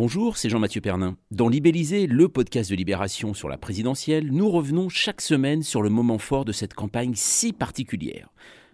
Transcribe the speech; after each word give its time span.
Bonjour, 0.00 0.36
c'est 0.36 0.48
Jean-Mathieu 0.48 0.80
Pernin. 0.80 1.16
Dans 1.32 1.48
Libellisé, 1.48 2.06
le 2.06 2.28
podcast 2.28 2.70
de 2.70 2.76
Libération 2.76 3.34
sur 3.34 3.48
la 3.48 3.58
présidentielle, 3.58 4.30
nous 4.30 4.48
revenons 4.48 4.88
chaque 4.88 5.20
semaine 5.20 5.64
sur 5.64 5.82
le 5.82 5.90
moment 5.90 6.18
fort 6.18 6.44
de 6.44 6.52
cette 6.52 6.72
campagne 6.72 7.14
si 7.16 7.52
particulière. 7.52 8.28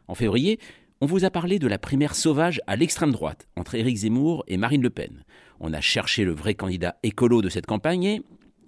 En 0.07 0.15
février, 0.15 0.59
on 1.01 1.07
vous 1.07 1.25
a 1.25 1.31
parlé 1.31 1.59
de 1.59 1.67
la 1.67 1.79
primaire 1.79 2.15
sauvage 2.15 2.61
à 2.67 2.77
l'extrême 2.77 3.11
droite 3.11 3.49
entre 3.57 3.75
Éric 3.75 3.97
Zemmour 3.97 4.45
et 4.49 4.59
Marine 4.59 4.83
Le 4.83 4.91
Pen. 4.91 5.25
On 5.61 5.73
a 5.73 5.81
cherché 5.81 6.25
le 6.25 6.33
vrai 6.33 6.55
candidat 6.55 6.99
écolo 7.03 7.41
de 7.41 7.49
cette 7.49 7.65
campagne 7.65 8.05
et, 8.05 8.23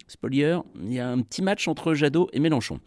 spoiler, 0.07 0.57
il 0.81 0.93
y 0.93 0.99
a 0.99 1.09
un 1.09 1.21
petit 1.21 1.43
match 1.43 1.67
entre 1.67 1.93
Jadot 1.93 2.27
et 2.33 2.39
Mélenchon. 2.39 2.79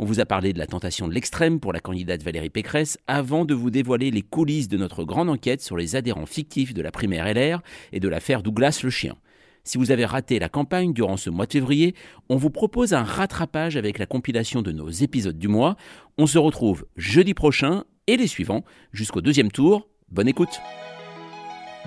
On 0.00 0.04
vous 0.04 0.18
a 0.18 0.26
parlé 0.26 0.52
de 0.52 0.58
la 0.58 0.66
tentation 0.66 1.06
de 1.06 1.14
l'extrême 1.14 1.60
pour 1.60 1.72
la 1.72 1.78
candidate 1.78 2.22
Valérie 2.22 2.50
Pécresse 2.50 2.98
avant 3.06 3.44
de 3.44 3.54
vous 3.54 3.70
dévoiler 3.70 4.10
les 4.10 4.22
coulisses 4.22 4.66
de 4.66 4.76
notre 4.76 5.04
grande 5.04 5.30
enquête 5.30 5.62
sur 5.62 5.76
les 5.76 5.94
adhérents 5.94 6.26
fictifs 6.26 6.74
de 6.74 6.82
la 6.82 6.90
primaire 6.90 7.32
LR 7.32 7.62
et 7.92 8.00
de 8.00 8.08
l'affaire 8.08 8.42
Douglas 8.42 8.80
le 8.82 8.90
chien. 8.90 9.14
Si 9.62 9.78
vous 9.78 9.92
avez 9.92 10.04
raté 10.04 10.40
la 10.40 10.48
campagne 10.48 10.92
durant 10.92 11.16
ce 11.16 11.30
mois 11.30 11.46
de 11.46 11.52
février, 11.52 11.94
on 12.28 12.36
vous 12.36 12.50
propose 12.50 12.92
un 12.92 13.04
rattrapage 13.04 13.76
avec 13.76 13.98
la 13.98 14.06
compilation 14.06 14.62
de 14.62 14.72
nos 14.72 14.90
épisodes 14.90 15.38
du 15.38 15.48
mois. 15.48 15.76
On 16.18 16.26
se 16.26 16.38
retrouve 16.38 16.86
jeudi 16.96 17.32
prochain 17.32 17.84
et 18.08 18.16
les 18.16 18.26
suivants 18.26 18.64
jusqu'au 18.92 19.20
deuxième 19.20 19.52
tour. 19.52 19.88
Bonne 20.10 20.28
écoute 20.28 20.60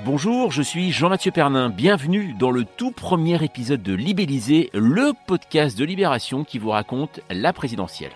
Bonjour, 0.05 0.51
je 0.51 0.61
suis 0.61 0.91
Jean-Mathieu 0.91 1.31
Pernin. 1.31 1.69
Bienvenue 1.69 2.33
dans 2.37 2.51
le 2.51 2.65
tout 2.65 2.91
premier 2.91 3.43
épisode 3.43 3.81
de 3.81 3.93
Libellisé, 3.93 4.69
le 4.73 5.13
podcast 5.25 5.77
de 5.77 5.83
Libération 5.83 6.43
qui 6.43 6.59
vous 6.59 6.69
raconte 6.69 7.19
la 7.31 7.51
présidentielle. 7.51 8.11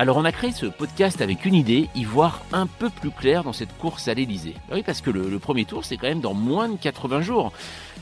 Alors 0.00 0.16
on 0.16 0.24
a 0.24 0.32
créé 0.32 0.50
ce 0.50 0.64
podcast 0.64 1.20
avec 1.20 1.44
une 1.44 1.52
idée, 1.52 1.90
y 1.94 2.04
voir 2.04 2.40
un 2.54 2.66
peu 2.66 2.88
plus 2.88 3.10
clair 3.10 3.44
dans 3.44 3.52
cette 3.52 3.76
course 3.76 4.08
à 4.08 4.14
l'Elysée. 4.14 4.54
Oui, 4.72 4.82
parce 4.82 5.02
que 5.02 5.10
le, 5.10 5.28
le 5.28 5.38
premier 5.38 5.66
tour, 5.66 5.84
c'est 5.84 5.98
quand 5.98 6.06
même 6.06 6.22
dans 6.22 6.32
moins 6.32 6.70
de 6.70 6.78
80 6.78 7.20
jours. 7.20 7.52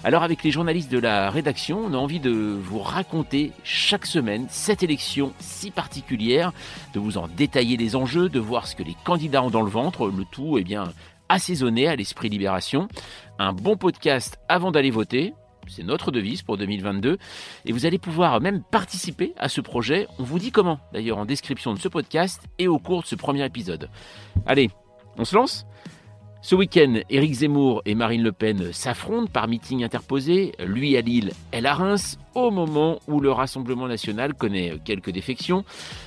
Alors 0.04 0.22
avec 0.22 0.44
les 0.44 0.52
journalistes 0.52 0.92
de 0.92 1.00
la 1.00 1.28
rédaction, 1.28 1.80
on 1.84 1.94
a 1.94 1.96
envie 1.96 2.20
de 2.20 2.30
vous 2.30 2.78
raconter 2.78 3.50
chaque 3.64 4.06
semaine 4.06 4.46
cette 4.48 4.84
élection 4.84 5.32
si 5.40 5.72
particulière, 5.72 6.52
de 6.94 7.00
vous 7.00 7.18
en 7.18 7.26
détailler 7.26 7.76
les 7.76 7.96
enjeux, 7.96 8.28
de 8.28 8.38
voir 8.38 8.68
ce 8.68 8.76
que 8.76 8.84
les 8.84 8.94
candidats 9.04 9.42
ont 9.42 9.50
dans 9.50 9.62
le 9.62 9.68
ventre, 9.68 10.06
le 10.06 10.24
tout 10.24 10.56
eh 10.56 10.62
bien 10.62 10.92
assaisonné 11.28 11.88
à 11.88 11.96
l'esprit 11.96 12.28
libération. 12.28 12.86
Un 13.40 13.52
bon 13.52 13.76
podcast 13.76 14.38
avant 14.48 14.70
d'aller 14.70 14.92
voter, 14.92 15.34
c'est 15.68 15.82
notre 15.82 16.10
devise 16.10 16.42
pour 16.42 16.56
2022. 16.56 17.18
Et 17.64 17.72
vous 17.72 17.86
allez 17.86 17.98
pouvoir 17.98 18.40
même 18.40 18.62
participer 18.62 19.32
à 19.36 19.48
ce 19.48 19.60
projet. 19.60 20.06
On 20.18 20.22
vous 20.22 20.38
dit 20.38 20.50
comment, 20.50 20.80
d'ailleurs, 20.92 21.18
en 21.18 21.24
description 21.24 21.74
de 21.74 21.78
ce 21.78 21.88
podcast 21.88 22.42
et 22.58 22.68
au 22.68 22.78
cours 22.78 23.02
de 23.02 23.06
ce 23.06 23.14
premier 23.14 23.44
épisode. 23.44 23.88
Allez, 24.46 24.70
on 25.16 25.24
se 25.24 25.34
lance? 25.34 25.66
Ce 26.40 26.54
week-end, 26.54 27.00
Éric 27.10 27.34
Zemmour 27.34 27.82
et 27.84 27.96
Marine 27.96 28.22
Le 28.22 28.30
Pen 28.30 28.72
s'affrontent 28.72 29.30
par 29.30 29.48
meeting 29.48 29.82
interposé, 29.82 30.52
lui 30.64 30.96
à 30.96 31.00
Lille, 31.00 31.32
elle 31.50 31.66
à 31.66 31.74
Reims, 31.74 32.16
au 32.34 32.52
moment 32.52 33.00
où 33.08 33.20
le 33.20 33.32
Rassemblement 33.32 33.88
national 33.88 34.34
connaît 34.34 34.78
quelques 34.84 35.10
défections. 35.10 35.64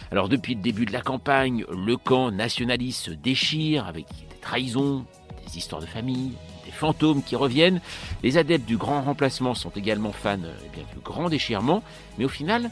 Alors 0.10 0.30
depuis 0.30 0.56
le 0.56 0.62
début 0.62 0.86
de 0.86 0.94
la 0.94 1.02
campagne, 1.02 1.66
le 1.70 1.98
camp 1.98 2.32
nationaliste 2.32 3.08
se 3.08 3.12
déchire 3.12 3.86
avec 3.86 4.06
des 4.08 4.38
trahisons, 4.40 5.06
des 5.46 5.58
histoires 5.58 5.82
de 5.82 5.86
famille, 5.86 6.32
des 6.66 6.72
fantômes 6.72 7.24
qui 7.24 7.36
reviennent. 7.36 7.82
Les 8.24 8.38
adeptes 8.38 8.66
du 8.66 8.78
grand 8.78 9.02
remplacement 9.02 9.56
sont 9.56 9.72
également 9.72 10.12
fans 10.12 10.38
eh 10.66 10.78
du 10.78 11.02
grand 11.04 11.30
déchirement, 11.30 11.84
mais 12.18 12.26
au 12.26 12.30
final, 12.30 12.72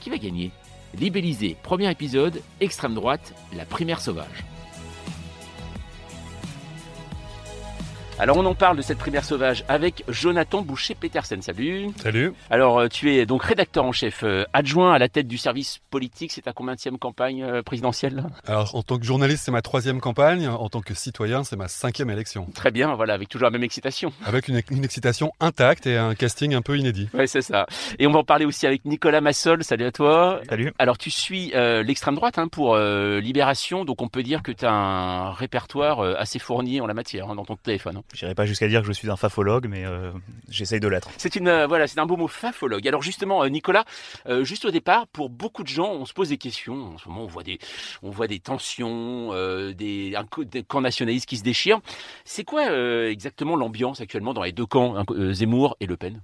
qui 0.00 0.10
va 0.10 0.18
gagner? 0.18 0.50
Libellisé, 0.98 1.56
premier 1.62 1.90
épisode, 1.90 2.40
extrême 2.60 2.94
droite, 2.94 3.34
la 3.54 3.64
primaire 3.64 4.00
sauvage. 4.00 4.44
Alors 8.18 8.38
on 8.38 8.46
en 8.46 8.54
parle 8.54 8.78
de 8.78 8.82
cette 8.82 8.96
primaire 8.96 9.24
sauvage 9.24 9.62
avec 9.68 10.02
Jonathan 10.08 10.62
Boucher-Petersen. 10.62 11.42
Salut. 11.42 11.88
Salut. 12.02 12.32
Alors 12.48 12.78
euh, 12.78 12.88
tu 12.88 13.14
es 13.14 13.26
donc 13.26 13.42
rédacteur 13.42 13.84
en 13.84 13.92
chef 13.92 14.22
euh, 14.24 14.44
adjoint 14.54 14.94
à 14.94 14.98
la 14.98 15.10
tête 15.10 15.28
du 15.28 15.36
service 15.36 15.80
politique. 15.90 16.32
C'est 16.32 16.40
ta 16.40 16.54
combienième 16.54 16.98
campagne 16.98 17.42
euh, 17.42 17.62
présidentielle? 17.62 18.24
Alors 18.46 18.74
en 18.74 18.82
tant 18.82 18.98
que 18.98 19.04
journaliste, 19.04 19.44
c'est 19.44 19.50
ma 19.50 19.60
troisième 19.60 20.00
campagne. 20.00 20.48
En 20.48 20.68
tant 20.70 20.80
que 20.80 20.94
citoyen, 20.94 21.44
c'est 21.44 21.56
ma 21.56 21.68
cinquième 21.68 22.08
élection. 22.08 22.46
Très 22.54 22.70
bien, 22.70 22.94
voilà, 22.94 23.12
avec 23.12 23.28
toujours 23.28 23.44
la 23.46 23.50
même 23.50 23.62
excitation. 23.64 24.10
Avec 24.24 24.48
une, 24.48 24.62
une 24.70 24.84
excitation 24.84 25.32
intacte 25.38 25.86
et 25.86 25.98
un 25.98 26.14
casting 26.14 26.54
un 26.54 26.62
peu 26.62 26.78
inédit. 26.78 27.10
Oui, 27.12 27.28
c'est 27.28 27.42
ça. 27.42 27.66
Et 27.98 28.06
on 28.06 28.12
va 28.12 28.20
en 28.20 28.24
parler 28.24 28.46
aussi 28.46 28.66
avec 28.66 28.86
Nicolas 28.86 29.20
Massol. 29.20 29.62
Salut 29.62 29.84
à 29.84 29.92
toi. 29.92 30.40
Salut. 30.48 30.72
Alors 30.78 30.96
tu 30.96 31.10
suis 31.10 31.52
euh, 31.54 31.82
l'extrême 31.82 32.14
droite 32.14 32.38
hein, 32.38 32.48
pour 32.48 32.76
euh, 32.76 33.20
Libération, 33.20 33.84
donc 33.84 34.00
on 34.00 34.08
peut 34.08 34.22
dire 34.22 34.42
que 34.42 34.52
tu 34.52 34.64
as 34.64 34.72
un 34.72 35.32
répertoire 35.32 36.00
euh, 36.00 36.14
assez 36.18 36.38
fourni 36.38 36.80
en 36.80 36.86
la 36.86 36.94
matière 36.94 37.28
hein, 37.28 37.34
dans 37.34 37.44
ton 37.44 37.56
téléphone. 37.56 37.98
hein. 37.98 38.02
J'irai 38.14 38.34
pas 38.34 38.46
jusqu'à 38.46 38.68
dire 38.68 38.80
que 38.82 38.86
je 38.86 38.92
suis 38.92 39.10
un 39.10 39.16
fafologue, 39.16 39.66
mais 39.68 39.84
euh, 39.84 40.12
j'essaye 40.48 40.80
de 40.80 40.88
l'être. 40.88 41.10
C'est 41.18 41.36
une 41.36 41.48
euh, 41.48 41.66
voilà, 41.66 41.86
c'est 41.86 41.98
un 41.98 42.06
beau 42.06 42.16
mot 42.16 42.28
fafologue. 42.28 42.86
Alors 42.86 43.02
justement, 43.02 43.42
euh, 43.42 43.48
Nicolas, 43.48 43.84
juste 44.42 44.64
au 44.64 44.70
départ, 44.70 45.06
pour 45.08 45.28
beaucoup 45.28 45.62
de 45.62 45.68
gens, 45.68 45.92
on 45.92 46.04
se 46.04 46.12
pose 46.12 46.28
des 46.28 46.38
questions. 46.38 46.94
En 46.94 46.98
ce 46.98 47.08
moment, 47.08 47.22
on 47.22 47.26
voit 47.26 47.42
des, 47.42 47.58
on 48.02 48.10
voit 48.10 48.26
des 48.26 48.38
tensions, 48.38 49.32
des, 49.72 50.16
camps 50.68 50.80
nationalistes 50.80 51.28
qui 51.28 51.36
se 51.36 51.42
déchirent. 51.42 51.80
C'est 52.24 52.44
quoi 52.44 52.70
exactement 53.08 53.56
l'ambiance 53.56 54.00
actuellement 54.00 54.34
dans 54.34 54.42
les 54.42 54.52
deux 54.52 54.66
camps, 54.66 54.96
hein, 54.96 55.04
Zemmour 55.32 55.76
et 55.80 55.86
Le 55.86 55.96
Pen? 55.96 56.20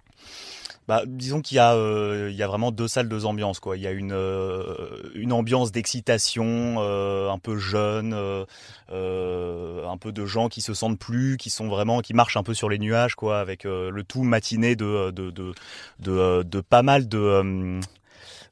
Bah, 0.88 1.02
disons 1.06 1.40
qu'il 1.40 1.56
y 1.56 1.60
a, 1.60 1.74
euh, 1.74 2.30
y 2.32 2.42
a 2.42 2.46
vraiment 2.46 2.72
deux 2.72 2.88
salles, 2.88 3.08
deux 3.08 3.24
ambiances. 3.24 3.60
Quoi. 3.60 3.76
Il 3.76 3.82
y 3.82 3.86
a 3.86 3.92
une, 3.92 4.12
euh, 4.12 5.10
une 5.14 5.32
ambiance 5.32 5.70
d'excitation, 5.70 6.76
euh, 6.78 7.30
un 7.30 7.38
peu 7.38 7.56
jeune, 7.56 8.14
un 8.14 9.96
peu 9.98 10.12
de 10.12 10.26
gens 10.26 10.48
qui 10.48 10.60
se 10.60 10.74
sentent 10.74 10.98
plus, 10.98 11.36
qui 11.36 11.50
sont 11.50 11.68
vraiment, 11.68 12.00
qui 12.00 12.14
marchent 12.14 12.36
un 12.36 12.42
peu 12.42 12.54
sur 12.54 12.68
les 12.68 12.78
nuages, 12.78 13.14
quoi, 13.14 13.38
avec 13.38 13.64
le 13.64 14.02
tout 14.02 14.22
matiné 14.22 14.74
de, 14.76 15.10
de, 15.10 16.42
de 16.42 16.60
pas 16.60 16.82
mal 16.82 17.08
de. 17.08 17.80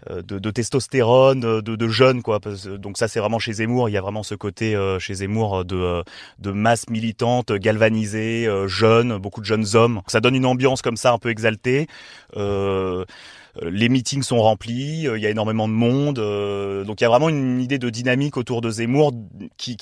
Euh, 0.08 0.22
euh, 0.30 0.40
de, 0.40 0.50
testostérone, 0.50 1.60
de, 1.60 1.88
jeunes 1.88 2.22
quoi. 2.22 2.40
Donc 2.78 2.98
ça 2.98 3.08
c'est 3.08 3.20
vraiment 3.20 3.38
chez 3.38 3.54
Zemmour. 3.54 3.88
Il 3.88 3.92
y 3.92 3.96
a 3.96 4.00
vraiment 4.00 4.22
ce 4.22 4.34
côté 4.34 4.74
euh, 4.74 4.98
chez 4.98 5.14
Zemmour 5.14 5.64
de, 5.64 5.76
euh, 5.76 6.02
de 6.38 6.50
masse 6.50 6.88
militante, 6.88 7.52
galvanisée, 7.52 8.46
euh, 8.46 8.68
jeune, 8.68 9.18
beaucoup 9.18 9.40
de 9.40 9.46
jeunes 9.46 9.66
hommes. 9.74 10.00
Ça 10.06 10.20
donne 10.20 10.34
une 10.34 10.46
ambiance 10.46 10.82
comme 10.82 10.96
ça 10.96 11.12
un 11.12 11.18
peu 11.18 11.30
exaltée. 11.30 11.86
Euh, 12.36 13.04
les 13.62 13.88
meetings 13.88 14.22
sont 14.22 14.40
remplis, 14.40 15.06
euh, 15.06 15.18
il 15.18 15.22
y 15.22 15.26
a 15.26 15.30
énormément 15.30 15.68
de 15.68 15.72
monde, 15.72 16.18
euh, 16.18 16.84
donc 16.84 17.00
il 17.00 17.04
y 17.04 17.06
a 17.06 17.10
vraiment 17.10 17.28
une 17.28 17.60
idée 17.60 17.78
de 17.78 17.90
dynamique 17.90 18.36
autour 18.36 18.60
de 18.60 18.70
Zemmour 18.70 19.12
qui, 19.56 19.76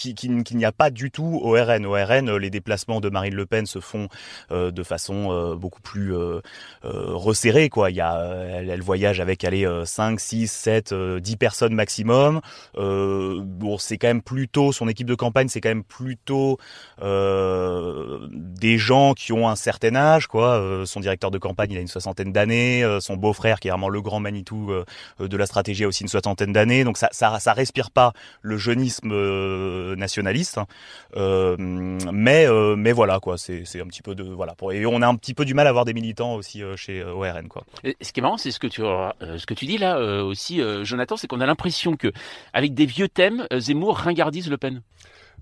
n'y 0.54 0.64
a 0.64 0.72
pas 0.72 0.90
du 0.90 1.10
tout 1.10 1.40
au 1.42 1.52
RN. 1.52 1.86
Au 1.86 1.92
RN, 1.92 2.28
euh, 2.28 2.38
les 2.38 2.50
déplacements 2.50 3.00
de 3.00 3.08
Marine 3.08 3.34
Le 3.34 3.46
Pen 3.46 3.66
se 3.66 3.80
font 3.80 4.08
euh, 4.50 4.70
de 4.70 4.82
façon 4.82 5.30
euh, 5.30 5.54
beaucoup 5.54 5.80
plus 5.80 6.14
euh, 6.14 6.40
euh, 6.84 7.14
resserrée. 7.14 7.68
Quoi. 7.68 7.90
Euh, 7.90 8.64
elle, 8.68 8.82
voyage 8.82 9.20
avec 9.20 9.44
allez, 9.44 9.64
euh, 9.64 9.84
5, 9.84 10.18
6, 10.18 10.50
7, 10.50 10.92
euh, 10.92 11.20
10 11.20 11.36
personnes 11.36 11.74
maximum. 11.74 12.40
Euh, 12.76 13.40
bon, 13.42 13.78
c'est 13.78 13.98
quand 13.98 14.08
même 14.08 14.22
plutôt, 14.22 14.72
son 14.72 14.88
équipe 14.88 15.06
de 15.06 15.14
campagne, 15.14 15.48
c'est 15.48 15.60
quand 15.60 15.68
même 15.68 15.84
plutôt 15.84 16.58
euh, 17.02 18.26
des 18.30 18.78
gens 18.78 19.14
qui 19.14 19.32
ont 19.32 19.48
un 19.48 19.56
certain 19.56 19.94
âge. 19.94 20.26
Quoi. 20.26 20.58
Euh, 20.58 20.84
son 20.84 21.00
directeur 21.00 21.30
de 21.30 21.38
campagne, 21.38 21.72
il 21.72 21.78
a 21.78 21.80
une 21.80 21.86
soixantaine 21.88 22.32
d'années. 22.32 22.82
Euh, 22.82 23.00
son 23.00 23.16
beau-frère, 23.16 23.60
qui 23.60 23.67
est 23.68 23.70
vraiment 23.70 23.88
le 23.88 24.00
grand 24.02 24.20
Manitou 24.20 24.72
euh, 24.72 24.84
de 25.20 25.36
la 25.36 25.46
stratégie, 25.46 25.84
a 25.84 25.88
aussi 25.88 26.02
une 26.02 26.08
soixantaine 26.08 26.52
d'années. 26.52 26.84
Donc 26.84 26.98
ça, 26.98 27.08
ça, 27.12 27.38
ça 27.38 27.52
respire 27.52 27.90
pas 27.90 28.12
le 28.42 28.56
jeunisme 28.56 29.10
euh, 29.12 29.96
nationaliste. 29.96 30.58
hein. 30.58 30.66
Euh, 31.16 31.56
mais, 31.58 32.46
euh, 32.46 32.76
mais 32.76 32.92
voilà, 32.92 33.20
quoi. 33.20 33.38
C'est, 33.38 33.62
c'est 33.64 33.80
un 33.80 33.86
petit 33.86 34.02
peu 34.02 34.14
de 34.14 34.22
voilà. 34.24 34.54
Pour, 34.54 34.72
et 34.72 34.84
on 34.86 35.02
a 35.02 35.06
un 35.06 35.14
petit 35.16 35.34
peu 35.34 35.44
du 35.44 35.54
mal 35.54 35.66
à 35.66 35.70
avoir 35.70 35.84
des 35.84 35.94
militants 35.94 36.34
aussi 36.34 36.62
euh, 36.62 36.76
chez 36.76 37.00
euh, 37.00 37.12
ORN, 37.12 37.48
quoi. 37.48 37.64
Et 37.84 37.96
Ce 38.00 38.12
qui 38.12 38.20
est 38.20 38.22
marrant, 38.22 38.36
c'est 38.38 38.50
ce 38.50 38.58
que 38.58 38.66
tu 38.66 38.82
euh, 38.82 39.10
ce 39.38 39.46
que 39.46 39.54
tu 39.54 39.66
dis 39.66 39.78
là 39.78 39.96
euh, 39.98 40.22
aussi, 40.22 40.60
euh, 40.60 40.84
Jonathan, 40.84 41.16
c'est 41.16 41.26
qu'on 41.26 41.40
a 41.40 41.46
l'impression 41.46 41.96
que 41.96 42.12
avec 42.52 42.74
des 42.74 42.86
vieux 42.86 43.08
thèmes, 43.08 43.46
euh, 43.52 43.60
Zemmour 43.60 43.96
ringardise 43.98 44.48
Le 44.50 44.56
Pen. 44.56 44.82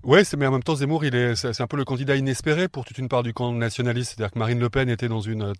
Ouais, 0.03 0.23
c'est, 0.23 0.37
mais 0.37 0.45
en 0.45 0.51
même 0.51 0.63
temps, 0.63 0.75
Zemmour, 0.75 1.05
il 1.05 1.15
est, 1.15 1.35
c'est, 1.35 1.59
un 1.59 1.67
peu 1.67 1.77
le 1.77 1.83
candidat 1.85 2.15
inespéré 2.15 2.67
pour 2.67 2.85
toute 2.85 2.97
une 2.97 3.09
part 3.09 3.23
du 3.23 3.33
camp 3.33 3.51
nationaliste. 3.51 4.13
C'est-à-dire 4.15 4.31
que 4.31 4.39
Marine 4.39 4.59
Le 4.59 4.69
Pen 4.69 4.89
était 4.89 5.07
dans 5.07 5.21
une 5.21 5.53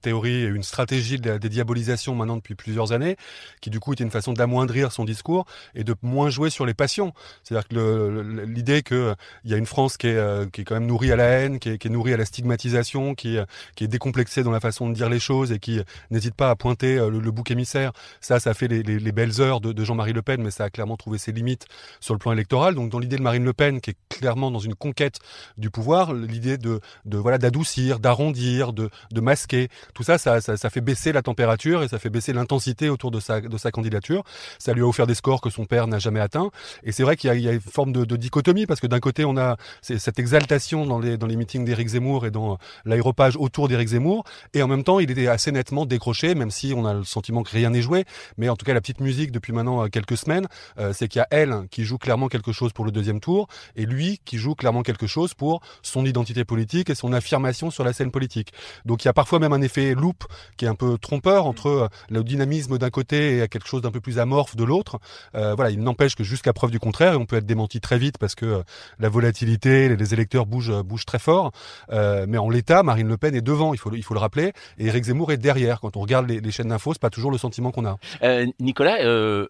théorie 0.00 0.42
et 0.42 0.46
une 0.46 0.62
stratégie 0.62 1.18
de 1.18 1.28
la 1.28 1.38
dédiabolisation 1.38 2.14
maintenant 2.14 2.36
depuis 2.36 2.54
plusieurs 2.54 2.92
années, 2.92 3.16
qui 3.60 3.70
du 3.70 3.80
coup 3.80 3.92
était 3.92 4.04
une 4.04 4.10
façon 4.10 4.32
d'amoindrir 4.32 4.92
son 4.92 5.04
discours 5.04 5.46
et 5.74 5.84
de 5.84 5.94
moins 6.02 6.30
jouer 6.30 6.50
sur 6.50 6.66
les 6.66 6.74
passions. 6.74 7.12
C'est-à-dire 7.42 7.68
que 7.68 8.44
l'idée 8.46 8.82
qu'il 8.82 9.14
y 9.44 9.54
a 9.54 9.56
une 9.56 9.66
France 9.66 9.96
qui 9.96 10.08
est, 10.08 10.50
qui 10.52 10.62
est 10.62 10.64
quand 10.64 10.74
même 10.74 10.86
nourrie 10.86 11.12
à 11.12 11.16
la 11.16 11.24
haine, 11.24 11.58
qui 11.58 11.70
est, 11.70 11.84
nourrie 11.86 12.12
à 12.12 12.16
la 12.16 12.24
stigmatisation, 12.24 13.14
qui, 13.14 13.38
qui 13.74 13.84
est 13.84 13.88
décomplexée 13.88 14.42
dans 14.42 14.50
la 14.50 14.60
façon 14.60 14.88
de 14.88 14.94
dire 14.94 15.08
les 15.08 15.20
choses 15.20 15.52
et 15.52 15.58
qui 15.58 15.80
n'hésite 16.10 16.34
pas 16.34 16.50
à 16.50 16.56
pointer 16.56 16.96
le, 16.96 17.30
bouc 17.30 17.50
émissaire, 17.50 17.92
ça, 18.20 18.40
ça 18.40 18.54
fait 18.54 18.68
les, 18.68 18.82
les, 18.82 18.98
les 18.98 19.12
belles 19.12 19.40
heures 19.40 19.60
de, 19.60 19.84
Jean-Marie 19.84 20.12
Le 20.12 20.22
Pen, 20.22 20.42
mais 20.42 20.50
ça 20.50 20.64
a 20.64 20.70
clairement 20.70 20.96
trouvé 20.96 21.18
ses 21.18 21.32
limites 21.32 21.66
sur 22.00 22.14
le 22.14 22.18
plan 22.18 22.32
électoral. 22.32 22.74
Donc 22.74 22.90
dans 22.90 22.98
l'idée 22.98 23.16
de 23.16 23.22
Marine 23.22 23.44
Le 23.44 23.52
Pen, 23.52 23.80
qui 23.80 23.90
est 23.90 23.96
clairement 24.08 24.50
dans 24.50 24.58
une 24.58 24.74
conquête 24.74 25.18
du 25.56 25.70
pouvoir, 25.70 26.12
l'idée 26.12 26.58
de, 26.58 26.80
voilà 27.06 27.38
d'adoucir, 27.38 27.98
d'arrondir, 27.98 28.72
de 28.72 28.90
masquer, 29.20 29.69
tout 29.94 30.02
ça 30.02 30.18
ça, 30.18 30.40
fait 30.70 30.80
baisser 30.80 31.12
la 31.12 31.22
température 31.22 31.82
et 31.82 31.88
ça 31.88 31.98
fait 31.98 32.10
baisser 32.10 32.32
l'intensité 32.32 32.88
autour 32.88 33.10
de 33.10 33.20
sa, 33.20 33.40
candidature. 33.70 34.24
Ça 34.58 34.72
lui 34.72 34.82
a 34.82 34.86
offert 34.86 35.06
des 35.06 35.14
scores 35.14 35.40
que 35.40 35.50
son 35.50 35.64
père 35.64 35.86
n'a 35.86 35.98
jamais 35.98 36.20
atteints. 36.20 36.50
Et 36.82 36.92
c'est 36.92 37.02
vrai 37.02 37.16
qu'il 37.16 37.32
y, 37.40 37.48
a 37.48 37.52
une 37.52 37.60
forme 37.60 37.92
de, 37.92 38.16
dichotomie 38.16 38.66
parce 38.66 38.80
que 38.80 38.86
d'un 38.86 39.00
côté 39.00 39.24
on 39.24 39.36
a 39.36 39.56
cette 39.82 40.18
exaltation 40.18 40.86
dans 40.86 40.98
les, 40.98 41.16
dans 41.16 41.26
les 41.26 41.36
meetings 41.36 41.64
d'Éric 41.64 41.88
Zemmour 41.88 42.26
et 42.26 42.30
dans 42.30 42.58
l'aéropage 42.84 43.36
autour 43.36 43.68
d'Éric 43.68 43.88
Zemmour, 43.88 44.24
et 44.54 44.62
en 44.62 44.68
même 44.68 44.84
temps 44.84 45.00
il 45.00 45.10
était 45.10 45.28
assez 45.28 45.52
nettement 45.52 45.86
décroché, 45.86 46.34
même 46.34 46.50
si 46.50 46.72
on 46.76 46.84
a 46.86 46.94
le 46.94 47.04
sentiment 47.04 47.42
que 47.42 47.50
rien 47.50 47.70
n'est 47.70 47.82
joué. 47.82 48.04
Mais 48.36 48.48
en 48.48 48.56
tout 48.56 48.66
cas 48.66 48.74
la 48.74 48.80
petite 48.80 49.00
musique 49.00 49.32
depuis 49.32 49.52
maintenant 49.52 49.84
euh, 49.84 49.88
quelques 49.88 50.16
semaines, 50.16 50.46
euh, 50.78 50.92
c'est 50.92 51.08
qu'il 51.08 51.20
y 51.20 51.22
a 51.22 51.28
elle 51.30 51.66
qui 51.70 51.84
joue 51.84 51.98
clairement 51.98 52.28
quelque 52.28 52.52
chose 52.52 52.72
pour 52.72 52.84
le 52.84 52.92
deuxième 52.92 53.20
tour 53.20 53.48
et 53.76 53.86
lui 53.86 54.20
qui 54.24 54.38
joue 54.38 54.54
clairement 54.54 54.82
quelque 54.82 55.06
chose 55.06 55.34
pour 55.34 55.60
son 55.82 56.04
identité 56.04 56.44
politique 56.44 56.90
et 56.90 56.94
son 56.94 57.12
affirmation 57.12 57.70
sur 57.70 57.84
la 57.84 57.92
scène 57.92 58.10
politique. 58.10 58.52
Donc 58.84 59.04
il 59.04 59.08
y 59.08 59.08
a 59.08 59.12
parfois 59.12 59.38
même 59.38 59.52
un 59.52 59.59
effet 59.62 59.94
loop 59.94 60.24
qui 60.56 60.64
est 60.64 60.68
un 60.68 60.74
peu 60.74 60.98
trompeur 60.98 61.46
entre 61.46 61.66
euh, 61.66 61.88
le 62.08 62.22
dynamisme 62.22 62.78
d'un 62.78 62.90
côté 62.90 63.38
et 63.42 63.48
quelque 63.48 63.66
chose 63.66 63.82
d'un 63.82 63.90
peu 63.90 64.00
plus 64.00 64.18
amorphe 64.18 64.56
de 64.56 64.64
l'autre. 64.64 64.98
Euh, 65.34 65.54
voilà, 65.54 65.70
il 65.70 65.80
n'empêche 65.80 66.14
que 66.14 66.24
jusqu'à 66.24 66.52
preuve 66.52 66.70
du 66.70 66.78
contraire, 66.78 67.18
on 67.20 67.26
peut 67.26 67.36
être 67.36 67.46
démenti 67.46 67.80
très 67.80 67.98
vite 67.98 68.18
parce 68.18 68.34
que 68.34 68.46
euh, 68.46 68.62
la 68.98 69.08
volatilité, 69.08 69.94
les 69.94 70.14
électeurs 70.14 70.46
bougent, 70.46 70.82
bougent 70.82 71.06
très 71.06 71.18
fort. 71.18 71.52
Euh, 71.90 72.26
mais 72.28 72.38
en 72.38 72.50
l'état, 72.50 72.82
Marine 72.82 73.08
Le 73.08 73.16
Pen 73.16 73.34
est 73.34 73.40
devant, 73.40 73.74
il 73.74 73.78
faut, 73.78 73.94
il 73.94 74.02
faut 74.02 74.14
le 74.14 74.20
rappeler, 74.20 74.52
et 74.78 74.86
Éric 74.86 75.04
Zemmour 75.04 75.32
est 75.32 75.36
derrière. 75.36 75.80
Quand 75.80 75.96
on 75.96 76.00
regarde 76.00 76.28
les, 76.28 76.40
les 76.40 76.50
chaînes 76.50 76.68
d'infos, 76.68 76.92
c'est 76.92 77.02
pas 77.02 77.10
toujours 77.10 77.30
le 77.30 77.38
sentiment 77.38 77.70
qu'on 77.70 77.86
a. 77.86 77.98
Euh, 78.22 78.46
Nicolas, 78.60 78.98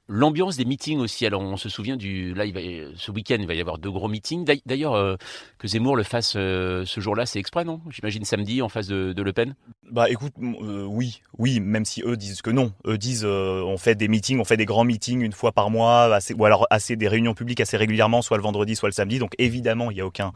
l'ambiance 0.09 0.57
des 0.57 0.65
meetings 0.65 1.01
aussi. 1.01 1.27
Alors 1.27 1.43
on 1.43 1.57
se 1.57 1.69
souvient 1.69 1.97
du, 1.97 2.35
là, 2.35 2.45
il 2.45 2.55
va, 2.55 2.61
ce 2.97 3.11
week-end, 3.11 3.37
il 3.41 3.47
va 3.47 3.55
y 3.55 3.61
avoir 3.61 3.79
deux 3.79 3.91
gros 3.91 4.09
meetings. 4.09 4.45
D'ailleurs, 4.67 5.19
que 5.59 5.69
Zemmour 5.69 5.97
le 5.97 6.03
fasse 6.03 6.31
ce 6.31 7.01
jour-là, 7.01 7.27
c'est 7.27 7.39
exprès, 7.39 7.65
non? 7.65 7.81
J'imagine 7.91 8.25
samedi 8.25 8.63
en 8.63 8.69
face 8.69 8.87
de, 8.87 9.13
de 9.13 9.23
Le 9.23 9.33
Pen? 9.33 9.55
Bah 9.91 10.00
écoute, 10.09 10.33
euh, 10.41 10.85
oui, 10.85 11.23
oui, 11.39 11.61
même 11.61 11.85
si 11.85 12.03
eux 12.05 12.17
disent 12.17 12.43
que 12.43 12.51
non. 12.51 12.73
Eux 12.87 12.99
disent 12.99 13.25
euh, 13.25 13.63
on 13.63 13.77
fait 13.77 13.95
des 13.95 14.09
meetings, 14.09 14.39
on 14.39 14.45
fait 14.45 14.57
des 14.57 14.65
grands 14.65 14.85
meetings 14.85 15.21
une 15.21 15.33
fois 15.33 15.53
par 15.53 15.71
mois, 15.71 16.15
assez, 16.15 16.35
ou 16.35 16.45
alors 16.45 16.67
assez 16.71 16.97
des 16.97 17.09
réunions 17.09 17.35
publiques 17.35 17.61
assez 17.61 17.77
régulièrement, 17.77 18.23
soit 18.23 18.37
le 18.37 18.43
vendredi, 18.43 18.77
soit 18.77 18.89
le 18.89 18.93
samedi. 18.93 19.19
Donc 19.19 19.35
évidemment, 19.39 19.91
il 19.91 19.97
y 19.97 20.01
a 20.01 20.07
aucun, 20.07 20.33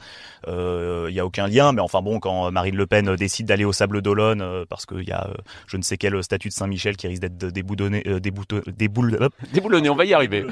euh, 0.48 1.08
y 1.10 1.20
a 1.20 1.26
aucun 1.26 1.46
lien. 1.46 1.72
Mais 1.72 1.80
enfin 1.80 2.02
bon, 2.02 2.20
quand 2.20 2.50
Marine 2.50 2.76
Le 2.76 2.86
Pen 2.86 3.16
décide 3.16 3.46
d'aller 3.46 3.64
au 3.64 3.72
Sable 3.72 4.02
d'Olonne 4.02 4.64
parce 4.68 4.86
qu'il 4.86 5.08
y 5.08 5.12
a 5.12 5.28
je 5.66 5.76
ne 5.76 5.82
sais 5.82 5.96
quel 5.96 6.22
statut 6.22 6.48
de 6.48 6.54
Saint-Michel 6.54 6.96
qui 6.96 7.06
risque 7.06 7.22
d'être 7.22 7.52
déboulonné, 7.52 8.02
déboulonné, 9.52 9.88
on 9.88 9.96
va 9.96 10.04
y 10.04 10.14
arriver. 10.14 10.44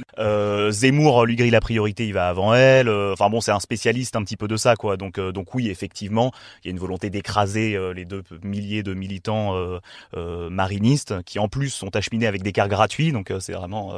Zemmour 0.70 1.26
lui 1.26 1.36
grille 1.36 1.50
la 1.50 1.60
priorité, 1.60 2.06
il 2.06 2.12
va 2.14 2.28
avant 2.28 2.54
elle. 2.54 2.88
Enfin 2.88 3.30
bon, 3.30 3.40
c'est 3.40 3.52
un 3.52 3.60
spécialiste 3.60 4.16
un 4.16 4.22
petit 4.22 4.36
peu 4.36 4.48
de 4.48 4.56
ça, 4.56 4.76
quoi. 4.76 4.96
Donc 4.96 5.18
donc 5.18 5.54
oui, 5.54 5.68
effectivement, 5.68 6.32
il 6.62 6.68
y 6.68 6.70
a 6.70 6.72
une 6.72 6.80
volonté 6.80 7.10
d'écraser 7.10 7.78
les 7.94 8.04
deux 8.04 8.22
milliers 8.42 8.82
de 8.82 8.94
militants 9.02 9.54
euh, 9.56 9.80
euh, 10.16 10.48
marinistes 10.48 11.22
qui 11.24 11.38
en 11.38 11.48
plus 11.48 11.70
sont 11.70 11.94
acheminés 11.96 12.26
avec 12.26 12.42
des 12.42 12.52
cars 12.52 12.68
gratuits. 12.68 13.12
Donc 13.12 13.30
euh, 13.30 13.40
c'est 13.40 13.52
vraiment, 13.52 13.94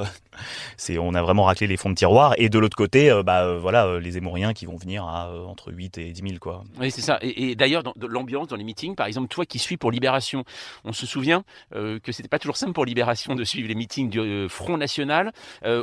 c'est 0.76 0.98
on 0.98 1.14
a 1.14 1.22
vraiment 1.22 1.44
raclé 1.44 1.66
les 1.66 1.76
fonds 1.76 1.90
de 1.90 1.94
tiroir. 1.94 2.34
Et 2.38 2.48
de 2.48 2.58
l'autre 2.58 2.76
côté, 2.76 3.10
bah 3.25 3.56
voilà, 3.56 3.98
les 3.98 4.16
Émoriens 4.16 4.52
qui 4.52 4.66
vont 4.66 4.76
venir 4.76 5.04
à 5.04 5.32
entre 5.46 5.72
8 5.72 5.98
et 5.98 6.12
10 6.12 6.22
000 6.22 6.34
quoi. 6.40 6.64
Oui 6.78 6.90
c'est 6.90 7.00
ça. 7.00 7.19
Et, 7.22 7.54
d'ailleurs 7.54 7.82
dans 7.82 7.94
l'ambiance 8.06 8.48
dans 8.48 8.56
les 8.56 8.64
meetings, 8.64 8.94
par 8.94 9.06
exemple 9.06 9.28
toi 9.28 9.46
qui 9.46 9.58
suis 9.58 9.76
pour 9.76 9.90
Libération, 9.90 10.44
on 10.84 10.92
se 10.92 11.06
souvient 11.06 11.44
que 11.72 12.12
c'était 12.12 12.28
pas 12.28 12.38
toujours 12.38 12.56
simple 12.56 12.72
pour 12.72 12.84
Libération 12.84 13.34
de 13.34 13.44
suivre 13.44 13.69
les 13.69 13.75
meetings 13.75 14.10
du 14.10 14.48
Front 14.48 14.76
National. 14.76 15.32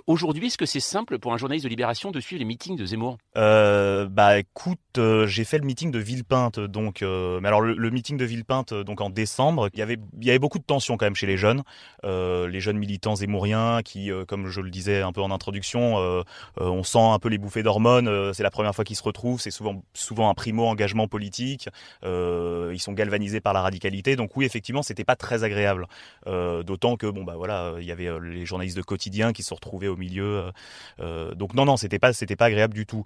Aujourd'hui, 0.08 0.48
est-ce 0.48 0.58
que 0.58 0.66
c'est 0.66 0.80
simple 0.80 1.20
pour 1.20 1.34
un 1.34 1.38
journaliste 1.38 1.66
de 1.66 1.70
Libération 1.70 2.12
de 2.12 2.20
suivre 2.20 2.40
les 2.40 2.46
meetings 2.46 2.78
de 2.78 2.86
Zemmour? 2.86 3.18
Bah 3.36 4.40
écoute, 4.40 4.80
j'ai 5.26 5.44
fait 5.44 5.58
le 5.58 5.66
meeting 5.66 5.92
de 5.92 6.00
Villepinte, 6.00 6.60
donc 6.60 7.02
mais 7.02 7.48
alors 7.48 7.62
le, 7.62 7.74
le 7.74 7.90
meeting 7.90 8.18
de 8.18 8.26
Villepinte, 8.26 8.74
donc 8.74 9.02
en 9.02 9.10
décembre, 9.10 9.70
il 9.74 9.80
y 9.80 9.82
avait, 9.82 9.98
il 10.20 10.28
y 10.28 10.30
avait 10.30 10.40
beaucoup 10.40 10.60
de 10.60 10.64
tensions 10.64 10.98
quand 10.98 11.06
même 11.06 11.16
chez 11.16 11.28
les 11.28 11.38
jeunes, 11.38 11.64
euh, 12.04 12.48
les 12.48 12.60
jeunes 12.60 12.78
militants 12.78 13.16
zémouriens 13.16 13.82
qui, 13.84 14.12
euh, 14.12 14.26
comme 14.42 14.50
je 14.50 14.62
le 14.62 14.70
disais 14.70 15.02
un 15.02 15.12
peu 15.12 15.22
en 15.22 15.32
introduction, 15.32 16.00
euh, 16.00 16.24
on 16.58 16.84
sent 16.84 17.00
un 17.00 17.20
peu 17.20 17.30
les 17.30 17.38
bouffées 17.38 17.64
d'hormones. 17.64 18.34
c'est 18.34 18.44
la 18.44 18.52
première 18.52 18.74
fois 18.74 18.84
qu'ils 18.84 18.96
se 18.96 19.04
retrouvent, 19.04 19.40
c'est 19.40 19.52
souvent, 19.52 19.84
souvent 19.94 20.30
un 20.30 20.34
primo 20.34 20.66
engagement 20.66 21.08
politique. 21.08 21.70
ils 22.04 22.80
sont 22.80 22.94
galvanisés 22.94 23.42
par 23.42 23.54
la 23.54 23.62
radicalité, 23.62 24.16
donc 24.16 24.36
oui, 24.36 24.46
effectivement, 24.46 24.84
c'était 24.84 25.04
pas 25.04 25.16
très 25.16 25.44
agréable. 25.44 25.88
D'autant 26.26 26.98
que 26.98 27.08
bon 27.08 27.24
bah 27.24 27.36
voilà, 27.36 27.74
il 27.80 27.86
y 27.86 27.92
avait 27.92 28.10
les 28.22 28.46
journalistes 28.46 28.78
de 28.78 28.82
quotidien 28.82 29.34
qui 29.34 29.44
se 29.44 29.54
retrouvaient 29.54 29.88
au 29.88 29.98
milieu. 29.98 30.52
donc 31.00 31.54
non 31.54 31.66
non, 31.66 31.78
c'était 31.78 32.00
pas, 32.00 32.14
c'était 32.14 32.36
pas 32.36 32.46
agréable 32.46 32.74
du 32.74 32.86
tout. 32.86 33.04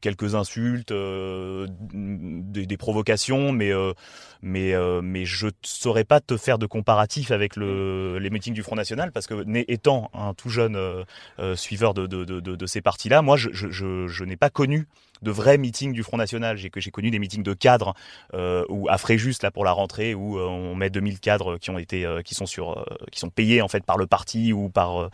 quelques 0.00 0.34
insultes, 0.34 0.92
des, 0.92 2.76
provocations, 2.76 3.52
mais 3.52 3.72
mais 4.42 4.74
euh, 4.74 5.00
mais 5.02 5.24
je 5.24 5.48
saurais 5.62 6.04
pas 6.04 6.20
te 6.20 6.36
faire 6.36 6.58
de 6.58 6.66
comparatif 6.66 7.30
avec 7.30 7.56
le, 7.56 8.18
les 8.18 8.30
meetings 8.30 8.54
du 8.54 8.62
Front 8.62 8.76
National 8.76 9.12
parce 9.12 9.26
que 9.26 9.44
étant 9.70 10.10
un 10.14 10.34
tout 10.34 10.48
jeune 10.48 10.76
euh, 10.76 11.04
euh, 11.38 11.56
suiveur 11.56 11.94
de, 11.94 12.66
ces 12.66 12.80
partis-là, 12.80 13.22
moi 13.22 13.36
je 13.36 14.24
n'ai 14.24 14.36
pas 14.36 14.50
connu 14.50 14.86
de 15.22 15.30
vrais 15.30 15.58
meetings 15.58 15.92
du 15.92 16.02
Front 16.02 16.16
National. 16.16 16.56
J'ai 16.56 16.90
connu 16.90 17.10
des 17.10 17.18
meetings 17.18 17.42
de 17.42 17.54
cadres 17.54 17.94
euh, 18.34 18.64
ou 18.68 18.88
à 18.88 18.98
Fréjus 18.98 19.34
là 19.42 19.50
pour 19.50 19.64
la 19.64 19.72
rentrée 19.72 20.14
où 20.14 20.38
euh, 20.38 20.46
on 20.46 20.74
met 20.74 20.90
2000 20.90 21.20
cadres 21.20 21.58
qui 21.58 21.70
ont 21.70 21.78
été 21.78 22.04
euh, 22.04 22.22
qui 22.22 22.34
sont 22.34 22.46
sur 22.46 22.84
qui 23.12 23.20
sont 23.20 23.30
payés 23.30 23.62
en 23.62 23.68
fait 23.68 23.84
par 23.84 23.98
le 23.98 24.06
parti 24.06 24.52
ou 24.52 24.68
par 24.68 25.10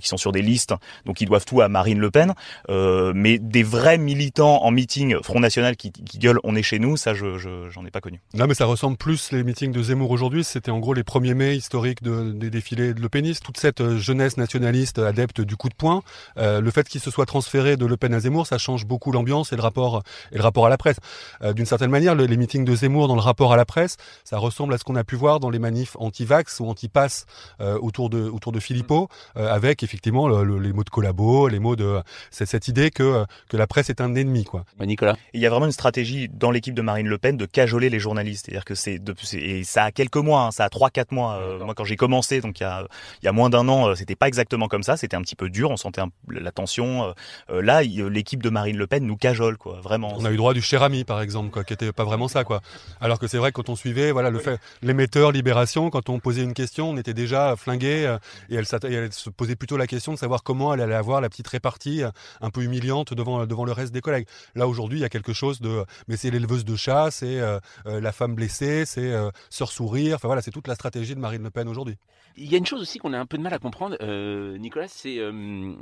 qui 0.00 0.08
sont 0.08 0.16
sur 0.16 0.32
des 0.32 0.42
listes. 0.42 0.74
Donc 1.06 1.20
ils 1.20 1.26
doivent 1.26 1.44
tout 1.44 1.60
à 1.60 1.68
Marine 1.68 1.98
Le 1.98 2.10
Pen. 2.10 2.34
mais 2.68 3.38
des 3.38 3.62
vrais 3.62 3.98
militants 3.98 4.62
en 4.62 4.70
meeting 4.70 5.16
Front 5.22 5.40
National 5.40 5.76
qui, 5.76 5.90
gueulent 6.18 6.40
on 6.44 6.54
est 6.54 6.62
chez 6.62 6.78
nous, 6.78 6.96
ça 6.96 7.14
je 7.14 7.38
j'en 7.70 7.84
ai 7.84 7.90
pas 7.90 8.00
connu. 8.00 8.20
Non 8.34 8.46
mais 8.46 8.54
ça 8.54 8.66
ressemble 8.66 8.96
plus 8.96 9.32
les 9.32 9.42
meetings 9.42 9.72
de 9.72 9.82
Zemmour 9.82 10.10
aujourd'hui. 10.10 10.44
C'était 10.44 10.70
en 10.70 10.78
gros 10.78 10.94
les 10.94 11.04
premiers 11.04 11.34
mai 11.34 11.56
historiques 11.56 12.02
de, 12.02 12.32
des 12.32 12.50
défilés 12.50 12.94
de 12.94 13.00
Le 13.00 13.08
Penis. 13.08 13.40
Toute 13.42 13.58
cette 13.58 13.96
jeunesse 13.96 14.36
nationaliste 14.36 14.98
adepte 14.98 15.40
du 15.40 15.56
coup 15.56 15.68
de 15.68 15.74
poing. 15.74 16.02
le 16.36 16.70
fait 16.70 16.88
qu'il 16.88 17.00
se 17.00 17.10
soit 17.10 17.26
transféré 17.26 17.76
de 17.76 17.86
Le 17.86 17.96
Pen 17.96 18.14
à 18.14 18.20
Zemmour, 18.20 18.46
ça 18.46 18.58
change 18.58 18.86
beaucoup 18.86 19.12
l'ambiance 19.12 19.29
et 19.52 19.56
le 19.56 19.62
rapport 19.62 20.02
et 20.32 20.36
le 20.36 20.42
rapport 20.42 20.66
à 20.66 20.68
la 20.68 20.76
presse. 20.76 20.96
Euh, 21.42 21.52
D'une 21.52 21.66
certaine 21.66 21.90
manière, 21.90 22.14
le, 22.14 22.26
les 22.26 22.36
meetings 22.36 22.64
de 22.64 22.74
Zemmour 22.74 23.08
dans 23.08 23.14
le 23.14 23.20
rapport 23.20 23.52
à 23.52 23.56
la 23.56 23.64
presse, 23.64 23.96
ça 24.24 24.38
ressemble 24.38 24.74
à 24.74 24.78
ce 24.78 24.84
qu'on 24.84 24.96
a 24.96 25.04
pu 25.04 25.16
voir 25.16 25.40
dans 25.40 25.50
les 25.50 25.58
manifs 25.58 25.96
anti-vax 25.98 26.60
ou 26.60 26.66
anti-pass 26.66 27.26
euh, 27.60 27.78
autour 27.80 28.10
de 28.10 28.28
autour 28.28 28.52
de 28.52 28.60
Philippot, 28.60 29.08
euh, 29.36 29.52
avec 29.52 29.82
effectivement 29.82 30.28
le, 30.28 30.44
le, 30.44 30.58
les 30.58 30.72
mots 30.72 30.84
de 30.84 30.90
collabo, 30.90 31.48
les 31.48 31.58
mots 31.58 31.76
de 31.76 32.00
cette, 32.30 32.48
cette 32.48 32.68
idée 32.68 32.90
que 32.90 33.24
que 33.48 33.56
la 33.56 33.66
presse 33.66 33.90
est 33.90 34.00
un 34.00 34.14
ennemi, 34.14 34.44
quoi. 34.44 34.64
Nicolas, 34.80 35.16
il 35.32 35.40
y 35.40 35.46
a 35.46 35.50
vraiment 35.50 35.66
une 35.66 35.72
stratégie 35.72 36.28
dans 36.28 36.50
l'équipe 36.50 36.74
de 36.74 36.82
Marine 36.82 37.08
Le 37.08 37.18
Pen 37.18 37.36
de 37.36 37.46
cajoler 37.46 37.90
les 37.90 38.00
journalistes, 38.00 38.46
c'est-à-dire 38.46 38.64
que 38.64 38.74
c'est 38.74 39.00
et 39.34 39.64
ça 39.64 39.84
a 39.84 39.92
quelques 39.92 40.16
mois, 40.16 40.42
hein, 40.42 40.50
ça 40.50 40.64
a 40.64 40.68
trois 40.68 40.90
quatre 40.90 41.12
mois. 41.12 41.34
Euh, 41.34 41.64
moi, 41.64 41.74
quand 41.74 41.84
j'ai 41.84 41.96
commencé, 41.96 42.40
donc 42.40 42.60
il 42.60 42.62
y 42.62 42.66
a 42.66 42.86
il 43.22 43.26
y 43.26 43.28
a 43.28 43.32
moins 43.32 43.50
d'un 43.50 43.68
an, 43.68 43.94
c'était 43.94 44.16
pas 44.16 44.28
exactement 44.28 44.68
comme 44.68 44.82
ça, 44.82 44.96
c'était 44.96 45.16
un 45.16 45.22
petit 45.22 45.36
peu 45.36 45.50
dur, 45.50 45.70
on 45.70 45.76
sentait 45.76 46.00
un, 46.00 46.10
la 46.28 46.52
tension. 46.52 47.14
Euh, 47.50 47.62
là, 47.62 47.82
l'équipe 47.82 48.42
de 48.42 48.50
Marine 48.50 48.76
Le 48.76 48.86
Pen 48.86 49.04
nous 49.04 49.16
cajole, 49.20 49.56
quoi, 49.56 49.80
vraiment. 49.80 50.14
On 50.18 50.24
a 50.24 50.32
eu 50.32 50.36
droit 50.36 50.54
du 50.54 50.62
cher 50.62 50.82
ami, 50.82 51.04
par 51.04 51.20
exemple, 51.20 51.50
quoi, 51.50 51.64
qui 51.64 51.72
était 51.72 51.92
pas 51.92 52.04
vraiment 52.04 52.28
ça, 52.28 52.44
quoi. 52.44 52.60
Alors 53.00 53.18
que 53.18 53.26
c'est 53.28 53.38
vrai 53.38 53.52
que 53.52 53.56
quand 53.56 53.68
on 53.68 53.76
suivait, 53.76 54.10
voilà, 54.10 54.30
le 54.30 54.38
fait, 54.38 54.58
l'émetteur 54.82 55.30
Libération, 55.30 55.90
quand 55.90 56.08
on 56.08 56.18
posait 56.18 56.42
une 56.42 56.54
question, 56.54 56.90
on 56.90 56.96
était 56.96 57.14
déjà 57.14 57.54
flingué 57.56 58.06
euh, 58.06 58.18
et 58.48 58.56
elle, 58.56 58.64
et 58.64 58.94
elle, 58.94 59.12
se 59.12 59.30
posait 59.30 59.56
plutôt 59.56 59.76
la 59.76 59.86
question 59.86 60.12
de 60.12 60.18
savoir 60.18 60.42
comment 60.42 60.74
elle 60.74 60.80
allait 60.80 60.94
avoir 60.94 61.20
la 61.20 61.28
petite 61.28 61.48
répartie 61.48 62.02
euh, 62.02 62.10
un 62.40 62.50
peu 62.50 62.62
humiliante 62.62 63.14
devant 63.14 63.46
devant 63.46 63.64
le 63.64 63.72
reste 63.72 63.92
des 63.92 64.00
collègues. 64.00 64.26
Là 64.54 64.66
aujourd'hui, 64.66 64.98
il 64.98 65.02
y 65.02 65.04
a 65.04 65.08
quelque 65.08 65.32
chose 65.32 65.60
de, 65.60 65.84
mais 66.08 66.16
c'est 66.16 66.30
l'éleveuse 66.30 66.64
de 66.64 66.76
chat, 66.76 67.10
c'est 67.10 67.40
euh, 67.40 67.58
euh, 67.86 68.00
la 68.00 68.12
femme 68.12 68.34
blessée, 68.34 68.84
c'est 68.86 69.12
euh, 69.12 69.30
sœur 69.50 69.70
sourire. 69.70 70.16
Enfin 70.16 70.28
voilà, 70.28 70.40
c'est 70.40 70.50
toute 70.50 70.68
la 70.68 70.74
stratégie 70.74 71.14
de 71.14 71.20
Marine 71.20 71.42
Le 71.42 71.50
Pen 71.50 71.68
aujourd'hui. 71.68 71.96
Il 72.36 72.50
y 72.50 72.54
a 72.54 72.58
une 72.58 72.66
chose 72.66 72.80
aussi 72.80 72.98
qu'on 72.98 73.12
a 73.12 73.18
un 73.18 73.26
peu 73.26 73.36
de 73.36 73.42
mal 73.42 73.52
à 73.52 73.58
comprendre, 73.58 73.96
euh, 74.00 74.56
Nicolas, 74.56 74.88
c'est 74.88 75.18
euh, 75.18 75.74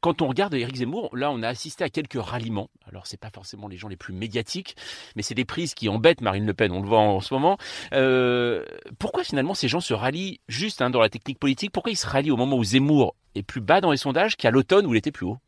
quand 0.00 0.22
on 0.22 0.28
regarde 0.28 0.54
Éric 0.54 0.76
Zemmour, 0.76 1.14
là 1.14 1.30
on 1.30 1.42
a 1.42 1.48
assisté 1.48 1.84
à 1.84 1.90
quelques 1.90 2.20
ralliements. 2.20 2.70
Alors 2.88 3.06
c'est 3.06 3.18
pas 3.18 3.30
forcément 3.30 3.68
les 3.68 3.76
gens 3.76 3.88
les 3.88 3.96
plus 3.96 4.12
médiatiques, 4.12 4.76
mais 5.16 5.22
c'est 5.22 5.34
des 5.34 5.44
prises 5.44 5.74
qui 5.74 5.88
embêtent 5.88 6.20
Marine 6.20 6.46
Le 6.46 6.54
Pen, 6.54 6.72
on 6.72 6.80
le 6.80 6.88
voit 6.88 6.98
en, 6.98 7.20
ce 7.20 7.32
moment. 7.32 7.56
Euh, 7.92 8.64
pourquoi 8.98 9.24
finalement 9.24 9.54
ces 9.54 9.68
gens 9.68 9.80
se 9.80 9.94
rallient 9.94 10.40
juste 10.48 10.82
hein, 10.82 10.90
dans 10.90 11.00
la 11.00 11.08
technique 11.08 11.38
politique? 11.38 11.70
Pourquoi 11.72 11.92
ils 11.92 11.96
se 11.96 12.06
rallient 12.06 12.32
au 12.32 12.36
moment 12.36 12.56
où 12.56 12.64
Zemmour 12.64 13.14
est 13.34 13.42
plus 13.42 13.60
bas 13.60 13.80
dans 13.80 13.92
les 13.92 13.96
sondages 13.96 14.36
qu'à 14.36 14.50
l'automne 14.50 14.86
où 14.86 14.94
il 14.94 14.98
était 14.98 15.12
plus 15.12 15.26
haut? 15.26 15.38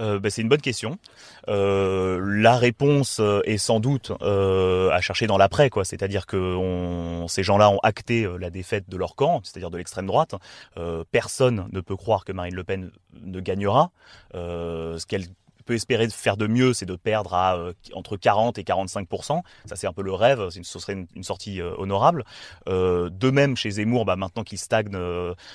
Euh, 0.00 0.18
bah, 0.18 0.30
C'est 0.30 0.42
une 0.42 0.48
bonne 0.48 0.60
question. 0.60 0.98
Euh, 1.48 2.20
la 2.22 2.56
réponse 2.56 3.18
euh, 3.20 3.40
est 3.44 3.58
sans 3.58 3.80
doute 3.80 4.12
à 4.20 5.00
chercher 5.00 5.26
dans 5.26 5.38
l'après, 5.38 5.70
quoi. 5.70 5.84
C'est-à-dire 5.84 6.26
que 6.26 6.56
ces 7.28 7.42
gens-là 7.42 7.70
ont 7.70 7.78
acté 7.82 8.26
la 8.38 8.50
défaite 8.50 8.88
de 8.88 8.96
leur 8.96 9.14
camp, 9.16 9.40
c'est-à-dire 9.42 9.70
de 9.70 9.76
l'extrême 9.76 10.06
droite. 10.06 10.34
personne 11.10 11.68
ne 11.72 11.80
peut 11.80 11.96
croire 11.96 12.24
que 12.24 12.32
Marine 12.32 12.54
Le 12.54 12.64
Pen 12.64 12.90
ne 13.22 13.40
gagnera. 13.40 13.90
ce 14.32 15.06
qu'elle 15.06 15.26
peut 15.64 15.74
espérer 15.74 16.08
faire 16.08 16.36
de 16.36 16.46
mieux, 16.46 16.72
c'est 16.72 16.86
de 16.86 16.96
perdre 16.96 17.34
à 17.34 17.56
euh, 17.56 17.72
entre 17.92 18.16
40 18.16 18.58
et 18.58 18.62
45% 18.62 19.42
Ça, 19.64 19.76
c'est 19.76 19.86
un 19.86 19.92
peu 19.92 20.02
le 20.02 20.12
rêve. 20.12 20.48
Ce 20.50 20.78
serait 20.78 21.06
une, 21.14 21.22
sortie 21.22 21.60
euh, 21.60 21.74
honorable. 21.78 22.24
Euh, 22.68 23.10
de 23.10 23.30
même, 23.30 23.56
chez 23.56 23.70
Zemmour, 23.70 24.04
bah, 24.04 24.16
maintenant 24.16 24.44
qu'il 24.44 24.58
stagne 24.58 24.96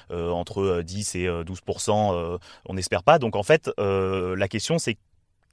entre 0.09 0.81
10 0.81 1.15
et 1.15 1.27
12% 1.27 2.39
on 2.65 2.73
n'espère 2.73 3.03
pas. 3.03 3.19
Donc, 3.19 3.35
en 3.35 3.43
fait, 3.43 3.69
la 3.77 4.47
question, 4.47 4.79
c'est 4.79 4.97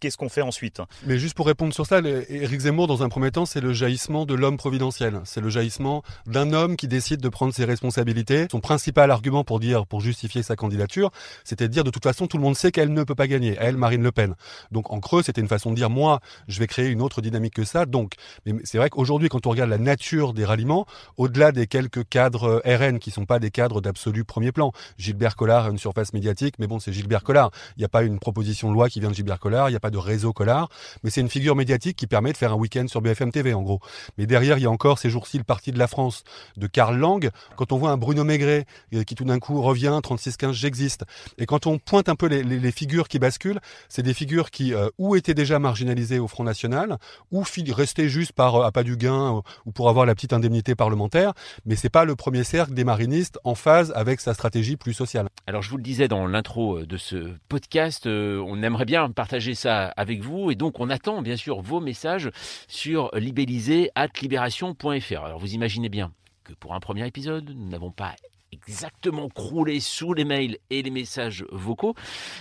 qu'est-ce 0.01 0.17
qu'on 0.17 0.29
fait 0.29 0.43
ensuite 0.43 0.81
Mais 1.07 1.19
juste 1.19 1.35
pour 1.35 1.47
répondre 1.47 1.73
sur 1.73 1.87
ça, 1.87 2.01
Éric 2.01 2.61
Zemmour, 2.61 2.87
dans 2.87 3.03
un 3.03 3.09
premier 3.09 3.31
temps, 3.31 3.47
c'est 3.47 3.61
le 3.61 3.73
jaillissement 3.73 4.27
de 4.27 4.35
l'homme 4.35 4.57
providentiel. 4.57 5.21
C'est 5.25 5.41
le 5.41 5.49
jaillissement 5.49 6.03
d'un 6.27 6.53
homme 6.53 6.77
qui 6.77 6.89
décide 6.89 7.21
de 7.21 7.29
prendre 7.29 7.55
ses 7.55 7.65
responsabilités. 7.65 8.47
Son 8.51 8.61
principal 8.61 9.11
argument 9.11 9.45
pour 9.45 9.61
dire, 9.61 9.87
pour 9.87 10.01
justifier 10.01 10.43
sa 10.43 10.57
candidature, 10.57 11.11
c'était 11.45 11.69
de 11.69 11.73
dire 11.73 11.85
de 11.85 11.91
toute 11.91 12.03
façon, 12.03 12.27
tout 12.27 12.37
le 12.37 12.43
monde 12.43 12.57
sait 12.57 12.73
qu'elle 12.73 12.93
ne 12.93 13.05
peut 13.05 13.15
pas 13.15 13.27
gagner. 13.27 13.57
Elle, 13.59 13.77
Marine 13.77 14.03
Le 14.03 14.13
Pen. 14.13 14.35
Donc 14.71 14.93
en 14.93 15.01
creux, 15.01 15.23
c'était 15.23 15.41
une 15.41 15.49
façon 15.49 15.71
de 15.71 15.77
dire, 15.77 15.91
moi, 15.91 16.21
je 16.49 16.59
vais 16.59 16.67
créer 16.67 16.89
une 16.89 17.03
autre 17.03 17.21
dynamique 17.21 17.55
que 17.55 17.65
ça. 17.65 17.87
Donc, 17.87 18.15
mais 18.45 18.55
c'est 18.65 18.79
vrai 18.79 18.91
qu'aujourd'hui, 18.91 19.29
quand 19.29 19.47
on 19.47 19.51
regarde 19.51 19.71
la 19.71 19.79
nature 19.79 20.33
des 20.35 20.45
ralliements, 20.45 20.87
au-delà 21.17 21.53
des 21.53 21.67
quelques 21.67 22.09
cadres 22.09 22.63
euh, 22.67 22.77
RN 22.77 22.99
qui 22.99 23.11
sont 23.11 23.25
pas 23.25 23.39
des 23.39 23.51
cadres 23.51 23.81
d'absolu 23.81 24.25
premier 24.25 24.53
plan, 24.53 24.73
Gilbert 24.99 25.37
Collard 25.37 25.67
a 25.67 25.71
une 25.71 25.79
surface 25.79 26.13
médiatique, 26.13 26.57
mais 26.59 26.67
bon, 26.67 26.79
c'est 26.79 26.93
Gilbert 26.93 27.23
Collard. 27.23 27.51
Il 27.77 27.81
n'y 27.81 27.85
a 27.85 27.89
pas 27.89 28.03
une 28.03 28.19
proposition 28.19 28.69
de 28.69 28.75
loi 28.75 28.89
qui 28.89 29.01
vient 29.01 29.11
de 29.11 29.15
Gilbert 29.15 29.39
Collard. 29.39 29.71
Il 29.71 29.73
y 29.73 29.77
a 29.77 29.81
de 29.91 29.99
réseau 29.99 30.33
Collard, 30.33 30.69
mais 31.03 31.11
c'est 31.11 31.21
une 31.21 31.29
figure 31.29 31.57
médiatique 31.57 31.97
qui 31.97 32.07
permet 32.07 32.33
de 32.33 32.37
faire 32.37 32.53
un 32.53 32.57
week-end 32.57 32.87
sur 32.89 33.01
BFM 33.01 33.33
TV, 33.33 33.55
en 33.55 33.63
gros. 33.63 33.81
Mais 34.19 34.27
derrière, 34.27 34.59
il 34.59 34.63
y 34.63 34.67
a 34.67 34.71
encore 34.71 34.99
ces 34.99 35.11
jours-ci 35.11 35.39
le 35.39 35.45
Parti 35.45 35.73
de 35.73 35.79
la 35.79 35.87
France 35.87 36.25
de 36.57 36.67
Karl 36.67 36.97
Lang. 36.97 37.31
Quand 37.57 37.73
on 37.73 37.79
voit 37.79 37.91
un 37.91 37.97
Bruno 37.97 38.25
Maigret 38.25 38.67
euh, 38.95 39.05
qui 39.05 39.15
tout 39.15 39.25
d'un 39.25 39.39
coup 39.39 39.63
revient 39.63 39.99
36-15, 40.03 40.53
j'existe. 40.53 41.05
Et 41.39 41.47
quand 41.47 41.67
on 41.67 41.79
pointe 41.79 42.09
un 42.09 42.17
peu 42.17 42.27
les, 42.27 42.73
figures 42.73 43.09
qui 43.09 43.19
basculent, 43.19 43.61
c'est 43.89 44.03
des 44.03 44.15
figures 44.15 44.51
qui 44.51 44.75
euh, 44.75 44.89
ou 44.99 45.17
étaient 45.17 45.35
déjà 45.35 45.59
marginalisées 45.59 46.19
au 46.19 46.29
Front 46.29 46.45
National, 46.45 46.99
ou 47.31 47.45
restaient 47.71 48.09
juste 48.09 48.33
par 48.33 48.57
euh, 48.57 48.71
pas 48.71 48.83
du 48.83 48.97
gain 48.97 49.43
ou 49.65 49.73
pour 49.73 49.89
avoir 49.89 50.07
la 50.07 50.15
petite 50.15 50.33
indemnité 50.33 50.75
parlementaire. 50.75 51.33
Mais 51.65 51.77
c'est 51.77 51.91
pas 51.91 52.05
le 52.05 52.17
premier 52.17 52.45
cercle 52.45 52.75
des 52.75 52.85
marinistes 52.85 53.39
en 53.45 53.55
phase 53.55 53.93
avec 53.95 54.21
sa 54.21 54.35
stratégie 54.35 54.77
plus 54.77 54.95
sociale. 54.95 55.29
Alors 55.47 55.63
je 55.63 55.71
vous 55.71 55.77
le 55.77 55.83
disais 55.83 56.09
dans 56.09 56.27
l'intro 56.27 56.83
de 56.85 56.97
ce 56.97 57.33
podcast, 57.49 58.07
on 58.07 58.63
aimerait 58.63 58.85
bien 58.85 59.11
partager 59.11 59.55
ça 59.55 59.76
avec 59.97 60.21
vous. 60.21 60.51
Et 60.51 60.55
donc, 60.55 60.81
on 60.81 60.91
attend 60.91 61.23
bien 61.23 61.37
sûr 61.37 61.61
vos 61.61 61.81
messages 61.81 62.31
sur 62.69 63.11
libellisé.libération.fr. 63.15 65.25
Alors, 65.25 65.39
vous 65.39 65.55
imaginez 65.55 65.89
bien 65.89 66.13
que 66.45 66.53
pour 66.55 66.75
un 66.75 66.81
premier 66.81 67.07
épisode, 67.07 67.55
nous 67.57 67.69
n'avons 67.69 67.91
pas 67.91 68.15
exactement 68.53 69.29
croulé 69.29 69.81
sous 69.81 70.13
les 70.13 70.25
mails 70.25 70.59
et 70.71 70.83
les 70.83 70.91
messages 70.91 71.45
vocaux. 71.51 71.95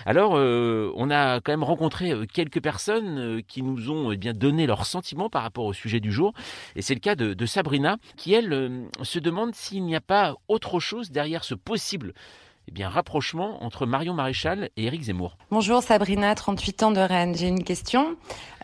Alors, 0.05 0.35
euh, 0.35 0.91
on 0.95 1.09
a 1.09 1.41
quand 1.41 1.51
même 1.51 1.63
rencontré 1.63 2.11
euh, 2.11 2.25
quelques 2.31 2.61
personnes 2.61 3.19
euh, 3.19 3.41
qui 3.47 3.61
nous 3.61 3.89
ont 3.89 4.11
eh 4.11 4.17
bien 4.17 4.33
donné 4.33 4.67
leurs 4.67 4.85
sentiments 4.85 5.29
par 5.29 5.43
rapport 5.43 5.65
au 5.65 5.73
sujet 5.73 5.99
du 5.99 6.11
jour. 6.11 6.33
Et 6.75 6.81
c'est 6.81 6.93
le 6.93 6.99
cas 6.99 7.15
de, 7.15 7.33
de 7.33 7.45
Sabrina, 7.45 7.97
qui 8.17 8.33
elle 8.33 8.87
se 9.03 9.19
demande 9.19 9.55
s'il 9.55 9.83
n'y 9.83 9.95
a 9.95 10.01
pas 10.01 10.35
autre 10.47 10.79
chose 10.79 11.11
derrière 11.11 11.43
ce 11.43 11.55
possible 11.55 12.13
eh 12.67 12.72
bien, 12.72 12.89
rapprochement 12.89 13.63
entre 13.63 13.86
Marion 13.86 14.15
Maréchal 14.15 14.69
et 14.75 14.86
Éric 14.86 15.03
Zemmour. 15.03 15.38
Bonjour 15.51 15.84
Sabrina, 15.84 16.34
38 16.34 16.84
ans 16.84 16.91
de 16.91 17.00
Rennes. 17.00 17.36
J'ai 17.36 17.48
une 17.48 17.63
question. 17.63 18.15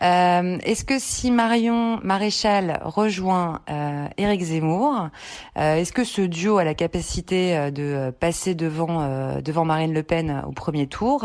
Euh, 0.02 0.58
est-ce 0.64 0.84
que 0.84 0.98
si 0.98 1.30
Marion 1.30 2.00
Maréchal 2.02 2.80
rejoint 2.82 3.60
euh, 3.70 4.08
Éric 4.16 4.42
Zemmour, 4.42 5.08
euh, 5.56 5.76
est-ce 5.76 5.92
que 5.92 6.02
ce 6.02 6.20
duo 6.22 6.58
a 6.58 6.64
la 6.64 6.74
capacité 6.74 7.70
de 7.70 8.10
passer 8.18 8.56
devant, 8.56 9.40
devant 9.40 9.64
Marine 9.64 9.94
Le 9.94 10.02
Pen 10.02 10.42
au 10.48 10.52
premier 10.52 10.88
tour 10.88 11.24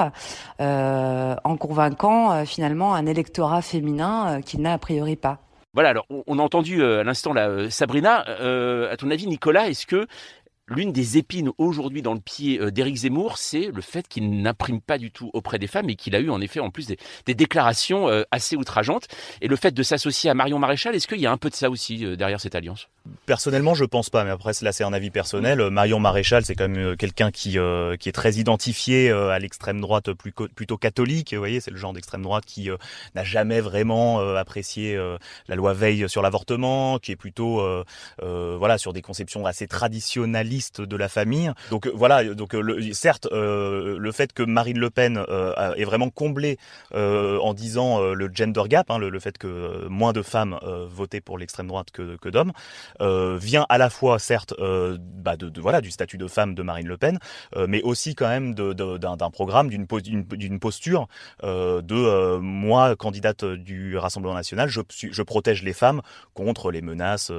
en 0.60 1.58
convainquant 1.58 2.46
finalement 2.46 2.94
un 2.94 3.08
électorat 3.08 3.64
féminin 3.64 4.42
qu'il 4.42 4.62
n'a 4.62 4.74
a 4.74 4.78
priori 4.78 5.16
pas? 5.16 5.40
Voilà, 5.74 5.90
alors 5.90 6.06
on 6.28 6.40
a 6.40 6.42
entendu 6.42 6.84
à 6.84 7.04
l'instant 7.04 7.34
là 7.34 7.70
Sabrina. 7.70 8.20
à 8.20 8.98
ton 8.98 9.10
avis, 9.10 9.28
Nicolas, 9.28 9.68
est-ce 9.68 9.88
que 9.88 10.08
L'une 10.70 10.92
des 10.92 11.18
épines 11.18 11.50
aujourd'hui 11.58 12.02
dans 12.02 12.14
le 12.14 12.20
pied 12.20 12.60
euh, 12.60 12.72
d'Éric 12.72 12.98
Zemmour, 12.98 13.38
c'est 13.38 13.72
le 13.74 13.82
fait 13.82 14.06
qu'il 14.06 14.42
n'imprime 14.42 14.82
pas 14.82 14.98
du 14.98 15.12
tout 15.12 15.32
auprès 15.34 15.60
des 15.60 15.68
femmes 15.68 15.90
et 15.90 15.96
qu'il 15.96 16.14
a 16.14 16.20
eu 16.20 16.30
en 16.30 16.42
effet 16.42 16.60
en 16.60 16.72
plus 16.72 16.88
des, 16.88 17.36
déclarations 17.36 18.10
euh, 18.10 18.24
assez 18.32 18.58
outrageantes. 18.58 19.08
Et 19.40 19.48
le 19.48 19.56
fait 19.56 19.72
de 19.72 19.82
s'associer 19.82 20.30
à 20.30 20.34
Marion 20.34 20.60
Maréchal, 20.60 20.94
est-ce 20.94 21.08
qu'il 21.08 21.22
y 21.22 21.26
a 21.26 21.32
un 21.32 21.38
peu 21.38 21.50
de 21.50 21.56
ça 21.56 21.70
aussi 21.70 22.06
euh, 22.06 22.18
derrière 22.18 22.42
cette 22.42 22.54
alliance? 22.54 22.90
Personnellement, 23.26 23.76
je 23.76 23.86
pense 23.86 24.10
pas, 24.10 24.26
mais 24.26 24.32
après 24.32 24.52
là 24.62 24.74
c'est 24.74 24.84
un 24.84 24.92
avis 24.92 25.10
personnel. 25.10 25.70
Marion 25.70 26.02
Maréchal, 26.02 26.44
c'est 26.44 26.56
quand 26.56 26.68
même 26.68 26.98
quelqu'un 26.98 27.32
qui 27.32 27.52
qui 27.52 28.10
est 28.10 28.14
très 28.14 28.34
identifié 28.34 29.10
à 29.12 29.40
l'extrême 29.40 29.80
droite 29.80 30.12
plutôt 30.12 30.78
catholique. 30.78 31.34
Vous 31.34 31.40
voyez, 31.40 31.62
c'est 31.62 31.72
le 31.72 31.78
genre 31.78 31.94
d'extrême 31.94 32.24
droite 32.24 32.44
qui 32.46 32.70
n'a 33.16 33.24
jamais 33.24 33.62
vraiment 33.62 34.20
apprécié 34.36 35.00
la 35.48 35.56
loi 35.56 35.72
Veil 35.72 36.10
sur 36.10 36.22
l'avortement, 36.22 37.00
qui 37.00 37.14
est 37.14 37.16
plutôt 37.16 37.66
voilà 38.20 38.78
sur 38.78 38.92
des 38.92 39.02
conceptions 39.02 39.46
assez 39.46 39.68
traditionnalistes 39.68 40.57
de 40.80 40.96
la 40.96 41.10
famille. 41.10 41.52
Donc 41.70 41.88
euh, 41.88 41.92
voilà, 41.94 42.24
donc 42.24 42.54
euh, 42.54 42.62
le, 42.62 42.94
certes, 42.94 43.28
euh, 43.32 43.98
le 43.98 44.12
fait 44.12 44.34
que 44.34 44.44
Marine 44.44 44.80
Le 44.80 44.90
Pen 44.90 45.24
est 45.76 45.86
vraiment 45.86 46.10
comblé 46.10 46.58
en 46.94 47.54
disant 47.54 48.02
le 48.02 48.30
gender 48.34 48.64
gap, 48.68 48.90
hein, 48.90 48.98
le, 48.98 49.20
fait 49.20 49.38
que 49.38 49.88
moins 49.88 50.14
de 50.14 50.22
femmes 50.22 50.60
votaient 50.90 51.22
pour 51.22 51.38
l'extrême 51.38 51.68
droite 51.68 51.92
que, 51.92 52.18
que 52.18 52.30
d'hommes, 52.30 52.52
vient 53.00 53.66
à 53.70 53.78
la 53.78 53.90
fois 53.90 54.20
certes 54.20 54.54
bah 54.60 55.38
de, 55.38 55.60
voilà 55.60 55.82
du 55.82 55.92
statut 55.92 56.18
de 56.18 56.28
femme 56.28 56.56
de 56.56 56.64
Marine 56.64 56.88
Le 56.88 56.98
Pen, 56.98 57.20
mais 57.68 57.82
aussi 57.82 58.16
quand 58.16 58.28
même 58.28 58.54
d'un 58.54 59.30
programme, 59.30 59.70
d'une 59.70 60.60
posture 60.60 61.08
de 61.44 62.38
moi 62.38 62.96
candidate 62.96 63.46
du 63.46 63.98
Rassemblement 63.98 64.36
national, 64.36 64.70
je, 64.70 64.82
je 64.90 65.22
protège 65.22 65.64
les 65.64 65.74
femmes 65.74 66.02
contre 66.34 66.72
les 66.72 66.82
menaces 66.82 67.32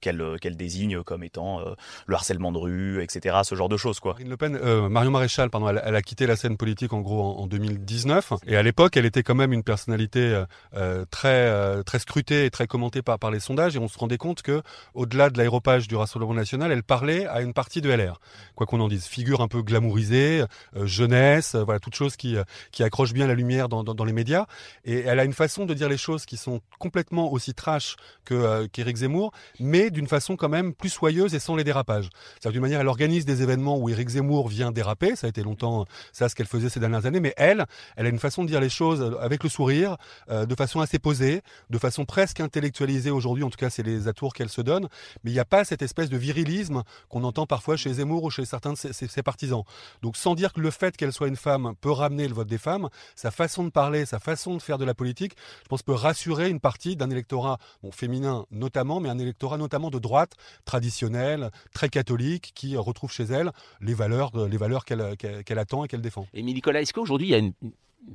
qu'elle 0.00 0.36
qu'elle 0.40 0.56
désigne 0.56 1.02
comme 1.02 1.22
étant 1.22 1.60
le 2.06 2.14
harcèlement 2.14 2.52
de 2.52 2.58
rue, 2.58 3.02
etc. 3.02 3.36
Ce 3.44 3.54
genre 3.54 3.68
de 3.68 3.76
choses, 3.76 4.00
quoi. 4.00 4.14
Marine 4.14 4.28
Le 4.28 4.36
Pen, 4.36 4.56
euh, 4.62 4.88
Marion 4.88 5.10
Maréchal, 5.10 5.50
pardon, 5.50 5.68
elle, 5.68 5.94
a 5.94 6.02
quitté 6.02 6.26
la 6.26 6.36
scène 6.36 6.56
politique 6.56 6.92
en 6.92 7.00
gros 7.00 7.20
en, 7.20 7.46
2019, 7.46 8.34
et 8.46 8.56
à 8.56 8.62
l'époque, 8.62 8.96
elle 8.96 9.06
était 9.06 9.22
quand 9.22 9.34
même 9.34 9.52
une 9.52 9.62
personnalité 9.62 10.20
euh, 10.20 10.44
euh, 10.76 11.04
très 11.10 11.82
très 11.84 11.98
scrutée 11.98 12.46
et 12.46 12.50
très 12.50 12.66
commentée 12.66 13.02
par 13.02 13.30
les 13.30 13.40
sondages, 13.40 13.76
et 13.76 13.78
on 13.78 13.88
se 13.88 13.98
rendait 13.98 14.18
compte 14.18 14.42
que 14.42 14.62
au-delà 14.94 15.30
de 15.30 15.38
l'aéropage 15.38 15.88
du 15.88 15.96
Rassemblement 15.96 16.34
national, 16.34 16.70
elle 16.70 16.82
parlait 16.82 17.26
à 17.26 17.40
une 17.40 17.52
partie 17.52 17.80
de 17.80 17.90
LR, 17.90 18.20
quoi 18.54 18.66
qu'on 18.66 18.80
en 18.80 18.88
dise, 18.88 19.06
figure 19.06 19.40
un 19.40 19.48
peu 19.48 19.62
glamourisée, 19.62 20.44
jeunesse, 20.82 21.56
voilà, 21.56 21.80
toute 21.80 21.94
chose 21.94 22.16
qui 22.16 22.36
qui 22.70 22.82
accroche 22.82 23.12
bien 23.12 23.26
la 23.26 23.34
lumière 23.34 23.68
dans, 23.68 24.04
les 24.04 24.12
médias, 24.12 24.46
et 24.84 25.00
elle 25.00 25.18
a 25.18 25.24
une 25.24 25.32
façon 25.32 25.64
de 25.64 25.74
dire 25.74 25.88
les 25.88 25.96
choses 25.96 26.24
qui 26.24 26.36
sont 26.36 26.60
complètement 26.78 27.32
aussi 27.32 27.54
trash 27.54 27.96
que 28.24 28.66
qu'Éric 28.66 28.96
Zemmour, 28.96 29.32
mais 29.58 29.90
d'une 29.90 30.06
façon 30.06 30.36
quand 30.36 30.48
même 30.48 30.74
plus 30.74 30.90
soyeuse 30.90 31.34
et 31.34 31.40
sans 31.40 31.56
les 31.56 31.64
dérapages. 31.64 31.83
C'est-à-dire 31.86 32.52
d'une 32.52 32.62
manière, 32.62 32.80
elle 32.80 32.88
organise 32.88 33.24
des 33.24 33.42
événements 33.42 33.78
où 33.78 33.88
Éric 33.88 34.08
Zemmour 34.08 34.48
vient 34.48 34.72
déraper. 34.72 35.16
Ça 35.16 35.26
a 35.26 35.30
été 35.30 35.42
longtemps 35.42 35.84
ça 36.12 36.28
ce 36.28 36.34
qu'elle 36.34 36.46
faisait 36.46 36.68
ces 36.68 36.80
dernières 36.80 37.06
années. 37.06 37.20
Mais 37.20 37.34
elle, 37.36 37.66
elle 37.96 38.06
a 38.06 38.08
une 38.08 38.18
façon 38.18 38.42
de 38.42 38.48
dire 38.48 38.60
les 38.60 38.68
choses 38.68 39.16
avec 39.20 39.42
le 39.42 39.48
sourire, 39.48 39.96
euh, 40.30 40.46
de 40.46 40.54
façon 40.54 40.80
assez 40.80 40.98
posée, 40.98 41.42
de 41.70 41.78
façon 41.78 42.04
presque 42.04 42.40
intellectualisée 42.40 43.10
aujourd'hui. 43.10 43.44
En 43.44 43.50
tout 43.50 43.58
cas, 43.58 43.70
c'est 43.70 43.82
les 43.82 44.08
atours 44.08 44.32
qu'elle 44.34 44.48
se 44.48 44.60
donne. 44.60 44.88
Mais 45.22 45.30
il 45.30 45.34
n'y 45.34 45.40
a 45.40 45.44
pas 45.44 45.64
cette 45.64 45.82
espèce 45.82 46.10
de 46.10 46.16
virilisme 46.16 46.82
qu'on 47.08 47.24
entend 47.24 47.46
parfois 47.46 47.76
chez 47.76 47.94
Zemmour 47.94 48.24
ou 48.24 48.30
chez 48.30 48.44
certains 48.44 48.72
de 48.72 48.78
ses, 48.78 49.22
partisans. 49.22 49.62
Donc, 50.02 50.16
sans 50.16 50.34
dire 50.34 50.52
que 50.52 50.60
le 50.60 50.70
fait 50.70 50.96
qu'elle 50.96 51.12
soit 51.12 51.28
une 51.28 51.36
femme 51.36 51.74
peut 51.80 51.90
ramener 51.90 52.28
le 52.28 52.34
vote 52.34 52.48
des 52.48 52.58
femmes, 52.58 52.88
sa 53.14 53.30
façon 53.30 53.64
de 53.64 53.70
parler, 53.70 54.04
sa 54.06 54.18
façon 54.18 54.56
de 54.56 54.62
faire 54.62 54.78
de 54.78 54.84
la 54.84 54.94
politique, 54.94 55.34
je 55.62 55.68
pense, 55.68 55.82
peut 55.82 55.92
rassurer 55.92 56.48
une 56.48 56.60
partie 56.60 56.96
d'un 56.96 57.10
électorat 57.10 57.58
féminin 57.92 58.46
notamment, 58.50 59.00
mais 59.00 59.08
un 59.08 59.18
électorat 59.18 59.56
notamment 59.56 59.90
de 59.90 59.98
droite 59.98 60.32
traditionnel, 60.64 61.50
très 61.74 61.90
catholique 61.90 62.52
qui 62.54 62.76
retrouve 62.78 63.12
chez 63.12 63.24
elle 63.24 63.52
les 63.82 63.92
valeurs, 63.92 64.30
valeurs 64.56 64.86
qu'elle 64.86 65.58
attend 65.58 65.84
et 65.84 65.88
qu'elle 65.88 66.00
défend. 66.00 66.26
Et 66.32 66.42
Nicolas, 66.42 66.80
est-ce 66.80 66.94
qu'aujourd'hui 66.94 67.28
il 67.28 67.30
y 67.30 67.34
a 67.34 67.38
une, 67.38 67.52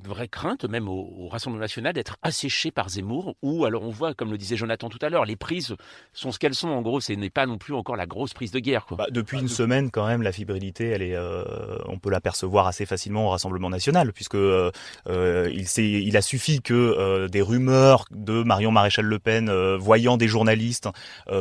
vraie 0.03 0.27
crainte, 0.27 0.65
même 0.65 0.87
au, 0.87 1.27
Rassemblement 1.29 1.61
national, 1.61 1.93
d'être 1.93 2.17
asséché 2.23 2.71
par 2.71 2.89
Zemmour, 2.89 3.35
ou 3.43 3.65
alors 3.65 3.83
on 3.83 3.91
voit, 3.91 4.15
comme 4.15 4.31
le 4.31 4.37
disait 4.37 4.57
Jonathan 4.57 4.89
tout 4.89 4.97
à 5.01 5.09
l'heure, 5.09 5.25
les 5.25 5.35
prises 5.35 5.75
sont 6.11 6.31
ce 6.31 6.39
qu'elles 6.39 6.55
sont. 6.55 6.69
En 6.69 6.81
gros, 6.81 6.99
ce 6.99 7.13
n'est 7.13 7.29
pas 7.29 7.45
non 7.45 7.57
plus 7.57 7.75
encore 7.75 7.95
la 7.95 8.07
grosse 8.07 8.33
prise 8.33 8.51
de 8.51 8.59
guerre. 8.59 8.85
Quoi. 8.85 8.97
Bah, 8.97 9.07
depuis 9.11 9.39
une 9.39 9.47
semaine, 9.47 9.91
quand 9.91 10.07
même, 10.07 10.23
la 10.23 10.31
fibrilité, 10.31 10.87
elle 10.89 11.03
est, 11.03 11.15
euh, 11.15 11.43
on 11.85 11.99
peut 11.99 12.09
l'apercevoir 12.09 12.65
assez 12.65 12.85
facilement 12.85 13.27
au 13.27 13.29
Rassemblement 13.29 13.69
national, 13.69 14.11
puisque 14.11 14.35
euh, 14.35 14.71
euh 15.07 15.51
il, 15.53 15.67
il 15.77 16.17
a 16.17 16.21
suffi 16.21 16.61
que 16.61 16.73
euh, 16.73 17.27
des 17.27 17.41
rumeurs 17.41 18.05
de 18.11 18.41
Marion 18.43 18.71
Maréchal 18.71 19.05
Le 19.05 19.19
Pen, 19.19 19.51
voyant 19.75 20.17
des 20.17 20.27
journalistes 20.27 20.89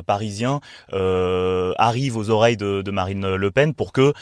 parisiens, 0.07 0.61
arrivent 0.93 2.17
aux 2.17 2.31
oreilles 2.31 2.57
de, 2.57 2.83
de, 2.83 2.91
Marine 2.91 3.35
Le 3.37 3.51
Pen 3.51 3.75
pour 3.75 3.93
que 3.93 4.13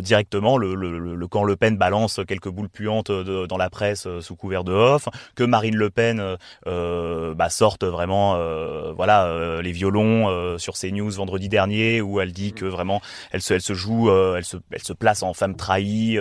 directement 0.00 0.56
le, 0.56 0.74
le, 0.74 1.14
le 1.14 1.28
camp 1.28 1.44
Le 1.44 1.56
Pen 1.56 1.76
balance 1.76 2.20
quelques 2.26 2.48
boules 2.48 2.68
puantes 2.68 3.05
présente 3.06 3.46
dans 3.48 3.56
la 3.56 3.70
presse 3.70 4.08
sous 4.20 4.36
couvert 4.36 4.64
de 4.64 4.72
off, 4.72 5.08
que 5.34 5.44
Marine 5.44 5.76
Le 5.76 5.90
Pen 5.90 6.36
bah, 6.64 7.50
sorte 7.50 7.84
vraiment 7.84 8.36
voilà 8.92 9.60
les 9.62 9.72
violons 9.72 10.58
sur 10.58 10.74
CNews 10.74 11.10
vendredi 11.10 11.48
dernier 11.48 12.00
où 12.00 12.20
elle 12.20 12.32
dit 12.32 12.52
que 12.52 12.64
vraiment 12.64 13.00
elle 13.32 13.42
se 13.42 13.54
elle 13.54 13.62
se 13.62 13.74
joue 13.74 14.10
elle 14.10 14.44
se 14.44 14.56
elle 14.70 14.82
se 14.82 14.92
place 14.92 15.22
en 15.22 15.34
femme 15.34 15.56
trahie 15.56 16.18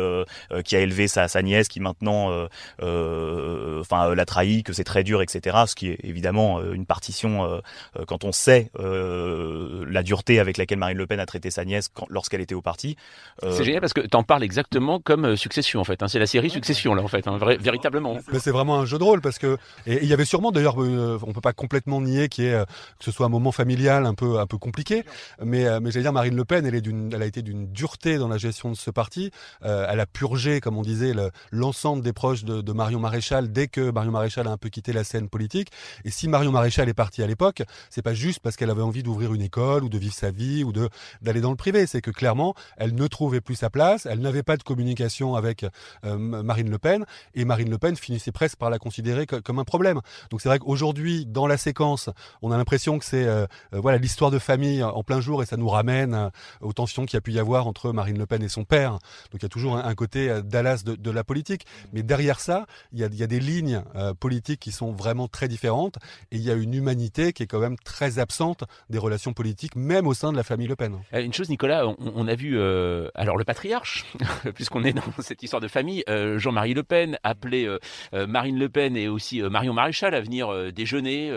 qui 0.63 0.75
a 0.75 0.79
élevé 0.79 1.07
sa, 1.07 1.27
sa 1.27 1.41
nièce 1.41 1.67
qui 1.67 1.79
maintenant 1.79 2.47
enfin 2.79 4.15
l'a 4.15 4.25
trahi 4.25 4.63
que 4.63 4.73
c'est 4.73 4.83
très 4.83 5.03
dur 5.03 5.21
etc 5.21 5.63
ce 5.67 5.75
qui 5.75 5.89
est 5.89 5.99
évidemment 6.03 6.61
une 6.61 6.85
partition 6.85 7.61
quand 8.07 8.23
on 8.23 8.31
sait 8.31 8.71
la 8.77 10.03
dureté 10.03 10.39
avec 10.39 10.57
laquelle 10.57 10.79
Marine 10.79 10.97
Le 10.97 11.07
Pen 11.07 11.19
a 11.19 11.25
traité 11.25 11.49
sa 11.51 11.65
nièce 11.65 11.89
lorsqu'elle 12.09 12.41
était 12.41 12.55
au 12.55 12.61
parti. 12.61 12.95
Euh, 13.43 13.51
c'est 13.51 13.63
génial 13.63 13.81
parce 13.81 13.93
que 13.93 14.01
tu 14.01 14.15
en 14.15 14.23
parles 14.23 14.43
exactement 14.43 14.99
comme 14.99 15.25
euh, 15.25 15.35
Succession 15.35 15.79
en 15.79 15.83
fait. 15.83 16.01
Hein. 16.01 16.07
C'est 16.07 16.19
la 16.19 16.27
série 16.27 16.49
Succession 16.49 16.74
là 16.83 17.01
en 17.01 17.07
fait, 17.07 17.27
hein, 17.27 17.37
véritablement. 17.59 18.17
C'est 18.39 18.51
vraiment 18.51 18.79
un 18.79 18.85
jeu 18.85 18.97
de 18.97 19.03
rôle 19.03 19.21
parce 19.21 19.39
que 19.39 19.57
et 19.85 19.99
il 20.03 20.07
y 20.07 20.13
avait 20.13 20.25
sûrement 20.25 20.51
d'ailleurs, 20.51 20.81
euh, 20.81 21.19
on 21.25 21.33
peut 21.33 21.41
pas 21.41 21.53
complètement 21.53 22.01
nier 22.01 22.29
qu'il 22.29 22.45
que 22.45 23.05
ce 23.05 23.11
soit 23.11 23.25
un 23.25 23.29
moment 23.29 23.51
familial 23.51 24.05
un 24.05 24.13
peu 24.13 24.39
un 24.39 24.47
peu 24.47 24.57
compliqué, 24.57 25.03
mais 25.43 25.65
mais 25.79 25.91
j'allais 25.91 26.03
dire 26.03 26.13
Marine 26.13 26.35
Le 26.35 26.45
Pen, 26.45 26.65
elle 26.65 26.75
est 26.75 26.81
d'une, 26.81 27.11
elle 27.13 27.21
a 27.21 27.25
été 27.25 27.41
d'une 27.41 27.67
dureté 27.71 28.17
dans 28.17 28.27
la 28.27 28.37
gestion 28.37 28.69
de 28.69 28.75
ce 28.75 28.91
parti. 28.91 29.31
elle 29.61 29.99
a 29.99 30.05
purgé, 30.05 30.61
comme 30.61 30.77
on 30.77 30.81
disait, 30.81 31.13
l'ensemble 31.51 32.01
des 32.01 32.13
proches 32.13 32.43
de, 32.43 32.71
Marion 32.71 32.99
Maréchal 32.99 33.51
dès 33.51 33.67
que 33.67 33.89
Marion 33.91 34.11
Maréchal 34.11 34.47
a 34.47 34.51
un 34.51 34.57
peu 34.57 34.69
quitté 34.69 34.91
la 34.91 35.03
scène 35.03 35.29
politique. 35.29 35.71
Et 36.03 36.11
si 36.11 36.27
Marion 36.27 36.51
Maréchal 36.51 36.89
est 36.89 36.93
partie 36.93 37.23
à 37.23 37.27
l'époque, 37.27 37.63
c'est 37.89 38.01
pas 38.01 38.13
juste 38.13 38.39
parce 38.39 38.55
qu'elle 38.55 38.69
avait 38.69 38.81
envie 38.81 39.03
d'ouvrir 39.03 39.33
une 39.33 39.41
école 39.41 39.83
ou 39.83 39.89
de 39.89 39.97
vivre 39.97 40.13
sa 40.13 40.31
vie 40.31 40.63
ou 40.63 40.71
de 40.71 40.89
d'aller 41.21 41.41
dans 41.41 41.51
le 41.51 41.55
privé. 41.55 41.87
C'est 41.87 42.01
que 42.01 42.11
clairement, 42.11 42.53
elle 42.77 42.95
ne 42.95 43.07
trouvait 43.07 43.41
plus 43.41 43.55
sa 43.55 43.69
place, 43.69 44.05
elle 44.05 44.19
n'avait 44.19 44.43
pas 44.43 44.57
de 44.57 44.63
communication 44.63 45.35
avec 45.35 45.65
euh, 46.05 46.43
Marine 46.55 46.71
Le 46.71 46.77
Pen, 46.77 47.05
et 47.33 47.43
Marine 47.43 47.69
Le 47.69 47.77
Pen 47.77 47.97
finissait 47.97 48.31
presque 48.31 48.57
par 48.57 48.69
la 48.69 48.79
considérer 48.79 49.25
comme 49.25 49.59
un 49.59 49.65
problème. 49.65 49.99
Donc 50.29 50.39
c'est 50.39 50.47
vrai 50.47 50.57
qu'aujourd'hui, 50.57 51.25
dans 51.25 51.47
la 51.47 51.57
séquence, 51.57 52.09
on 52.41 52.49
a 52.49 52.55
l'impression 52.55 52.97
que 52.97 53.03
c'est 53.03 53.25
euh, 53.25 53.45
euh, 53.73 53.81
voilà 53.81 53.97
l'histoire 53.97 54.31
de 54.31 54.39
famille 54.39 54.81
en 54.81 55.03
plein 55.03 55.19
jour, 55.19 55.43
et 55.43 55.45
ça 55.45 55.57
nous 55.57 55.67
ramène 55.67 56.31
aux 56.61 56.71
tensions 56.71 57.05
qu'il 57.05 57.15
y 57.15 57.17
a 57.17 57.21
pu 57.21 57.33
y 57.33 57.39
avoir 57.39 57.67
entre 57.67 57.91
Marine 57.91 58.17
Le 58.17 58.25
Pen 58.25 58.41
et 58.41 58.47
son 58.47 58.63
père. 58.63 58.91
Donc 58.91 59.41
il 59.41 59.43
y 59.43 59.45
a 59.47 59.49
toujours 59.49 59.75
un, 59.75 59.95
côté 59.95 60.41
Dallas 60.45 60.83
de, 60.85 61.11
la 61.11 61.25
politique, 61.25 61.65
mais 61.91 62.03
derrière 62.03 62.39
ça, 62.39 62.67
il 62.93 62.99
y 62.99 63.03
a, 63.03 63.27
des 63.27 63.39
lignes 63.41 63.83
politiques 64.21 64.61
qui 64.61 64.71
sont 64.71 64.93
vraiment 64.93 65.27
très 65.27 65.49
différentes, 65.49 65.97
et 66.31 66.37
il 66.37 66.41
y 66.41 66.51
a 66.51 66.53
une 66.53 66.73
humanité 66.73 67.33
qui 67.33 67.43
est 67.43 67.47
quand 67.47 67.59
même 67.59 67.77
très 67.77 68.17
absente 68.19 68.63
des 68.89 68.97
relations 68.97 69.33
politiques, 69.33 69.75
même 69.75 70.07
au 70.07 70.13
sein 70.13 70.31
de 70.31 70.37
la 70.37 70.43
famille 70.43 70.67
Le 70.67 70.77
Pen. 70.77 70.99
Une 71.11 71.33
chose, 71.33 71.49
Nicolas, 71.49 71.85
on, 71.99 72.27
a 72.27 72.35
vu 72.35 72.57
euh, 72.57 73.09
alors 73.13 73.35
le 73.35 73.43
patriarche, 73.43 74.05
puisqu'on 74.55 74.85
est 74.85 74.93
dans 74.93 75.03
cette 75.19 75.43
histoire 75.43 75.61
de 75.61 75.67
famille, 75.67 76.03
euh, 76.09 76.39
Jean-Marie 76.45 76.73
Le 76.73 76.83
Pen 76.83 77.17
appelé 77.23 77.65
euh, 77.65 78.27
Marine 78.27 78.57
Le 78.57 78.69
Pen 78.69 78.95
et 78.95 79.07
aussi 79.07 79.41
Marion 79.41 79.73
Maréchal 79.73 80.15
à 80.15 80.21
venir 80.21 80.71
déjeuner, 80.71 81.31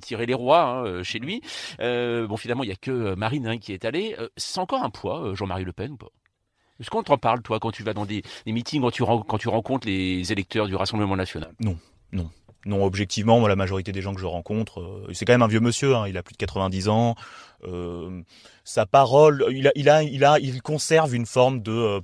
tirer 0.00 0.26
les 0.26 0.34
rois 0.34 0.62
hein, 0.62 1.02
chez 1.02 1.18
lui. 1.18 1.40
bon, 1.78 2.36
finalement, 2.36 2.64
il 2.64 2.68
n'y 2.68 2.72
a 2.72 2.76
que 2.76 3.14
Marine 3.14 3.46
hein, 3.46 3.58
qui 3.58 3.72
est 3.72 3.84
allée. 3.84 4.16
c'est 4.36 4.58
encore 4.58 4.82
un 4.82 4.90
poids, 4.90 5.32
Jean-Marie 5.34 5.64
Le 5.64 5.72
Pen 5.72 5.92
ou 5.92 5.96
pas? 5.96 6.10
Est-ce 6.80 6.90
qu'on 6.90 7.02
t'en 7.02 7.18
parle, 7.18 7.40
toi, 7.42 7.60
quand 7.60 7.70
tu 7.70 7.84
vas 7.84 7.94
dans 7.94 8.04
des, 8.04 8.22
meetings, 8.46 8.80
quand 8.80 9.38
tu, 9.38 9.48
rencontres 9.48 9.86
les 9.86 10.32
électeurs 10.32 10.66
du 10.66 10.74
Rassemblement 10.74 11.16
national? 11.16 11.52
Non, 11.60 11.78
non. 12.12 12.30
Non, 12.66 12.82
objectivement, 12.82 13.46
la 13.46 13.56
majorité 13.56 13.92
des 13.92 14.00
gens 14.00 14.14
que 14.14 14.20
je 14.20 14.26
rencontre, 14.26 15.06
c'est 15.12 15.26
quand 15.26 15.34
même 15.34 15.42
un 15.42 15.48
vieux 15.48 15.60
monsieur, 15.60 15.94
hein, 15.94 16.08
il 16.08 16.16
a 16.16 16.22
plus 16.22 16.32
de 16.32 16.38
90 16.38 16.88
ans, 16.88 17.14
euh, 17.64 18.22
sa 18.64 18.86
parole, 18.86 19.44
il 19.50 19.68
a, 19.68 19.72
il 19.74 19.88
a, 19.88 20.02
il 20.02 20.24
a, 20.24 20.38
il 20.38 20.62
conserve 20.62 21.14
une 21.14 21.26
forme 21.26 21.60
de 21.60 21.72
euh, 21.72 22.00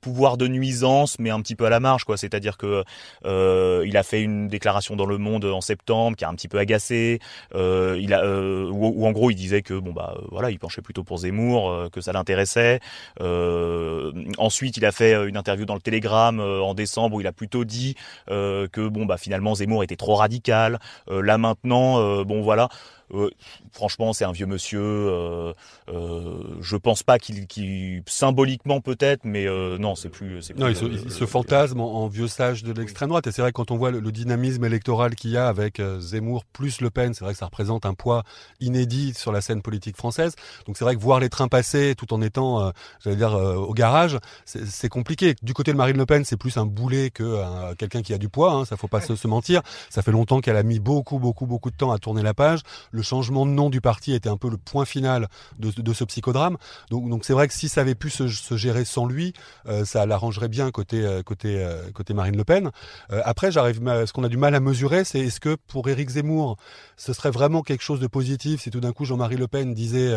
pouvoir 0.00 0.36
de 0.36 0.48
nuisance, 0.48 1.16
mais 1.18 1.30
un 1.30 1.40
petit 1.40 1.54
peu 1.54 1.64
à 1.66 1.70
la 1.70 1.80
marge, 1.80 2.04
quoi. 2.04 2.16
C'est-à-dire 2.16 2.56
que 2.56 2.84
euh, 3.24 3.84
il 3.86 3.96
a 3.96 4.02
fait 4.02 4.22
une 4.22 4.48
déclaration 4.48 4.96
dans 4.96 5.06
Le 5.06 5.18
Monde 5.18 5.44
en 5.44 5.60
septembre 5.60 6.16
qui 6.16 6.24
a 6.24 6.28
un 6.28 6.34
petit 6.34 6.48
peu 6.48 6.58
agacé. 6.58 7.20
Euh, 7.54 7.98
il 8.00 8.14
a, 8.14 8.24
euh, 8.24 8.70
en 8.70 9.12
gros 9.12 9.30
il 9.30 9.34
disait 9.34 9.62
que 9.62 9.74
bon 9.74 9.92
bah 9.92 10.16
voilà, 10.30 10.50
il 10.50 10.58
penchait 10.58 10.82
plutôt 10.82 11.04
pour 11.04 11.18
Zemmour, 11.18 11.70
euh, 11.70 11.88
que 11.88 12.00
ça 12.00 12.12
l'intéressait. 12.12 12.80
Euh, 13.20 14.12
ensuite, 14.38 14.76
il 14.76 14.84
a 14.84 14.92
fait 14.92 15.14
une 15.28 15.36
interview 15.36 15.64
dans 15.64 15.74
le 15.74 15.80
Télégramme 15.80 16.40
en 16.40 16.74
décembre 16.74 17.16
où 17.16 17.20
il 17.20 17.26
a 17.26 17.32
plutôt 17.32 17.64
dit 17.64 17.94
que 18.28 18.88
bon 18.88 19.06
bah 19.06 19.16
finalement 19.16 19.54
Zemmour 19.54 19.82
était 19.82 19.96
trop 19.96 20.16
radical. 20.16 20.78
là 21.08 21.38
maintenant, 21.38 22.24
bon 22.24 22.42
voilà. 22.42 22.68
Euh, 23.14 23.30
franchement, 23.72 24.12
c'est 24.12 24.24
un 24.24 24.32
vieux 24.32 24.46
monsieur. 24.46 24.80
Euh, 24.80 25.52
euh, 25.88 26.42
je 26.60 26.76
pense 26.76 27.02
pas 27.02 27.18
qu'il, 27.18 28.02
symboliquement 28.06 28.80
peut-être, 28.80 29.24
mais 29.24 29.46
euh, 29.74 29.78
non, 29.78 29.94
c'est 29.94 30.08
plus. 30.08 30.42
C'est 30.42 30.58
non, 30.58 30.68
il 30.68 30.76
se, 30.76 31.26
fantasme 31.26 31.80
en, 31.80 32.08
vieux 32.08 32.28
sage 32.28 32.62
de 32.62 32.72
l'extrême 32.72 33.08
droite. 33.08 33.26
Et 33.26 33.32
c'est 33.32 33.42
vrai 33.42 33.52
quand 33.52 33.70
on 33.70 33.76
voit 33.76 33.90
le, 33.90 34.12
dynamisme 34.12 34.64
électoral 34.64 35.14
qu'il 35.14 35.30
y 35.30 35.36
a 35.36 35.48
avec 35.48 35.80
Zemmour 35.98 36.44
plus 36.44 36.80
Le 36.80 36.90
Pen, 36.90 37.14
c'est 37.14 37.24
vrai 37.24 37.34
que 37.34 37.38
ça 37.38 37.46
représente 37.46 37.86
un 37.86 37.94
poids 37.94 38.24
inédit 38.60 39.14
sur 39.14 39.32
la 39.32 39.40
scène 39.40 39.62
politique 39.62 39.96
française. 39.96 40.34
Donc 40.66 40.76
c'est 40.76 40.84
vrai 40.84 40.96
que 40.96 41.00
voir 41.00 41.20
les 41.20 41.28
trains 41.28 41.48
passer 41.48 41.94
tout 41.96 42.12
en 42.14 42.22
étant, 42.22 42.72
j'allais 43.04 43.16
dire, 43.16 43.34
au 43.34 43.74
garage, 43.74 44.18
c'est, 44.44 44.88
compliqué. 44.88 45.36
Du 45.42 45.52
côté 45.52 45.72
de 45.72 45.76
Marine 45.76 45.98
Le 45.98 46.06
Pen, 46.06 46.24
c'est 46.24 46.36
plus 46.36 46.56
un 46.56 46.66
boulet 46.66 47.10
que 47.10 47.74
quelqu'un 47.74 48.02
qui 48.02 48.14
a 48.14 48.18
du 48.18 48.28
poids. 48.28 48.52
Hein, 48.52 48.64
ça 48.64 48.76
faut 48.76 48.88
pas 48.88 49.00
se, 49.00 49.14
se 49.14 49.28
mentir. 49.28 49.62
Ça 49.90 50.02
fait 50.02 50.12
longtemps 50.12 50.40
qu'elle 50.40 50.56
a 50.56 50.62
mis 50.62 50.80
beaucoup, 50.80 51.18
beaucoup, 51.18 51.46
beaucoup 51.46 51.70
de 51.70 51.76
temps 51.76 51.92
à 51.92 51.98
tourner 51.98 52.22
la 52.22 52.34
page 52.34 52.62
le 52.90 53.02
changement 53.02 53.46
de 53.46 53.50
nom 53.50 53.70
du 53.70 53.80
parti 53.80 54.12
était 54.12 54.28
un 54.28 54.36
peu 54.36 54.50
le 54.50 54.56
point 54.56 54.84
final 54.84 55.28
de, 55.58 55.70
de 55.70 55.92
ce 55.92 56.04
psychodrame. 56.04 56.56
Donc, 56.90 57.08
donc 57.08 57.24
c'est 57.24 57.32
vrai 57.32 57.48
que 57.48 57.54
si 57.54 57.68
ça 57.68 57.80
avait 57.80 57.94
pu 57.94 58.10
se, 58.10 58.28
se 58.28 58.56
gérer 58.56 58.84
sans 58.84 59.06
lui, 59.06 59.32
euh, 59.32 59.57
ça 59.84 60.06
l'arrangerait 60.06 60.48
bien 60.48 60.70
côté 60.70 61.04
euh, 61.04 61.22
côté 61.22 61.62
euh, 61.62 61.90
côté 61.92 62.14
Marine 62.14 62.36
Le 62.36 62.44
Pen. 62.44 62.70
après, 63.10 63.50
j'arrive, 63.50 63.80
ce 64.06 64.12
qu'on 64.12 64.24
a 64.24 64.28
du 64.28 64.36
mal 64.36 64.54
à 64.54 64.60
mesurer, 64.60 65.04
c'est 65.04 65.20
est-ce 65.20 65.40
que 65.40 65.56
pour 65.66 65.88
Éric 65.88 66.10
Zemmour, 66.10 66.56
ce 66.96 67.12
serait 67.12 67.30
vraiment 67.30 67.62
quelque 67.62 67.82
chose 67.82 68.00
de 68.00 68.06
positif 68.06 68.62
si 68.62 68.70
tout 68.70 68.80
d'un 68.80 68.92
coup 68.92 69.04
Jean-Marie 69.04 69.36
Le 69.36 69.48
Pen 69.48 69.74
disait 69.74 70.14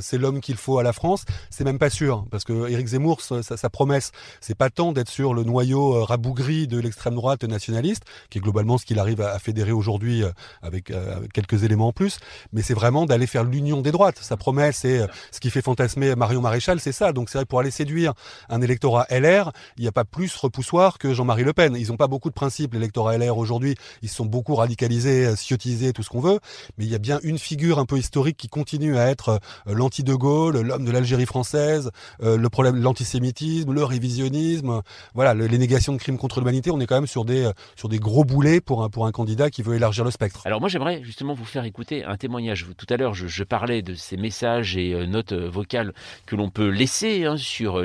c'est 0.00 0.18
l'homme 0.18 0.40
qu'il 0.40 0.56
faut 0.56 0.78
à 0.78 0.82
la 0.82 0.92
France? 0.92 1.24
C'est 1.50 1.64
même 1.64 1.78
pas 1.78 1.90
sûr, 1.90 2.24
parce 2.30 2.44
que 2.44 2.68
Éric 2.68 2.88
Zemmour, 2.88 3.20
sa, 3.20 3.70
promesse, 3.70 4.12
c'est 4.40 4.54
pas 4.54 4.70
tant 4.70 4.92
d'être 4.92 5.08
sur 5.08 5.34
le 5.34 5.44
noyau 5.44 6.04
rabougri 6.04 6.66
de 6.66 6.78
l'extrême 6.78 7.14
droite 7.14 7.44
nationaliste, 7.44 8.04
qui 8.30 8.38
est 8.38 8.40
globalement 8.40 8.78
ce 8.78 8.86
qu'il 8.86 8.98
arrive 8.98 9.20
à, 9.20 9.38
fédérer 9.38 9.72
aujourd'hui 9.72 10.22
avec, 10.62 10.92
quelques 11.32 11.64
éléments 11.64 11.88
en 11.88 11.92
plus 11.92 12.18
mais 12.52 12.62
c'est 12.62 12.74
vraiment 12.74 13.06
d'aller 13.06 13.26
faire 13.26 13.44
l'union 13.44 13.80
des 13.80 13.92
droites. 13.92 14.18
Sa 14.20 14.36
promesse 14.36 14.84
et 14.84 15.00
euh, 15.00 15.06
ce 15.30 15.40
qui 15.40 15.50
fait 15.50 15.62
fantasmer 15.62 16.14
Marion 16.14 16.40
Maréchal, 16.40 16.80
c'est 16.80 16.92
ça. 16.92 17.12
Donc 17.12 17.30
c'est 17.30 17.38
vrai 17.38 17.44
pour 17.44 17.60
aller 17.60 17.70
séduire 17.70 18.14
un 18.48 18.60
électorat 18.70 19.06
LR, 19.10 19.52
il 19.76 19.82
n'y 19.82 19.88
a 19.88 19.92
pas 19.92 20.04
plus 20.04 20.34
repoussoir 20.36 20.98
que 20.98 21.12
Jean-Marie 21.12 21.44
Le 21.44 21.52
Pen. 21.52 21.76
Ils 21.76 21.88
n'ont 21.88 21.96
pas 21.96 22.06
beaucoup 22.06 22.28
de 22.28 22.34
principes, 22.34 22.74
l'électorat 22.74 23.18
LR 23.18 23.36
aujourd'hui. 23.36 23.74
Ils 24.02 24.08
sont 24.08 24.26
beaucoup 24.26 24.54
radicalisés, 24.54 25.26
euh, 25.26 25.36
sciotisés, 25.36 25.92
tout 25.92 26.02
ce 26.02 26.08
qu'on 26.08 26.20
veut. 26.20 26.38
Mais 26.78 26.84
il 26.84 26.90
y 26.90 26.94
a 26.94 26.98
bien 26.98 27.18
une 27.22 27.38
figure 27.38 27.78
un 27.78 27.86
peu 27.86 27.98
historique 27.98 28.36
qui 28.36 28.48
continue 28.48 28.96
à 28.96 29.08
être 29.08 29.40
euh, 29.68 29.74
l'anti-de 29.74 30.14
Gaulle, 30.14 30.60
l'homme 30.60 30.84
de 30.84 30.90
l'Algérie 30.90 31.26
française, 31.26 31.90
le 32.20 32.48
problème 32.48 32.78
de 32.78 32.82
l'antisémitisme, 32.82 33.72
le 33.72 33.84
révisionnisme, 33.84 34.82
voilà, 35.14 35.34
les 35.34 35.58
négations 35.58 35.92
de 35.92 35.98
crimes 35.98 36.18
contre 36.18 36.40
l'humanité. 36.40 36.70
On 36.70 36.80
est 36.80 36.86
quand 36.86 36.96
même 36.96 37.06
sur 37.06 37.24
des 37.24 37.50
sur 37.76 37.88
des 37.88 37.98
gros 37.98 38.24
boulets 38.24 38.60
pour 38.60 38.82
un 38.82 38.88
pour 38.88 39.06
un 39.06 39.12
candidat 39.12 39.50
qui 39.50 39.62
veut 39.62 39.74
élargir 39.74 40.04
le 40.04 40.10
spectre. 40.10 40.42
Alors 40.44 40.60
moi 40.60 40.68
j'aimerais 40.68 41.02
justement 41.02 41.34
vous 41.34 41.44
faire 41.44 41.64
écouter 41.64 42.04
un 42.04 42.16
témoignage. 42.16 42.66
Tout 42.76 42.86
à 42.88 42.96
l'heure, 42.96 43.14
je, 43.14 43.44
parlais 43.44 43.82
de 43.82 43.94
ces 43.94 44.16
messages 44.16 44.76
et 44.76 44.92
euh, 44.92 45.06
notes 45.06 45.32
euh, 45.32 45.48
vocales 45.48 45.92
que 46.26 46.36
l'on 46.36 46.50
peut 46.50 46.68
laisser 46.68 47.24
hein, 47.24 47.36
sur 47.36 47.80
euh, 47.80 47.84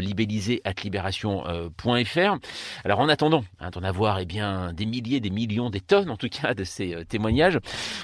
libellisé.libération.fr. 0.83 2.37
Alors 2.83 2.99
en 2.99 3.09
attendant 3.09 3.43
hein, 3.59 3.69
d'en 3.71 3.83
avoir 3.83 4.19
eh 4.19 4.25
des 4.25 4.85
milliers, 4.85 5.19
des 5.19 5.29
millions, 5.29 5.69
des 5.69 5.81
tonnes 5.81 6.09
en 6.09 6.17
tout 6.17 6.29
cas 6.29 6.53
de 6.53 6.63
ces 6.63 7.05
témoignages, 7.07 7.59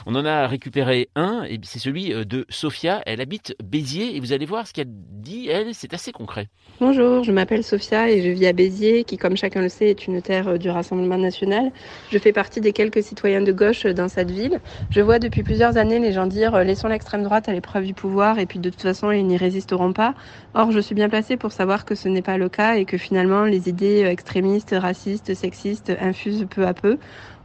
on 0.05 0.15
en 0.15 0.25
a 0.25 0.47
récupéré 0.47 1.09
un, 1.15 1.43
et 1.43 1.59
c'est 1.63 1.79
celui 1.79 2.09
de 2.09 2.45
Sophia. 2.49 3.01
Elle 3.05 3.21
habite 3.21 3.55
Béziers 3.63 4.15
et 4.15 4.19
vous 4.19 4.33
allez 4.33 4.45
voir 4.45 4.67
ce 4.67 4.73
qu'elle 4.73 4.89
dit, 4.89 5.47
elle, 5.49 5.73
c'est 5.73 5.93
assez 5.93 6.11
concret. 6.11 6.47
Bonjour, 6.79 7.23
je 7.23 7.31
m'appelle 7.31 7.63
Sophia 7.63 8.09
et 8.09 8.21
je 8.21 8.29
vis 8.29 8.47
à 8.47 8.53
Béziers, 8.53 9.03
qui 9.03 9.17
comme 9.17 9.37
chacun 9.37 9.61
le 9.61 9.69
sait 9.69 9.89
est 9.89 10.07
une 10.07 10.21
terre 10.21 10.57
du 10.57 10.69
Rassemblement 10.69 11.17
national. 11.17 11.71
Je 12.11 12.17
fais 12.17 12.31
partie 12.31 12.61
des 12.61 12.73
quelques 12.73 13.03
citoyens 13.03 13.41
de 13.41 13.51
gauche 13.51 13.85
dans 13.85 14.07
cette 14.07 14.31
ville. 14.31 14.59
Je 14.89 15.01
vois 15.01 15.19
depuis 15.19 15.43
plusieurs 15.43 15.77
années 15.77 15.99
les 15.99 16.11
gens 16.11 16.27
dire 16.27 16.55
euh, 16.55 16.63
laissons 16.63 16.87
l'extrême 16.87 17.23
droite 17.23 17.49
à 17.49 17.53
l'épreuve 17.53 17.85
du 17.85 17.93
pouvoir 17.93 18.39
et 18.39 18.45
puis 18.45 18.59
de 18.59 18.69
toute 18.69 18.81
façon 18.81 19.11
ils 19.11 19.25
n'y 19.25 19.37
résisteront 19.37 19.93
pas. 19.93 20.13
Or 20.53 20.71
je 20.71 20.79
suis 20.79 20.95
bien 20.95 21.09
placée 21.09 21.37
pour 21.37 21.51
savoir 21.51 21.85
que 21.85 21.95
ce 21.95 22.07
n'est 22.07 22.21
pas 22.21 22.37
le 22.37 22.49
cas 22.49 22.60
et 22.69 22.85
que 22.85 22.97
finalement 22.97 23.43
les 23.43 23.69
idées 23.69 24.03
euh, 24.03 24.09
extrémistes, 24.09 24.75
racistes, 24.77 25.33
sexistes 25.33 25.91
infusent 25.99 26.47
peu 26.49 26.65
à 26.65 26.73
peu. 26.73 26.97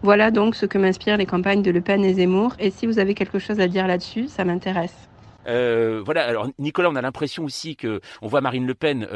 Voilà 0.03 0.31
donc 0.31 0.55
ce 0.55 0.67
que 0.67 0.79
m'inspirent 0.79 1.17
les 1.17 1.27
campagnes 1.27 1.63
de 1.63 1.71
Le 1.71 1.81
Pen 1.81 2.05
et 2.05 2.15
Zemmour 2.15 2.55
et 2.59 2.71
si 2.71 2.87
vous 2.87 2.99
avez 2.99 3.15
quelque 3.15 3.39
chose 3.39 3.61
à 3.61 3.67
dire 3.67 3.87
là-dessus, 3.87 4.29
ça 4.29 4.45
m'intéresse. 4.45 4.95
Euh, 5.49 6.03
voilà, 6.05 6.25
alors 6.25 6.49
Nicolas, 6.59 6.91
on 6.91 6.97
a 6.97 7.03
l'impression 7.03 7.45
aussi 7.45 7.77
que 7.77 8.01
on 8.21 8.27
voit 8.27 8.41
Marine 8.41 8.67
Le 8.67 8.75
Pen 8.75 9.07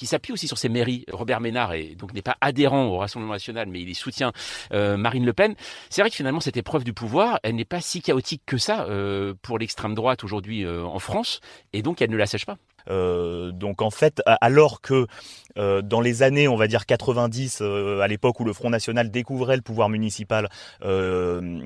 qui 0.00 0.06
s'appuie 0.06 0.32
aussi 0.32 0.48
sur 0.48 0.56
ses 0.56 0.70
mairies. 0.70 1.04
Robert 1.12 1.40
Ménard 1.40 1.74
est, 1.74 1.94
donc 1.94 2.14
n'est 2.14 2.22
pas 2.22 2.38
adhérent 2.40 2.86
au 2.86 2.96
Rassemblement 2.96 3.34
national, 3.34 3.68
mais 3.68 3.82
il 3.82 3.94
soutient 3.94 4.32
euh, 4.72 4.96
Marine 4.96 5.26
Le 5.26 5.34
Pen. 5.34 5.54
C'est 5.90 6.00
vrai 6.00 6.08
que 6.08 6.16
finalement 6.16 6.40
cette 6.40 6.56
épreuve 6.56 6.84
du 6.84 6.94
pouvoir, 6.94 7.38
elle 7.42 7.54
n'est 7.54 7.66
pas 7.66 7.82
si 7.82 8.00
chaotique 8.00 8.40
que 8.46 8.56
ça 8.56 8.84
euh, 8.84 9.34
pour 9.42 9.58
l'extrême 9.58 9.94
droite 9.94 10.24
aujourd'hui 10.24 10.64
euh, 10.64 10.84
en 10.84 10.98
France, 11.00 11.40
et 11.74 11.82
donc 11.82 12.00
elle 12.00 12.08
ne 12.08 12.16
la 12.16 12.24
sèche 12.24 12.46
pas. 12.46 12.56
Donc 12.88 13.82
en 13.82 13.90
fait, 13.90 14.22
alors 14.26 14.80
que 14.80 15.06
euh, 15.58 15.82
dans 15.82 16.00
les 16.00 16.22
années, 16.22 16.48
on 16.48 16.56
va 16.56 16.66
dire 16.66 16.86
90, 16.86 17.58
euh, 17.60 18.00
à 18.00 18.08
l'époque 18.08 18.40
où 18.40 18.44
le 18.44 18.52
Front 18.52 18.70
National 18.70 19.10
découvrait 19.10 19.56
le 19.56 19.62
pouvoir 19.62 19.88
municipal, 19.88 20.48
euh, 20.84 21.60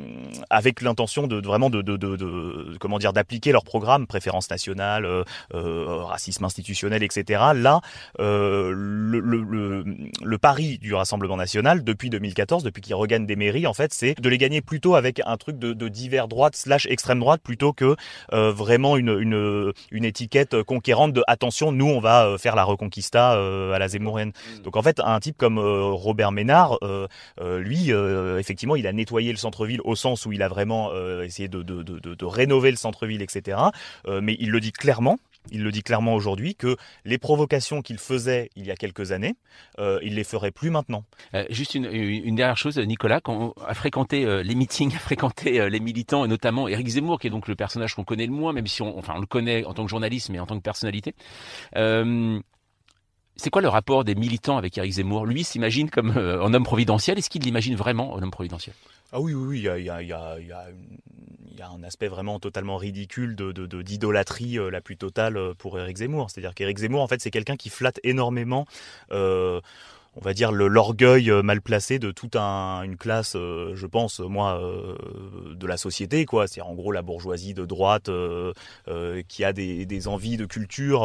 avec 0.51 0.81
l'intention 0.81 1.27
de, 1.27 1.44
vraiment 1.44 1.70
de, 1.70 1.83
de, 1.83 1.97
de, 1.97 2.77
comment 2.79 2.99
dire 2.99 3.12
d'appliquer 3.12 3.53
leur 3.53 3.64
programme 3.64 4.07
préférence 4.07 4.51
nationale, 4.51 5.07
racisme 5.53 6.44
institutionnel, 6.44 7.03
etc. 7.03 7.42
Là, 7.55 7.81
le, 8.18 8.73
le, 8.73 9.85
le, 10.23 10.38
pari 10.38 10.79
du 10.79 10.94
Rassemblement 10.94 11.37
national 11.37 11.85
depuis 11.85 12.11
2014, 12.11 12.62
depuis 12.62 12.83
qu'il 12.83 12.94
regagne 12.94 13.27
des 13.27 13.37
mairies, 13.37 13.66
en 13.66 13.75
fait, 13.75 13.92
c'est 13.92 14.20
de 14.20 14.29
les 14.29 14.38
gagner 14.38 14.61
plutôt 14.61 14.94
avec 14.94 15.20
un 15.25 15.37
truc 15.37 15.59
de, 15.59 15.88
divers 15.88 16.29
droite 16.29 16.57
slash 16.57 16.87
extrême 16.87 17.20
droite 17.20 17.40
plutôt 17.42 17.73
que 17.73 17.97
vraiment 18.31 18.97
une, 18.97 19.16
une, 19.18 19.73
une 19.90 20.05
étiquette 20.05 20.62
conquérante 20.62 21.12
de 21.12 21.23
attention, 21.27 21.73
nous 21.73 21.87
on 21.87 22.01
va 22.01 22.37
faire 22.38 22.57
la 22.57 22.64
reconquista 22.64 23.37
à 23.74 23.78
la 23.78 23.88
zémourienne. 23.88 24.28
Mm. 24.30 24.62
Donc 24.62 24.76
en 24.76 24.82
fait, 24.82 25.00
un 25.00 25.20
type 25.20 25.37
comme 25.37 25.58
euh, 25.58 25.90
Robert 25.90 26.32
Ménard, 26.32 26.78
euh, 26.82 27.06
euh, 27.40 27.58
lui, 27.58 27.90
effectivement, 28.38 28.76
il 28.76 28.87
a 28.87 28.92
nettoyé 28.92 29.30
le 29.30 29.38
centre-ville 29.38 29.80
au 29.84 29.96
sens 29.96 30.26
où 30.26 30.32
il 30.32 30.42
a 30.42 30.48
vraiment 30.48 30.92
essayé 31.22 31.48
de, 31.48 31.62
de, 31.62 31.82
de, 31.82 31.98
de, 31.98 32.24
rénover 32.24 32.70
le 32.70 32.76
centre-ville, 32.76 33.22
etc. 33.22 33.58
mais 34.06 34.37
il 34.38 34.50
le 34.50 34.60
dit 34.60 34.72
clairement. 34.72 35.18
Il 35.50 35.62
le 35.62 35.70
dit 35.70 35.82
clairement 35.82 36.14
aujourd'hui 36.14 36.54
que 36.54 36.76
les 37.04 37.18
provocations 37.18 37.82
qu'il 37.82 37.98
faisait 37.98 38.48
il 38.56 38.64
y 38.64 38.70
a 38.70 38.76
quelques 38.76 39.12
années, 39.12 39.34
euh, 39.78 39.98
il 40.02 40.14
les 40.14 40.24
ferait 40.24 40.50
plus 40.50 40.70
maintenant. 40.70 41.04
juste 41.50 41.74
une, 41.74 41.84
une, 41.84 42.34
dernière 42.34 42.56
chose, 42.56 42.78
Nicolas, 42.78 43.20
quand 43.20 43.54
on 43.56 43.62
a 43.62 43.74
fréquenté 43.74 44.42
les 44.42 44.54
meetings, 44.54 44.94
a 44.96 44.98
fréquenté 44.98 45.68
les 45.68 45.80
militants, 45.80 46.24
et 46.24 46.28
notamment 46.28 46.66
Éric 46.66 46.88
Zemmour, 46.88 47.20
qui 47.20 47.26
est 47.26 47.30
donc 47.30 47.46
le 47.46 47.56
personnage 47.56 47.94
qu'on 47.94 48.04
connaît 48.04 48.26
le 48.26 48.32
moins, 48.32 48.54
même 48.54 48.66
si 48.66 48.80
on, 48.80 48.98
enfin, 48.98 49.14
on 49.16 49.20
le 49.20 49.26
connaît 49.26 49.64
en 49.64 49.74
tant 49.74 49.84
que 49.84 49.90
journaliste, 49.90 50.30
mais 50.30 50.38
en 50.38 50.46
tant 50.46 50.56
que 50.56 50.62
personnalité. 50.62 51.14
C'est 53.37 53.51
quoi 53.51 53.62
le 53.62 53.68
rapport 53.68 54.05
des 54.05 54.14
militants 54.14 54.57
avec 54.57 54.79
Eric 54.79 54.92
Zemmour? 54.92 55.27
Lui 55.27 55.42
s'imagine 55.42 55.90
comme 55.90 56.16
euh, 56.16 56.42
un 56.42 56.55
homme 56.55 56.62
providentiel? 56.62 57.18
Est-ce 57.18 57.29
qu'il 57.29 57.42
l'imagine 57.42 57.75
vraiment 57.75 58.16
un 58.16 58.23
homme 58.23 58.31
providentiel? 58.31 58.75
Ah 59.12 59.20
oui, 59.20 59.35
oui, 59.35 59.47
oui. 59.47 59.59
Il 59.59 59.85
y 59.85 59.90
a, 59.90 61.70
un 61.70 61.83
aspect 61.83 62.09
vraiment 62.09 62.38
totalement 62.38 62.77
ridicule 62.77 63.35
de, 63.37 63.53
d'idolâtrie 63.83 64.59
euh, 64.59 64.70
la 64.70 64.81
plus 64.81 64.97
totale 64.97 65.37
euh, 65.37 65.55
pour 65.55 65.79
Eric 65.79 65.97
Zemmour. 65.97 66.31
C'est-à-dire 66.31 66.55
qu'Eric 66.55 66.79
Zemmour, 66.79 67.03
en 67.03 67.09
fait, 67.09 67.20
c'est 67.20 67.31
quelqu'un 67.31 67.57
qui 67.57 67.70
flatte 67.70 67.99
énormément 68.05 68.66
on 70.16 70.20
va 70.20 70.33
dire 70.33 70.53
l'orgueil 70.53 71.31
euh, 71.31 71.42
mal 71.42 71.61
placé 71.61 71.98
de 71.98 72.11
toute 72.11 72.37
une 72.37 72.96
classe, 72.96 73.35
euh, 73.37 73.72
je 73.74 73.87
pense 73.87 74.20
moi, 74.20 74.61
euh, 74.61 74.96
de 75.55 75.66
la 75.66 75.77
société 75.77 76.24
quoi. 76.24 76.46
C'est 76.46 76.61
en 76.61 76.74
gros 76.74 76.92
la 76.92 77.03
bourgeoisie 77.03 77.55
de 77.55 77.64
droite 77.64 78.11
qui 79.29 79.44
a 79.44 79.53
des, 79.53 80.09
envies 80.09 80.37
de 80.37 80.44
culture 80.44 81.03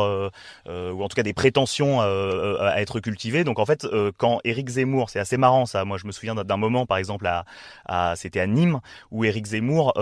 ou 0.67 1.03
en 1.03 1.07
tout 1.07 1.15
cas 1.15 1.23
des 1.23 1.33
prétentions 1.33 2.01
à 2.01 2.75
être 2.77 2.99
cultivées. 2.99 3.43
Donc 3.43 3.59
en 3.59 3.65
fait, 3.65 3.87
quand 4.17 4.39
Éric 4.43 4.69
Zemmour, 4.69 5.09
c'est 5.09 5.19
assez 5.19 5.37
marrant 5.37 5.65
ça. 5.65 5.85
Moi 5.85 5.97
je 5.97 6.05
me 6.05 6.11
souviens 6.11 6.35
d'un 6.35 6.57
moment 6.57 6.85
par 6.85 6.97
exemple 6.97 7.27
à, 7.27 8.15
c'était 8.15 8.39
à 8.39 8.47
Nîmes 8.47 8.79
où 9.11 9.23
Éric 9.23 9.47
Zemmour 9.47 9.93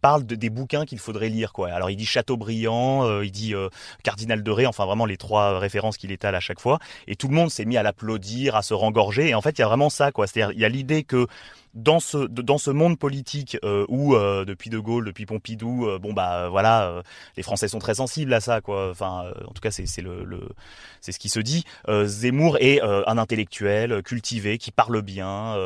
parle 0.00 0.24
de, 0.24 0.34
des 0.34 0.50
bouquins 0.50 0.84
qu'il 0.84 0.98
faudrait 0.98 1.28
lire 1.28 1.52
quoi. 1.52 1.70
Alors 1.70 1.90
il 1.90 1.96
dit 1.96 2.06
Chateaubriand, 2.06 3.20
il 3.20 3.30
dit 3.30 3.54
Cardinal 4.02 4.42
de 4.42 4.50
Ré, 4.50 4.66
enfin 4.66 4.86
vraiment 4.86 5.06
les 5.06 5.16
trois 5.16 5.58
références 5.58 5.96
qu'il 5.96 6.12
étale 6.12 6.34
à 6.34 6.40
chaque 6.40 6.60
fois. 6.60 6.78
Et 7.06 7.16
tout 7.16 7.28
le 7.28 7.34
monde 7.34 7.50
s'est 7.50 7.64
mis 7.64 7.76
à 7.76 7.82
la 7.82 7.92
à 8.54 8.62
se 8.62 8.74
rengorger. 8.74 9.28
Et 9.28 9.34
en 9.34 9.40
fait, 9.40 9.58
il 9.58 9.60
y 9.60 9.64
a 9.64 9.68
vraiment 9.68 9.90
ça, 9.90 10.12
quoi. 10.12 10.26
C'est-à-dire, 10.26 10.52
il 10.54 10.60
y 10.60 10.64
a 10.64 10.68
l'idée 10.68 11.02
que 11.02 11.26
dans 11.74 12.00
ce 12.00 12.18
dans 12.26 12.58
ce 12.58 12.70
monde 12.70 12.98
politique 12.98 13.56
euh, 13.64 13.86
où 13.88 14.14
euh, 14.14 14.44
depuis 14.44 14.68
De 14.68 14.78
Gaulle, 14.78 15.06
depuis 15.06 15.24
Pompidou, 15.24 15.86
euh, 15.86 15.98
bon 15.98 16.12
bah 16.12 16.48
voilà, 16.50 17.02
les 17.36 17.42
Français 17.42 17.68
sont 17.68 17.78
très 17.78 17.94
sensibles 17.94 18.32
à 18.34 18.40
ça 18.40 18.60
quoi. 18.60 18.90
Enfin, 18.90 19.32
en 19.46 19.52
tout 19.52 19.60
cas 19.60 19.70
c'est 19.70 20.02
le, 20.02 20.24
le 20.24 20.48
c'est 21.00 21.12
ce 21.12 21.18
qui 21.18 21.28
se 21.28 21.40
dit. 21.40 21.64
Zemmour 22.04 22.58
est 22.60 22.80
un 22.82 23.18
intellectuel 23.18 24.02
cultivé 24.02 24.58
qui 24.58 24.70
parle 24.70 25.02
bien, 25.02 25.56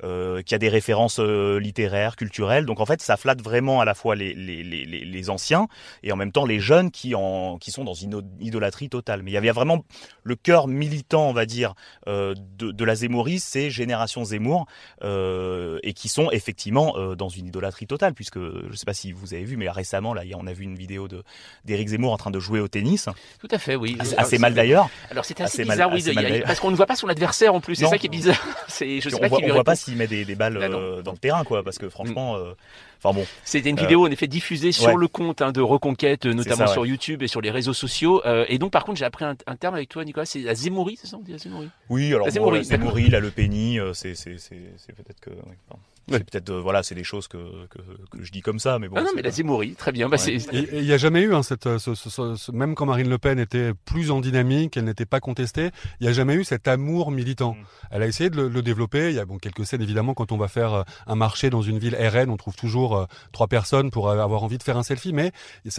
qui 0.00 0.54
a 0.54 0.58
des 0.58 0.68
références 0.68 1.18
littéraires, 1.18 2.16
culturelles. 2.16 2.66
Donc 2.66 2.80
en 2.80 2.86
fait 2.86 3.02
ça 3.02 3.16
flatte 3.16 3.42
vraiment 3.42 3.80
à 3.80 3.84
la 3.84 3.94
fois 3.94 4.14
les 4.14 4.34
les, 4.34 4.62
les, 4.62 4.84
les 4.84 5.30
anciens 5.30 5.66
et 6.02 6.12
en 6.12 6.16
même 6.16 6.32
temps 6.32 6.46
les 6.46 6.60
jeunes 6.60 6.90
qui 6.90 7.14
en 7.14 7.58
qui 7.58 7.70
sont 7.70 7.84
dans 7.84 7.94
une 7.94 8.22
idolâtrie 8.40 8.88
totale. 8.88 9.22
Mais 9.22 9.32
il 9.32 9.34
y 9.34 9.38
avait 9.38 9.50
vraiment 9.50 9.84
le 10.22 10.36
cœur 10.36 10.68
militant 10.68 11.28
on 11.28 11.32
va 11.32 11.46
dire 11.46 11.74
de, 12.06 12.84
la 12.84 12.94
Zemmourie, 12.94 13.40
c'est 13.40 13.70
génération 13.70 14.24
Zemmour. 14.24 14.66
Euh, 15.48 15.78
et 15.82 15.92
qui 15.92 16.08
sont 16.08 16.30
effectivement 16.30 16.96
euh, 16.96 17.14
dans 17.14 17.28
une 17.28 17.46
idolâtrie 17.46 17.86
totale, 17.86 18.14
puisque 18.14 18.38
je 18.38 18.68
ne 18.68 18.74
sais 18.76 18.84
pas 18.84 18.94
si 18.94 19.12
vous 19.12 19.34
avez 19.34 19.44
vu, 19.44 19.56
mais 19.56 19.68
récemment, 19.68 20.14
là, 20.14 20.22
on 20.36 20.46
a 20.46 20.52
vu 20.52 20.64
une 20.64 20.76
vidéo 20.76 21.08
d'Éric 21.64 21.88
Zemmour 21.88 22.12
en 22.12 22.16
train 22.16 22.30
de 22.30 22.38
jouer 22.38 22.60
au 22.60 22.68
tennis. 22.68 23.08
Tout 23.40 23.48
à 23.50 23.58
fait, 23.58 23.76
oui. 23.76 23.96
Assez, 24.16 24.38
mal 24.38 24.54
d'ailleurs. 24.54 24.88
Alors 25.10 25.24
c'est 25.24 25.40
assez, 25.40 25.64
bizarre, 25.64 25.90
oui, 25.92 26.02
parce 26.44 26.60
qu'on 26.60 26.70
ne 26.70 26.76
voit 26.76 26.86
pas 26.86 26.96
son 26.96 27.08
adversaire 27.08 27.54
en 27.54 27.60
plus. 27.60 27.76
C'est 27.76 27.86
ça 27.86 27.98
qui 27.98 28.06
est 28.06 28.10
bizarre. 28.10 28.36
je 28.68 28.74
sais 28.74 29.14
on 29.14 29.18
pas 29.18 29.28
voit, 29.28 29.40
voit 29.40 29.64
pas 29.64 29.76
s'il 29.76 29.96
met 29.96 30.06
des, 30.06 30.24
balles 30.34 30.58
bah 30.58 30.66
euh, 30.66 31.02
dans 31.02 31.12
le 31.12 31.18
terrain, 31.18 31.44
quoi, 31.44 31.62
parce 31.62 31.78
que 31.78 31.88
franchement. 31.88 32.36
Enfin 33.02 33.14
bon. 33.14 33.26
C'était 33.44 33.70
une 33.70 33.76
vidéo 33.76 34.06
en 34.06 34.10
effet 34.10 34.26
diffusée 34.26 34.72
sur 34.72 34.96
le 34.96 35.08
compte 35.08 35.42
hein, 35.42 35.52
de 35.52 35.60
Reconquête, 35.60 36.26
notamment 36.26 36.66
sur 36.66 36.86
YouTube 36.86 37.22
et 37.22 37.28
sur 37.28 37.40
les 37.40 37.50
réseaux 37.50 37.74
sociaux. 37.74 38.22
et 38.48 38.58
donc 38.58 38.72
par 38.72 38.84
contre, 38.84 38.98
j'ai 38.98 39.04
appris 39.04 39.24
un, 39.24 39.34
terme 39.56 39.74
avec 39.74 39.88
toi, 39.88 40.04
Nicolas, 40.04 40.26
c'est 40.26 40.40
la 40.40 40.54
Zémourie, 40.54 40.96
c'est 41.00 41.06
ça 41.06 41.16
on 41.16 41.20
dit 41.22 41.32
la 41.32 41.38
Zémourie 41.38 41.68
Oui, 41.88 42.12
alors 42.12 42.26
la 42.26 42.32
Zémourie, 42.62 43.08
la, 43.08 43.20
Le 43.20 43.30
Penny, 43.30 43.78
c'est 43.92 44.14
peut-être 44.14 45.20
que. 45.20 45.30
C'est 46.16 46.30
peut-être 46.30 46.50
euh, 46.50 46.60
voilà, 46.60 46.82
c'est 46.82 46.94
des 46.94 47.04
choses 47.04 47.28
que, 47.28 47.66
que, 47.68 47.78
que, 48.10 48.22
je 48.22 48.32
dis 48.32 48.40
comme 48.40 48.58
ça, 48.58 48.78
mais 48.78 48.88
bon. 48.88 48.96
Ah 48.98 49.02
non, 49.02 49.10
mais 49.14 49.22
la 49.22 49.30
Zémourie, 49.30 49.74
très 49.74 49.92
bien. 49.92 50.08
Bah, 50.08 50.16
Il 50.26 50.82
n'y 50.82 50.92
a 50.92 50.96
jamais 50.96 51.20
eu 51.20 51.34
hein, 51.34 51.42
cette, 51.42 51.66
euh, 51.66 51.78
ce, 51.78 51.94
ce, 51.94 52.52
même 52.52 52.74
quand 52.74 52.86
Marine 52.86 53.08
Le 53.08 53.18
Pen 53.18 53.38
était 53.38 53.72
plus 53.84 54.10
en 54.10 54.20
dynamique, 54.20 54.76
elle 54.76 54.84
n'était 54.84 55.06
pas 55.06 55.20
contestée, 55.20 55.70
il 56.00 56.04
n'y 56.04 56.08
a 56.08 56.12
jamais 56.12 56.34
eu 56.34 56.44
cet 56.44 56.68
amour 56.68 57.10
militant. 57.10 57.52
Mm. 57.52 57.64
Elle 57.90 58.02
a 58.02 58.06
essayé 58.06 58.30
de 58.30 58.36
le, 58.36 58.48
le, 58.48 58.62
développer. 58.62 59.10
Il 59.10 59.16
y 59.16 59.18
a 59.18 59.24
bon 59.24 59.38
quelques 59.38 59.66
scènes 59.66 59.82
évidemment 59.82 60.14
quand 60.14 60.32
on 60.32 60.36
va 60.36 60.48
faire 60.48 60.72
euh, 60.72 60.82
un 61.06 61.14
marché 61.14 61.50
dans 61.50 61.62
une 61.62 61.78
ville 61.78 61.96
RN, 61.96 62.30
on 62.30 62.36
trouve 62.36 62.56
toujours 62.56 63.06
trois 63.32 63.46
personnes 63.46 63.90
pour 63.90 64.10
avoir 64.10 64.42
envie 64.42 64.58
de 64.58 64.62
faire 64.62 64.76
un 64.76 64.82
selfie, 64.82 65.12
mais 65.12 65.32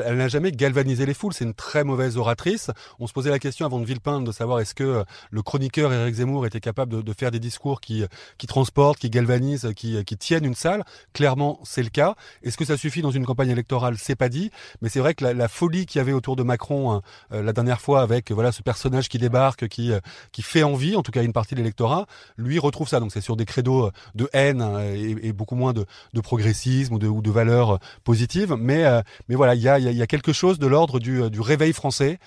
elle 0.03 0.17
n'a 0.17 0.27
jamais 0.27 0.51
galvanisé 0.51 1.05
les 1.05 1.13
foules. 1.13 1.33
C'est 1.33 1.45
une 1.45 1.53
très 1.53 1.83
mauvaise 1.83 2.17
oratrice. 2.17 2.71
On 2.99 3.07
se 3.07 3.13
posait 3.13 3.29
la 3.29 3.39
question 3.39 3.65
avant 3.65 3.79
de 3.79 3.85
Villepin 3.85 4.21
de 4.21 4.31
savoir 4.31 4.59
est-ce 4.59 4.75
que 4.75 5.03
le 5.31 5.41
chroniqueur 5.41 5.91
Éric 5.93 6.15
Zemmour 6.15 6.45
était 6.45 6.59
capable 6.59 6.91
de, 6.91 7.01
de, 7.01 7.13
faire 7.13 7.31
des 7.31 7.39
discours 7.39 7.81
qui 7.81 8.03
qui 8.37 8.47
transportent, 8.47 8.99
qui 8.99 9.09
galvanisent, 9.09 9.71
qui, 9.75 10.03
qui 10.03 10.17
tiennent 10.19 10.45
une 10.45 10.55
salle. 10.55 10.83
Clairement, 11.13 11.59
c'est 11.63 11.83
le 11.83 11.89
cas. 11.89 12.15
Est-ce 12.43 12.57
que 12.57 12.65
ça 12.65 12.77
suffit 12.77 13.01
dans 13.01 13.11
une 13.11 13.25
campagne 13.25 13.49
électorale? 13.49 13.95
C'est 13.97 14.15
pas 14.15 14.29
dit. 14.29 14.51
Mais 14.81 14.89
c'est 14.89 14.99
vrai 14.99 15.15
que 15.15 15.25
la, 15.25 15.47
folie 15.47 15.85
qu'il 15.85 15.99
y 15.99 16.01
avait 16.01 16.13
autour 16.13 16.35
de 16.35 16.43
Macron 16.43 16.91
hein, 16.91 17.01
euh, 17.33 17.41
la 17.41 17.53
dernière 17.53 17.81
fois 17.81 18.01
avec 18.01 18.31
voilà 18.31 18.51
ce 18.51 18.61
personnage 18.61 19.09
qui 19.09 19.17
débarque, 19.17 19.67
qui 19.67 19.91
euh, 19.91 19.99
qui 20.31 20.41
fait 20.41 20.63
envie, 20.63 20.95
en 20.95 21.01
tout 21.01 21.11
cas 21.11 21.23
une 21.23 21.33
partie 21.33 21.55
de 21.55 21.59
l'électorat, 21.59 22.05
lui 22.37 22.59
retrouve 22.59 22.87
ça. 22.87 22.99
Donc 22.99 23.11
c'est 23.11 23.21
sur 23.21 23.35
des 23.35 23.45
credos 23.45 23.87
euh, 23.87 23.91
de 24.15 24.29
haine 24.33 24.61
hein, 24.61 24.79
et, 24.93 25.33
beaucoup 25.33 25.55
moins 25.55 25.73
de, 25.73 25.85
de 26.13 26.21
progressisme 26.21 26.95
ou 26.95 27.21
de, 27.21 27.31
valeurs 27.31 27.79
positives. 28.03 28.55
Mais 28.59 28.83
mais 29.27 29.35
voilà, 29.35 29.55
il 29.55 29.61
y 29.61 29.69
a, 29.69 29.79
y 29.79 30.01
a 30.01 30.07
quelque 30.07 30.33
chose 30.33 30.59
de 30.59 30.67
l'ordre 30.67 30.99
du, 30.99 31.29
du 31.29 31.41
réveil 31.41 31.73
français 31.73 32.19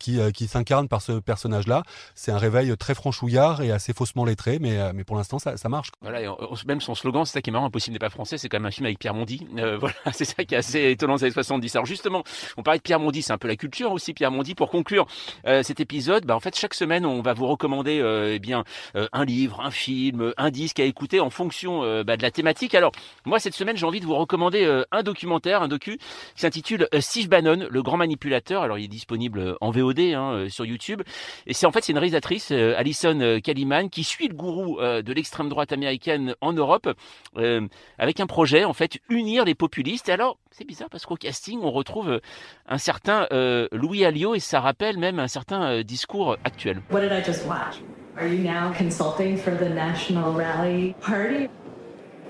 qui 0.00 0.18
qui 0.32 0.48
s'incarne 0.48 0.88
par 0.88 1.02
ce 1.02 1.12
personnage-là. 1.12 1.82
C'est 2.14 2.32
un 2.32 2.38
réveil 2.38 2.76
très 2.76 2.94
franchouillard 2.94 3.62
et 3.62 3.70
assez 3.70 3.92
faussement 3.92 4.24
lettré, 4.24 4.58
mais 4.58 4.92
mais 4.92 5.04
pour 5.04 5.16
l'instant 5.16 5.38
ça, 5.38 5.68
marche. 5.68 5.90
Voilà, 6.00 6.20
même 6.66 6.80
son 6.80 6.94
slogan, 6.94 7.24
c'est 7.28 7.34
ça 7.34 7.42
qui 7.42 7.50
est 7.50 7.52
marrant, 7.52 7.66
Impossible 7.66 7.92
n'est 7.92 7.98
pas 7.98 8.08
français, 8.08 8.38
c'est 8.38 8.48
quand 8.48 8.58
même 8.58 8.66
un 8.66 8.70
film 8.70 8.86
avec 8.86 8.98
Pierre 8.98 9.14
Mondy. 9.14 9.46
Euh, 9.58 9.76
voilà, 9.80 9.94
c'est 10.12 10.24
ça 10.24 10.44
qui 10.44 10.54
est 10.54 10.58
assez 10.58 10.90
étonnant 10.90 11.16
des 11.16 11.24
années 11.24 11.32
70. 11.32 11.76
Alors 11.76 11.86
justement, 11.86 12.24
on 12.56 12.62
parlait 12.62 12.78
de 12.78 12.82
Pierre 12.82 12.98
Mondy, 12.98 13.22
c'est 13.22 13.32
un 13.32 13.38
peu 13.38 13.48
la 13.48 13.56
culture 13.56 13.92
aussi, 13.92 14.14
Pierre 14.14 14.30
Mondy. 14.30 14.54
Pour 14.54 14.70
conclure 14.70 15.06
euh, 15.46 15.62
cet 15.62 15.80
épisode, 15.80 16.24
bah, 16.24 16.34
en 16.34 16.40
fait, 16.40 16.56
chaque 16.56 16.74
semaine, 16.74 17.04
on 17.04 17.20
va 17.20 17.34
vous 17.34 17.46
recommander 17.46 18.00
euh, 18.00 18.34
eh 18.34 18.38
bien 18.38 18.64
un 18.94 19.24
livre, 19.24 19.60
un 19.60 19.70
film, 19.70 20.32
un 20.36 20.50
disque 20.50 20.80
à 20.80 20.84
écouter 20.84 21.20
en 21.20 21.30
fonction 21.30 21.80
bah, 22.02 22.16
de 22.16 22.22
la 22.22 22.30
thématique. 22.30 22.74
Alors, 22.74 22.92
moi, 23.24 23.38
cette 23.38 23.54
semaine, 23.54 23.76
j'ai 23.76 23.86
envie 23.86 24.00
de 24.00 24.06
vous 24.06 24.14
recommander 24.14 24.82
un 24.90 25.02
documentaire, 25.02 25.62
un 25.62 25.68
docu 25.68 25.98
qui 25.98 26.40
s'intitule 26.40 26.88
Steve 27.00 27.28
Bannon, 27.28 27.66
le 27.70 27.82
grand 27.82 27.96
manipulateur. 27.96 28.62
Alors, 28.62 28.78
il 28.78 28.84
est 28.84 28.88
disponible 28.88 29.56
en 29.60 29.70
VOD 29.70 30.00
hein, 30.14 30.46
sur 30.48 30.64
YouTube. 30.64 31.02
Et 31.46 31.54
c'est 31.54 31.66
en 31.66 31.72
fait, 31.72 31.84
c'est 31.84 31.92
une 31.92 31.98
réalisatrice, 31.98 32.50
Alison 32.50 33.40
Kaliman, 33.42 33.90
qui 33.90 34.04
suit 34.04 34.28
le 34.28 34.34
gourou 34.34 34.78
de 34.80 35.12
l'extrême 35.12 35.48
droite 35.48 35.72
américaine 35.72 36.34
en 36.40 36.52
Europe. 36.52 36.88
Euh, 37.36 37.66
avec 37.98 38.20
un 38.20 38.26
projet 38.26 38.64
en 38.64 38.72
fait 38.72 38.98
unir 39.08 39.44
les 39.44 39.54
populistes. 39.54 40.08
Et 40.08 40.12
alors 40.12 40.38
c'est 40.50 40.66
bizarre 40.66 40.88
parce 40.90 41.06
qu'au 41.06 41.16
casting 41.16 41.60
on 41.62 41.70
retrouve 41.70 42.08
euh, 42.10 42.20
un 42.66 42.78
certain 42.78 43.26
euh, 43.32 43.68
Louis 43.70 44.04
Alliot 44.04 44.34
et 44.34 44.40
ça 44.40 44.60
rappelle 44.60 44.98
même 44.98 45.18
un 45.18 45.28
certain 45.28 45.82
discours 45.82 46.36
actuel. 46.44 46.80
What 46.90 47.00
did 47.00 47.12
I 47.12 47.22
just 47.24 47.46
watch? 47.46 47.80
Are 48.16 48.26
you 48.26 48.38
now 48.38 48.72
consulting 48.76 49.36
for 49.36 49.52
the 49.52 49.68
National 49.68 50.34
Rally 50.34 50.94
Party? 51.00 51.48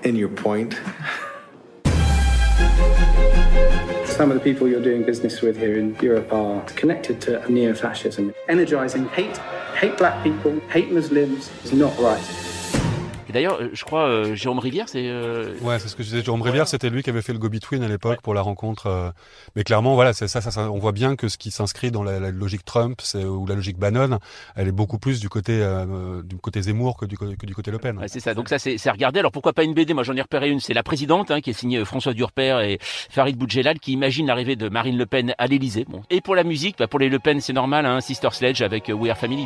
In 0.03 0.15
your 0.15 0.29
point. 0.29 0.75
Some 4.05 4.31
of 4.31 4.37
the 4.37 4.43
people 4.43 4.67
you're 4.67 4.83
doing 4.83 5.03
business 5.03 5.41
with 5.41 5.57
here 5.57 5.79
in 5.79 5.95
Europe 6.01 6.31
are 6.33 6.61
connected 6.75 7.21
to 7.21 7.41
neo-fascism. 7.49 8.33
Energizing 8.49 9.07
hate, 9.09 9.37
hate 9.79 9.97
black 9.97 10.21
people, 10.23 10.59
hate 10.69 10.91
Muslims 10.91 11.49
is 11.63 11.73
not 11.73 11.97
right. 11.97 12.58
Et 13.29 13.31
d'ailleurs, 13.31 13.59
euh, 13.61 13.69
je 13.73 13.83
crois, 13.85 14.07
euh, 14.07 14.35
Jérôme 14.35 14.59
Rivière, 14.59 14.89
c'est. 14.89 15.07
euh, 15.07 15.53
Ouais, 15.61 15.77
c'est 15.79 15.87
ce 15.87 15.95
que 15.95 16.03
je 16.03 16.09
disais. 16.09 16.23
Jérôme 16.23 16.41
Rivière, 16.41 16.67
c'était 16.67 16.89
lui 16.89 17.03
qui 17.03 17.09
avait 17.09 17.21
fait 17.21 17.31
le 17.33 17.39
go-between 17.39 17.83
à 17.83 17.87
l'époque 17.87 18.21
pour 18.21 18.33
la 18.33 18.41
rencontre. 18.41 19.13
Mais 19.55 19.63
clairement, 19.63 19.93
voilà, 19.95 20.13
c'est 20.13 20.27
ça, 20.27 20.41
ça, 20.41 20.51
ça- 20.51 20.71
on 20.71 20.79
voit 20.79 20.91
bien 20.91 21.15
que 21.15 21.27
ce 21.27 21.37
qui 21.37 21.51
s'inscrit 21.51 21.91
dans 21.91 22.03
la, 22.03 22.19
la 22.19 22.31
logique 22.31 22.65
Trump 22.65 23.01
ou 23.15 23.45
la 23.45 23.55
logique 23.55 23.77
Bannon, 23.77 24.17
elle 24.55 24.67
est 24.67 24.71
beaucoup 24.71 24.97
plus 24.97 25.19
du 25.19 25.29
côté, 25.29 25.59
euh, 25.61 26.21
du 26.23 26.37
côté 26.37 26.61
Zemmour 26.61 26.97
que 26.97 27.05
du, 27.05 27.17
que 27.17 27.45
du 27.45 27.53
côté 27.55 27.71
Le 27.71 27.77
Pen. 27.77 27.97
Ouais, 27.99 28.07
c'est 28.07 28.19
ça. 28.19 28.33
Donc 28.33 28.49
ça, 28.49 28.57
c'est 28.59 28.77
c'est 28.77 28.89
à 28.89 28.93
regarder. 28.93 29.19
Alors 29.19 29.31
pourquoi 29.31 29.53
pas 29.53 29.63
une 29.63 29.73
BD 29.73 29.93
Moi, 29.93 30.03
j'en 30.03 30.15
ai 30.15 30.21
repéré 30.21 30.49
une. 30.49 30.59
C'est 30.59 30.73
la 30.73 30.83
présidente, 30.83 31.31
hein, 31.31 31.39
qui 31.41 31.51
est 31.51 31.53
signée 31.53 31.83
François 31.85 32.13
Durper 32.13 32.59
et 32.63 32.79
Farid 32.81 33.37
Boudjelal, 33.37 33.79
qui 33.79 33.91
imagine 33.93 34.27
l'arrivée 34.27 34.55
de 34.55 34.69
Marine 34.69 34.97
Le 34.97 35.05
Pen 35.05 35.33
à 35.37 35.47
l'Élysée. 35.47 35.85
Bon. 35.87 36.01
Et 36.09 36.21
pour 36.21 36.35
la 36.35 36.43
musique, 36.43 36.77
bah, 36.79 36.87
pour 36.87 36.99
les 36.99 37.09
Le 37.09 37.19
Pen, 37.19 37.39
c'est 37.41 37.53
normal. 37.53 37.85
Hein, 37.85 38.01
Sister 38.01 38.29
Sledge 38.31 38.61
avec 38.61 38.89
We 38.93 39.11
Are 39.11 39.17
Family. 39.17 39.45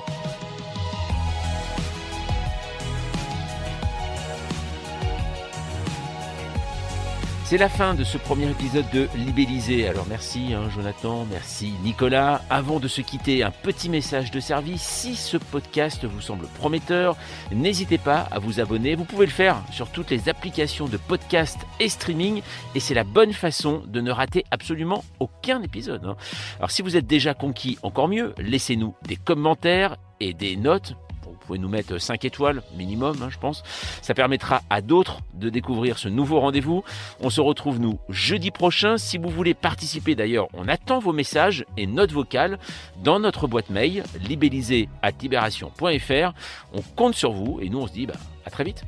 C'est 7.45 7.57
la 7.57 7.69
fin 7.69 7.93
de 7.93 8.03
ce 8.03 8.17
premier 8.17 8.49
épisode 8.49 8.89
de 8.91 9.07
Libellisé. 9.15 9.87
Alors 9.87 10.07
merci 10.09 10.53
hein, 10.55 10.69
Jonathan, 10.73 11.27
merci 11.29 11.73
Nicolas. 11.83 12.41
Avant 12.49 12.79
de 12.79 12.87
se 12.87 13.01
quitter, 13.01 13.43
un 13.43 13.51
petit 13.51 13.89
message 13.89 14.31
de 14.31 14.39
service. 14.39 14.81
Si 14.81 15.15
ce 15.15 15.37
podcast 15.37 16.03
vous 16.05 16.21
semble 16.21 16.47
prometteur, 16.57 17.15
n'hésitez 17.51 17.99
pas 17.99 18.27
à 18.31 18.39
vous 18.39 18.59
abonner. 18.59 18.95
Vous 18.95 19.03
pouvez 19.03 19.27
le 19.27 19.31
faire 19.31 19.57
sur 19.71 19.89
toutes 19.89 20.09
les 20.09 20.29
applications 20.29 20.87
de 20.87 20.97
podcast 20.97 21.57
et 21.79 21.89
streaming 21.89 22.41
et 22.73 22.79
c'est 22.79 22.95
la 22.95 23.03
bonne 23.03 23.33
façon 23.33 23.83
de 23.85 24.01
ne 24.01 24.09
rater 24.09 24.45
absolument 24.49 25.03
aucun 25.19 25.61
épisode. 25.61 26.05
hein. 26.05 26.15
Alors 26.57 26.71
si 26.71 26.81
vous 26.81 26.95
êtes 26.97 27.07
déjà 27.07 27.35
conquis, 27.35 27.77
encore 27.83 28.07
mieux, 28.07 28.33
laissez-nous 28.39 28.95
des 29.05 29.17
commentaires 29.17 29.97
et 30.19 30.33
des 30.33 30.55
notes. 30.55 30.95
Vous 31.43 31.47
pouvez 31.47 31.59
nous 31.59 31.67
mettre 31.67 31.97
5 31.97 32.23
étoiles 32.23 32.63
minimum, 32.77 33.17
hein, 33.21 33.27
je 33.29 33.37
pense. 33.37 33.63
Ça 34.01 34.13
permettra 34.13 34.61
à 34.69 34.79
d'autres 34.79 35.19
de 35.33 35.49
découvrir 35.49 35.97
ce 35.97 36.07
nouveau 36.07 36.39
rendez-vous. 36.39 36.85
On 37.19 37.29
se 37.29 37.41
retrouve, 37.41 37.81
nous, 37.81 37.99
jeudi 38.07 38.49
prochain. 38.49 38.97
Si 38.97 39.17
vous 39.17 39.27
voulez 39.27 39.53
participer, 39.53 40.15
d'ailleurs, 40.15 40.47
on 40.53 40.69
attend 40.69 40.99
vos 40.99 41.11
messages 41.11 41.65
et 41.75 41.85
notes 41.85 42.13
vocales 42.13 42.59
dans 43.03 43.19
notre 43.19 43.47
boîte 43.47 43.69
mail, 43.69 44.03
libellisé 44.25 44.87
at 45.01 45.11
libération.fr. 45.21 46.33
On 46.73 46.81
compte 46.95 47.15
sur 47.15 47.33
vous 47.33 47.59
et 47.61 47.67
nous, 47.67 47.79
on 47.79 47.87
se 47.87 47.93
dit 47.93 48.05
bah, 48.05 48.13
à 48.45 48.49
très 48.49 48.63
vite. 48.63 48.85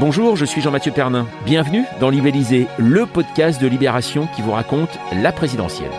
Bonjour, 0.00 0.36
je 0.36 0.44
suis 0.44 0.60
Jean-Mathieu 0.60 0.92
Pernin. 0.92 1.26
Bienvenue 1.44 1.82
dans 1.98 2.08
Libellisé, 2.08 2.68
le 2.78 3.04
podcast 3.04 3.60
de 3.60 3.66
Libération 3.66 4.28
qui 4.36 4.42
vous 4.42 4.52
raconte 4.52 4.96
la 5.12 5.32
présidentielle. 5.32 5.90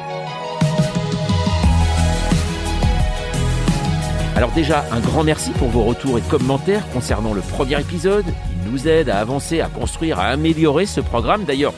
Alors 4.38 4.52
déjà, 4.52 4.86
un 4.94 5.02
grand 5.02 5.26
merci 5.26 5.52
pour 5.52 5.68
vos 5.68 5.84
retours 5.84 6.18
et 6.18 6.22
commentaires 6.22 6.88
concernant 6.94 7.34
le 7.34 7.42
premier 7.42 7.82
épisode. 7.82 8.24
Il 8.64 8.72
nous 8.72 8.88
aide 8.88 9.10
à 9.10 9.20
avancer, 9.20 9.60
à 9.60 9.68
construire, 9.68 10.18
à 10.18 10.28
améliorer 10.28 10.86
ce 10.86 11.02
programme. 11.02 11.44
D'ailleurs, 11.44 11.74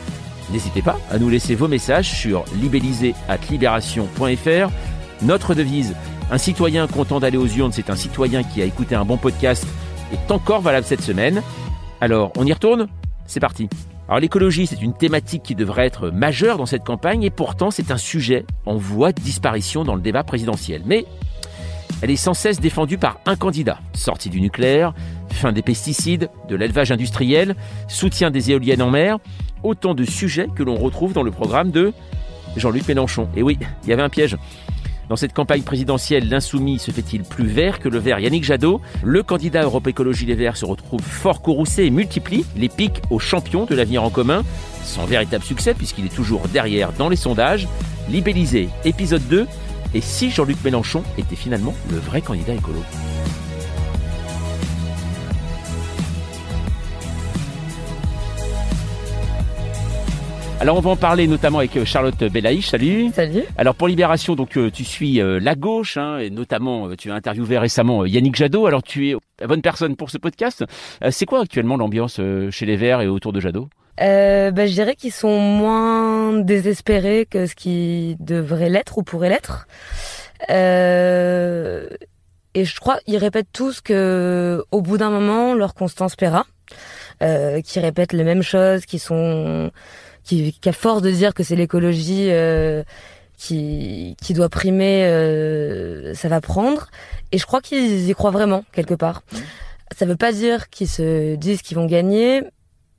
n'hésitez 0.51 0.83
pas 0.83 0.99
à 1.09 1.17
nous 1.17 1.29
laisser 1.29 1.55
vos 1.55 1.67
messages 1.67 2.11
sur 2.11 2.45
libellisé@libération.fr. 2.53 4.69
Notre 5.23 5.55
devise 5.55 5.95
un 6.29 6.37
citoyen 6.37 6.85
content 6.85 7.19
d'aller 7.19 7.37
aux 7.37 7.47
urnes, 7.47 7.71
c'est 7.71 7.89
un 7.89 7.95
citoyen 7.95 8.43
qui 8.43 8.61
a 8.61 8.65
écouté 8.65 8.93
un 8.93 9.05
bon 9.05 9.17
podcast 9.17 9.65
est 10.13 10.31
encore 10.31 10.61
valable 10.61 10.85
cette 10.85 11.01
semaine. 11.01 11.41
Alors, 12.01 12.33
on 12.35 12.47
y 12.47 12.51
retourne? 12.51 12.87
C'est 13.27 13.39
parti. 13.39 13.69
Alors 14.07 14.19
l'écologie, 14.19 14.65
c'est 14.65 14.81
une 14.81 14.93
thématique 14.93 15.43
qui 15.43 15.53
devrait 15.53 15.85
être 15.85 16.09
majeure 16.09 16.57
dans 16.57 16.65
cette 16.65 16.83
campagne 16.83 17.21
et 17.21 17.29
pourtant 17.29 17.69
c'est 17.69 17.91
un 17.91 17.97
sujet 17.97 18.43
en 18.65 18.75
voie 18.75 19.13
de 19.13 19.21
disparition 19.21 19.83
dans 19.83 19.93
le 19.93 20.01
débat 20.01 20.23
présidentiel. 20.23 20.81
Mais 20.85 21.05
elle 22.01 22.09
est 22.09 22.15
sans 22.15 22.33
cesse 22.33 22.59
défendue 22.59 22.97
par 22.97 23.19
un 23.27 23.35
candidat. 23.35 23.79
Sortie 23.93 24.29
du 24.29 24.41
nucléaire, 24.41 24.95
fin 25.29 25.51
des 25.51 25.61
pesticides, 25.61 26.29
de 26.49 26.55
l'élevage 26.55 26.91
industriel, 26.91 27.55
soutien 27.87 28.31
des 28.31 28.49
éoliennes 28.49 28.81
en 28.81 28.89
mer, 28.89 29.19
autant 29.61 29.93
de 29.93 30.03
sujets 30.03 30.47
que 30.55 30.63
l'on 30.63 30.75
retrouve 30.75 31.13
dans 31.13 31.23
le 31.23 31.31
programme 31.31 31.69
de 31.69 31.93
Jean-Luc 32.57 32.87
Mélenchon. 32.87 33.29
Et 33.35 33.43
oui, 33.43 33.59
il 33.83 33.89
y 33.89 33.93
avait 33.93 34.01
un 34.01 34.09
piège. 34.09 34.37
Dans 35.11 35.17
cette 35.17 35.33
campagne 35.33 35.63
présidentielle, 35.63 36.29
l'insoumis 36.29 36.79
se 36.79 36.89
fait-il 36.89 37.23
plus 37.23 37.45
vert 37.45 37.81
que 37.81 37.89
le 37.89 37.99
vert 37.99 38.19
Yannick 38.19 38.45
Jadot? 38.45 38.79
Le 39.03 39.23
candidat 39.23 39.63
Europe 39.63 39.85
Écologie 39.87 40.25
Les 40.25 40.35
Verts 40.35 40.55
se 40.55 40.63
retrouve 40.63 41.01
fort 41.01 41.41
courroucé 41.41 41.83
et 41.83 41.89
multiplie 41.89 42.45
les 42.55 42.69
pics 42.69 43.01
aux 43.09 43.19
champions 43.19 43.65
de 43.65 43.75
l'avenir 43.75 44.05
en 44.05 44.09
commun, 44.09 44.45
sans 44.85 45.05
véritable 45.05 45.43
succès 45.43 45.73
puisqu'il 45.73 46.05
est 46.05 46.15
toujours 46.15 46.47
derrière 46.47 46.93
dans 46.93 47.09
les 47.09 47.17
sondages. 47.17 47.67
Libellisé, 48.09 48.69
épisode 48.85 49.27
2, 49.27 49.47
et 49.93 49.99
si 49.99 50.31
Jean-Luc 50.31 50.63
Mélenchon 50.63 51.03
était 51.17 51.35
finalement 51.35 51.73
le 51.89 51.97
vrai 51.97 52.21
candidat 52.21 52.53
écolo? 52.53 52.79
Alors 60.61 60.77
on 60.77 60.79
va 60.79 60.91
en 60.91 60.95
parler 60.95 61.25
notamment 61.25 61.57
avec 61.57 61.75
euh, 61.75 61.85
Charlotte 61.85 62.23
Belaïch. 62.23 62.69
Salut. 62.69 63.09
Salut. 63.15 63.41
Alors 63.57 63.73
pour 63.73 63.87
Libération, 63.87 64.35
donc 64.35 64.57
euh, 64.57 64.69
tu 64.69 64.83
suis 64.83 65.19
euh, 65.19 65.39
la 65.41 65.55
gauche, 65.55 65.97
hein, 65.97 66.19
et 66.19 66.29
notamment 66.29 66.95
tu 66.95 67.09
as 67.09 67.15
interviewé 67.15 67.57
récemment 67.57 68.05
Yannick 68.05 68.35
Jadot. 68.35 68.67
Alors 68.67 68.83
tu 68.83 69.09
es 69.09 69.15
la 69.39 69.47
bonne 69.47 69.63
personne 69.63 69.95
pour 69.95 70.11
ce 70.11 70.19
podcast. 70.19 70.63
C'est 71.09 71.25
quoi 71.25 71.41
actuellement 71.41 71.77
l'ambiance 71.77 72.21
chez 72.51 72.67
les 72.67 72.75
Verts 72.75 73.01
et 73.01 73.07
autour 73.07 73.33
de 73.33 73.39
Jadot? 73.39 73.69
Euh, 74.01 74.51
bah, 74.51 74.67
je 74.67 74.73
dirais 74.73 74.95
qu'ils 74.95 75.11
sont 75.11 75.39
moins 75.39 76.33
désespérés 76.33 77.25
que 77.27 77.47
ce 77.47 77.55
qui 77.55 78.15
devrait 78.19 78.69
l'être 78.69 78.99
ou 78.99 79.01
pourrait 79.01 79.29
l'être. 79.29 79.65
Euh, 80.51 81.87
et 82.53 82.65
je 82.65 82.79
crois 82.79 82.99
ils 83.07 83.17
répètent 83.17 83.51
tous 83.51 83.81
que 83.81 84.63
au 84.69 84.81
bout 84.81 84.99
d'un 84.99 85.09
moment 85.09 85.55
leur 85.55 85.73
constance 85.73 86.15
paiera, 86.15 86.45
euh, 87.23 87.61
qui 87.61 87.79
répètent 87.79 88.13
les 88.13 88.23
mêmes 88.23 88.43
choses, 88.43 88.85
qui 88.85 88.99
sont 88.99 89.71
qui 90.23 90.53
qu'à 90.53 90.73
force 90.73 91.01
de 91.01 91.11
dire 91.11 91.33
que 91.33 91.43
c'est 91.43 91.55
l'écologie 91.55 92.27
euh, 92.29 92.83
qui 93.37 94.15
qui 94.21 94.33
doit 94.33 94.49
primer, 94.49 95.05
euh, 95.05 96.13
ça 96.13 96.29
va 96.29 96.41
prendre. 96.41 96.87
Et 97.31 97.37
je 97.37 97.45
crois 97.45 97.61
qu'ils 97.61 98.09
y 98.09 98.13
croient 98.13 98.31
vraiment 98.31 98.63
quelque 98.71 98.93
part. 98.93 99.23
Ça 99.97 100.05
veut 100.05 100.15
pas 100.15 100.31
dire 100.31 100.69
qu'ils 100.69 100.87
se 100.87 101.35
disent 101.35 101.61
qu'ils 101.61 101.77
vont 101.77 101.85
gagner, 101.85 102.43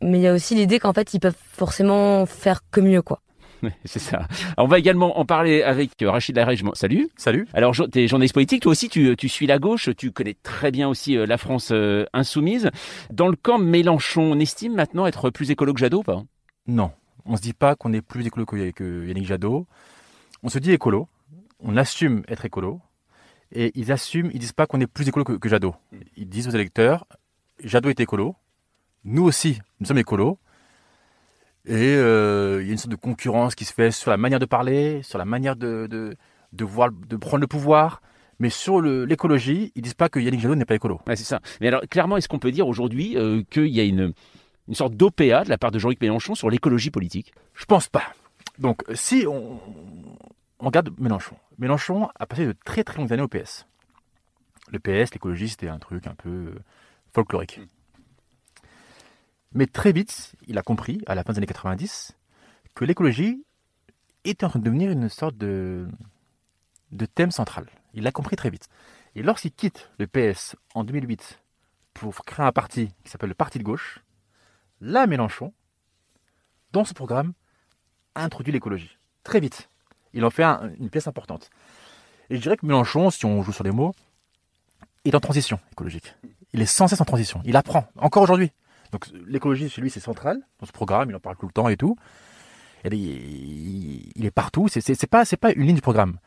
mais 0.02 0.18
il 0.18 0.22
y 0.22 0.28
a 0.28 0.34
aussi 0.34 0.54
l'idée 0.54 0.78
qu'en 0.78 0.92
fait 0.92 1.14
ils 1.14 1.20
peuvent 1.20 1.34
forcément 1.52 2.26
faire 2.26 2.60
que 2.70 2.80
mieux 2.80 3.02
quoi. 3.02 3.20
C'est 3.84 3.98
ça. 3.98 4.26
Alors, 4.56 4.66
on 4.66 4.66
va 4.66 4.78
également 4.78 5.18
en 5.18 5.24
parler 5.24 5.62
avec 5.62 5.90
Rachid 6.00 6.36
Larège. 6.36 6.64
Salut. 6.74 7.08
Salut. 7.16 7.46
Alors, 7.52 7.74
tu 7.74 8.00
es 8.00 8.08
journaliste 8.08 8.34
politique, 8.34 8.62
toi 8.62 8.72
aussi, 8.72 8.88
tu, 8.88 9.16
tu 9.16 9.28
suis 9.28 9.46
la 9.46 9.58
gauche, 9.58 9.90
tu 9.96 10.10
connais 10.12 10.36
très 10.42 10.70
bien 10.70 10.88
aussi 10.88 11.16
euh, 11.16 11.26
la 11.26 11.38
France 11.38 11.70
euh, 11.72 12.04
insoumise. 12.12 12.70
Dans 13.12 13.28
le 13.28 13.36
camp 13.36 13.58
Mélenchon, 13.58 14.22
on 14.22 14.38
estime 14.38 14.74
maintenant 14.74 15.06
être 15.06 15.30
plus 15.30 15.50
écolo 15.50 15.74
que 15.74 15.80
Jadot 15.80 16.02
pas? 16.02 16.22
Non, 16.66 16.92
on 17.24 17.36
se 17.36 17.42
dit 17.42 17.52
pas 17.52 17.74
qu'on 17.76 17.92
est 17.92 18.02
plus 18.02 18.26
écolo 18.26 18.46
que, 18.46 19.06
Yannick 19.06 19.26
Jadot. 19.26 19.66
On 20.42 20.48
se 20.48 20.58
dit 20.58 20.72
écolo, 20.72 21.08
on 21.60 21.76
assume 21.76 22.22
être 22.28 22.44
écolo, 22.44 22.80
et 23.52 23.70
ils 23.74 23.92
assument, 23.92 24.30
ils 24.32 24.38
disent 24.38 24.52
pas 24.52 24.66
qu'on 24.66 24.80
est 24.80 24.86
plus 24.86 25.08
écolo 25.08 25.24
que, 25.24 25.48
Jadot. 25.48 25.74
Ils 26.16 26.28
disent 26.28 26.48
aux 26.48 26.52
électeurs, 26.52 27.06
Jadot 27.62 27.90
est 27.90 28.00
écolo, 28.00 28.34
nous 29.04 29.22
aussi, 29.22 29.60
nous 29.80 29.86
sommes 29.86 29.98
écolos, 29.98 30.38
et 31.64 31.74
euh, 31.74 32.58
il 32.60 32.66
y 32.66 32.70
a 32.70 32.72
une 32.72 32.78
sorte 32.78 32.90
de 32.90 32.96
concurrence 32.96 33.54
qui 33.54 33.64
se 33.64 33.72
fait 33.72 33.92
sur 33.92 34.10
la 34.10 34.16
manière 34.16 34.40
de 34.40 34.46
parler, 34.46 35.02
sur 35.02 35.18
la 35.18 35.24
manière 35.24 35.54
de, 35.54 36.16
prendre 36.58 37.38
le 37.38 37.46
pouvoir, 37.46 38.02
mais 38.40 38.50
sur 38.50 38.82
l'écologie, 38.82 39.70
ils 39.76 39.82
disent 39.82 39.94
pas 39.94 40.08
que 40.08 40.18
Yannick 40.18 40.40
Jadot 40.40 40.56
n'est 40.56 40.64
pas 40.64 40.74
écolo. 40.74 41.00
C'est 41.06 41.18
ça. 41.18 41.40
Mais 41.60 41.68
alors, 41.68 41.82
clairement, 41.88 42.16
est-ce 42.16 42.28
qu'on 42.28 42.40
peut 42.40 42.50
dire 42.50 42.66
aujourd'hui 42.66 43.16
euh, 43.16 43.42
qu'il 43.48 43.68
y 43.68 43.78
a 43.78 43.84
une, 43.84 44.12
une 44.68 44.74
sorte 44.74 44.94
d'OPA 44.94 45.44
de 45.44 45.48
la 45.48 45.58
part 45.58 45.70
de 45.70 45.78
Jean-Luc 45.78 46.00
Mélenchon 46.00 46.34
sur 46.34 46.50
l'écologie 46.50 46.90
politique 46.90 47.32
Je 47.54 47.64
pense 47.64 47.88
pas. 47.88 48.14
Donc, 48.58 48.82
si 48.94 49.24
on, 49.26 49.60
on 50.58 50.66
regarde 50.66 50.90
Mélenchon, 50.98 51.36
Mélenchon 51.58 52.08
a 52.14 52.26
passé 52.26 52.46
de 52.46 52.54
très 52.64 52.84
très 52.84 52.98
longues 52.98 53.12
années 53.12 53.22
au 53.22 53.28
PS. 53.28 53.66
Le 54.68 54.78
PS, 54.78 55.12
l'écologie, 55.12 55.48
c'était 55.48 55.68
un 55.68 55.78
truc 55.78 56.06
un 56.06 56.14
peu 56.14 56.28
euh, 56.28 56.58
folklorique. 57.12 57.60
Mais 59.54 59.66
très 59.66 59.92
vite, 59.92 60.34
il 60.46 60.56
a 60.56 60.62
compris, 60.62 61.02
à 61.06 61.14
la 61.14 61.24
fin 61.24 61.32
des 61.32 61.38
années 61.38 61.46
90, 61.46 62.16
que 62.74 62.84
l'écologie 62.84 63.44
était 64.24 64.46
en 64.46 64.50
train 64.50 64.60
de 64.60 64.64
devenir 64.64 64.90
une 64.90 65.08
sorte 65.08 65.36
de, 65.36 65.88
de 66.92 67.06
thème 67.06 67.30
central. 67.30 67.66
Il 67.92 68.04
l'a 68.04 68.12
compris 68.12 68.36
très 68.36 68.50
vite. 68.50 68.68
Et 69.14 69.22
lorsqu'il 69.22 69.52
quitte 69.52 69.90
le 69.98 70.06
PS 70.06 70.56
en 70.74 70.84
2008 70.84 71.40
pour 71.92 72.24
créer 72.24 72.46
un 72.46 72.52
parti 72.52 72.88
qui 73.04 73.10
s'appelle 73.10 73.28
le 73.28 73.34
Parti 73.34 73.58
de 73.58 73.64
gauche, 73.64 74.00
là, 74.82 75.06
Mélenchon, 75.06 75.52
dans 76.72 76.84
ce 76.84 76.92
programme, 76.92 77.32
introduit 78.14 78.52
l'écologie. 78.52 78.98
Très 79.24 79.40
vite. 79.40 79.68
Il 80.12 80.24
en 80.24 80.30
fait 80.30 80.42
un- 80.42 80.70
une 80.78 80.90
pièce 80.90 81.06
importante. 81.08 81.48
Et 82.28 82.36
je 82.36 82.40
dirais 82.42 82.56
que 82.56 82.66
Mélenchon, 82.66 83.10
si 83.10 83.24
on 83.24 83.42
joue 83.42 83.52
sur 83.52 83.64
les 83.64 83.70
mots, 83.70 83.94
est 85.04 85.14
en 85.14 85.20
transition 85.20 85.58
écologique. 85.72 86.14
Il 86.52 86.60
est 86.60 86.66
sans 86.66 86.88
cesse 86.88 87.00
en 87.00 87.04
transition. 87.04 87.40
Il 87.44 87.56
apprend, 87.56 87.86
encore 87.96 88.22
aujourd'hui. 88.22 88.50
Donc 88.92 89.06
l'écologie 89.26 89.70
chez 89.70 89.80
lui 89.80 89.88
c'est 89.90 90.00
central 90.00 90.38
dans 90.60 90.66
ce 90.66 90.72
programme, 90.72 91.08
il 91.08 91.16
en 91.16 91.20
parle 91.20 91.36
tout 91.36 91.46
le 91.46 91.52
temps 91.52 91.68
et 91.70 91.78
tout. 91.78 91.96
Il 92.84 94.12
est 94.26 94.30
partout, 94.30 94.68
c'est 94.68 95.06
pas 95.06 95.24
c'est 95.24 95.36
pas 95.38 95.52
une 95.52 95.66
ligne 95.66 95.76
du 95.76 95.80
programme. 95.80 96.18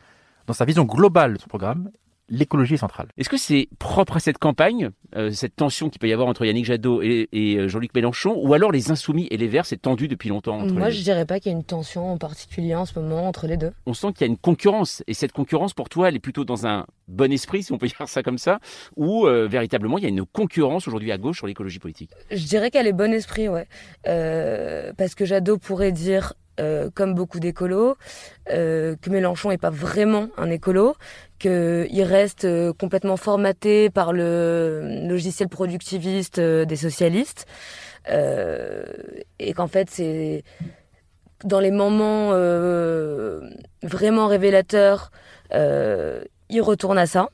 Dans 0.47 0.53
sa 0.53 0.65
vision 0.65 0.83
globale 0.83 1.33
de 1.35 1.39
son 1.39 1.47
programme, 1.47 1.91
l'écologie 2.29 2.75
est 2.75 2.77
centrale. 2.77 3.07
Est-ce 3.17 3.29
que 3.29 3.38
c'est 3.38 3.67
propre 3.79 4.17
à 4.17 4.19
cette 4.19 4.38
campagne, 4.38 4.89
euh, 5.15 5.31
cette 5.31 5.55
tension 5.55 5.89
qu'il 5.89 5.99
peut 5.99 6.07
y 6.07 6.13
avoir 6.13 6.27
entre 6.27 6.45
Yannick 6.45 6.65
Jadot 6.65 7.01
et, 7.01 7.27
euh, 7.33 7.67
Jean-Luc 7.67 7.93
Mélenchon, 7.93 8.35
ou 8.38 8.53
alors 8.53 8.71
les 8.71 8.91
Insoumis 8.91 9.27
et 9.31 9.38
les 9.38 9.47
Verts, 9.47 9.65
c'est 9.65 9.81
tendu 9.81 10.07
depuis 10.07 10.29
longtemps 10.29 10.59
entre 10.59 10.73
Moi, 10.73 10.89
je 10.89 11.01
dirais 11.01 11.25
pas 11.25 11.39
qu'il 11.39 11.51
y 11.51 11.55
a 11.55 11.57
une 11.57 11.63
tension 11.63 12.11
en 12.11 12.17
particulier 12.17 12.75
en 12.75 12.85
ce 12.85 12.97
moment 12.99 13.27
entre 13.27 13.47
les 13.47 13.57
deux. 13.57 13.71
On 13.85 13.93
sent 13.93 14.07
qu'il 14.13 14.21
y 14.21 14.29
a 14.29 14.31
une 14.31 14.38
concurrence, 14.38 15.03
et 15.07 15.13
cette 15.13 15.31
concurrence, 15.31 15.73
pour 15.73 15.89
toi, 15.89 16.09
elle 16.09 16.15
est 16.15 16.19
plutôt 16.19 16.45
dans 16.45 16.65
un 16.65 16.85
bon 17.07 17.31
esprit, 17.31 17.63
si 17.63 17.71
on 17.71 17.77
peut 17.77 17.88
dire 17.99 18.07
ça 18.07 18.23
comme 18.23 18.38
ça, 18.38 18.59
ou 18.95 19.27
euh, 19.27 19.47
véritablement 19.47 19.97
il 19.97 20.03
y 20.03 20.07
a 20.07 20.09
une 20.09 20.25
concurrence 20.25 20.88
aujourd'hui 20.88 21.11
à 21.11 21.17
gauche 21.17 21.38
sur 21.38 21.47
l'écologie 21.47 21.79
politique? 21.79 22.11
Je 22.31 22.45
dirais 22.45 22.71
qu'elle 22.71 22.88
est 22.88 22.93
bon 22.93 23.13
esprit, 23.13 23.49
ouais. 23.49 23.67
parce 24.03 25.15
que 25.15 25.25
Jadot 25.25 25.57
pourrait 25.57 25.91
dire 25.91 26.33
euh, 26.61 26.89
comme 26.93 27.13
beaucoup 27.15 27.41
d'écolos, 27.41 27.97
euh, 28.49 28.95
que 29.01 29.09
Mélenchon 29.09 29.49
n'est 29.49 29.57
pas 29.57 29.71
vraiment 29.71 30.29
un 30.38 30.49
écolo, 30.49 30.95
qu'il 31.39 32.03
reste 32.03 32.45
euh, 32.45 32.73
complètement 32.73 33.17
formaté 33.17 33.89
par 33.89 34.13
le 34.13 35.07
logiciel 35.07 35.49
productiviste 35.49 36.39
des 36.39 36.75
socialistes, 36.75 37.45
et 38.07 39.53
qu'en 39.53 39.67
fait 39.67 39.89
c'est 39.89 40.43
dans 41.43 41.59
les 41.59 41.71
moments 41.71 42.29
vraiment 43.81 44.27
révélateurs, 44.27 45.11
il 45.51 46.61
retourne 46.61 46.99
à 46.99 47.07
ça, 47.07 47.29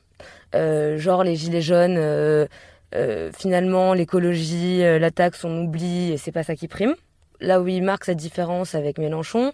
genre 0.54 1.24
les 1.24 1.36
gilets 1.36 1.60
jaunes. 1.60 2.48
finalement, 3.36 3.92
l'écologie, 3.92 4.78
la 4.80 5.10
taxe, 5.10 5.44
on 5.44 5.64
oublie 5.64 6.12
et 6.12 6.16
c'est 6.16 6.32
pas 6.32 6.42
ça 6.42 6.56
qui 6.56 6.68
prime 6.68 6.94
là 7.42 7.60
où 7.60 7.68
il 7.68 7.82
marque 7.82 8.04
sa 8.04 8.14
différence 8.14 8.74
avec 8.74 8.98
Mélenchon, 8.98 9.52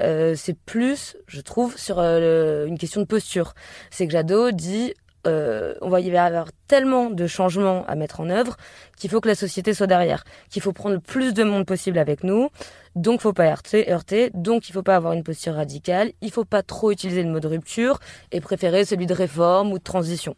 euh, 0.00 0.34
c'est 0.36 0.58
plus, 0.58 1.16
je 1.26 1.40
trouve, 1.40 1.76
sur 1.76 1.98
euh, 1.98 2.66
une 2.66 2.78
question 2.78 3.00
de 3.00 3.06
posture. 3.06 3.54
C'est 3.90 4.06
que 4.06 4.12
Jadot 4.12 4.50
dit 4.52 4.94
euh, 5.26 5.74
on 5.82 5.90
va 5.90 6.00
y 6.00 6.16
avoir 6.16 6.48
tellement 6.66 7.10
de 7.10 7.26
changements 7.26 7.84
à 7.86 7.94
mettre 7.94 8.20
en 8.20 8.30
œuvre 8.30 8.56
qu'il 8.96 9.10
faut 9.10 9.20
que 9.20 9.28
la 9.28 9.34
société 9.34 9.74
soit 9.74 9.86
derrière, 9.86 10.24
qu'il 10.48 10.62
faut 10.62 10.72
prendre 10.72 10.94
le 10.94 11.00
plus 11.00 11.34
de 11.34 11.44
monde 11.44 11.66
possible 11.66 11.98
avec 11.98 12.24
nous, 12.24 12.48
donc 12.96 13.20
faut 13.20 13.34
pas 13.34 13.44
heurter, 13.44 13.90
heurter. 13.90 14.30
Donc 14.32 14.70
il 14.70 14.72
faut 14.72 14.82
pas 14.82 14.96
avoir 14.96 15.12
une 15.12 15.22
posture 15.22 15.54
radicale, 15.54 16.12
il 16.22 16.30
faut 16.30 16.46
pas 16.46 16.62
trop 16.62 16.90
utiliser 16.90 17.22
le 17.22 17.30
mot 17.30 17.40
de 17.40 17.48
rupture 17.48 17.98
et 18.32 18.40
préférer 18.40 18.86
celui 18.86 19.06
de 19.06 19.14
réforme 19.14 19.72
ou 19.72 19.78
de 19.78 19.84
transition 19.84 20.36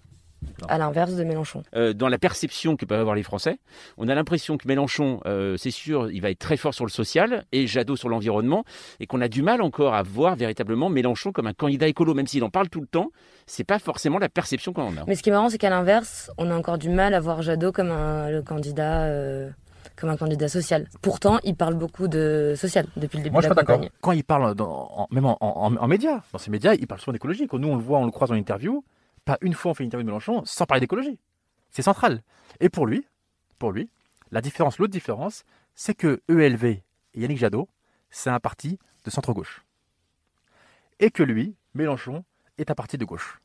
à 0.69 0.79
l'inverse 0.79 1.15
de 1.15 1.25
Mélenchon. 1.25 1.63
Euh, 1.75 1.93
dans 1.93 2.09
la 2.09 2.19
perception 2.19 2.77
que 2.77 2.85
peuvent 2.85 3.01
avoir 3.01 3.15
les 3.15 3.23
Français, 3.23 3.59
on 3.99 4.09
a 4.09 4.15
l'impression 4.15 4.57
que 4.57 4.67
Mélenchon, 4.67 5.21
euh, 5.27 5.57
c'est 5.57 5.71
sûr, 5.71 6.11
il 6.11 6.21
va 6.21 6.31
être 6.31 6.39
très 6.39 6.57
fort 6.57 6.75
sur 6.75 6.85
le 6.85 6.91
social 6.91 7.45
et 7.53 7.67
Jadot 7.67 7.97
sur 7.97 8.09
l'environnement, 8.09 8.65
et 9.01 9.07
qu'on 9.07 9.21
a 9.21 9.29
du 9.29 9.43
mal 9.43 9.63
encore 9.63 9.95
à 9.95 10.03
voir 10.03 10.37
véritablement 10.37 10.89
Mélenchon 10.89 11.33
comme 11.33 11.47
un 11.47 11.53
candidat 11.53 11.89
écolo, 11.89 12.15
même 12.15 12.27
s'il 12.27 12.45
en 12.45 12.51
parle 12.51 12.69
tout 12.69 12.81
le 12.81 12.87
temps. 12.87 13.11
C'est 13.47 13.65
pas 13.65 13.79
forcément 13.79 14.19
la 14.19 14.29
perception 14.29 14.73
qu'on 14.73 14.83
en 14.83 14.97
a. 14.97 15.05
Mais 15.07 15.17
ce 15.17 15.23
qui 15.23 15.31
est 15.31 15.33
marrant, 15.33 15.49
c'est 15.49 15.59
qu'à 15.59 15.71
l'inverse, 15.71 16.31
on 16.39 16.51
a 16.51 16.57
encore 16.57 16.79
du 16.79 16.89
mal 16.89 17.15
à 17.15 17.21
voir 17.21 17.43
Jadot 17.43 17.73
comme 17.73 17.91
un 17.91 18.31
le 18.31 18.43
candidat. 18.43 19.03
Euh, 19.05 19.51
comme 19.97 20.11
un 20.11 20.17
candidat 20.17 20.49
social. 20.49 20.89
Pourtant, 21.03 21.39
il 21.45 21.55
parle 21.55 21.75
beaucoup 21.75 22.09
de 22.09 22.55
social 22.57 22.87
depuis 22.97 23.19
le 23.19 23.25
début 23.25 23.35
Moi, 23.35 23.43
de 23.43 23.49
la 23.49 23.55
campagne. 23.55 23.91
Quand 24.01 24.13
il 24.13 24.25
parle, 24.25 24.55
dans, 24.55 25.07
même 25.11 25.27
en, 25.27 25.37
en, 25.41 25.89
médias, 25.89 26.23
dans 26.33 26.39
ces 26.39 26.51
médias, 26.51 26.75
il 26.75 26.87
parle 26.87 27.01
souvent 27.01 27.13
d'écologie. 27.13 27.47
Nous, 27.53 27.69
on 27.69 27.77
le 27.77 27.83
voit, 27.83 27.99
on 27.99 28.07
le 28.07 28.11
croise 28.11 28.31
en 28.31 28.35
interview. 28.35 28.83
Pas 29.25 29.39
une 29.41 29.55
fois 29.55 29.71
on 29.71 29.75
fait 29.75 29.85
une 29.85 29.89
interview 29.89 30.05
de 30.05 30.11
Mélenchon 30.11 30.45
sans 30.45 30.67
parler 30.67 30.81
d'écologie. 30.81 31.19
C'est 31.71 31.83
central. 31.83 32.23
Et 32.61 32.69
pour 32.69 32.87
lui, 32.87 33.07
pour 33.59 33.73
lui, 33.73 33.89
la 34.31 34.41
différence, 34.41 34.79
l'autre 34.79 34.93
différence, 34.93 35.45
c'est 35.75 35.95
que 35.95 36.23
ELV 36.29 36.65
et 36.65 36.83
Yannick 37.15 37.39
Jadot, 37.39 37.69
c'est 38.11 38.31
un 38.31 38.41
parti 38.41 38.79
de 39.05 39.11
centre-gauche. 39.11 39.65
Et 41.01 41.11
que 41.11 41.23
lui, 41.23 41.55
Mélenchon, 41.75 42.25
est 42.59 42.71
un 42.71 42.75
parti 42.75 42.99
de 42.99 43.05
gauche. 43.05 43.41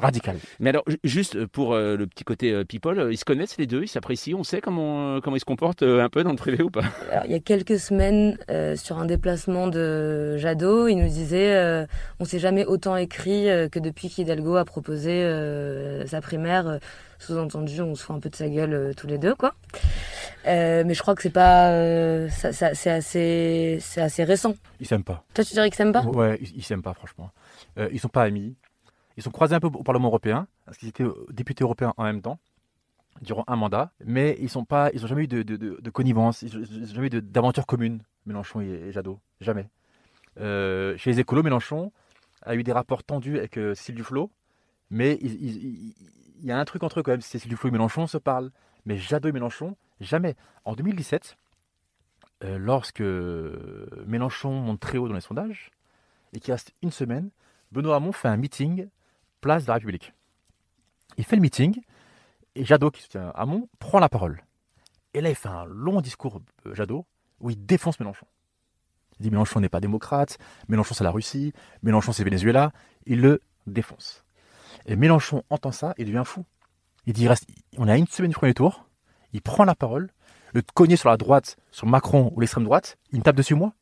Radical. 0.00 0.36
Mais 0.60 0.70
alors, 0.70 0.84
juste 1.02 1.44
pour 1.46 1.74
euh, 1.74 1.96
le 1.96 2.06
petit 2.06 2.22
côté 2.22 2.52
euh, 2.52 2.64
people, 2.64 3.00
euh, 3.00 3.12
ils 3.12 3.16
se 3.16 3.24
connaissent 3.24 3.58
les 3.58 3.66
deux, 3.66 3.82
ils 3.82 3.88
s'apprécient, 3.88 4.38
on 4.38 4.44
sait 4.44 4.60
comment, 4.60 5.20
comment 5.20 5.34
ils 5.34 5.40
se 5.40 5.44
comportent 5.44 5.82
un 5.82 6.08
peu 6.08 6.22
dans 6.22 6.30
le 6.30 6.36
privé 6.36 6.62
ou 6.62 6.70
pas? 6.70 6.84
Il 7.24 7.32
y 7.32 7.34
a 7.34 7.40
quelques 7.40 7.80
semaines, 7.80 8.38
sur 8.76 8.98
un 8.98 9.06
déplacement 9.06 9.66
de 9.66 10.36
Jadot, 10.36 10.86
il 10.86 10.96
nous 10.96 11.08
disait 11.08 11.86
on 12.20 12.24
s'est 12.24 12.38
jamais 12.38 12.64
autant 12.64 12.96
écrit 12.96 13.46
que 13.72 13.78
depuis 13.78 14.08
qu'Hidalgo 14.08 14.56
a 14.56 14.64
proposé 14.64 15.24
sa 16.06 16.20
primaire. 16.20 16.78
Sous-entendu, 17.18 17.80
on 17.80 17.96
se 17.96 18.04
fout 18.04 18.14
un 18.14 18.20
peu 18.20 18.28
de 18.28 18.36
sa 18.36 18.48
gueule 18.48 18.94
tous 18.96 19.08
les 19.08 19.18
deux, 19.18 19.34
quoi. 19.34 19.54
mais 20.46 20.94
je 20.94 21.02
crois 21.02 21.16
que 21.16 21.22
c'est 21.22 21.30
pas, 21.30 21.70
ça, 22.30 22.52
c'est 22.52 22.90
assez, 22.90 23.78
c'est 23.80 24.00
assez 24.00 24.22
récent. 24.22 24.54
Ils 24.78 24.86
s'aiment 24.86 25.02
pas. 25.02 25.24
Toi, 25.34 25.44
tu 25.44 25.54
dirais 25.54 25.68
qu'ils 25.68 25.76
s'aiment 25.76 25.92
pas? 25.92 26.02
Ouais, 26.02 26.38
ils, 26.40 26.58
ils 26.58 26.62
s'aiment 26.62 26.82
pas, 26.82 26.94
franchement. 26.94 27.30
ils 27.90 27.98
sont 27.98 28.08
pas 28.08 28.22
amis. 28.22 28.56
Ils 29.18 29.22
sont 29.22 29.32
croisés 29.32 29.56
un 29.56 29.60
peu 29.60 29.66
au 29.66 29.82
Parlement 29.82 30.06
européen, 30.06 30.46
parce 30.64 30.78
qu'ils 30.78 30.88
étaient 30.88 31.02
euh, 31.02 31.26
députés 31.30 31.64
européens 31.64 31.92
en 31.96 32.04
même 32.04 32.22
temps, 32.22 32.38
durant 33.20 33.42
un 33.48 33.56
mandat, 33.56 33.90
mais 34.04 34.38
ils 34.40 34.48
n'ont 34.54 34.64
pas, 34.64 34.90
ils 34.94 35.04
ont 35.04 35.08
jamais 35.08 35.24
eu 35.24 35.26
de, 35.26 35.90
connivence, 35.90 36.42
ils 36.42 36.56
n'ont 36.56 36.86
jamais 36.86 37.08
eu 37.08 37.20
d'aventure 37.20 37.66
commune, 37.66 38.00
Mélenchon 38.26 38.60
et, 38.60 38.92
Jadot, 38.92 39.18
jamais. 39.40 39.68
Euh, 40.38 40.96
chez 40.98 41.10
les 41.10 41.18
écolos, 41.18 41.42
Mélenchon 41.42 41.90
a 42.42 42.54
eu 42.54 42.62
des 42.62 42.70
rapports 42.70 43.02
tendus 43.02 43.38
avec 43.38 43.58
euh, 43.58 43.74
Cécile 43.74 43.96
Duflot, 43.96 44.30
mais 44.88 45.18
il, 45.20 45.94
y 46.40 46.52
a 46.52 46.58
un 46.60 46.64
truc 46.64 46.84
entre 46.84 47.00
eux 47.00 47.02
quand 47.02 47.10
même, 47.10 47.20
Cécile 47.20 47.50
Duflot 47.50 47.70
et 47.70 47.72
Mélenchon 47.72 48.06
se 48.06 48.18
parlent, 48.18 48.52
mais 48.86 48.98
Jadot 48.98 49.30
et 49.30 49.32
Mélenchon, 49.32 49.76
jamais. 50.00 50.36
En 50.64 50.76
2017, 50.76 51.36
lorsque 52.42 53.02
Mélenchon 54.06 54.60
monte 54.60 54.78
très 54.78 54.96
haut 54.96 55.08
dans 55.08 55.14
les 55.14 55.20
sondages, 55.20 55.72
et 56.32 56.38
qu'il 56.38 56.52
reste 56.52 56.72
une 56.82 56.92
semaine, 56.92 57.30
Benoît 57.72 57.96
Hamon 57.96 58.12
fait 58.12 58.28
un 58.28 58.36
meeting 58.36 58.86
place 59.40 59.64
de 59.64 59.68
la 59.68 59.74
République. 59.74 60.12
Il 61.16 61.24
fait 61.24 61.36
le 61.36 61.42
meeting 61.42 61.80
et 62.54 62.64
Jadot, 62.64 62.90
qui 62.90 63.02
soutient 63.02 63.30
Hamon, 63.34 63.68
prend 63.78 64.00
la 64.00 64.08
parole. 64.08 64.42
Et 65.14 65.20
là, 65.20 65.30
il 65.30 65.36
fait 65.36 65.48
un 65.48 65.64
long 65.64 66.00
discours, 66.00 66.40
euh, 66.66 66.74
Jadot, 66.74 67.06
où 67.40 67.50
il 67.50 67.66
défonce 67.66 67.98
Mélenchon. 68.00 68.26
Il 69.18 69.24
dit 69.24 69.30
Mélenchon 69.30 69.60
n'est 69.60 69.68
pas 69.68 69.80
démocrate, 69.80 70.38
Mélenchon 70.68 70.94
c'est 70.94 71.04
la 71.04 71.10
Russie, 71.10 71.52
Mélenchon 71.82 72.12
c'est 72.12 72.24
Venezuela. 72.24 72.72
Il 73.06 73.20
le 73.20 73.40
défonce. 73.66 74.24
Et 74.86 74.96
Mélenchon 74.96 75.42
entend 75.50 75.72
ça 75.72 75.94
et 75.98 76.04
devient 76.04 76.22
fou. 76.24 76.44
Il 77.06 77.12
dit 77.12 77.26
reste, 77.26 77.46
on 77.76 77.88
a 77.88 77.96
une 77.96 78.06
semaine 78.06 78.30
du 78.30 78.36
premier 78.36 78.54
tour, 78.54 78.88
il 79.32 79.40
prend 79.40 79.64
la 79.64 79.74
parole, 79.74 80.10
le 80.52 80.62
cogner 80.62 80.96
sur 80.96 81.08
la 81.08 81.16
droite, 81.16 81.56
sur 81.70 81.86
Macron 81.86 82.32
ou 82.34 82.40
l'extrême 82.40 82.64
droite, 82.64 82.98
il 83.12 83.18
me 83.18 83.24
tape 83.24 83.36
dessus 83.36 83.54
moi. 83.54 83.72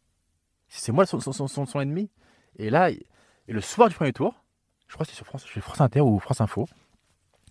C'est 0.69 0.93
moi 0.93 1.07
son, 1.07 1.21
son, 1.21 1.47
son, 1.47 1.81
ennemi. 1.81 2.11
Et 2.57 2.71
là, 2.71 2.91
et 2.91 3.07
le 3.49 3.61
soir 3.61 3.89
du 3.89 3.95
premier 3.95 4.13
tour, 4.13 4.45
je 4.89 4.95
crois 4.95 5.05
que 5.05 5.11
c'est 5.11 5.17
sur 5.17 5.27
France, 5.27 5.45
France 5.47 5.81
Inter 5.81 6.01
ou 6.01 6.19
France 6.19 6.41
Info, 6.41 6.69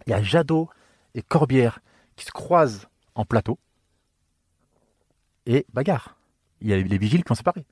il 0.05 0.11
y 0.11 0.13
a 0.13 0.21
Jadot 0.21 0.69
et 1.13 1.21
Corbière 1.21 1.79
qui 2.15 2.25
se 2.25 2.31
croisent 2.31 2.87
en 3.15 3.25
plateau 3.25 3.59
et 5.45 5.65
bagarre. 5.73 6.17
Il 6.61 6.69
y 6.69 6.73
a 6.73 6.77
les 6.77 6.97
vigiles 6.97 7.23
qui 7.23 7.31
ont 7.31 7.35
séparé. 7.35 7.65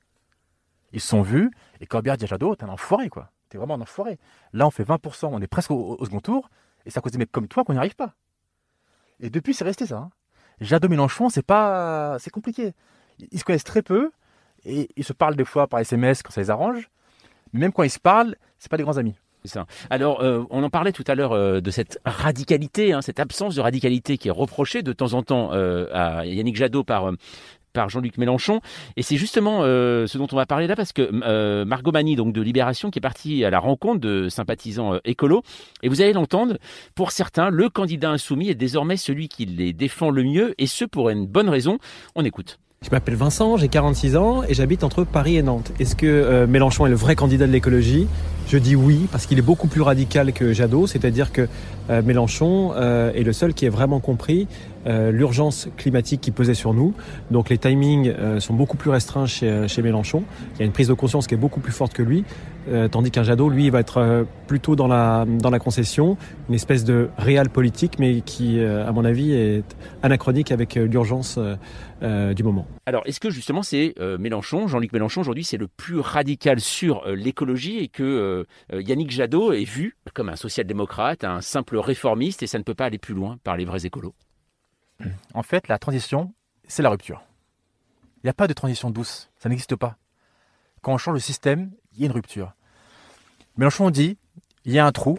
Ils 0.92 1.00
se 1.00 1.08
sont 1.08 1.22
vus 1.22 1.50
et 1.80 1.86
Corbière 1.86 2.16
dit 2.16 2.24
à 2.24 2.28
Jadot, 2.28 2.54
t'es 2.56 2.64
un 2.64 2.68
enfoiré 2.68 3.08
quoi. 3.08 3.30
T'es 3.48 3.58
vraiment 3.58 3.74
un 3.74 3.80
enfoiré. 3.80 4.18
Là 4.52 4.66
on 4.66 4.70
fait 4.70 4.84
20%, 4.84 5.28
on 5.32 5.40
est 5.40 5.46
presque 5.46 5.70
au, 5.70 6.02
second 6.04 6.20
tour 6.20 6.50
et 6.86 6.90
c'est 6.90 6.98
à 6.98 7.00
cause 7.00 7.12
des 7.12 7.18
mecs 7.18 7.32
comme 7.32 7.48
toi 7.48 7.64
qu'on 7.64 7.72
n'y 7.72 7.78
arrive 7.78 7.96
pas. 7.96 8.14
Et 9.20 9.30
depuis 9.30 9.54
c'est 9.54 9.64
resté 9.64 9.86
ça. 9.86 9.98
Hein. 9.98 10.10
Jadot 10.60 10.88
Mélenchon, 10.88 11.28
c'est 11.30 11.42
pas, 11.42 12.18
c'est 12.20 12.30
compliqué. 12.30 12.74
Ils 13.18 13.38
se 13.38 13.44
connaissent 13.44 13.64
très 13.64 13.82
peu 13.82 14.12
et 14.64 14.88
ils 14.96 15.04
se 15.04 15.12
parlent 15.12 15.36
des 15.36 15.44
fois 15.44 15.66
par 15.66 15.80
SMS 15.80 16.22
quand 16.22 16.30
ça 16.30 16.40
les 16.40 16.50
arrange. 16.50 16.90
Mais 17.52 17.60
même 17.60 17.72
quand 17.72 17.82
ils 17.82 17.90
se 17.90 17.98
parlent, 17.98 18.36
c'est 18.58 18.70
pas 18.70 18.76
des 18.76 18.82
grands 18.82 18.98
amis. 18.98 19.16
Alors, 19.90 20.22
euh, 20.22 20.42
on 20.50 20.62
en 20.62 20.70
parlait 20.70 20.92
tout 20.92 21.04
à 21.06 21.14
l'heure 21.14 21.32
euh, 21.32 21.60
de 21.60 21.70
cette 21.70 22.00
radicalité, 22.06 22.92
hein, 22.92 23.02
cette 23.02 23.20
absence 23.20 23.54
de 23.54 23.60
radicalité 23.60 24.16
qui 24.16 24.28
est 24.28 24.32
reprochée 24.32 24.82
de 24.82 24.92
temps 24.92 25.12
en 25.12 25.22
temps 25.22 25.50
euh, 25.52 25.86
à 25.92 26.24
Yannick 26.24 26.56
Jadot 26.56 26.82
par 26.82 27.12
Jean-Luc 27.88 28.16
Mélenchon. 28.16 28.60
Et 28.96 29.02
c'est 29.02 29.16
justement 29.16 29.62
ce 29.62 30.16
dont 30.16 30.28
on 30.32 30.36
va 30.36 30.46
parler 30.46 30.66
là 30.66 30.76
parce 30.76 30.92
que 30.92 31.64
Margot 31.64 31.92
Mani, 31.92 32.16
donc 32.16 32.32
de 32.32 32.40
Libération, 32.40 32.90
qui 32.90 33.00
est 33.00 33.02
partie 33.02 33.44
à 33.44 33.50
la 33.50 33.58
rencontre 33.58 34.00
de 34.00 34.28
sympathisants 34.28 34.98
écolos. 35.04 35.42
Et 35.82 35.88
vous 35.88 36.00
allez 36.00 36.12
l'entendre, 36.12 36.56
pour 36.94 37.10
certains, 37.10 37.50
le 37.50 37.68
candidat 37.68 38.10
insoumis 38.10 38.48
est 38.48 38.54
désormais 38.54 38.96
celui 38.96 39.28
qui 39.28 39.44
les 39.44 39.72
défend 39.72 40.10
le 40.10 40.22
mieux, 40.22 40.54
et 40.56 40.68
ce 40.68 40.84
pour 40.84 41.10
une 41.10 41.26
bonne 41.26 41.48
raison. 41.48 41.78
On 42.14 42.24
écoute. 42.24 42.58
Je 42.84 42.90
m'appelle 42.90 43.14
Vincent, 43.14 43.56
j'ai 43.56 43.68
46 43.68 44.14
ans 44.14 44.42
et 44.46 44.52
j'habite 44.52 44.84
entre 44.84 45.04
Paris 45.04 45.38
et 45.38 45.42
Nantes. 45.42 45.72
Est-ce 45.80 45.96
que 45.96 46.04
euh, 46.04 46.46
Mélenchon 46.46 46.84
est 46.84 46.90
le 46.90 46.94
vrai 46.94 47.16
candidat 47.16 47.46
de 47.46 47.52
l'écologie? 47.52 48.06
Je 48.46 48.58
dis 48.58 48.76
oui, 48.76 49.08
parce 49.10 49.24
qu'il 49.24 49.38
est 49.38 49.42
beaucoup 49.42 49.68
plus 49.68 49.80
radical 49.80 50.34
que 50.34 50.52
Jadot, 50.52 50.86
c'est-à-dire 50.86 51.32
que 51.32 51.48
euh, 51.88 52.02
Mélenchon 52.02 52.72
euh, 52.76 53.10
est 53.14 53.22
le 53.22 53.32
seul 53.32 53.54
qui 53.54 53.64
ait 53.64 53.70
vraiment 53.70 54.00
compris 54.00 54.46
l'urgence 54.86 55.68
climatique 55.78 56.20
qui 56.20 56.30
pesait 56.30 56.52
sur 56.52 56.74
nous. 56.74 56.92
Donc 57.30 57.48
les 57.48 57.56
timings 57.56 58.12
sont 58.38 58.52
beaucoup 58.52 58.76
plus 58.76 58.90
restreints 58.90 59.24
chez, 59.24 59.66
chez 59.66 59.80
Mélenchon. 59.80 60.24
Il 60.54 60.58
y 60.58 60.62
a 60.62 60.66
une 60.66 60.72
prise 60.72 60.88
de 60.88 60.92
conscience 60.92 61.26
qui 61.26 61.32
est 61.32 61.38
beaucoup 61.38 61.60
plus 61.60 61.72
forte 61.72 61.94
que 61.94 62.02
lui. 62.02 62.22
Euh, 62.68 62.88
tandis 62.88 63.10
qu'un 63.10 63.22
Jadot, 63.22 63.48
lui, 63.48 63.68
va 63.70 63.80
être 63.80 63.98
euh, 63.98 64.24
plutôt 64.46 64.76
dans 64.76 64.86
la, 64.86 65.24
dans 65.26 65.50
la 65.50 65.58
concession, 65.58 66.16
une 66.48 66.54
espèce 66.54 66.84
de 66.84 67.10
réel 67.18 67.50
politique, 67.50 67.98
mais 67.98 68.20
qui, 68.22 68.58
euh, 68.58 68.86
à 68.86 68.92
mon 68.92 69.04
avis, 69.04 69.32
est 69.32 69.64
anachronique 70.02 70.50
avec 70.52 70.74
l'urgence 70.74 71.38
du 72.02 72.42
moment. 72.42 72.66
Alors, 72.84 73.02
est-ce 73.06 73.18
que 73.18 73.30
justement 73.30 73.62
c'est 73.62 73.94
Mélenchon, 74.18 74.68
Jean-Luc 74.68 74.92
Mélenchon, 74.92 75.22
aujourd'hui, 75.22 75.44
c'est 75.44 75.56
le 75.56 75.68
plus 75.68 76.00
radical 76.00 76.60
sur 76.60 77.06
l'écologie 77.08 77.78
et 77.78 77.88
que 77.88 78.46
Yannick 78.70 79.10
Jadot 79.10 79.52
est 79.52 79.64
vu 79.64 79.96
comme 80.12 80.28
un 80.28 80.36
social-démocrate, 80.36 81.24
un 81.24 81.40
simple 81.40 81.78
réformiste, 81.78 82.42
et 82.42 82.46
ça 82.46 82.58
ne 82.58 82.62
peut 82.62 82.74
pas 82.74 82.86
aller 82.86 82.98
plus 82.98 83.14
loin 83.14 83.38
par 83.42 83.56
les 83.56 83.64
vrais 83.64 83.86
écolos? 83.86 84.14
En 85.32 85.42
fait, 85.42 85.68
la 85.68 85.78
transition, 85.78 86.34
c'est 86.68 86.82
la 86.82 86.90
rupture. 86.90 87.22
Il 88.18 88.26
n'y 88.26 88.30
a 88.30 88.34
pas 88.34 88.48
de 88.48 88.52
transition 88.52 88.90
douce, 88.90 89.30
ça 89.38 89.48
n'existe 89.48 89.76
pas. 89.76 89.96
Quand 90.82 90.92
on 90.92 90.98
change 90.98 91.14
le 91.14 91.20
système, 91.20 91.70
il 91.94 92.00
y 92.00 92.02
a 92.04 92.06
une 92.06 92.12
rupture. 92.12 92.54
Mélenchon 93.56 93.90
dit, 93.90 94.18
il 94.64 94.72
y 94.72 94.78
a 94.78 94.86
un 94.86 94.92
trou, 94.92 95.18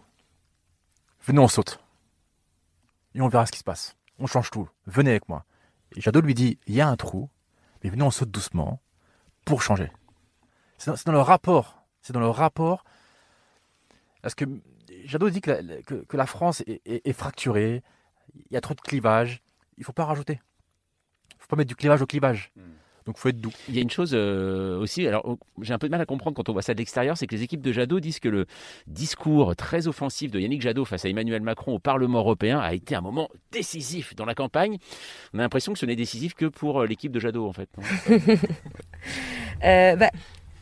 venez 1.21 1.39
on 1.39 1.47
saute. 1.47 1.80
Et 3.13 3.21
on 3.21 3.28
verra 3.28 3.45
ce 3.45 3.51
qui 3.51 3.59
se 3.59 3.63
passe. 3.63 3.95
On 4.19 4.28
change 4.28 4.51
tout, 4.51 4.69
venez 4.86 5.11
avec 5.11 5.30
moi. 5.30 5.45
Et 5.95 6.01
Jadot 6.01 6.21
lui 6.21 6.34
dit, 6.34 6.59
il 6.67 6.76
y 6.76 6.82
a 6.82 6.88
un 6.88 6.97
trou, 6.97 7.30
mais 7.84 7.89
venez 7.89 8.03
on 8.03 8.11
saute 8.11 8.32
doucement 8.32 8.82
pour 9.45 9.61
changer. 9.61 9.91
C'est 10.78 11.05
dans, 11.05 11.13
le 11.13 11.21
rapport, 11.21 11.86
c'est 12.01 12.13
dans 12.13 12.19
le 12.19 12.30
rapport. 12.30 12.84
Parce 14.21 14.36
que 14.36 14.45
Jadot 15.05 15.30
dit 15.30 15.41
que 15.41 15.51
la, 16.11 16.26
France 16.26 16.63
est, 16.65 17.13
fracturée, 17.13 17.84
il 18.34 18.53
y 18.53 18.57
a 18.57 18.61
trop 18.61 18.73
de 18.73 18.82
clivage, 18.82 19.41
il 19.78 19.82
ne 19.82 19.86
faut 19.86 19.93
pas 19.93 20.05
rajouter. 20.05 20.41
Il 21.32 21.36
ne 21.38 21.41
faut 21.41 21.47
pas 21.47 21.55
mettre 21.55 21.69
du 21.69 21.76
clivage 21.76 22.01
au 22.01 22.05
clivage. 22.05 22.51
Donc 23.06 23.18
faut 23.18 23.30
être 23.30 23.39
doux. 23.39 23.53
Il 23.70 23.76
y 23.76 23.78
a 23.78 23.82
une 23.82 23.89
chose 23.89 24.12
euh, 24.14 24.80
aussi, 24.80 25.08
alors 25.08 25.22
oh, 25.26 25.38
j'ai 25.62 25.74
un 25.74 25.78
peu 25.78 25.88
de 25.88 25.91
mal 25.91 26.01
à 26.01 26.06
comprendre 26.06 26.36
quand 26.36 26.49
on 26.49 26.53
voit 26.53 26.64
ça 26.64 26.74
de 26.74 26.80
l'extérieur, 26.80 27.18
c'est 27.18 27.28
que 27.28 27.36
les 27.36 27.43
équipes 27.43 27.62
de 27.62 27.72
Jadot 27.72 27.99
disent 27.99 28.20
que 28.20 28.30
le 28.30 28.47
discours 28.88 29.56
très 29.56 29.88
offensif 29.88 30.32
de 30.32 30.39
Yannick 30.39 30.62
Jadot 30.62 30.86
face 30.86 31.06
à 31.06 31.10
Emmanuel 31.10 31.43
Macron 31.43 31.76
au 31.76 31.80
Parlement 31.80 32.20
européen 32.20 32.60
a 32.60 32.74
été 32.74 32.95
un 32.95 33.01
moment 33.01 33.30
décisif 33.51 34.16
dans 34.16 34.26
la 34.26 34.34
campagne. 34.34 34.78
On 35.34 35.39
a 35.39 35.43
l'impression 35.43 35.74
que 35.74 35.80
ce 35.80 35.86
n'est 35.86 35.95
décisif 35.95 36.34
que 36.34 36.45
pour 36.45 36.82
euh, 36.82 36.88
l'équipe 36.88 37.12
de 37.12 37.20
Jadot 37.20 37.47
en 37.47 37.53
fait. 37.53 37.70
euh, 39.64 39.95
bah, 39.95 40.10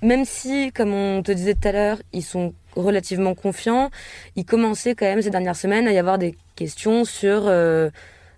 même 0.02 0.26
si, 0.26 0.74
comme 0.74 0.94
on 0.94 1.24
te 1.24 1.32
disait 1.32 1.54
tout 1.54 1.70
à 1.70 1.72
l'heure, 1.72 2.02
ils 2.12 2.24
sont 2.24 2.54
relativement 2.76 3.36
confiants, 3.36 3.89
il 4.36 4.44
commençait 4.44 4.96
quand 4.96 5.06
même 5.06 5.22
ces 5.22 5.30
dernières 5.30 5.56
semaines 5.56 5.88
à 5.88 5.94
y 5.94 5.98
avoir 5.98 6.18
des 6.18 6.36
questions 6.56 7.06
sur... 7.06 7.48
Euh, 7.48 7.89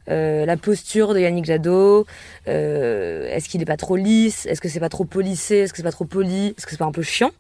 euh, 0.10 0.46
la 0.46 0.58
posture 0.58 1.14
de 1.14 1.20
Yannick 1.20 1.46
Jadot. 1.46 2.06
Euh, 2.48 3.28
est-ce 3.30 3.50
qu'il 3.50 3.62
est 3.62 3.66
pas 3.66 3.78
trop 3.78 3.96
lisse? 3.96 4.46
Est-ce 4.46 4.62
que 4.62 4.70
c'est 4.70 4.80
pas 4.80 4.90
trop 4.90 5.06
polissé 5.06 5.58
Est-ce 5.58 5.74
que 5.74 5.78
c'est 5.78 5.84
pas 5.84 5.92
trop 5.92 6.06
poli? 6.06 6.54
Est-ce 6.58 6.66
que 6.66 6.72
c'est 6.72 6.78
pas 6.78 6.86
un 6.86 6.92
peu 6.92 7.02
chiant? 7.02 7.32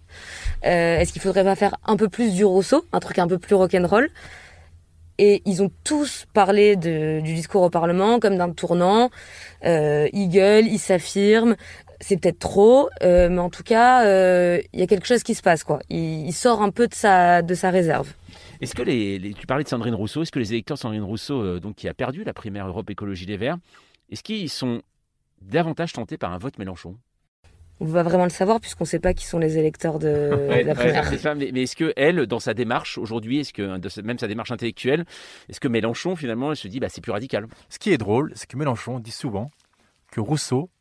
Euh, 0.65 0.99
Est-ce 0.99 1.13
qu'il 1.13 1.21
faudrait 1.21 1.43
pas 1.43 1.55
faire 1.55 1.75
un 1.85 1.95
peu 1.95 2.09
plus 2.09 2.33
du 2.33 2.45
Rousseau, 2.45 2.85
un 2.91 2.99
truc 2.99 3.19
un 3.19 3.27
peu 3.27 3.37
plus 3.37 3.55
rock'n'roll? 3.55 4.09
Et 5.17 5.41
ils 5.45 5.63
ont 5.63 5.71
tous 5.85 6.25
parlé 6.33 6.75
de, 6.75 7.21
du 7.21 7.35
discours 7.35 7.61
au 7.61 7.69
Parlement 7.69 8.19
comme 8.19 8.37
d'un 8.37 8.51
tournant. 8.51 9.11
Euh, 9.63 10.09
ils 10.11 10.27
gueulent, 10.27 10.67
ils 10.67 10.79
s'affirment. 10.79 11.55
C'est 12.01 12.17
peut-être 12.17 12.39
trop, 12.39 12.89
mais 13.01 13.39
en 13.39 13.49
tout 13.49 13.63
cas, 13.63 14.03
il 14.03 14.79
y 14.79 14.83
a 14.83 14.87
quelque 14.87 15.07
chose 15.07 15.23
qui 15.23 15.33
se 15.33 15.41
passe. 15.41 15.63
quoi. 15.63 15.79
Il, 15.89 16.27
il, 16.27 16.33
sort 16.33 16.61
un 16.61 16.69
peu 16.69 16.87
de 16.87 16.93
sa, 16.93 17.41
de 17.41 17.53
sa 17.53 17.69
réserve. 17.69 18.11
Est-ce 18.65 18.73
que 18.73 18.81
les, 18.81 19.35
tu 19.37 19.45
parlais 19.45 19.63
de 19.63 19.69
Sandrine 19.69 19.93
Rousseau, 19.93 20.23
est-ce 20.23 20.31
que 20.31 20.39
les 20.39 20.51
électeurs 20.51 20.73
de 20.73 20.79
Sandrine 20.79 21.03
Rousseau, 21.03 21.39
euh, 21.39 21.59
donc 21.59 21.75
qui 21.75 21.87
a 21.87 21.93
perdu 21.93 22.23
la 22.23 22.33
primaire 22.33 22.67
Europe 22.67 22.89
Écologie 22.89 23.27
Les 23.27 23.37
Verts, 23.37 23.57
est-ce 24.09 24.23
qu'ils 24.23 24.49
sont 24.49 24.81
davantage 25.39 25.93
tentés 25.93 26.17
par 26.17 26.33
un 26.33 26.39
vote 26.39 26.57
Mélenchon? 26.57 26.97
On 27.79 27.85
va 27.85 28.01
vraiment 28.01 28.23
le 28.23 28.31
savoir 28.31 28.59
puisqu'on 28.59 28.85
ne 28.85 28.89
sait 28.89 28.99
pas 28.99 29.13
qui 29.13 29.23
sont 29.23 29.37
les 29.37 29.59
électeurs 29.59 29.99
de, 29.99 30.63
la 30.65 30.73
primaire. 30.73 31.35
mais, 31.35 31.61
est-ce 31.61 31.75
que 31.75 31.93
elle, 31.95 32.25
dans 32.25 32.39
sa 32.39 32.55
démarche 32.55 32.97
aujourd'hui, 32.97 33.41
est-ce 33.41 33.53
que 33.53 34.01
même 34.01 34.17
sa 34.17 34.27
démarche 34.27 34.49
intellectuelle, 34.49 35.05
est-ce 35.47 35.59
que 35.59 35.67
Mélenchon 35.67 36.15
finalement 36.15 36.49
elle 36.49 36.57
se 36.57 36.67
dit 36.67 36.79
bah 36.79 36.89
c'est 36.89 37.01
plus 37.01 37.11
radical? 37.11 37.45
Ce 37.69 37.77
qui 37.77 37.91
est 37.91 37.99
drôle, 37.99 38.31
c'est 38.33 38.49
que 38.49 38.57
Mélenchon 38.57 38.97
dit 38.97 39.11
souvent 39.11 39.51
que 40.11 40.21
Rousseau 40.21 40.71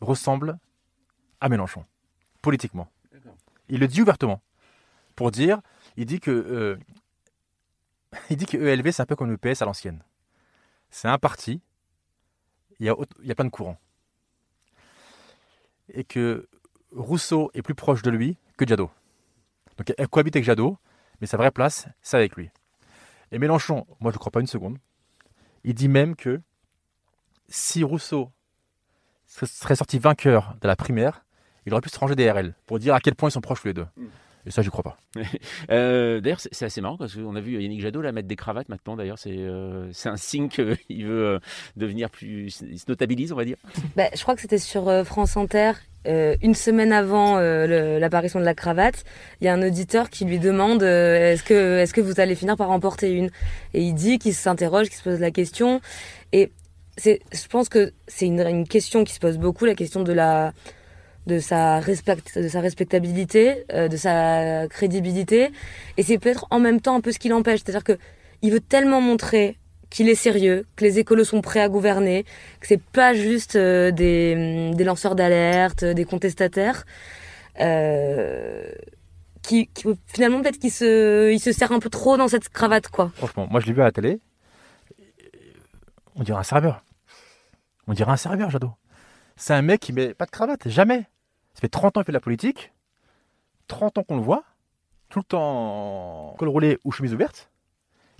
ressemble 0.00 0.58
à 1.40 1.48
Mélenchon 1.48 1.84
politiquement. 2.40 2.86
Il 3.68 3.80
le 3.80 3.88
dit 3.88 4.00
ouvertement 4.00 4.40
pour 5.16 5.32
dire 5.32 5.60
il 5.96 6.06
dit 6.06 6.20
que 6.20 6.30
euh, 6.30 6.76
il 8.30 8.36
dit 8.36 8.46
que 8.46 8.56
ELV 8.56 8.92
c'est 8.92 9.02
un 9.02 9.06
peu 9.06 9.16
comme 9.16 9.30
le 9.30 9.36
PS 9.36 9.62
à 9.62 9.64
l'ancienne. 9.64 10.02
C'est 10.90 11.08
un 11.08 11.18
parti, 11.18 11.60
il 12.80 12.86
y, 12.86 12.90
a, 12.90 13.34
plein 13.34 13.44
de 13.44 13.50
courants. 13.50 13.78
Et 15.92 16.04
que 16.04 16.48
Rousseau 16.92 17.50
est 17.54 17.62
plus 17.62 17.74
proche 17.74 18.02
de 18.02 18.10
lui 18.10 18.36
que 18.56 18.66
Jadot. 18.66 18.90
Donc 19.76 19.94
elle 19.96 20.08
cohabite 20.08 20.36
avec 20.36 20.44
Jadot, 20.44 20.78
mais 21.20 21.26
sa 21.26 21.36
vraie 21.36 21.50
place, 21.50 21.86
c'est 22.02 22.16
avec 22.16 22.36
lui. 22.36 22.50
Et 23.30 23.38
Mélenchon, 23.38 23.86
moi 24.00 24.10
je 24.10 24.16
ne 24.16 24.18
crois 24.18 24.32
pas 24.32 24.40
une 24.40 24.46
seconde, 24.46 24.78
il 25.62 25.74
dit 25.74 25.88
même 25.88 26.16
que 26.16 26.40
si 27.48 27.84
Rousseau 27.84 28.32
serait 29.26 29.76
sorti 29.76 29.98
vainqueur 29.98 30.56
de 30.60 30.66
la 30.66 30.74
primaire, 30.74 31.24
il 31.66 31.72
aurait 31.72 31.82
pu 31.82 31.90
se 31.90 31.98
ranger 31.98 32.16
des 32.16 32.30
RL 32.30 32.54
pour 32.66 32.78
dire 32.78 32.94
à 32.94 33.00
quel 33.00 33.14
point 33.14 33.28
ils 33.28 33.32
sont 33.32 33.40
proches 33.40 33.64
les 33.64 33.74
deux. 33.74 33.86
Et 34.46 34.50
ça, 34.50 34.62
je 34.62 34.70
crois 34.70 34.82
pas. 34.82 34.96
euh, 35.70 36.20
d'ailleurs, 36.20 36.40
c'est 36.40 36.64
assez 36.64 36.80
marrant 36.80 36.96
parce 36.96 37.14
qu'on 37.14 37.36
a 37.36 37.40
vu 37.40 37.60
Yannick 37.60 37.80
Jadot 37.80 38.00
là, 38.00 38.12
mettre 38.12 38.28
des 38.28 38.36
cravates 38.36 38.68
maintenant. 38.68 38.96
D'ailleurs, 38.96 39.18
c'est 39.18 39.36
euh, 39.36 39.90
un 40.04 40.16
signe 40.16 40.48
qu'il 40.48 40.64
veut 41.04 41.26
euh, 41.26 41.38
devenir 41.76 42.10
plus. 42.10 42.62
Il 42.62 42.78
se 42.78 42.84
notabilise, 42.88 43.32
on 43.32 43.36
va 43.36 43.44
dire. 43.44 43.56
Bah, 43.96 44.04
je 44.14 44.22
crois 44.22 44.34
que 44.34 44.40
c'était 44.40 44.58
sur 44.58 44.88
euh, 44.88 45.04
France 45.04 45.36
Inter. 45.36 45.72
Euh, 46.06 46.36
une 46.42 46.54
semaine 46.54 46.92
avant 46.92 47.38
l'apparition 47.38 48.40
de 48.40 48.44
la 48.44 48.54
cravate, 48.54 49.04
il 49.40 49.44
y 49.44 49.48
a 49.48 49.52
un 49.52 49.62
auditeur 49.62 50.08
qui 50.08 50.24
lui 50.24 50.38
demande 50.38 50.82
est-ce 50.82 51.42
que, 51.42 51.78
est 51.78 51.84
-ce 51.84 51.92
que 51.92 52.00
vous 52.00 52.20
allez 52.20 52.34
finir 52.34 52.56
par 52.56 52.68
remporter 52.68 53.12
une? 53.12 53.28
Et 53.74 53.82
il 53.82 53.92
dit 53.92 54.18
qu'il 54.18 54.32
s'interroge, 54.32 54.88
qu'il 54.88 54.96
se 54.96 55.02
pose 55.02 55.20
la 55.20 55.30
question. 55.30 55.82
Et 56.32 56.52
je 57.04 57.46
pense 57.50 57.68
que 57.68 57.92
c'est 58.06 58.26
une, 58.26 58.40
une 58.40 58.66
question 58.66 59.04
qui 59.04 59.12
se 59.12 59.20
pose 59.20 59.36
beaucoup, 59.36 59.66
la 59.66 59.74
question 59.74 60.02
de 60.02 60.12
la 60.14 60.54
de 61.26 61.38
sa, 61.38 61.80
de 61.80 62.48
sa 62.48 62.60
respectabilité, 62.60 63.64
euh, 63.72 63.88
de 63.88 63.96
sa 63.96 64.66
crédibilité. 64.68 65.50
Et 65.96 66.02
c'est 66.02 66.18
peut-être 66.18 66.46
en 66.50 66.60
même 66.60 66.80
temps 66.80 66.96
un 66.96 67.00
peu 67.00 67.12
ce 67.12 67.18
qui 67.18 67.28
l'empêche. 67.28 67.60
C'est-à-dire 67.64 67.84
que 67.84 67.98
il 68.42 68.52
veut 68.52 68.60
tellement 68.60 69.00
montrer 69.00 69.58
qu'il 69.90 70.08
est 70.08 70.14
sérieux, 70.14 70.66
que 70.76 70.84
les 70.84 70.98
écolos 70.98 71.24
sont 71.24 71.40
prêts 71.40 71.60
à 71.60 71.68
gouverner, 71.68 72.24
que 72.60 72.66
c'est 72.66 72.80
pas 72.80 73.12
juste 73.12 73.56
euh, 73.56 73.90
des, 73.90 74.70
des, 74.74 74.84
lanceurs 74.84 75.14
d'alerte, 75.14 75.84
des 75.84 76.04
contestataires. 76.04 76.84
Euh, 77.60 78.70
qui, 79.42 79.68
finalement 80.06 80.40
peut-être 80.42 80.58
qu'il 80.58 80.70
se, 80.70 81.32
il 81.32 81.40
se 81.40 81.50
sert 81.52 81.72
un 81.72 81.80
peu 81.80 81.90
trop 81.90 82.16
dans 82.16 82.28
cette 82.28 82.48
cravate 82.48 82.88
quoi. 82.88 83.10
Franchement, 83.16 83.48
moi 83.50 83.60
je 83.60 83.66
l'ai 83.66 83.72
vu 83.72 83.80
à 83.80 83.84
la 83.84 83.92
télé. 83.92 84.20
On 86.14 86.22
dirait 86.22 86.38
un 86.38 86.44
serveur. 86.44 86.84
On 87.86 87.92
dirait 87.92 88.12
un 88.12 88.16
serveur, 88.16 88.50
Jadot. 88.50 88.72
C'est 89.40 89.54
un 89.54 89.62
mec 89.62 89.80
qui 89.80 89.94
met 89.94 90.12
pas 90.12 90.26
de 90.26 90.30
cravate, 90.30 90.68
jamais. 90.68 91.06
Ça 91.54 91.62
fait 91.62 91.70
30 91.70 91.96
ans 91.96 92.00
qu'il 92.00 92.04
fait 92.04 92.12
de 92.12 92.16
la 92.18 92.20
politique, 92.20 92.74
30 93.68 93.96
ans 93.96 94.02
qu'on 94.02 94.16
le 94.16 94.22
voit, 94.22 94.44
tout 95.08 95.20
le 95.20 95.24
temps 95.24 96.34
col 96.38 96.48
roulé 96.48 96.78
ou 96.84 96.92
chemise 96.92 97.14
ouverte, 97.14 97.50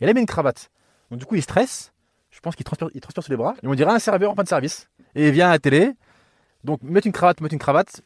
et 0.01 0.07
là 0.07 0.13
il 0.13 0.15
met 0.15 0.21
une 0.21 0.27
cravate. 0.27 0.71
Donc 1.11 1.21
du 1.21 1.27
coup 1.27 1.35
il 1.35 1.43
stresse, 1.43 1.93
je 2.31 2.41
pense 2.41 2.57
qu'il 2.57 2.65
transpire, 2.65 2.89
il 2.95 3.03
sur 3.03 3.23
les 3.29 3.37
bras, 3.37 3.55
et 3.63 3.67
on 3.67 3.75
dirait 3.75 3.93
un 3.93 3.99
serveur 3.99 4.31
en 4.31 4.35
fin 4.35 4.45
de 4.45 4.49
service. 4.49 4.89
Et 5.15 5.29
il 5.29 5.33
vient 5.33 5.49
à 5.49 5.51
la 5.51 5.59
télé, 5.59 5.93
donc 6.65 6.83
mettre 6.83 7.07
une 7.07 7.13
cravate, 7.13 7.43
mettre 7.43 7.53
une 7.53 7.61
cravate, 7.61 8.01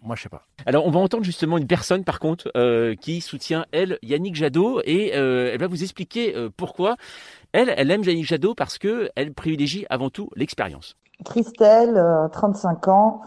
moi 0.00 0.16
je 0.16 0.22
sais 0.22 0.30
pas. 0.30 0.46
Alors 0.64 0.86
on 0.86 0.90
va 0.90 1.00
entendre 1.00 1.24
justement 1.24 1.58
une 1.58 1.66
personne 1.66 2.02
par 2.02 2.18
contre 2.18 2.50
euh, 2.56 2.94
qui 2.94 3.20
soutient 3.20 3.66
elle 3.72 3.98
Yannick 4.02 4.36
Jadot 4.36 4.80
et 4.86 5.14
euh, 5.16 5.50
elle 5.52 5.60
va 5.60 5.66
vous 5.66 5.82
expliquer 5.82 6.34
euh, 6.34 6.48
pourquoi 6.56 6.96
elle 7.52 7.74
elle 7.76 7.90
aime 7.90 8.02
Yannick 8.02 8.24
Jadot 8.24 8.54
parce 8.54 8.78
que 8.78 9.10
elle 9.16 9.34
privilégie 9.34 9.84
avant 9.90 10.08
tout 10.08 10.30
l'expérience. 10.34 10.96
Christelle, 11.24 12.28
35 12.32 12.88
ans, 12.88 13.22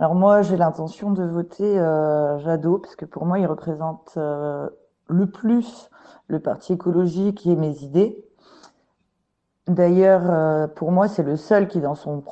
alors 0.00 0.14
moi, 0.14 0.42
j'ai 0.42 0.56
l'intention 0.56 1.10
de 1.10 1.24
voter 1.24 1.76
euh, 1.76 2.38
Jadot, 2.38 2.78
parce 2.78 2.94
que 2.94 3.04
pour 3.04 3.26
moi, 3.26 3.40
il 3.40 3.46
représente 3.46 4.14
euh, 4.16 4.68
le 5.08 5.26
plus 5.26 5.90
le 6.28 6.38
parti 6.38 6.74
écologique 6.74 7.44
et 7.46 7.56
mes 7.56 7.82
idées. 7.82 8.24
D'ailleurs, 9.66 10.22
euh, 10.30 10.68
pour 10.68 10.92
moi, 10.92 11.08
c'est 11.08 11.24
le 11.24 11.36
seul 11.36 11.66
qui 11.66 11.80
dans, 11.80 11.96
son 11.96 12.22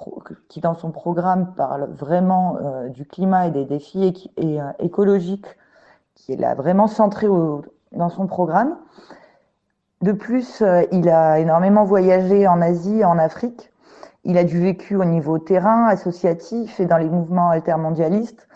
programme, 0.92 1.54
parle 1.56 1.90
vraiment 1.92 2.56
euh, 2.58 2.88
du 2.88 3.04
climat 3.04 3.48
et 3.48 3.50
des 3.50 3.64
défis 3.64 4.30
écologiques, 4.78 5.56
qui 6.14 6.34
est 6.34 6.36
là 6.36 6.54
vraiment 6.54 6.86
centré 6.86 7.26
dans 7.26 8.08
son 8.10 8.28
programme. 8.28 8.76
De 10.02 10.12
plus, 10.12 10.62
il 10.92 11.08
a 11.08 11.40
énormément 11.40 11.84
voyagé 11.84 12.46
en 12.46 12.60
Asie 12.62 13.04
en 13.04 13.18
Afrique 13.18 13.72
il 14.26 14.38
a 14.38 14.44
du 14.44 14.60
vécu 14.60 14.96
au 14.96 15.04
niveau 15.04 15.38
terrain, 15.38 15.86
associatif 15.86 16.80
et 16.80 16.86
dans 16.86 16.98
les 16.98 17.08
mouvements 17.08 17.50
altermondialistes. 17.50 18.48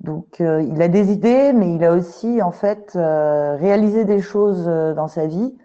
Donc, 0.00 0.42
euh, 0.42 0.62
il 0.62 0.82
a 0.82 0.88
des 0.88 1.12
idées, 1.12 1.54
mais 1.54 1.74
il 1.74 1.82
a 1.82 1.92
aussi 1.92 2.42
en 2.42 2.52
fait 2.52 2.92
euh, 2.94 3.56
réalisé 3.56 4.04
des 4.04 4.20
choses 4.20 4.66
euh, 4.68 4.92
dans 4.92 5.08
sa 5.08 5.26
vie. 5.26 5.56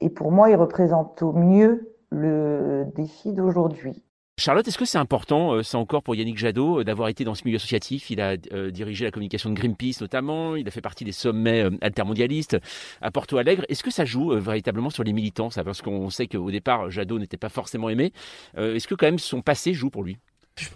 Et 0.00 0.10
pour 0.10 0.32
moi, 0.32 0.50
il 0.50 0.56
représente 0.56 1.22
au 1.22 1.32
mieux 1.32 1.94
le 2.10 2.86
défi 2.96 3.32
d'aujourd'hui. 3.32 4.02
Charlotte, 4.36 4.66
est-ce 4.66 4.78
que 4.78 4.84
c'est 4.84 4.98
important, 4.98 5.62
ça 5.62 5.78
encore 5.78 6.02
pour 6.02 6.16
Yannick 6.16 6.36
Jadot, 6.36 6.82
d'avoir 6.82 7.08
été 7.08 7.22
dans 7.22 7.36
ce 7.36 7.42
milieu 7.44 7.56
associatif? 7.56 8.10
Il 8.10 8.20
a 8.20 8.36
dirigé 8.36 9.04
la 9.04 9.12
communication 9.12 9.48
de 9.50 9.54
Greenpeace 9.54 10.00
notamment, 10.00 10.56
il 10.56 10.66
a 10.66 10.72
fait 10.72 10.80
partie 10.80 11.04
des 11.04 11.12
sommets 11.12 11.64
altermondialistes 11.80 12.58
à 13.00 13.12
Porto 13.12 13.36
Alegre. 13.36 13.64
Est-ce 13.68 13.84
que 13.84 13.92
ça 13.92 14.04
joue 14.04 14.36
véritablement 14.40 14.90
sur 14.90 15.04
les 15.04 15.12
militants 15.12 15.50
Parce 15.50 15.82
qu'on 15.82 16.10
sait 16.10 16.26
qu'au 16.26 16.50
départ, 16.50 16.90
Jadot 16.90 17.20
n'était 17.20 17.36
pas 17.36 17.48
forcément 17.48 17.88
aimé. 17.88 18.12
est-ce 18.56 18.88
que 18.88 18.96
quand 18.96 19.06
même 19.06 19.20
son 19.20 19.40
passé 19.40 19.72
joue 19.72 19.90
pour 19.90 20.02
lui? 20.02 20.18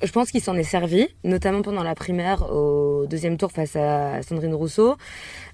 Je 0.03 0.11
pense 0.11 0.33
qu'il 0.33 0.43
s'en 0.43 0.57
est 0.57 0.65
servi, 0.65 1.07
notamment 1.23 1.63
pendant 1.63 1.85
la 1.85 1.95
primaire 1.95 2.53
au 2.53 3.07
deuxième 3.07 3.37
tour 3.37 3.53
face 3.53 3.77
à 3.77 4.23
Sandrine 4.23 4.55
Rousseau, 4.55 4.97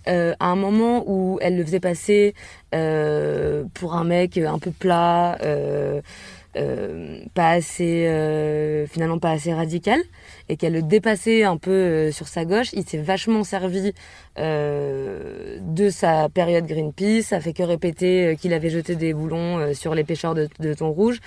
euh, 0.09 0.35
à 0.41 0.47
un 0.47 0.57
moment 0.57 1.05
où 1.07 1.39
elle 1.43 1.59
le 1.59 1.65
faisait 1.65 1.81
passer 1.81 2.35
euh, 2.75 3.65
pour 3.75 3.95
un 3.95 4.05
mec 4.05 4.39
un 4.39 4.59
peu 4.59 4.71
plat, 4.71 5.37
euh, 5.43 6.01
pas 7.35 7.51
assez, 7.51 8.87
finalement 8.89 9.19
pas 9.19 9.31
assez 9.31 9.53
radical, 9.53 10.01
et 10.49 10.57
qu'elle 10.57 10.73
le 10.73 10.83
dépassait 10.83 11.45
un 11.45 11.57
peu 11.57 12.11
sur 12.13 12.29
sa 12.29 12.45
gauche. 12.45 12.73
Il 12.73 12.85
s'est 12.85 12.99
vachement 12.99 13.45
servi 13.45 13.93
de 14.37 15.89
sa 15.91 16.29
période 16.29 16.67
Greenpeace, 16.67 17.23
ça 17.23 17.41
fait 17.41 17.53
que 17.53 17.63
répéter 17.63 18.37
qu'il 18.41 18.53
avait 18.53 18.71
jeté 18.71 18.95
des 18.95 19.15
boulons 19.15 19.75
sur 19.75 19.95
les 19.95 20.05
pêcheurs 20.05 20.35
de, 20.35 20.49
de 20.61 20.75
thon 20.75 20.91
rouge. 20.91 21.21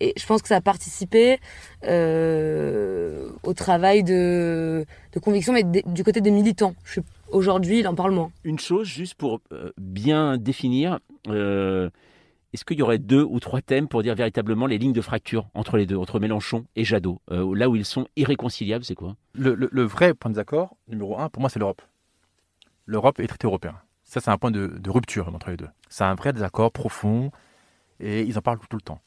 Et 0.00 0.12
je 0.16 0.26
pense 0.26 0.42
que 0.42 0.48
ça 0.48 0.56
a 0.56 0.60
participé 0.60 1.38
euh, 1.86 3.30
au 3.42 3.54
travail 3.54 4.02
de, 4.02 4.84
conviction, 5.22 5.52
mais 5.52 5.62
du 5.62 6.04
côté 6.04 6.20
des 6.20 6.30
militants. 6.30 6.74
Aujourd'hui, 7.30 7.80
il 7.80 7.88
en 7.88 7.94
parle 7.94 8.12
moins. 8.12 8.30
Une 8.44 8.58
chose, 8.58 8.86
juste 8.86 9.14
pour 9.14 9.40
euh, 9.52 9.70
bien 9.78 10.36
définir, 10.36 10.98
euh, 11.28 11.90
est-ce 12.54 12.64
qu'il 12.64 12.78
y 12.78 12.82
aurait 12.82 12.98
deux 12.98 13.22
ou 13.22 13.40
trois 13.40 13.60
thèmes 13.60 13.88
pour 13.88 14.02
dire 14.02 14.14
véritablement 14.14 14.66
les 14.66 14.78
lignes 14.78 14.92
de 14.92 15.00
fracture 15.00 15.48
entre 15.54 15.76
les 15.76 15.86
deux, 15.86 15.96
entre 15.96 16.20
Mélenchon 16.20 16.66
et 16.76 16.84
Jadot 16.84 17.20
Là 17.28 17.68
où 17.68 17.76
ils 17.76 17.84
sont 17.84 18.06
irréconciliables, 18.16 18.84
c'est 18.84 18.94
quoi? 18.94 19.16
Le, 19.34 19.82
vrai 19.82 20.14
point 20.14 20.30
d'accord, 20.30 20.76
numéro 20.88 21.18
un, 21.18 21.28
pour 21.28 21.40
moi, 21.40 21.50
c'est 21.50 21.58
l'Europe. 21.58 21.82
L'Europe 22.86 23.18
et 23.18 23.22
le 23.22 23.28
traité 23.28 23.46
européen. 23.46 23.74
Ça, 24.04 24.20
c'est 24.20 24.30
un 24.30 24.38
point 24.38 24.52
de, 24.52 24.68
de 24.68 24.90
rupture 24.90 25.28
entre 25.34 25.50
les 25.50 25.56
deux. 25.56 25.68
C'est 25.88 26.04
un 26.04 26.14
vrai 26.14 26.32
désaccord 26.32 26.70
profond 26.70 27.32
et 27.98 28.22
ils 28.22 28.38
en 28.38 28.42
parlent 28.42 28.58
tout 28.58 28.76
le 28.76 28.82
temps. 28.82 29.00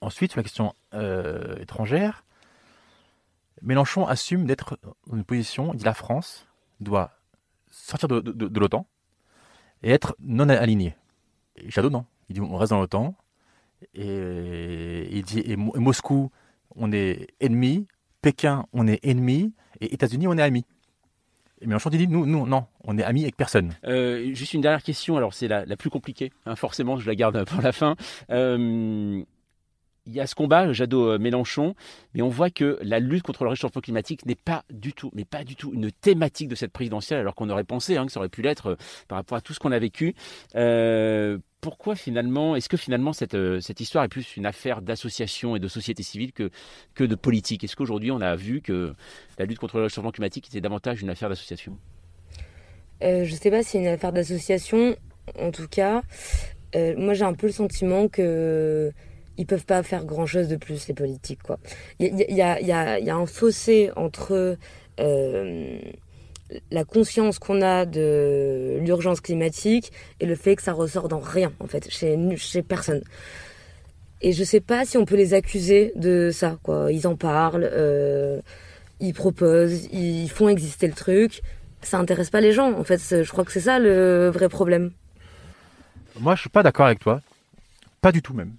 Ensuite, 0.00 0.32
sur 0.32 0.38
la 0.38 0.44
question 0.44 0.74
euh, 0.94 1.56
étrangère, 1.56 2.24
Mélenchon 3.62 4.06
assume 4.06 4.46
d'être 4.46 4.78
dans 5.06 5.16
une 5.16 5.24
position, 5.24 5.72
il 5.72 5.78
dit 5.78 5.84
la 5.84 5.94
France 5.94 6.46
doit 6.80 7.12
sortir 7.70 8.08
de, 8.08 8.58
l'OTAN 8.58 8.86
et 9.82 9.90
être 9.90 10.16
non 10.20 10.48
aligné. 10.48 10.96
Et 11.56 11.70
Jadot, 11.70 11.90
non. 11.90 12.04
Il 12.28 12.34
dit 12.34 12.40
on 12.40 12.56
reste 12.56 12.70
dans 12.70 12.80
l'OTAN. 12.80 13.14
Et 13.94 15.08
il 15.10 15.22
dit 15.24 15.42
et 15.44 15.56
Moscou, 15.56 16.30
on 16.76 16.92
est 16.92 17.28
ennemi. 17.40 17.86
Pékin, 18.22 18.64
on 18.72 18.86
est 18.86 19.04
ennemi. 19.04 19.52
Et 19.80 19.92
États-Unis, 19.92 20.26
on 20.26 20.38
est 20.38 20.42
amis. 20.42 20.64
Et 21.60 21.66
Mélenchon 21.66 21.90
dit 21.90 22.08
nous, 22.08 22.26
nous, 22.26 22.46
non, 22.46 22.66
on 22.84 22.98
est 22.98 23.02
amis 23.02 23.22
avec 23.22 23.36
personne. 23.36 23.72
Euh, 23.86 24.34
juste 24.34 24.54
une 24.54 24.60
dernière 24.60 24.82
question, 24.82 25.16
alors 25.16 25.32
c'est 25.34 25.48
la, 25.48 25.64
plus 25.76 25.90
compliquée, 25.90 26.32
hein, 26.46 26.56
forcément, 26.56 26.98
je 26.98 27.06
la 27.06 27.14
garde 27.14 27.44
pour 27.44 27.62
la 27.62 27.72
fin. 27.72 27.96
Euh, 28.30 29.22
il 30.06 30.12
y 30.12 30.20
a 30.20 30.26
ce 30.26 30.34
combat 30.34 30.70
Jadot-Mélenchon, 30.72 31.74
mais 32.12 32.20
on 32.20 32.28
voit 32.28 32.50
que 32.50 32.78
la 32.82 32.98
lutte 32.98 33.22
contre 33.22 33.44
le 33.44 33.50
réchauffement 33.50 33.80
climatique 33.80 34.26
n'est 34.26 34.34
pas 34.34 34.64
du 34.70 34.92
tout, 34.92 35.10
mais 35.14 35.24
pas 35.24 35.44
du 35.44 35.56
tout 35.56 35.72
une 35.72 35.90
thématique 35.90 36.48
de 36.48 36.54
cette 36.54 36.72
présidentielle, 36.72 37.20
alors 37.20 37.34
qu'on 37.34 37.48
aurait 37.48 37.64
pensé 37.64 37.96
hein, 37.96 38.04
que 38.04 38.12
ça 38.12 38.20
aurait 38.20 38.28
pu 38.28 38.42
l'être 38.42 38.72
euh, 38.72 38.76
par 39.08 39.16
rapport 39.16 39.38
à 39.38 39.40
tout 39.40 39.54
ce 39.54 39.60
qu'on 39.60 39.72
a 39.72 39.78
vécu. 39.78 40.14
Euh, 41.64 41.70
pourquoi 41.70 41.96
finalement, 41.96 42.56
est-ce 42.56 42.68
que 42.68 42.76
finalement 42.76 43.12
cette, 43.12 43.34
euh, 43.34 43.60
cette 43.60 43.80
histoire 43.80 44.04
est 44.04 44.08
plus 44.08 44.36
une 44.36 44.46
affaire 44.46 44.82
d'association 44.82 45.56
et 45.56 45.60
de 45.60 45.68
société 45.68 46.02
civile 46.02 46.32
que, 46.32 46.50
que 46.94 47.04
de 47.04 47.14
politique? 47.14 47.64
Est-ce 47.64 47.76
qu'aujourd'hui 47.76 48.10
on 48.10 48.20
a 48.20 48.36
vu 48.36 48.60
que 48.60 48.94
la 49.38 49.44
lutte 49.44 49.58
contre 49.58 49.78
le 49.78 49.84
réchauffement 49.84 50.12
climatique 50.12 50.48
était 50.48 50.60
davantage 50.60 51.02
une 51.02 51.10
affaire 51.10 51.28
d'association? 51.28 51.76
Je 53.00 53.30
ne 53.30 53.36
sais 53.36 53.50
pas 53.50 53.62
si 53.62 53.70
c'est 53.70 53.78
une 53.78 53.86
affaire 53.86 54.12
d'association, 54.12 54.96
en 55.38 55.50
tout 55.50 55.68
cas, 55.68 56.02
moi 56.74 57.12
j'ai 57.12 57.24
un 57.24 57.34
peu 57.34 57.48
le 57.48 57.52
sentiment 57.52 58.08
que 58.08 58.92
ils 59.36 59.46
peuvent 59.46 59.66
pas 59.66 59.82
faire 59.82 60.04
grand 60.04 60.26
chose 60.26 60.48
de 60.48 60.56
plus 60.56 60.86
les 60.88 60.94
politiques 60.94 61.42
quoi. 61.42 61.58
Il 61.98 62.14
y 62.28 62.40
a, 62.40 63.16
un 63.16 63.26
fossé 63.26 63.90
entre 63.96 64.56
euh, 65.00 65.78
la 66.70 66.84
conscience 66.84 67.38
qu'on 67.38 67.62
a 67.62 67.86
de 67.86 68.78
l'urgence 68.80 69.20
climatique 69.20 69.92
et 70.20 70.26
le 70.26 70.34
fait 70.34 70.56
que 70.56 70.62
ça 70.62 70.72
ressort 70.72 71.08
dans 71.08 71.18
rien 71.18 71.52
en 71.60 71.66
fait 71.66 71.88
chez 71.90 72.62
personne. 72.62 73.02
Et 74.20 74.32
je 74.32 74.44
sais 74.44 74.60
pas 74.60 74.84
si 74.84 74.96
on 74.96 75.04
peut 75.04 75.16
les 75.16 75.34
accuser 75.34 75.92
de 75.96 76.30
ça 76.32 76.58
quoi. 76.62 76.92
Ils 76.92 77.06
en 77.06 77.16
parlent, 77.16 77.68
euh, 77.70 78.40
ils 79.00 79.12
proposent, 79.12 79.86
ils 79.92 80.28
font 80.28 80.48
exister 80.48 80.86
le 80.86 80.94
truc. 80.94 81.42
Ça 81.82 81.98
intéresse 81.98 82.30
pas 82.30 82.40
les 82.40 82.52
gens 82.52 82.72
en 82.72 82.84
fait. 82.84 83.00
Je 83.22 83.30
crois 83.30 83.44
que 83.44 83.52
c'est 83.52 83.60
ça 83.60 83.78
le 83.78 84.28
vrai 84.28 84.48
problème. 84.48 84.92
Moi 86.20 86.34
je 86.34 86.42
suis 86.42 86.50
pas 86.50 86.62
d'accord 86.62 86.86
avec 86.86 87.00
toi. 87.00 87.20
Pas 88.00 88.12
du 88.12 88.22
tout 88.22 88.34
même. 88.34 88.52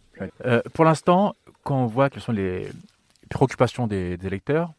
Euh, 0.46 0.62
pour 0.74 0.86
l'instant, 0.86 1.36
quand 1.64 1.84
on 1.84 1.86
voit 1.86 2.10
quelles 2.10 2.22
sont 2.22 2.32
les 2.32 2.68
préoccupations 3.30 3.88
des, 3.88 4.18
électeurs, 4.24 4.74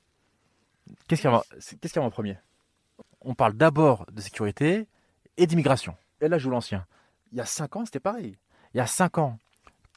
qu'est-ce 1.08 1.22
qu'il 1.22 1.30
y, 1.30 1.98
a 1.98 2.02
en 2.02 2.10
premier? 2.10 2.36
On 3.26 3.34
parle 3.34 3.54
d'abord 3.54 4.06
de 4.12 4.20
sécurité 4.20 4.86
et 5.36 5.46
d'immigration. 5.46 5.96
Et 6.20 6.28
là, 6.28 6.38
je 6.38 6.44
joue 6.44 6.50
l'ancien. 6.50 6.86
Il 7.32 7.38
y 7.38 7.40
a 7.40 7.44
cinq 7.44 7.74
ans, 7.74 7.84
c'était 7.84 8.00
pareil. 8.00 8.38
Il 8.72 8.78
y 8.78 8.80
a 8.80 8.86
cinq 8.86 9.18
ans, 9.18 9.38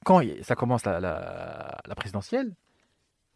quand 0.04 0.22
ça 0.42 0.56
commence 0.56 0.84
la, 0.84 1.80
présidentielle, 1.96 2.56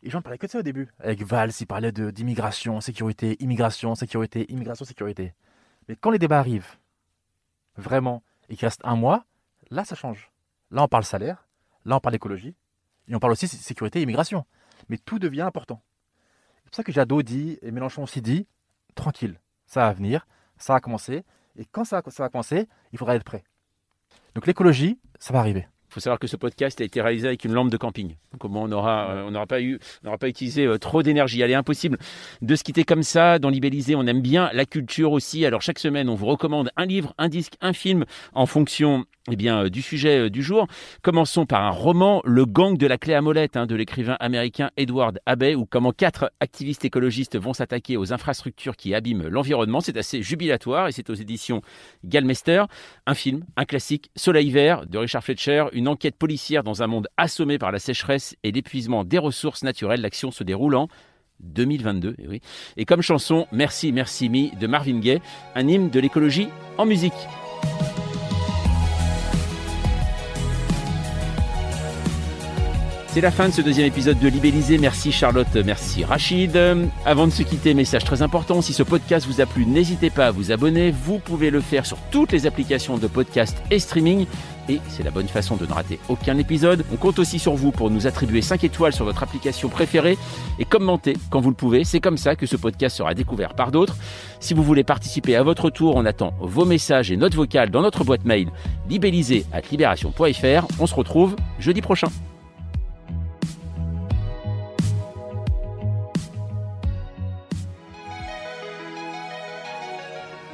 les 0.01 0.09
gens 0.09 0.17
ne 0.17 0.23
parlaient 0.23 0.39
que 0.39 0.47
de 0.47 0.51
ça 0.51 0.59
au 0.59 0.63
début. 0.63 0.89
Avec 0.99 1.21
Valls, 1.21 1.51
ils 1.59 1.67
parlaient 1.67 1.91
d'immigration, 1.91 2.81
sécurité, 2.81 3.37
immigration, 3.39 3.93
sécurité, 3.93 4.51
immigration, 4.51 4.83
sécurité. 4.83 5.35
Mais 5.87 5.95
quand 5.95 6.09
les 6.09 6.19
débats 6.19 6.39
arrivent, 6.39 6.77
vraiment, 7.77 8.23
et 8.49 8.55
qu'il 8.55 8.65
reste 8.65 8.81
un 8.83 8.95
mois, 8.95 9.25
là, 9.69 9.85
ça 9.85 9.95
change. 9.95 10.31
Là, 10.71 10.83
on 10.83 10.87
parle 10.87 11.03
salaire, 11.03 11.47
Là, 11.85 11.97
on 11.97 11.99
parle 11.99 12.13
d'écologie 12.13 12.55
et 13.07 13.15
on 13.15 13.19
parle 13.19 13.33
aussi 13.33 13.47
sécurité 13.47 13.99
et 13.99 14.03
immigration. 14.03 14.45
Mais 14.89 14.97
tout 14.97 15.19
devient 15.19 15.41
important. 15.41 15.81
C'est 16.55 16.63
pour 16.63 16.75
ça 16.75 16.83
que 16.83 16.91
Jadot 16.91 17.21
dit, 17.21 17.59
et 17.61 17.71
Mélenchon 17.71 18.03
aussi 18.03 18.21
dit, 18.21 18.47
tranquille, 18.95 19.39
ça 19.73 19.87
va 19.87 19.93
venir, 19.93 20.27
ça 20.57 20.73
va 20.73 20.79
commencer. 20.79 21.25
Et 21.57 21.65
quand 21.65 21.83
ça, 21.83 22.01
va 22.05 22.29
commencer, 22.29 22.67
il 22.91 22.99
faudra 22.99 23.15
être 23.15 23.23
prêt. 23.23 23.43
Donc 24.35 24.45
l'écologie, 24.45 24.99
ça 25.19 25.33
va 25.33 25.39
arriver. 25.39 25.67
Faut 25.93 25.99
savoir 25.99 26.17
que 26.17 26.25
ce 26.25 26.37
podcast 26.37 26.81
a 26.81 26.83
été 26.83 27.01
réalisé 27.01 27.27
avec 27.27 27.45
une 27.45 27.53
lampe 27.53 27.69
de 27.69 27.77
camping. 27.77 28.15
On 28.43 28.71
aura, 28.71 29.11
euh, 29.11 29.25
on 29.27 29.31
n'aura 29.31 29.45
pas 29.45 29.61
eu, 29.61 29.77
on 30.01 30.07
n'aura 30.07 30.17
pas 30.17 30.27
utilisé 30.27 30.65
euh, 30.65 30.79
trop 30.79 31.03
d'énergie. 31.03 31.37
Il 31.37 31.51
est 31.51 31.53
impossible 31.53 31.99
de 32.41 32.55
se 32.55 32.63
quitter 32.63 32.83
comme 32.83 33.03
ça. 33.03 33.37
Dans 33.37 33.49
Libellisé, 33.49 33.95
on 33.95 34.07
aime 34.07 34.21
bien 34.21 34.49
la 34.53 34.65
culture 34.65 35.11
aussi. 35.11 35.45
Alors 35.45 35.61
chaque 35.61 35.77
semaine, 35.77 36.09
on 36.09 36.15
vous 36.15 36.25
recommande 36.25 36.71
un 36.77 36.85
livre, 36.87 37.13
un 37.19 37.29
disque, 37.29 37.53
un 37.61 37.73
film 37.73 38.05
en 38.33 38.47
fonction 38.47 39.05
eh 39.31 39.35
bien, 39.35 39.65
euh, 39.65 39.69
du 39.69 39.83
sujet 39.83 40.31
du 40.31 40.41
jour. 40.41 40.67
Commençons 41.03 41.45
par 41.45 41.63
un 41.63 41.69
roman, 41.69 42.21
Le 42.25 42.45
gang 42.45 42.75
de 42.75 42.87
la 42.87 42.97
clé 42.97 43.13
à 43.13 43.21
molette, 43.21 43.55
hein, 43.55 43.67
de 43.67 43.75
l'écrivain 43.75 44.17
américain 44.19 44.71
Edward 44.75 45.19
Abbey, 45.27 45.53
où 45.53 45.65
comment 45.65 45.91
quatre 45.91 46.31
activistes 46.39 46.85
écologistes 46.85 47.37
vont 47.37 47.53
s'attaquer 47.53 47.97
aux 47.97 48.11
infrastructures 48.11 48.75
qui 48.75 48.95
abîment 48.95 49.27
l'environnement. 49.27 49.79
C'est 49.79 49.95
assez 49.95 50.23
jubilatoire 50.23 50.87
et 50.87 50.91
c'est 50.91 51.09
aux 51.11 51.13
éditions 51.13 51.61
Galmester. 52.03 52.63
Un 53.05 53.13
film, 53.13 53.45
un 53.55 53.65
classique, 53.65 54.09
Soleil 54.15 54.49
vert 54.49 54.87
de 54.87 54.97
Richard 54.97 55.23
Fletcher, 55.23 55.65
une 55.71 55.82
enquête 55.87 56.15
policière 56.15 56.63
dans 56.63 56.83
un 56.83 56.87
monde 56.87 57.07
assommé 57.17 57.57
par 57.57 57.71
la 57.71 57.79
sécheresse 57.79 58.35
et 58.43 58.51
l'épuisement 58.51 59.03
des 59.03 59.17
ressources 59.17 59.63
naturelles. 59.63 60.01
L'action 60.01 60.31
se 60.31 60.43
déroule 60.43 60.75
en 60.75 60.87
2022. 61.41 62.15
Et, 62.19 62.27
oui. 62.27 62.41
et 62.77 62.85
comme 62.85 63.01
chanson, 63.01 63.47
Merci, 63.51 63.91
merci, 63.91 64.29
me 64.29 64.55
de 64.57 64.67
Marvin 64.67 64.99
Gaye, 64.99 65.21
un 65.55 65.67
hymne 65.67 65.89
de 65.89 65.99
l'écologie 65.99 66.47
en 66.77 66.85
musique. 66.85 67.13
C'est 73.13 73.21
la 73.21 73.29
fin 73.29 73.47
de 73.47 73.53
ce 73.53 73.61
deuxième 73.61 73.85
épisode 73.85 74.17
de 74.17 74.27
Libellisé. 74.27 74.79
Merci 74.79 75.11
Charlotte, 75.11 75.55
merci 75.63 76.03
Rachid. 76.03 76.59
Avant 77.05 77.27
de 77.27 77.31
se 77.31 77.43
quitter, 77.43 77.75
message 77.75 78.03
très 78.05 78.23
important, 78.23 78.63
si 78.63 78.73
ce 78.73 78.81
podcast 78.81 79.27
vous 79.27 79.39
a 79.39 79.45
plu, 79.45 79.67
n'hésitez 79.67 80.09
pas 80.09 80.25
à 80.25 80.31
vous 80.31 80.51
abonner. 80.51 80.89
Vous 80.89 81.19
pouvez 81.19 81.51
le 81.51 81.61
faire 81.61 81.85
sur 81.85 81.99
toutes 82.09 82.31
les 82.31 82.47
applications 82.47 82.97
de 82.97 83.05
podcast 83.05 83.55
et 83.69 83.77
streaming. 83.77 84.25
Et 84.67 84.81
c'est 84.87 85.03
la 85.03 85.11
bonne 85.11 85.27
façon 85.27 85.57
de 85.57 85.67
ne 85.67 85.71
rater 85.71 85.99
aucun 86.09 86.39
épisode. 86.39 86.85
On 86.91 86.95
compte 86.95 87.19
aussi 87.19 87.37
sur 87.37 87.53
vous 87.53 87.69
pour 87.69 87.91
nous 87.91 88.07
attribuer 88.07 88.41
5 88.41 88.63
étoiles 88.63 88.93
sur 88.93 89.05
votre 89.05 89.21
application 89.21 89.69
préférée 89.69 90.17
et 90.57 90.65
commenter 90.65 91.15
quand 91.29 91.39
vous 91.39 91.51
le 91.51 91.55
pouvez. 91.55 91.83
C'est 91.83 91.99
comme 91.99 92.17
ça 92.17 92.35
que 92.35 92.47
ce 92.47 92.55
podcast 92.55 92.97
sera 92.97 93.13
découvert 93.13 93.53
par 93.53 93.69
d'autres. 93.69 93.95
Si 94.39 94.55
vous 94.55 94.63
voulez 94.63 94.83
participer 94.83 95.35
à 95.35 95.43
votre 95.43 95.69
tour, 95.69 95.97
on 95.97 96.05
attend 96.07 96.33
vos 96.39 96.65
messages 96.65 97.11
et 97.11 97.17
notes 97.17 97.35
vocales 97.35 97.69
dans 97.69 97.83
notre 97.83 98.03
boîte 98.03 98.25
mail 98.25 98.49
libellisé 98.89 99.45
à 99.53 99.61
libération.fr. 99.61 100.65
On 100.79 100.87
se 100.87 100.95
retrouve 100.95 101.35
jeudi 101.59 101.83
prochain. 101.83 102.07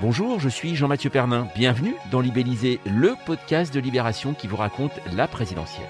Bonjour, 0.01 0.39
je 0.39 0.47
suis 0.47 0.77
Jean-Mathieu 0.77 1.09
Pernin. 1.09 1.49
Bienvenue 1.55 1.93
dans 2.09 2.21
Libellisé, 2.21 2.79
le 2.85 3.15
podcast 3.25 3.73
de 3.73 3.81
Libération 3.81 4.33
qui 4.33 4.47
vous 4.47 4.55
raconte 4.55 4.93
la 5.13 5.27
présidentielle. 5.27 5.89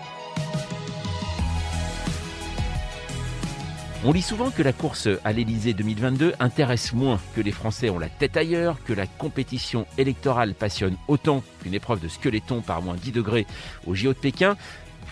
On 4.03 4.11
lit 4.11 4.23
souvent 4.23 4.49
que 4.49 4.63
la 4.63 4.73
course 4.73 5.07
à 5.23 5.31
l'Élysée 5.31 5.75
2022 5.75 6.33
intéresse 6.39 6.93
moins, 6.93 7.19
que 7.35 7.41
les 7.41 7.51
Français 7.51 7.91
ont 7.91 7.99
la 7.99 8.09
tête 8.09 8.35
ailleurs, 8.35 8.83
que 8.83 8.93
la 8.93 9.05
compétition 9.05 9.85
électorale 9.99 10.55
passionne 10.55 10.97
autant 11.07 11.43
qu'une 11.61 11.75
épreuve 11.75 11.99
de 11.99 12.07
squeletton 12.07 12.61
par 12.61 12.81
moins 12.81 12.95
10 12.95 13.11
degrés 13.11 13.45
au 13.85 13.93
JO 13.93 14.13
de 14.13 14.17
Pékin. 14.17 14.57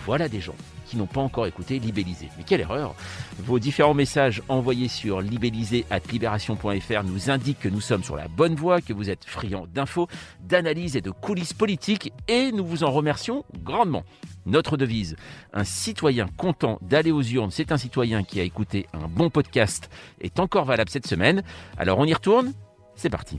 Voilà 0.06 0.28
des 0.28 0.40
gens 0.40 0.56
qui 0.88 0.96
n'ont 0.96 1.06
pas 1.06 1.20
encore 1.20 1.46
écouté 1.46 1.78
Libellisé. 1.78 2.28
Mais 2.36 2.44
quelle 2.44 2.60
erreur 2.60 2.94
Vos 3.38 3.58
différents 3.58 3.94
messages 3.94 4.42
envoyés 4.48 4.88
sur 4.88 5.20
libellisé.libération.fr 5.20 7.04
nous 7.04 7.30
indiquent 7.30 7.60
que 7.60 7.68
nous 7.68 7.80
sommes 7.80 8.02
sur 8.02 8.16
la 8.16 8.28
bonne 8.28 8.54
voie, 8.54 8.80
que 8.80 8.92
vous 8.92 9.10
êtes 9.10 9.24
friands 9.24 9.66
d'infos, 9.72 10.08
d'analyses 10.42 10.96
et 10.96 11.00
de 11.00 11.10
coulisses 11.10 11.52
politiques, 11.52 12.12
et 12.26 12.52
nous 12.52 12.66
vous 12.66 12.84
en 12.84 12.90
remercions 12.90 13.44
grandement. 13.62 14.04
Notre 14.46 14.76
devise, 14.76 15.16
un 15.52 15.64
citoyen 15.64 16.26
content 16.36 16.78
d'aller 16.80 17.12
aux 17.12 17.22
urnes, 17.22 17.50
c'est 17.50 17.70
un 17.72 17.76
citoyen 17.76 18.24
qui 18.24 18.40
a 18.40 18.44
écouté 18.44 18.86
un 18.94 19.08
bon 19.08 19.28
podcast, 19.28 19.90
est 20.20 20.40
encore 20.40 20.64
valable 20.64 20.90
cette 20.90 21.06
semaine. 21.06 21.42
Alors 21.76 21.98
on 21.98 22.04
y 22.04 22.14
retourne 22.14 22.54
C'est 22.96 23.10
parti 23.10 23.38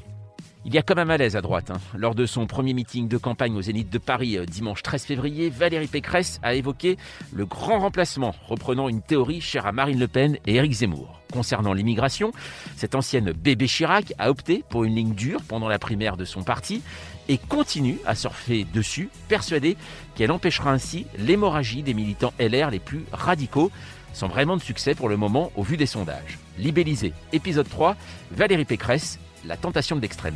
il 0.70 0.76
y 0.76 0.78
a 0.78 0.84
comme 0.84 1.00
un 1.00 1.06
malaise 1.06 1.36
à 1.36 1.42
droite. 1.42 1.72
Hein. 1.72 1.80
Lors 1.96 2.14
de 2.14 2.28
son 2.28 2.46
premier 2.46 2.76
meeting 2.76 3.08
de 3.08 3.18
campagne 3.18 3.56
au 3.56 3.62
Zénith 3.64 3.90
de 3.90 3.98
Paris 3.98 4.38
euh, 4.38 4.46
dimanche 4.46 4.84
13 4.84 5.04
février, 5.04 5.50
Valérie 5.50 5.88
Pécresse 5.88 6.40
a 6.44 6.54
évoqué 6.54 6.96
le 7.34 7.48
grand 7.48 7.80
remplacement, 7.80 8.36
reprenant 8.48 8.88
une 8.88 9.02
théorie 9.02 9.42
chère 9.42 9.66
à 9.66 9.72
Marine 9.72 9.98
Le 9.98 10.08
Pen 10.08 10.38
et 10.46 10.58
Éric 10.58 10.74
Zemmour. 10.74 11.22
Concernant 11.34 11.74
l'immigration, 11.74 12.34
cette 12.76 12.94
ancienne 12.94 13.32
bébé 13.32 13.66
Chirac 13.66 14.14
a 14.20 14.30
opté 14.30 14.64
pour 14.70 14.84
une 14.84 14.94
ligne 14.94 15.16
dure 15.16 15.42
pendant 15.48 15.70
la 15.70 15.80
primaire 15.80 16.18
de 16.18 16.26
son 16.26 16.44
parti 16.44 16.84
et 17.30 17.40
continue 17.40 17.98
à 18.06 18.14
surfer 18.14 18.68
dessus, 18.72 19.10
persuadée 19.28 19.76
qu'elle 20.14 20.32
empêchera 20.32 20.72
ainsi 20.72 21.08
l'hémorragie 21.18 21.82
des 21.82 21.96
militants 21.96 22.34
LR 22.40 22.70
les 22.70 22.80
plus 22.80 23.06
radicaux, 23.12 23.72
sans 24.14 24.28
vraiment 24.28 24.56
de 24.56 24.62
succès 24.62 24.94
pour 24.94 25.10
le 25.10 25.18
moment 25.18 25.52
au 25.56 25.64
vu 25.64 25.78
des 25.78 25.88
sondages. 25.88 26.38
Libellisé, 26.60 27.14
épisode 27.34 27.70
3, 27.70 27.96
Valérie 28.32 28.66
Pécresse 28.66 29.18
la 29.46 29.58
tentation 29.58 29.96
de 29.96 30.02
l'extrême. 30.02 30.36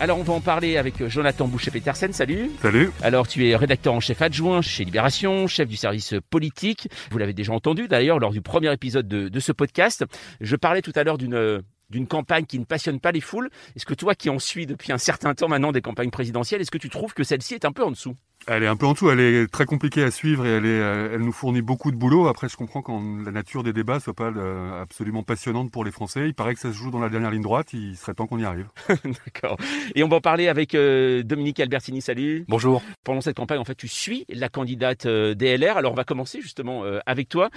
Alors 0.00 0.18
on 0.18 0.22
va 0.22 0.32
en 0.32 0.40
parler 0.40 0.76
avec 0.76 1.04
Jonathan 1.08 1.48
Boucher-Petersen, 1.48 2.12
salut 2.12 2.52
Salut 2.62 2.92
Alors 3.02 3.26
tu 3.26 3.48
es 3.48 3.56
rédacteur 3.56 3.94
en 3.94 4.00
chef 4.00 4.22
adjoint 4.22 4.62
chez 4.62 4.84
Libération, 4.84 5.48
chef 5.48 5.68
du 5.68 5.74
service 5.74 6.14
politique, 6.30 6.88
vous 7.10 7.18
l'avez 7.18 7.32
déjà 7.32 7.52
entendu 7.52 7.88
d'ailleurs 7.88 8.20
lors 8.20 8.30
du 8.30 8.40
premier 8.40 8.72
épisode 8.72 9.08
de, 9.08 9.28
de 9.28 9.40
ce 9.40 9.50
podcast. 9.50 10.04
Je 10.40 10.54
parlais 10.54 10.82
tout 10.82 10.92
à 10.94 11.02
l'heure 11.02 11.18
d'une 11.18 11.62
d'une 11.90 12.06
campagne 12.06 12.44
qui 12.44 12.58
ne 12.58 12.64
passionne 12.64 13.00
pas 13.00 13.12
les 13.12 13.20
foules. 13.20 13.50
Est-ce 13.76 13.86
que 13.86 13.94
toi 13.94 14.14
qui 14.14 14.30
en 14.30 14.38
suis 14.38 14.66
depuis 14.66 14.92
un 14.92 14.98
certain 14.98 15.34
temps 15.34 15.48
maintenant 15.48 15.72
des 15.72 15.80
campagnes 15.80 16.10
présidentielles, 16.10 16.60
est-ce 16.60 16.70
que 16.70 16.78
tu 16.78 16.90
trouves 16.90 17.14
que 17.14 17.24
celle-ci 17.24 17.54
est 17.54 17.64
un 17.64 17.72
peu 17.72 17.84
en 17.84 17.90
dessous? 17.90 18.14
Elle 18.46 18.62
est 18.62 18.68
un 18.68 18.76
peu 18.76 18.86
en 18.86 18.92
dessous, 18.92 19.10
elle 19.10 19.20
est 19.20 19.50
très 19.50 19.66
compliquée 19.66 20.02
à 20.02 20.10
suivre 20.10 20.46
et 20.46 20.50
elle, 20.50 20.64
est, 20.64 20.80
euh, 20.80 21.10
elle 21.14 21.20
nous 21.20 21.32
fournit 21.32 21.60
beaucoup 21.60 21.90
de 21.90 21.96
boulot. 21.96 22.28
Après, 22.28 22.48
je 22.48 22.56
comprends 22.56 22.82
quand 22.82 23.02
la 23.24 23.32
nature 23.32 23.62
des 23.62 23.72
débats 23.72 24.00
soit 24.00 24.14
pas 24.14 24.30
euh, 24.30 24.80
absolument 24.80 25.22
passionnante 25.22 25.70
pour 25.70 25.84
les 25.84 25.90
Français. 25.90 26.28
Il 26.28 26.34
paraît 26.34 26.54
que 26.54 26.60
ça 26.60 26.72
se 26.72 26.76
joue 26.76 26.90
dans 26.90 27.00
la 27.00 27.08
dernière 27.08 27.30
ligne 27.30 27.42
droite, 27.42 27.72
il 27.72 27.96
serait 27.96 28.14
temps 28.14 28.26
qu'on 28.26 28.38
y 28.38 28.44
arrive. 28.44 28.68
D'accord. 29.04 29.58
Et 29.94 30.02
on 30.02 30.08
va 30.08 30.16
en 30.16 30.20
parler 30.20 30.48
avec 30.48 30.74
euh, 30.74 31.22
Dominique 31.22 31.60
Albertini, 31.60 32.00
salut. 32.00 32.44
Bonjour. 32.48 32.82
Pendant 33.04 33.20
cette 33.20 33.36
campagne, 33.36 33.58
en 33.58 33.64
fait, 33.64 33.74
tu 33.74 33.88
suis 33.88 34.24
la 34.28 34.48
candidate 34.48 35.06
des 35.06 35.56
LR. 35.58 35.76
Alors, 35.76 35.92
on 35.92 35.96
va 35.96 36.04
commencer 36.04 36.40
justement 36.40 36.84
avec 37.06 37.28
toi. 37.28 37.50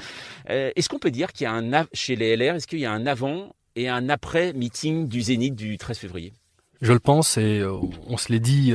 est-ce 0.48 0.90
qu'on 0.90 1.00
peut 1.00 1.12
dire 1.12 1.32
qu'il 1.32 1.46
y 1.46 1.48
a 1.48 1.54
un, 1.54 1.86
chez 1.94 2.16
les 2.16 2.36
LR, 2.36 2.56
est-ce 2.56 2.68
qu'il 2.68 2.80
y 2.80 2.86
a 2.86 2.92
un 2.92 3.06
avant 3.06 3.54
et 3.76 3.90
un 3.90 4.10
après 4.10 4.54
meeting 4.54 5.08
du 5.08 5.22
Zénith 5.22 5.56
du 5.56 5.78
13 5.78 5.98
février. 5.98 6.34
Je 6.82 6.94
le 6.94 7.00
pense 7.00 7.38
et 7.38 7.64
on 8.08 8.18
se 8.18 8.32
l'est 8.32 8.40
dit 8.40 8.74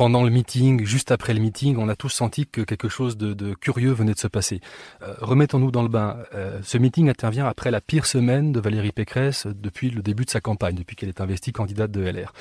pendant 0.00 0.24
le 0.24 0.30
meeting, 0.30 0.86
juste 0.86 1.10
après 1.10 1.34
le 1.34 1.40
meeting, 1.40 1.76
on 1.76 1.86
a 1.90 1.94
tous 1.94 2.08
senti 2.08 2.46
que 2.46 2.62
quelque 2.62 2.88
chose 2.88 3.18
de, 3.18 3.52
curieux 3.52 3.92
venait 3.92 4.14
de 4.14 4.18
se 4.18 4.28
passer. 4.28 4.62
Euh, 5.02 5.12
remettons-nous 5.20 5.70
dans 5.70 5.82
le 5.82 5.90
bain. 5.90 6.16
Euh, 6.34 6.58
ce 6.62 6.78
meeting 6.78 7.10
intervient 7.10 7.46
après 7.46 7.70
la 7.70 7.82
pire 7.82 8.06
semaine 8.06 8.50
de 8.50 8.60
Valérie 8.60 8.92
Pécresse 8.92 9.46
depuis 9.46 9.90
le 9.90 10.00
début 10.00 10.24
de 10.24 10.30
sa 10.30 10.40
campagne, 10.40 10.74
depuis 10.74 10.96
qu'elle 10.96 11.10
est 11.10 11.20
investie 11.20 11.52
candidate 11.52 11.90
de 11.90 12.00
LR. 12.00 12.32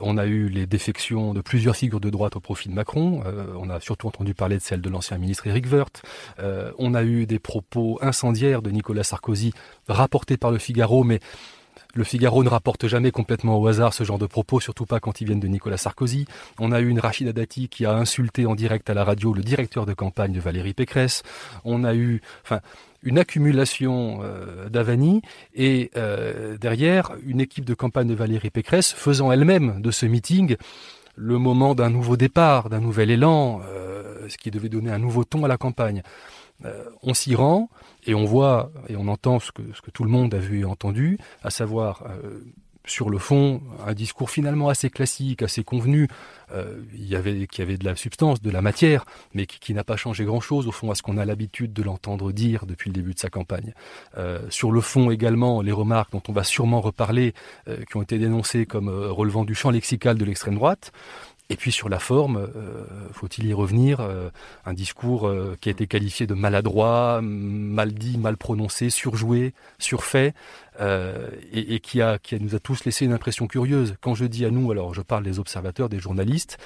On 0.00 0.18
a 0.18 0.26
eu 0.26 0.48
les 0.48 0.66
défections 0.66 1.34
de 1.34 1.40
plusieurs 1.40 1.76
figures 1.76 2.00
de 2.00 2.10
droite 2.10 2.34
au 2.34 2.40
profit 2.40 2.68
de 2.68 2.74
Macron. 2.74 3.22
Euh, 3.24 3.46
on 3.60 3.70
a 3.70 3.78
surtout 3.78 4.08
entendu 4.08 4.34
parler 4.34 4.56
de 4.56 4.62
celle 4.62 4.80
de 4.80 4.90
l'ancien 4.90 5.16
ministre 5.16 5.46
Éric 5.46 5.66
Woerth. 5.70 6.02
on 6.80 6.94
a 6.94 7.04
eu 7.04 7.26
des 7.26 7.38
propos 7.38 7.96
incendiaires 8.02 8.60
de 8.60 8.72
Nicolas 8.72 9.04
Sarkozy 9.04 9.52
rapportés 9.86 10.36
par 10.36 10.50
le 10.50 10.58
Figaro, 10.58 11.04
mais 11.04 11.20
le 11.94 12.04
Figaro 12.04 12.44
ne 12.44 12.48
rapporte 12.48 12.86
jamais 12.86 13.10
complètement 13.10 13.58
au 13.58 13.66
hasard 13.66 13.94
ce 13.94 14.04
genre 14.04 14.18
de 14.18 14.26
propos, 14.26 14.60
surtout 14.60 14.86
pas 14.86 15.00
quand 15.00 15.20
ils 15.20 15.26
viennent 15.26 15.40
de 15.40 15.48
Nicolas 15.48 15.76
Sarkozy. 15.76 16.26
On 16.58 16.72
a 16.72 16.80
eu 16.80 16.88
une 16.88 17.00
Rachida 17.00 17.32
Dati 17.32 17.68
qui 17.68 17.86
a 17.86 17.92
insulté 17.94 18.46
en 18.46 18.54
direct 18.54 18.90
à 18.90 18.94
la 18.94 19.04
radio 19.04 19.32
le 19.32 19.42
directeur 19.42 19.86
de 19.86 19.94
campagne 19.94 20.32
de 20.32 20.40
Valérie 20.40 20.74
Pécresse. 20.74 21.22
On 21.64 21.84
a 21.84 21.94
eu, 21.94 22.20
une 23.02 23.18
accumulation 23.18 24.20
euh, 24.22 24.70
d'Avani 24.70 25.20
et 25.54 25.90
euh, 25.96 26.56
derrière 26.56 27.12
une 27.26 27.40
équipe 27.40 27.66
de 27.66 27.74
campagne 27.74 28.08
de 28.08 28.14
Valérie 28.14 28.50
Pécresse 28.50 28.92
faisant 28.94 29.30
elle-même 29.30 29.82
de 29.82 29.90
ce 29.90 30.06
meeting 30.06 30.56
le 31.16 31.38
moment 31.38 31.74
d'un 31.74 31.90
nouveau 31.90 32.16
départ, 32.16 32.68
d'un 32.70 32.80
nouvel 32.80 33.10
élan, 33.10 33.60
euh, 33.66 34.28
ce 34.28 34.36
qui 34.36 34.50
devait 34.50 34.68
donner 34.68 34.90
un 34.90 34.98
nouveau 34.98 35.24
ton 35.24 35.44
à 35.44 35.48
la 35.48 35.56
campagne. 35.56 36.02
Euh, 36.64 36.84
on 37.02 37.14
s'y 37.14 37.34
rend 37.34 37.68
et 38.06 38.14
on 38.14 38.24
voit 38.24 38.70
et 38.88 38.96
on 38.96 39.08
entend 39.08 39.40
ce 39.40 39.52
que, 39.52 39.62
tout 39.92 40.04
le 40.04 40.10
monde 40.10 40.34
a 40.34 40.38
vu 40.38 40.60
et 40.60 40.64
entendu, 40.64 41.18
à 41.42 41.50
savoir 41.50 42.02
euh, 42.08 42.40
sur 42.86 43.08
le 43.08 43.18
fond 43.18 43.62
un 43.86 43.94
discours 43.94 44.30
finalement 44.30 44.68
assez 44.68 44.90
classique, 44.90 45.42
assez 45.42 45.64
convenu, 45.64 46.08
euh, 46.52 46.82
il 46.92 47.06
y 47.06 47.16
avait 47.16 47.46
qui 47.46 47.62
avait 47.62 47.78
de 47.78 47.84
la 47.84 47.96
substance, 47.96 48.42
de 48.42 48.50
la 48.50 48.60
matière, 48.60 49.06
mais 49.32 49.46
qui, 49.46 49.72
n'a 49.72 49.84
pas 49.84 49.96
changé 49.96 50.24
grand-chose 50.24 50.66
au 50.68 50.72
fond 50.72 50.90
à 50.90 50.94
ce 50.94 51.02
qu'on 51.02 51.16
a 51.16 51.24
l'habitude 51.24 51.72
de 51.72 51.82
l'entendre 51.82 52.32
dire 52.32 52.66
depuis 52.66 52.90
le 52.90 52.94
début 52.94 53.14
de 53.14 53.18
sa 53.18 53.30
campagne. 53.30 53.72
sur 54.50 54.70
le 54.70 54.80
fond 54.82 55.10
également, 55.10 55.62
les 55.62 55.72
remarques 55.72 56.12
dont 56.12 56.22
on 56.28 56.32
va 56.32 56.44
sûrement 56.44 56.82
reparler, 56.82 57.32
qui 57.66 57.96
ont 57.96 58.02
été 58.02 58.18
dénoncées 58.18 58.66
comme 58.66 58.88
relevant 58.88 59.44
du 59.44 59.54
champ 59.54 59.70
lexical 59.70 60.18
de 60.18 60.24
l'extrême 60.24 60.56
droite, 60.56 60.92
et 61.50 61.56
puis 61.56 61.72
sur 61.72 61.90
la 61.90 61.98
forme, 61.98 62.38
euh, 62.38 62.84
faut-il 63.12 63.46
y 63.46 63.52
revenir 63.52 64.00
euh, 64.00 64.30
Un 64.64 64.72
discours 64.72 65.28
euh, 65.28 65.56
qui 65.60 65.68
a 65.68 65.72
été 65.72 65.86
qualifié 65.86 66.26
de 66.26 66.32
maladroit, 66.32 67.20
mal 67.22 67.92
dit, 67.92 68.16
mal 68.16 68.38
prononcé, 68.38 68.88
surjoué, 68.88 69.52
surfait, 69.78 70.32
et, 71.52 71.78
qui, 71.78 72.00
nous 72.40 72.54
a 72.56 72.58
tous 72.58 72.84
laissé 72.84 73.04
une 73.04 73.12
impression 73.12 73.46
curieuse. 73.46 73.94
Quand 74.00 74.14
je 74.14 74.24
dis 74.24 74.44
à 74.44 74.50
nous, 74.50 74.72
alors 74.72 74.92
je 74.92 75.02
parle 75.02 75.22
des 75.22 75.38
observateurs, 75.38 75.88
des 75.88 76.00
journalistes, 76.00 76.58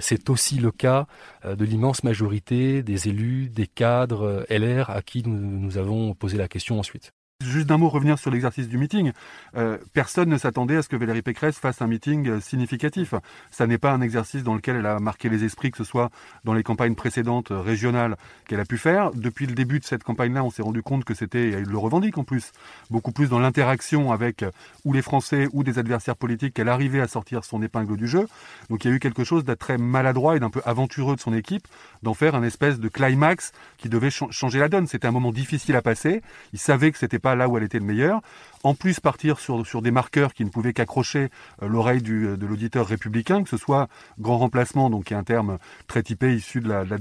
c'est 0.00 0.30
aussi 0.30 0.56
le 0.56 0.72
cas 0.72 1.06
de 1.44 1.64
l'immense 1.64 2.02
majorité 2.02 2.82
des 2.82 3.08
élus, 3.08 3.50
des 3.50 3.68
cadres 3.68 4.44
LR 4.50 4.90
à 4.90 5.00
qui 5.00 5.22
nous 5.24 5.78
avons 5.78 6.12
posé 6.14 6.38
la 6.38 6.48
question 6.48 6.80
ensuite. 6.80 7.12
Juste 7.42 7.66
d'un 7.66 7.78
mot, 7.78 7.88
revenir 7.88 8.18
sur 8.18 8.30
l'exercice 8.30 8.68
du 8.68 8.78
meeting. 8.78 9.12
Euh, 9.56 9.78
personne 9.92 10.28
ne 10.28 10.38
s'attendait 10.38 10.76
à 10.76 10.82
ce 10.82 10.88
que 10.88 10.96
Valérie 10.96 11.22
Pécresse 11.22 11.58
fasse 11.58 11.82
un 11.82 11.86
meeting 11.86 12.28
euh, 12.28 12.40
significatif. 12.40 13.14
Ça 13.50 13.66
n'est 13.66 13.78
pas 13.78 13.92
un 13.92 14.00
exercice 14.00 14.42
dans 14.42 14.54
lequel 14.54 14.76
elle 14.76 14.86
a 14.86 14.98
marqué 14.98 15.28
les 15.28 15.44
esprits, 15.44 15.70
que 15.70 15.78
ce 15.78 15.84
soit 15.84 16.10
dans 16.44 16.54
les 16.54 16.62
campagnes 16.62 16.94
précédentes 16.94 17.50
euh, 17.50 17.60
régionales 17.60 18.16
qu'elle 18.46 18.60
a 18.60 18.64
pu 18.64 18.78
faire. 18.78 19.10
Depuis 19.14 19.46
le 19.46 19.54
début 19.54 19.78
de 19.78 19.84
cette 19.84 20.04
campagne-là, 20.04 20.44
on 20.44 20.50
s'est 20.50 20.62
rendu 20.62 20.82
compte 20.82 21.04
que 21.04 21.14
c'était, 21.14 21.50
elle 21.50 21.64
le 21.64 21.78
revendique 21.78 22.18
en 22.18 22.24
plus, 22.24 22.52
beaucoup 22.90 23.12
plus 23.12 23.28
dans 23.28 23.38
l'interaction 23.38 24.12
avec 24.12 24.44
ou 24.84 24.92
les 24.92 25.02
Français 25.02 25.48
ou 25.52 25.64
des 25.64 25.78
adversaires 25.78 26.16
politiques 26.16 26.54
qu'elle 26.54 26.68
arrivait 26.68 27.00
à 27.00 27.08
sortir 27.08 27.44
son 27.44 27.62
épingle 27.62 27.96
du 27.96 28.06
jeu. 28.06 28.26
Donc 28.70 28.84
il 28.84 28.90
y 28.90 28.92
a 28.92 28.96
eu 28.96 29.00
quelque 29.00 29.24
chose 29.24 29.44
d'être 29.44 29.58
très 29.58 29.78
maladroit 29.78 30.36
et 30.36 30.40
d'un 30.40 30.50
peu 30.50 30.60
aventureux 30.64 31.16
de 31.16 31.20
son 31.20 31.34
équipe 31.34 31.66
d'en 32.02 32.14
faire 32.14 32.34
un 32.34 32.42
espèce 32.42 32.78
de 32.78 32.88
climax 32.88 33.52
qui 33.78 33.88
devait 33.88 34.10
changer 34.10 34.58
la 34.58 34.68
donne. 34.68 34.86
C'était 34.86 35.06
un 35.06 35.12
moment 35.12 35.32
difficile 35.32 35.76
à 35.76 35.82
passer. 35.82 36.22
Il 36.52 36.58
savait 36.58 36.90
que 36.90 36.98
c'était 36.98 37.18
pas 37.18 37.31
là 37.34 37.48
où 37.48 37.56
elle 37.56 37.64
était 37.64 37.78
le 37.78 37.84
meilleur. 37.84 38.20
En 38.64 38.74
plus, 38.74 39.00
partir 39.00 39.40
sur, 39.40 39.66
sur 39.66 39.82
des 39.82 39.90
marqueurs 39.90 40.34
qui 40.34 40.44
ne 40.44 40.50
pouvaient 40.50 40.72
qu'accrocher 40.72 41.30
euh, 41.62 41.68
l'oreille 41.68 42.02
euh, 42.08 42.36
de 42.36 42.46
l'auditeur 42.46 42.86
républicain, 42.86 43.42
que 43.42 43.48
ce 43.48 43.56
soit 43.56 43.88
grand 44.20 44.38
remplacement, 44.38 44.88
donc 44.88 45.06
qui 45.06 45.14
est 45.14 45.16
un 45.16 45.24
terme 45.24 45.58
très 45.88 46.04
typé 46.04 46.32
issu 46.32 46.60
de 46.60 46.68
la, 46.68 46.84
de 46.84 46.90
la 46.90 46.98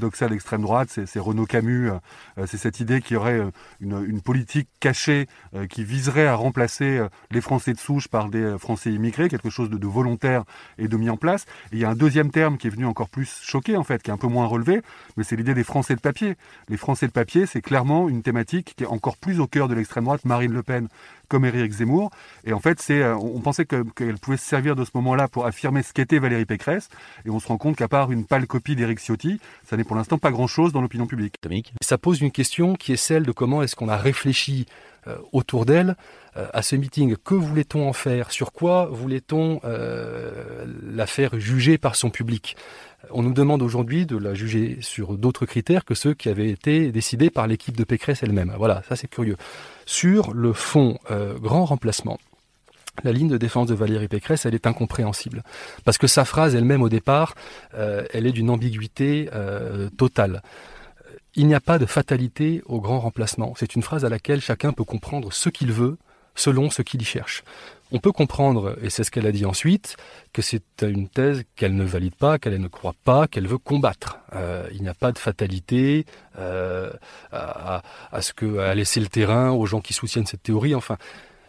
droite, 0.57 0.89
c'est 0.89 1.19
Renaud 1.19 1.45
Camus, 1.45 1.91
euh, 1.91 2.47
c'est 2.47 2.57
cette 2.57 2.79
idée 2.79 2.99
qu'il 3.01 3.13
y 3.13 3.17
aurait 3.17 3.41
une, 3.79 4.21
politique 4.21 4.69
cachée 4.79 5.27
qui 5.69 5.83
viserait 5.83 6.27
à 6.27 6.35
remplacer 6.35 7.05
les 7.31 7.41
Français 7.41 7.73
de 7.73 7.79
souche 7.79 8.07
par 8.07 8.29
des 8.29 8.55
Français 8.59 8.91
immigrés, 8.91 9.29
quelque 9.29 9.49
chose 9.49 9.69
de, 9.69 9.77
de 9.77 9.87
volontaire 9.87 10.43
et 10.77 10.87
de 10.87 10.95
mis 10.95 11.09
en 11.09 11.17
place. 11.17 11.45
Il 11.71 11.79
y 11.79 11.85
a 11.85 11.89
un 11.89 11.95
deuxième 11.95 12.29
terme 12.29 12.57
qui 12.57 12.67
est 12.67 12.69
venu 12.69 12.85
encore 12.85 13.09
plus 13.09 13.39
choquer, 13.41 13.77
en 13.77 13.83
fait, 13.83 14.03
qui 14.03 14.11
est 14.11 14.13
un 14.13 14.17
peu 14.17 14.27
moins 14.27 14.45
relevé, 14.45 14.81
mais 15.17 15.23
c'est 15.23 15.35
l'idée 15.35 15.55
des 15.55 15.63
Français 15.63 15.95
de 15.95 16.01
papier. 16.01 16.35
Les 16.69 16.77
Français 16.77 17.07
de 17.07 17.11
papier, 17.11 17.45
c'est 17.45 17.61
clairement 17.61 18.09
une 18.09 18.21
thématique 18.21 18.73
qui 18.75 18.83
est 18.83 18.87
encore 18.87 19.17
plus 19.17 19.39
au 19.39 19.47
cœur 19.47 19.67
de 19.67 19.73
l'extrême 19.73 20.03
droite. 20.03 20.23
Marine 20.25 20.53
Le 20.53 20.63
Pen 20.63 20.87
comme 21.31 21.45
Éric 21.45 21.71
Zemmour. 21.71 22.11
Et 22.43 22.51
en 22.51 22.59
fait, 22.59 22.81
c'est, 22.81 23.01
euh, 23.01 23.15
on 23.15 23.39
pensait 23.39 23.65
qu'elle 23.65 24.17
pouvait 24.21 24.35
se 24.35 24.45
servir 24.45 24.75
de 24.75 24.83
ce 24.83 24.91
moment-là 24.95 25.29
pour 25.29 25.45
affirmer 25.45 25.81
ce 25.81 25.93
qu'était 25.93 26.19
Valérie 26.19 26.45
Pécresse. 26.45 26.89
Et 27.25 27.29
on 27.29 27.39
se 27.39 27.47
rend 27.47 27.57
compte 27.57 27.77
qu'à 27.77 27.87
part 27.87 28.11
une 28.11 28.25
pâle 28.25 28.47
copie 28.47 28.75
d'Éric 28.75 28.99
Ciotti, 28.99 29.39
ça 29.63 29.77
n'est 29.77 29.85
pour 29.85 29.95
l'instant 29.95 30.17
pas 30.17 30.29
grand-chose 30.29 30.73
dans 30.73 30.81
l'opinion 30.81 31.07
publique. 31.07 31.39
Ça 31.81 31.97
pose 31.97 32.19
une 32.19 32.31
question 32.31 32.75
qui 32.75 32.91
est 32.91 32.97
celle 32.97 33.23
de 33.23 33.31
comment 33.31 33.63
est-ce 33.63 33.77
qu'on 33.77 33.87
a 33.87 33.95
réfléchi 33.95 34.65
autour 35.31 35.65
d'elle 35.65 35.95
à 36.35 36.61
ce 36.61 36.75
meeting. 36.75 37.15
Que 37.17 37.35
voulait-on 37.35 37.87
en 37.87 37.93
faire? 37.93 38.31
Sur 38.31 38.51
quoi 38.51 38.85
voulait-on 38.91 39.59
la 39.63 41.07
faire 41.07 41.39
juger 41.39 41.77
par 41.77 41.95
son 41.95 42.09
public? 42.09 42.55
On 43.09 43.23
nous 43.23 43.33
demande 43.33 43.61
aujourd'hui 43.61 44.05
de 44.05 44.17
la 44.17 44.33
juger 44.33 44.77
sur 44.81 45.17
d'autres 45.17 45.45
critères 45.45 45.85
que 45.85 45.95
ceux 45.95 46.13
qui 46.13 46.29
avaient 46.29 46.49
été 46.49 46.91
décidés 46.91 47.29
par 47.29 47.47
l'équipe 47.47 47.75
de 47.75 47.83
Pécresse 47.83 48.21
elle-même. 48.21 48.53
Voilà, 48.57 48.83
ça 48.87 48.95
c'est 48.95 49.07
curieux. 49.07 49.37
Sur 49.85 50.33
le 50.33 50.53
fond 50.53 50.99
euh, 51.09 51.37
grand 51.39 51.65
remplacement, 51.65 52.19
la 53.03 53.11
ligne 53.11 53.29
de 53.29 53.37
défense 53.37 53.67
de 53.67 53.73
Valérie 53.73 54.07
Pécresse, 54.07 54.45
elle 54.45 54.53
est 54.53 54.67
incompréhensible. 54.67 55.43
Parce 55.83 55.97
que 55.97 56.07
sa 56.07 56.25
phrase 56.25 56.55
elle-même 56.55 56.83
au 56.83 56.89
départ, 56.89 57.35
euh, 57.73 58.05
elle 58.13 58.27
est 58.27 58.31
d'une 58.31 58.49
ambiguïté 58.49 59.29
euh, 59.33 59.89
totale. 59.97 60.43
Il 61.35 61.47
n'y 61.47 61.55
a 61.55 61.61
pas 61.61 61.79
de 61.79 61.85
fatalité 61.85 62.61
au 62.65 62.81
grand 62.81 62.99
remplacement. 62.99 63.53
C'est 63.57 63.75
une 63.75 63.81
phrase 63.81 64.03
à 64.03 64.09
laquelle 64.09 64.41
chacun 64.41 64.73
peut 64.73 64.83
comprendre 64.83 65.31
ce 65.31 65.49
qu'il 65.49 65.71
veut 65.71 65.97
selon 66.35 66.69
ce 66.69 66.81
qu'il 66.81 67.01
y 67.01 67.05
cherche. 67.05 67.43
On 67.93 67.99
peut 67.99 68.11
comprendre, 68.13 68.77
et 68.81 68.89
c'est 68.89 69.03
ce 69.03 69.11
qu'elle 69.11 69.27
a 69.27 69.33
dit 69.33 69.45
ensuite, 69.45 69.97
que 70.31 70.41
c'est 70.41 70.63
une 70.81 71.09
thèse 71.09 71.43
qu'elle 71.55 71.75
ne 71.75 71.83
valide 71.83 72.15
pas, 72.15 72.39
qu'elle 72.39 72.59
ne 72.59 72.67
croit 72.69 72.95
pas, 73.03 73.27
qu'elle 73.27 73.47
veut 73.47 73.57
combattre. 73.57 74.19
Euh, 74.33 74.67
il 74.73 74.81
n'y 74.81 74.87
a 74.87 74.93
pas 74.93 75.11
de 75.11 75.17
fatalité 75.17 76.05
euh, 76.39 76.89
à, 77.33 77.81
ce 78.21 78.33
que 78.33 78.59
à 78.59 78.73
laisser 78.75 79.01
le 79.01 79.07
terrain 79.07 79.51
aux 79.51 79.65
gens 79.65 79.81
qui 79.81 79.93
soutiennent 79.93 80.25
cette 80.25 80.43
théorie. 80.43 80.73
Enfin, 80.73 80.97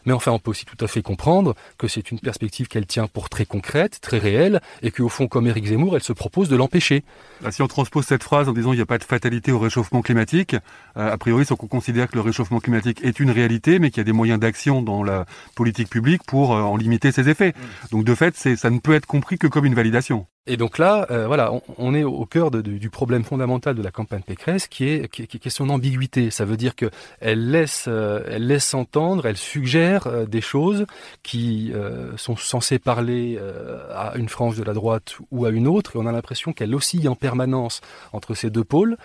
mais 0.06 0.12
enfin, 0.12 0.32
on 0.32 0.38
peut 0.38 0.50
aussi 0.50 0.64
tout 0.64 0.82
à 0.84 0.88
fait 0.88 1.02
comprendre 1.02 1.54
que 1.78 1.88
c'est 1.88 2.10
une 2.10 2.18
perspective 2.18 2.68
qu'elle 2.68 2.86
tient 2.86 3.06
pour 3.06 3.28
très 3.28 3.44
concrète, 3.44 4.00
très 4.00 4.18
réelle, 4.18 4.60
et 4.82 4.90
qu'au 4.90 5.08
fond, 5.08 5.28
comme 5.28 5.46
Éric 5.46 5.66
Zemmour, 5.66 5.96
elle 5.96 6.02
se 6.02 6.12
propose 6.12 6.48
de 6.48 6.56
l'empêcher. 6.56 7.04
Bah, 7.40 7.52
si 7.52 7.62
on 7.62 7.68
transpose 7.68 8.06
cette 8.06 8.22
phrase 8.22 8.48
en 8.48 8.52
disant 8.52 8.72
il 8.72 8.76
n'y 8.76 8.82
a 8.82 8.86
pas 8.86 8.98
de 8.98 9.04
fatalité 9.04 9.52
au 9.52 9.58
réchauffement 9.58 10.02
climatique, 10.02 10.54
euh, 10.96 11.12
a 11.12 11.18
priori, 11.18 11.44
c'est 11.44 11.56
qu'on 11.56 11.66
considère 11.66 12.08
que 12.08 12.14
le 12.14 12.20
réchauffement 12.20 12.60
climatique 12.60 13.00
est 13.02 13.20
une 13.20 13.30
réalité, 13.30 13.78
mais 13.78 13.90
qu'il 13.90 13.98
y 13.98 14.02
a 14.02 14.04
des 14.04 14.12
moyens 14.12 14.40
d'action 14.40 14.82
dans 14.82 15.02
la 15.02 15.26
politique 15.54 15.88
publique 15.88 16.22
pour 16.24 16.54
euh, 16.54 16.62
en 16.62 16.76
limiter 16.76 17.12
ses 17.12 17.28
effets. 17.28 17.50
Mmh. 17.50 17.86
Donc 17.92 18.04
de 18.04 18.14
fait, 18.14 18.36
ça 18.36 18.70
ne 18.70 18.78
peut 18.78 18.94
être 18.94 19.06
compris 19.06 19.38
que 19.38 19.46
comme 19.46 19.66
une 19.66 19.74
validation. 19.74 20.26
Et 20.48 20.56
donc 20.56 20.78
là, 20.78 21.06
euh, 21.12 21.28
voilà, 21.28 21.52
on, 21.78 21.94
est 21.94 22.02
au 22.02 22.26
cœur 22.26 22.50
de, 22.50 22.62
du 22.62 22.90
problème 22.90 23.22
fondamental 23.22 23.76
de 23.76 23.82
la 23.82 23.92
campagne 23.92 24.22
Pécresse, 24.22 24.66
qui 24.66 24.88
est, 24.88 25.08
qui, 25.08 25.50
son 25.50 25.70
ambiguïté. 25.70 26.32
Ça 26.32 26.44
veut 26.44 26.56
dire 26.56 26.74
que 26.74 26.90
elle 27.20 27.52
laisse, 27.52 27.84
euh, 27.86 28.24
elle 28.26 28.48
laisse 28.48 28.74
entendre, 28.74 29.24
elle 29.26 29.36
suggère 29.36 30.08
euh, 30.08 30.26
des 30.26 30.40
choses 30.40 30.86
qui 31.22 31.72
sont 32.16 32.36
censées 32.36 32.80
parler 32.80 33.38
à 33.94 34.14
une 34.16 34.28
frange 34.28 34.56
de 34.56 34.64
la 34.64 34.72
droite 34.72 35.14
ou 35.30 35.44
à 35.46 35.50
une 35.50 35.68
autre, 35.68 35.94
et 35.94 35.98
on 35.98 36.06
a 36.06 36.12
l'impression 36.12 36.52
qu'elle 36.52 36.74
oscille 36.74 37.08
en 37.08 37.14
permanence 37.14 37.80
entre 38.12 38.34
ces 38.34 38.50
deux 38.50 38.64
pôles, 38.64 38.96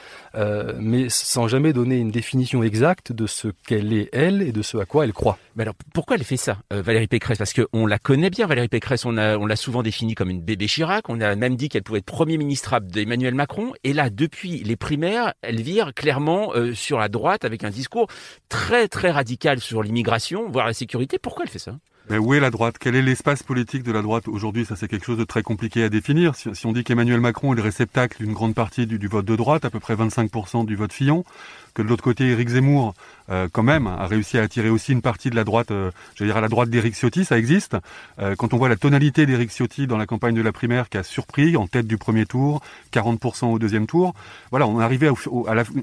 mais 0.79 1.09
sans 1.09 1.47
jamais 1.47 1.73
donner 1.73 1.97
une 1.97 2.11
définition 2.11 2.63
exacte 2.63 3.11
de 3.11 3.27
ce 3.27 3.49
qu'elle 3.67 3.93
est 3.93 4.09
elle 4.11 4.41
et 4.41 4.51
de 4.51 4.61
ce 4.61 4.77
à 4.77 4.85
quoi 4.85 5.05
elle 5.05 5.13
croit. 5.13 5.37
Mais 5.55 5.63
alors, 5.63 5.75
pourquoi 5.93 6.15
elle 6.15 6.23
fait 6.23 6.37
ça, 6.37 6.57
Valérie 6.71 7.07
Pécresse? 7.07 7.37
Parce 7.37 7.53
qu'on 7.53 7.85
la 7.85 7.99
connaît 7.99 8.29
bien, 8.29 8.47
Valérie 8.47 8.67
Pécresse. 8.67 9.05
On 9.05 9.17
a, 9.17 9.37
on 9.37 9.45
l'a 9.45 9.55
souvent 9.55 9.83
définie 9.83 10.15
comme 10.15 10.29
une 10.29 10.41
bébé 10.41 10.67
Chirac. 10.67 11.09
A 11.27 11.35
même 11.35 11.55
dit 11.55 11.69
qu'elle 11.69 11.83
pouvait 11.83 11.99
être 11.99 12.05
Premier 12.05 12.37
ministre 12.37 12.79
d'Emmanuel 12.79 13.35
Macron. 13.35 13.73
Et 13.83 13.93
là, 13.93 14.09
depuis 14.09 14.63
les 14.63 14.75
primaires, 14.75 15.33
elle 15.41 15.61
vire 15.61 15.93
clairement 15.93 16.53
euh, 16.55 16.73
sur 16.73 16.99
la 16.99 17.09
droite 17.09 17.45
avec 17.45 17.63
un 17.63 17.69
discours 17.69 18.07
très 18.49 18.87
très 18.87 19.11
radical 19.11 19.59
sur 19.59 19.83
l'immigration, 19.83 20.49
voire 20.49 20.65
la 20.65 20.73
sécurité. 20.73 21.19
Pourquoi 21.19 21.43
elle 21.43 21.51
fait 21.51 21.59
ça? 21.59 21.77
Mais 22.09 22.17
où 22.17 22.33
est 22.33 22.39
la 22.39 22.51
droite? 22.51 22.75
Quel 22.79 22.95
est 22.95 23.01
l'espace 23.01 23.43
politique 23.43 23.83
de 23.83 23.91
la 23.91 24.01
droite 24.01 24.27
aujourd'hui? 24.27 24.65
Ça, 24.65 24.75
c'est 24.75 24.87
quelque 24.87 25.05
chose 25.05 25.17
de 25.17 25.25
très 25.25 25.43
compliqué 25.43 25.83
à 25.83 25.89
définir. 25.89 26.35
Si, 26.35 26.65
on 26.65 26.71
dit 26.71 26.83
qu'Emmanuel 26.83 27.19
Macron 27.19 27.53
est 27.53 27.57
le 27.57 27.61
réceptacle 27.61 28.23
d'une 28.23 28.33
grande 28.33 28.55
partie 28.55 28.85
du, 28.87 29.07
vote 29.07 29.25
de 29.25 29.35
droite, 29.35 29.65
à 29.65 29.69
peu 29.69 29.79
près 29.79 29.95
25% 29.95 30.65
du 30.65 30.75
vote 30.75 30.93
Fillon, 30.93 31.25
que 31.73 31.81
de 31.81 31.87
l'autre 31.87 32.03
côté, 32.03 32.29
Éric 32.29 32.49
Zemmour, 32.49 32.93
euh, 33.29 33.49
quand 33.51 33.63
même, 33.63 33.87
a 33.87 34.07
réussi 34.07 34.37
à 34.37 34.43
attirer 34.43 34.69
aussi 34.69 34.93
une 34.93 35.01
partie 35.01 35.29
de 35.29 35.35
la 35.35 35.43
droite, 35.43 35.71
euh, 35.71 35.91
je 36.15 36.23
veux 36.23 36.29
dire 36.29 36.37
à 36.37 36.41
la 36.41 36.47
droite 36.47 36.69
d'Éric 36.69 36.95
Ciotti, 36.95 37.25
ça 37.25 37.37
existe. 37.37 37.75
Euh, 38.19 38.35
quand 38.35 38.53
on 38.53 38.57
voit 38.57 38.69
la 38.69 38.77
tonalité 38.77 39.25
d'Éric 39.25 39.51
Ciotti 39.51 39.85
dans 39.85 39.97
la 39.97 40.05
campagne 40.05 40.33
de 40.33 40.41
la 40.41 40.53
primaire 40.53 40.89
qui 40.89 40.97
a 40.97 41.03
surpris, 41.03 41.57
en 41.57 41.67
tête 41.67 41.87
du 41.87 41.97
premier 41.97 42.25
tour, 42.25 42.61
40% 42.93 43.51
au 43.51 43.59
deuxième 43.59 43.85
tour, 43.85 44.13
voilà, 44.51 44.65
on 44.65 44.79
arrivé 44.79 45.09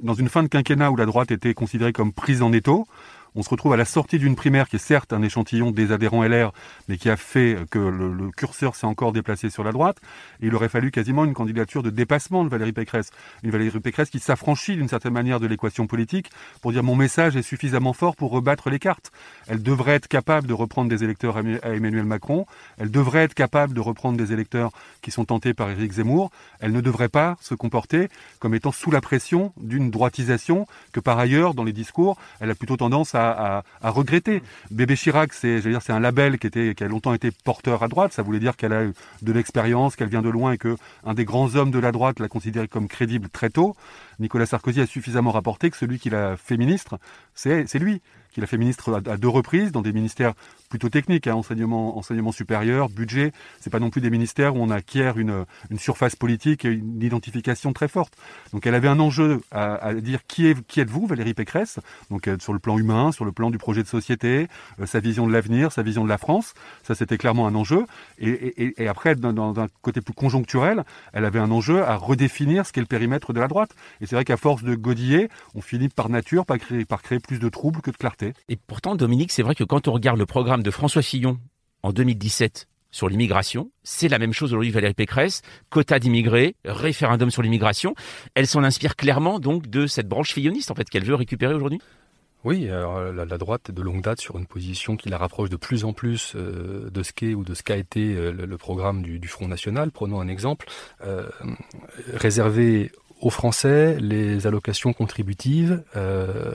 dans 0.02 0.14
une 0.14 0.28
fin 0.28 0.42
de 0.42 0.48
quinquennat 0.48 0.90
où 0.90 0.96
la 0.96 1.06
droite 1.06 1.30
était 1.30 1.54
considérée 1.54 1.92
comme 1.92 2.12
prise 2.12 2.40
en 2.40 2.52
étau 2.52 2.86
on 3.36 3.42
se 3.42 3.48
retrouve 3.48 3.72
à 3.72 3.76
la 3.76 3.84
sortie 3.84 4.18
d'une 4.18 4.36
primaire 4.36 4.68
qui 4.68 4.76
est 4.76 4.78
certes 4.78 5.12
un 5.12 5.22
échantillon 5.22 5.72
des 5.72 5.90
adhérents 5.90 6.22
LR, 6.22 6.52
mais 6.88 6.96
qui 6.96 7.10
a 7.10 7.16
fait 7.16 7.58
que 7.70 7.78
le, 7.78 8.30
curseur 8.30 8.76
s'est 8.76 8.86
encore 8.86 9.12
déplacé 9.12 9.50
sur 9.50 9.64
la 9.64 9.72
droite. 9.72 9.98
Il 10.40 10.54
aurait 10.54 10.68
fallu 10.68 10.90
quasiment 10.90 11.24
une 11.24 11.34
candidature 11.34 11.82
de 11.82 11.90
dépassement 11.90 12.44
de 12.44 12.48
Valérie 12.48 12.72
Pécresse. 12.72 13.10
Une 13.42 13.50
Valérie 13.50 13.80
Pécresse 13.80 14.10
qui 14.10 14.20
s'affranchit 14.20 14.76
d'une 14.76 14.88
certaine 14.88 15.12
manière 15.12 15.40
de 15.40 15.46
l'équation 15.46 15.86
politique 15.86 16.30
pour 16.62 16.72
dire 16.72 16.84
mon 16.84 16.94
message 16.94 17.36
est 17.36 17.42
suffisamment 17.42 17.92
fort 17.92 18.14
pour 18.14 18.30
rebattre 18.30 18.70
les 18.70 18.78
cartes. 18.78 19.10
Elle 19.48 19.62
devrait 19.62 19.94
être 19.94 20.08
capable 20.08 20.46
de 20.46 20.54
reprendre 20.54 20.88
des 20.88 21.02
électeurs 21.02 21.36
à 21.36 21.70
Emmanuel 21.70 22.04
Macron. 22.04 22.46
Elle 22.78 22.90
devrait 22.90 23.24
être 23.24 23.34
capable 23.34 23.74
de 23.74 23.80
reprendre 23.80 24.16
des 24.16 24.32
électeurs 24.32 24.70
qui 25.02 25.10
sont 25.10 25.24
tentés 25.24 25.54
par 25.54 25.70
Éric 25.70 25.92
Zemmour. 25.92 26.30
Elle 26.60 26.72
ne 26.72 26.80
devrait 26.80 27.08
pas 27.08 27.36
se 27.40 27.54
comporter 27.54 28.08
comme 28.38 28.54
étant 28.54 28.72
sous 28.72 28.90
la 28.90 29.00
pression 29.00 29.52
d'une 29.56 29.90
droitisation 29.90 30.66
que 30.92 31.00
par 31.00 31.18
ailleurs, 31.18 31.54
dans 31.54 31.64
les 31.64 31.72
discours, 31.72 32.16
elle 32.40 32.50
a 32.50 32.54
plutôt 32.54 32.76
tendance 32.76 33.14
à 33.14 33.23
à, 33.30 33.90
regretter. 33.90 34.42
Bébé 34.70 34.96
Chirac, 34.96 35.32
c'est, 35.32 35.60
dire, 35.60 35.82
c'est 35.82 35.92
un 35.92 36.00
label 36.00 36.38
qui 36.38 36.46
était, 36.46 36.74
qui 36.74 36.84
a 36.84 36.88
longtemps 36.88 37.14
été 37.14 37.30
porteur 37.30 37.82
à 37.82 37.88
droite. 37.88 38.12
Ça 38.12 38.22
voulait 38.22 38.38
dire 38.38 38.56
qu'elle 38.56 38.72
a 38.72 38.84
eu 38.84 38.94
de 39.22 39.32
l'expérience, 39.32 39.96
qu'elle 39.96 40.08
vient 40.08 40.22
de 40.22 40.28
loin 40.28 40.52
et 40.52 40.58
que 40.58 40.76
un 41.04 41.14
des 41.14 41.24
grands 41.24 41.54
hommes 41.56 41.70
de 41.70 41.78
la 41.78 41.92
droite 41.92 42.20
l'a 42.20 42.28
considéré 42.28 42.68
comme 42.68 42.88
crédible 42.88 43.28
très 43.28 43.50
tôt. 43.50 43.76
Nicolas 44.18 44.46
Sarkozy 44.46 44.80
a 44.80 44.86
suffisamment 44.86 45.32
rapporté 45.32 45.70
que 45.70 45.76
celui 45.76 45.98
qui 45.98 46.10
l'a 46.10 46.36
fait 46.36 46.56
ministre, 46.56 46.98
c'est, 47.34 47.66
c'est 47.66 47.78
lui 47.78 48.00
qu'il 48.34 48.42
a 48.42 48.46
fait 48.46 48.58
ministre 48.58 49.00
à, 49.06 49.16
deux 49.16 49.28
reprises 49.28 49.72
dans 49.72 49.80
des 49.80 49.92
ministères 49.92 50.34
plutôt 50.68 50.88
techniques, 50.88 51.28
hein, 51.28 51.34
enseignement, 51.34 51.96
enseignement 51.96 52.32
supérieur, 52.32 52.88
budget. 52.88 53.32
C'est 53.60 53.70
pas 53.70 53.78
non 53.78 53.90
plus 53.90 54.00
des 54.00 54.10
ministères 54.10 54.56
où 54.56 54.58
on 54.58 54.70
acquiert 54.70 55.18
une, 55.18 55.44
une 55.70 55.78
surface 55.78 56.16
politique 56.16 56.64
et 56.64 56.72
une 56.72 57.00
identification 57.00 57.72
très 57.72 57.86
forte. 57.86 58.14
Donc 58.52 58.66
elle 58.66 58.74
avait 58.74 58.88
un 58.88 58.98
enjeu 58.98 59.40
à, 59.52 59.94
dire 59.94 60.26
qui, 60.26 60.48
êtes-vous, 60.48 61.06
Valérie 61.06 61.34
Pécresse? 61.34 61.78
Donc 62.10 62.26
euh, 62.26 62.36
sur 62.40 62.52
le 62.52 62.58
plan 62.58 62.76
humain, 62.76 63.12
sur 63.12 63.24
le 63.24 63.30
plan 63.30 63.50
du 63.50 63.58
projet 63.58 63.84
de 63.84 63.88
société, 63.88 64.48
euh, 64.80 64.86
sa 64.86 64.98
vision 64.98 65.28
de 65.28 65.32
l'avenir, 65.32 65.70
sa 65.70 65.82
vision 65.82 66.02
de 66.02 66.08
la 66.08 66.18
France. 66.18 66.54
Ça, 66.82 66.96
c'était 66.96 67.18
clairement 67.18 67.46
un 67.46 67.54
enjeu. 67.54 67.86
Et, 68.18 68.30
et, 68.30 68.82
et 68.82 68.88
après, 68.88 69.14
dans, 69.14 69.60
un 69.60 69.68
côté 69.82 70.00
plus 70.00 70.14
conjoncturel, 70.14 70.82
elle 71.12 71.24
avait 71.24 71.38
un 71.38 71.52
enjeu 71.52 71.84
à 71.84 71.94
redéfinir 71.94 72.66
ce 72.66 72.72
qu'est 72.72 72.80
le 72.80 72.86
périmètre 72.86 73.32
de 73.32 73.38
la 73.38 73.46
droite. 73.46 73.70
Et 74.00 74.06
c'est 74.06 74.16
vrai 74.16 74.24
qu'à 74.24 74.36
force 74.36 74.64
de 74.64 74.74
godiller, 74.74 75.28
on 75.54 75.60
finit 75.60 75.88
par 75.88 76.08
nature 76.08 76.44
par 76.46 76.58
créer 76.58 77.20
plus 77.20 77.38
de 77.38 77.48
troubles 77.48 77.80
que 77.80 77.92
de 77.92 77.96
clarté. 77.96 78.23
Et 78.48 78.56
pourtant, 78.56 78.94
Dominique, 78.94 79.32
c'est 79.32 79.42
vrai 79.42 79.54
que 79.54 79.64
quand 79.64 79.88
on 79.88 79.92
regarde 79.92 80.18
le 80.18 80.26
programme 80.26 80.62
de 80.62 80.70
François 80.70 81.02
Fillon 81.02 81.38
en 81.82 81.92
2017 81.92 82.68
sur 82.90 83.08
l'immigration, 83.08 83.70
c'est 83.82 84.08
la 84.08 84.18
même 84.18 84.32
chose 84.32 84.52
aujourd'hui 84.52 84.70
Valérie 84.70 84.94
Pécresse, 84.94 85.42
quota 85.68 85.98
d'immigrés, 85.98 86.54
référendum 86.64 87.30
sur 87.30 87.42
l'immigration. 87.42 87.94
Elle 88.34 88.46
s'en 88.46 88.62
inspire 88.62 88.94
clairement 88.94 89.40
donc 89.40 89.68
de 89.68 89.86
cette 89.86 90.08
branche 90.08 90.32
filloniste 90.32 90.70
en 90.70 90.74
fait 90.74 90.88
qu'elle 90.88 91.04
veut 91.04 91.16
récupérer 91.16 91.54
aujourd'hui. 91.54 91.80
Oui, 92.44 92.68
alors 92.68 93.00
la, 93.00 93.38
droite 93.38 93.70
est 93.70 93.72
de 93.72 93.80
longue 93.80 94.02
date 94.02 94.20
sur 94.20 94.36
une 94.36 94.46
position 94.46 94.98
qui 94.98 95.08
la 95.08 95.16
rapproche 95.16 95.48
de 95.48 95.56
plus 95.56 95.86
en 95.86 95.94
plus 95.94 96.34
euh, 96.36 96.90
de 96.90 97.02
ce 97.02 97.14
qu'est 97.14 97.32
ou 97.32 97.42
de 97.42 97.54
ce 97.54 97.62
qu'a 97.62 97.78
été 97.78 98.14
euh, 98.14 98.32
le, 98.32 98.58
programme 98.58 99.02
du, 99.02 99.28
Front 99.28 99.48
National. 99.48 99.90
Prenons 99.90 100.20
un 100.20 100.28
exemple. 100.28 100.66
Euh, 101.02 101.26
aux 103.24 103.30
Français 103.30 103.96
les 103.98 104.46
allocations 104.46 104.92
contributives 104.92 105.82
euh, 105.96 106.52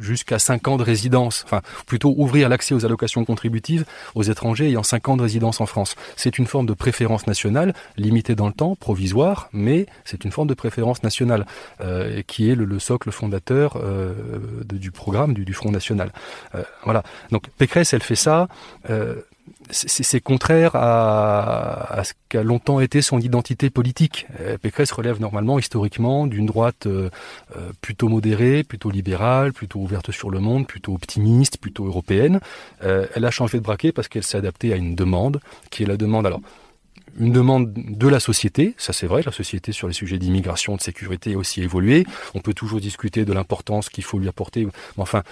jusqu'à 0.00 0.38
5 0.38 0.68
ans 0.68 0.76
de 0.76 0.84
résidence, 0.84 1.42
enfin 1.44 1.62
plutôt 1.86 2.14
ouvrir 2.16 2.48
l'accès 2.48 2.74
aux 2.74 2.84
allocations 2.84 3.24
contributives 3.24 3.84
aux 4.14 4.22
étrangers 4.22 4.68
ayant 4.68 4.84
5 4.84 5.08
ans 5.08 5.16
de 5.16 5.22
résidence 5.22 5.60
en 5.60 5.66
France. 5.66 5.96
C'est 6.14 6.38
une 6.38 6.46
forme 6.46 6.66
de 6.66 6.74
préférence 6.74 7.26
nationale, 7.26 7.74
limitée 7.96 8.36
dans 8.36 8.46
le 8.46 8.52
temps, 8.52 8.76
provisoire, 8.76 9.48
mais 9.52 9.86
c'est 10.04 10.24
une 10.24 10.30
forme 10.30 10.48
de 10.48 10.54
préférence 10.54 11.02
nationale 11.02 11.44
euh, 11.80 12.22
qui 12.26 12.50
est 12.50 12.54
le, 12.54 12.78
socle 12.78 13.10
fondateur 13.10 13.76
euh, 13.76 14.12
du 14.64 14.92
programme 14.92 15.34
du, 15.34 15.44
du 15.44 15.54
Front 15.54 15.72
National. 15.72 16.12
Euh, 16.54 16.62
voilà. 16.84 17.02
Donc 17.32 17.48
Pécresse, 17.58 17.92
elle 17.94 18.02
fait 18.02 18.14
ça 18.14 18.48
c'est 19.70 20.20
contraire 20.20 20.72
à, 20.74 22.02
ce 22.04 22.12
qu'a 22.28 22.42
longtemps 22.42 22.80
été 22.80 23.02
son 23.02 23.18
identité 23.18 23.70
politique. 23.70 24.26
Euh, 24.40 24.58
Pécresse 24.58 24.92
relève 24.92 25.20
normalement 25.20 25.58
historiquement 25.58 26.26
d'une 26.26 26.46
droite 26.46 26.86
euh, 26.86 27.10
euh, 27.56 27.72
plutôt 27.80 28.08
modérée, 28.08 28.62
plutôt 28.62 28.90
libérale, 28.90 29.52
plutôt 29.52 29.80
ouverte 29.80 30.12
sur 30.12 30.30
le 30.30 30.38
monde, 30.38 30.66
plutôt 30.66 30.94
optimiste, 30.94 31.58
plutôt 31.58 31.86
européenne. 31.86 32.40
elle 32.80 33.24
a 33.24 33.30
changé 33.30 33.58
de 33.58 33.62
braquet 33.62 33.92
parce 33.92 34.08
qu'elle 34.08 34.22
s'est 34.22 34.38
adaptée 34.38 34.72
à 34.72 34.76
une 34.76 34.94
demande 34.94 35.40
qui 35.70 35.82
est 35.82 35.86
la 35.86 35.96
demande 35.96 36.26
alors 36.26 36.40
une 37.18 37.32
demande 37.32 37.72
de 37.72 38.08
la 38.08 38.20
société, 38.20 38.74
ça 38.78 38.92
c'est 38.92 39.06
vrai, 39.06 39.22
la 39.24 39.32
société 39.32 39.72
sur 39.72 39.88
les 39.88 39.94
sujets 39.94 40.18
d'immigration, 40.18 40.76
de 40.76 40.80
sécurité 40.80 41.34
a 41.34 41.38
aussi 41.38 41.62
évolué. 41.62 42.06
On 42.34 42.40
peut 42.40 42.54
toujours 42.54 42.80
discuter 42.80 43.24
de 43.24 43.32
l'importance 43.32 43.88
qu'il 43.88 44.04
faut 44.04 44.18
lui 44.18 44.28
apporter. 44.28 44.64
Mais 44.64 44.72
enfin, 44.98 45.22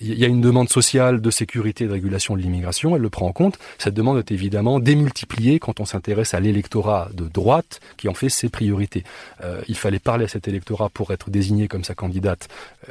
il 0.00 0.18
y 0.18 0.24
a 0.24 0.28
une 0.28 0.40
demande 0.40 0.68
sociale 0.68 1.20
de 1.20 1.30
sécurité 1.30 1.84
et 1.84 1.86
de 1.86 1.92
régulation 1.92 2.36
de 2.36 2.40
l'immigration, 2.40 2.96
elle 2.96 3.02
le 3.02 3.10
prend 3.10 3.26
en 3.26 3.32
compte. 3.32 3.58
Cette 3.78 3.94
demande 3.94 4.18
est 4.18 4.32
évidemment 4.32 4.80
démultipliée 4.80 5.58
quand 5.58 5.80
on 5.80 5.84
s'intéresse 5.84 6.34
à 6.34 6.40
l'électorat 6.40 7.08
de 7.14 7.28
droite 7.28 7.80
qui 7.96 8.08
en 8.08 8.14
fait 8.14 8.28
ses 8.28 8.48
priorités. 8.48 9.04
Euh, 9.42 9.62
il 9.68 9.76
fallait 9.76 9.98
parler 9.98 10.24
à 10.24 10.28
cet 10.28 10.48
électorat 10.48 10.88
pour 10.88 11.12
être 11.12 11.30
désigné 11.30 11.68
comme 11.68 11.84
sa 11.84 11.94
candidate. 11.94 12.48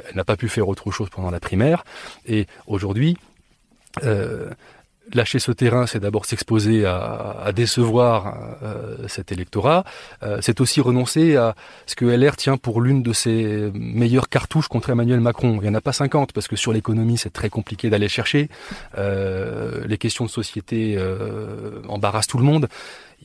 Elle 0.08 0.16
n'a 0.16 0.24
pas 0.24 0.36
pu 0.36 0.48
faire 0.48 0.68
autre 0.68 0.90
chose 0.90 1.08
pendant 1.10 1.30
la 1.30 1.40
primaire. 1.40 1.84
Et 2.26 2.46
aujourd'hui, 2.66 3.16
euh, 4.02 4.50
lâcher 5.12 5.38
ce 5.38 5.52
terrain, 5.52 5.86
c'est 5.86 6.00
d'abord 6.00 6.24
s'exposer 6.26 6.84
à, 6.84 7.50
décevoir 7.54 8.34
euh, 8.62 9.08
cet 9.08 9.32
électorat. 9.32 9.84
Euh, 10.22 10.38
c'est 10.40 10.60
aussi 10.60 10.80
renoncer 10.80 11.36
à 11.36 11.54
ce 11.86 11.94
que 11.94 12.04
LR 12.04 12.36
tient 12.36 12.56
pour 12.56 12.80
l'une 12.80 13.02
de 13.02 13.12
ses 13.12 13.70
meilleures 13.74 14.28
cartouches 14.28 14.68
contre 14.68 14.90
Emmanuel 14.90 15.20
Macron. 15.20 15.58
Il 15.60 15.62
n'y 15.62 15.68
en 15.68 15.74
a 15.74 15.80
pas 15.80 15.92
50 15.92 16.32
parce 16.32 16.48
que 16.48 16.56
sur 16.56 16.72
l'économie, 16.72 17.18
c'est 17.18 17.32
très 17.32 17.50
compliqué 17.50 17.90
d'aller 17.90 18.08
chercher. 18.08 18.48
Euh, 18.96 19.84
les 19.86 19.98
questions 19.98 20.24
de 20.24 20.30
société 20.30 20.98
embarrassent 21.88 22.26
tout 22.26 22.38
le 22.38 22.44
monde 22.44 22.68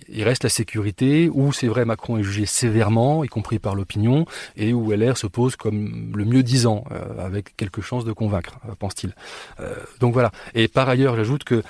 il 0.10 0.24
reste 0.24 0.43
la 0.43 0.50
sécurité, 0.50 1.30
où 1.32 1.52
c'est 1.52 1.68
vrai 1.68 1.86
Macron 1.86 2.18
est 2.18 2.24
jugé 2.24 2.45
sévèrement, 2.45 3.24
y 3.24 3.28
compris 3.28 3.60
par 3.60 3.76
l'opinion, 3.76 4.26
et 4.56 4.74
où 4.74 4.91
LR 4.91 5.18
se 5.18 5.28
pose 5.28 5.56
comme 5.56 6.14
le 6.16 6.26
mieux 6.26 6.43
disant, 6.43 6.84
euh, 6.91 7.26
avec 7.26 7.56
quelques 7.56 7.82
chances 7.82 8.06
de 8.06 8.14
convaincre, 8.14 8.60
euh, 8.68 8.74
pense-t-il. 8.78 9.14
Euh, 9.60 9.76
donc 10.00 10.14
voilà. 10.14 10.32
Et 10.54 10.68
par 10.68 10.89
ailleurs, 10.89 11.16
j'ajoute 11.16 11.43
que 11.43 11.64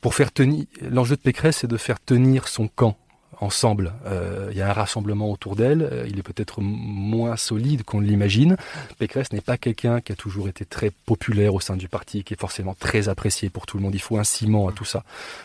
pour 0.00 0.14
faire 0.14 0.32
tenir, 0.32 0.64
l'enjeu 0.82 1.16
de 1.16 1.20
Pécresse, 1.20 1.58
c'est 1.58 1.66
de 1.66 1.76
faire 1.76 2.00
tenir 2.00 2.48
son 2.48 2.68
camp 2.68 2.96
ensemble. 3.40 3.92
Euh, 4.06 4.48
il 4.50 4.58
y 4.58 4.62
a 4.62 4.68
un 4.68 4.72
rassemblement 4.72 5.30
autour 5.30 5.56
d'elle. 5.56 5.82
Euh, 5.82 6.06
il 6.08 6.18
est 6.18 6.22
peut-être 6.22 6.60
moins 6.60 7.36
solide 7.36 7.84
qu'on 7.84 8.00
l'imagine. 8.00 8.56
Pécresse 8.98 9.32
n'est 9.32 9.40
pas 9.40 9.56
quelqu'un 9.56 10.00
qui 10.00 10.12
a 10.12 10.16
toujours 10.16 10.48
été 10.48 10.64
très 10.64 10.90
populaire 11.06 11.54
au 11.54 11.60
sein 11.60 11.76
du 11.76 11.88
parti, 11.88 12.24
qui 12.24 12.34
est 12.34 12.40
forcément 12.40 12.74
très 12.78 13.08
apprécié 13.08 13.50
pour 13.50 13.66
tout 13.66 13.76
le 13.76 13.82
monde. 13.82 13.94
Il 13.94 14.00
faut 14.00 14.18
un 14.18 14.24
ciment 14.24 14.68
à 14.68 14.72
tout 14.72 14.84
ça. 14.84 15.04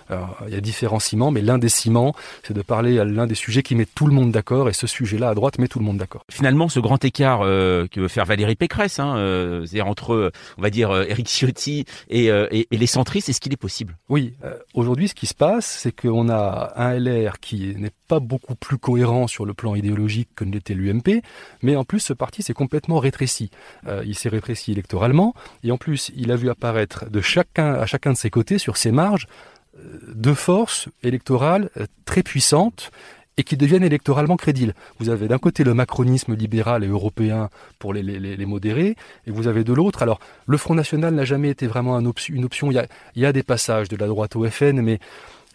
il 0.10 0.54
y 0.54 0.56
a 0.56 0.62
différents 0.62 1.00
ciments, 1.00 1.32
mais 1.32 1.42
l'un 1.42 1.58
des 1.58 1.70
ciments, 1.70 2.16
c'est 2.44 2.54
de 2.54 2.62
parler 2.62 3.00
à 3.00 3.06
l'un 3.06 3.28
des 3.28 3.36
sujets 3.36 3.64
qui 3.64 3.76
met 3.76 3.86
tout 3.86 4.08
le 4.08 4.14
monde 4.14 4.32
d'accord. 4.32 4.70
Et 4.70 4.74
ce 4.74 4.88
sujet-là, 4.88 5.30
à 5.30 5.36
droite, 5.36 5.60
met 5.60 5.68
tout 5.68 5.80
le 5.80 5.86
monde 5.86 5.98
d'accord. 5.98 6.24
Finalement, 6.32 6.70
ce 6.70 6.80
grand 6.80 7.04
écart 7.04 7.42
euh, 7.44 7.88
que 7.88 8.00
veut 8.00 8.08
faire 8.08 8.26
Valérie 8.26 8.56
Pécresse, 8.56 9.00
hein, 9.00 9.16
euh, 9.18 9.66
c'est 9.66 9.82
entre, 9.82 10.32
on 10.58 10.62
va 10.62 10.70
dire, 10.70 10.94
Éric 11.10 11.28
Ciotti 11.28 11.86
et, 12.10 12.28
et, 12.28 12.68
et 12.72 12.78
les 12.78 12.88
centristes, 12.88 13.30
est-ce 13.30 13.42
qu'il 13.42 13.54
est 13.54 13.58
possible? 13.58 13.98
Oui. 14.10 14.34
Aujourd'hui, 14.74 15.08
ce 15.08 15.16
qui 15.16 15.28
se 15.28 15.34
passe, 15.34 15.66
c'est 15.66 15.92
qu'on 15.92 16.30
a 16.30 16.74
un 16.76 16.98
LR 16.98 17.40
qui 17.40 17.76
n'est 17.84 17.92
pas 18.08 18.20
beaucoup 18.20 18.56
plus 18.56 18.78
cohérent 18.78 19.28
sur 19.28 19.46
le 19.46 19.54
plan 19.54 19.76
idéologique 19.76 20.30
que 20.36 20.44
ne 20.44 20.52
l'était 20.52 20.74
l'UMP, 20.74 21.22
mais 21.62 21.76
en 21.76 21.84
plus 21.84 22.00
ce 22.00 22.14
parti 22.14 22.42
s'est 22.42 22.54
complètement 22.54 23.00
rétréci. 23.00 23.52
Euh, 23.88 24.04
il 24.06 24.16
s'est 24.16 24.30
rétréci 24.30 24.72
électoralement, 24.72 25.34
et 25.64 25.72
en 25.72 25.78
plus 25.78 26.12
il 26.16 26.32
a 26.32 26.36
vu 26.36 26.50
apparaître 26.50 27.10
de 27.10 27.22
chacun 27.22 27.74
à 27.74 27.86
chacun 27.86 28.14
de 28.14 28.18
ses 28.18 28.30
côtés, 28.30 28.58
sur 28.58 28.78
ses 28.78 28.92
marges, 28.92 29.28
euh, 29.78 30.00
deux 30.16 30.34
forces 30.34 30.90
électorales 31.04 31.70
euh, 31.78 31.86
très 32.06 32.24
puissantes 32.24 32.92
et 33.38 33.44
qui 33.44 33.58
deviennent 33.58 33.84
électoralement 33.84 34.38
crédibles. 34.38 34.76
Vous 35.00 35.10
avez 35.10 35.28
d'un 35.28 35.40
côté 35.40 35.64
le 35.64 35.74
macronisme 35.74 36.36
libéral 36.36 36.84
et 36.84 36.88
européen 36.88 37.50
pour 37.80 37.94
les, 37.94 38.46
modérés, 38.46 38.96
et 39.26 39.32
vous 39.32 39.48
avez 39.48 39.64
de 39.64 39.74
l'autre. 39.74 40.04
Alors, 40.04 40.20
le 40.46 40.58
Front 40.58 40.76
National 40.76 41.16
n'a 41.16 41.26
jamais 41.26 41.50
été 41.50 41.66
vraiment 41.66 42.00
une 42.00 42.46
option. 42.46 42.70
Il 42.72 42.88
y 43.16 43.26
a 43.26 43.34
des 43.34 43.42
passages 43.42 43.90
de 43.90 43.96
la 43.96 44.06
droite 44.06 44.36
au 44.36 44.48
FN, 44.48 44.82
mais 44.82 45.00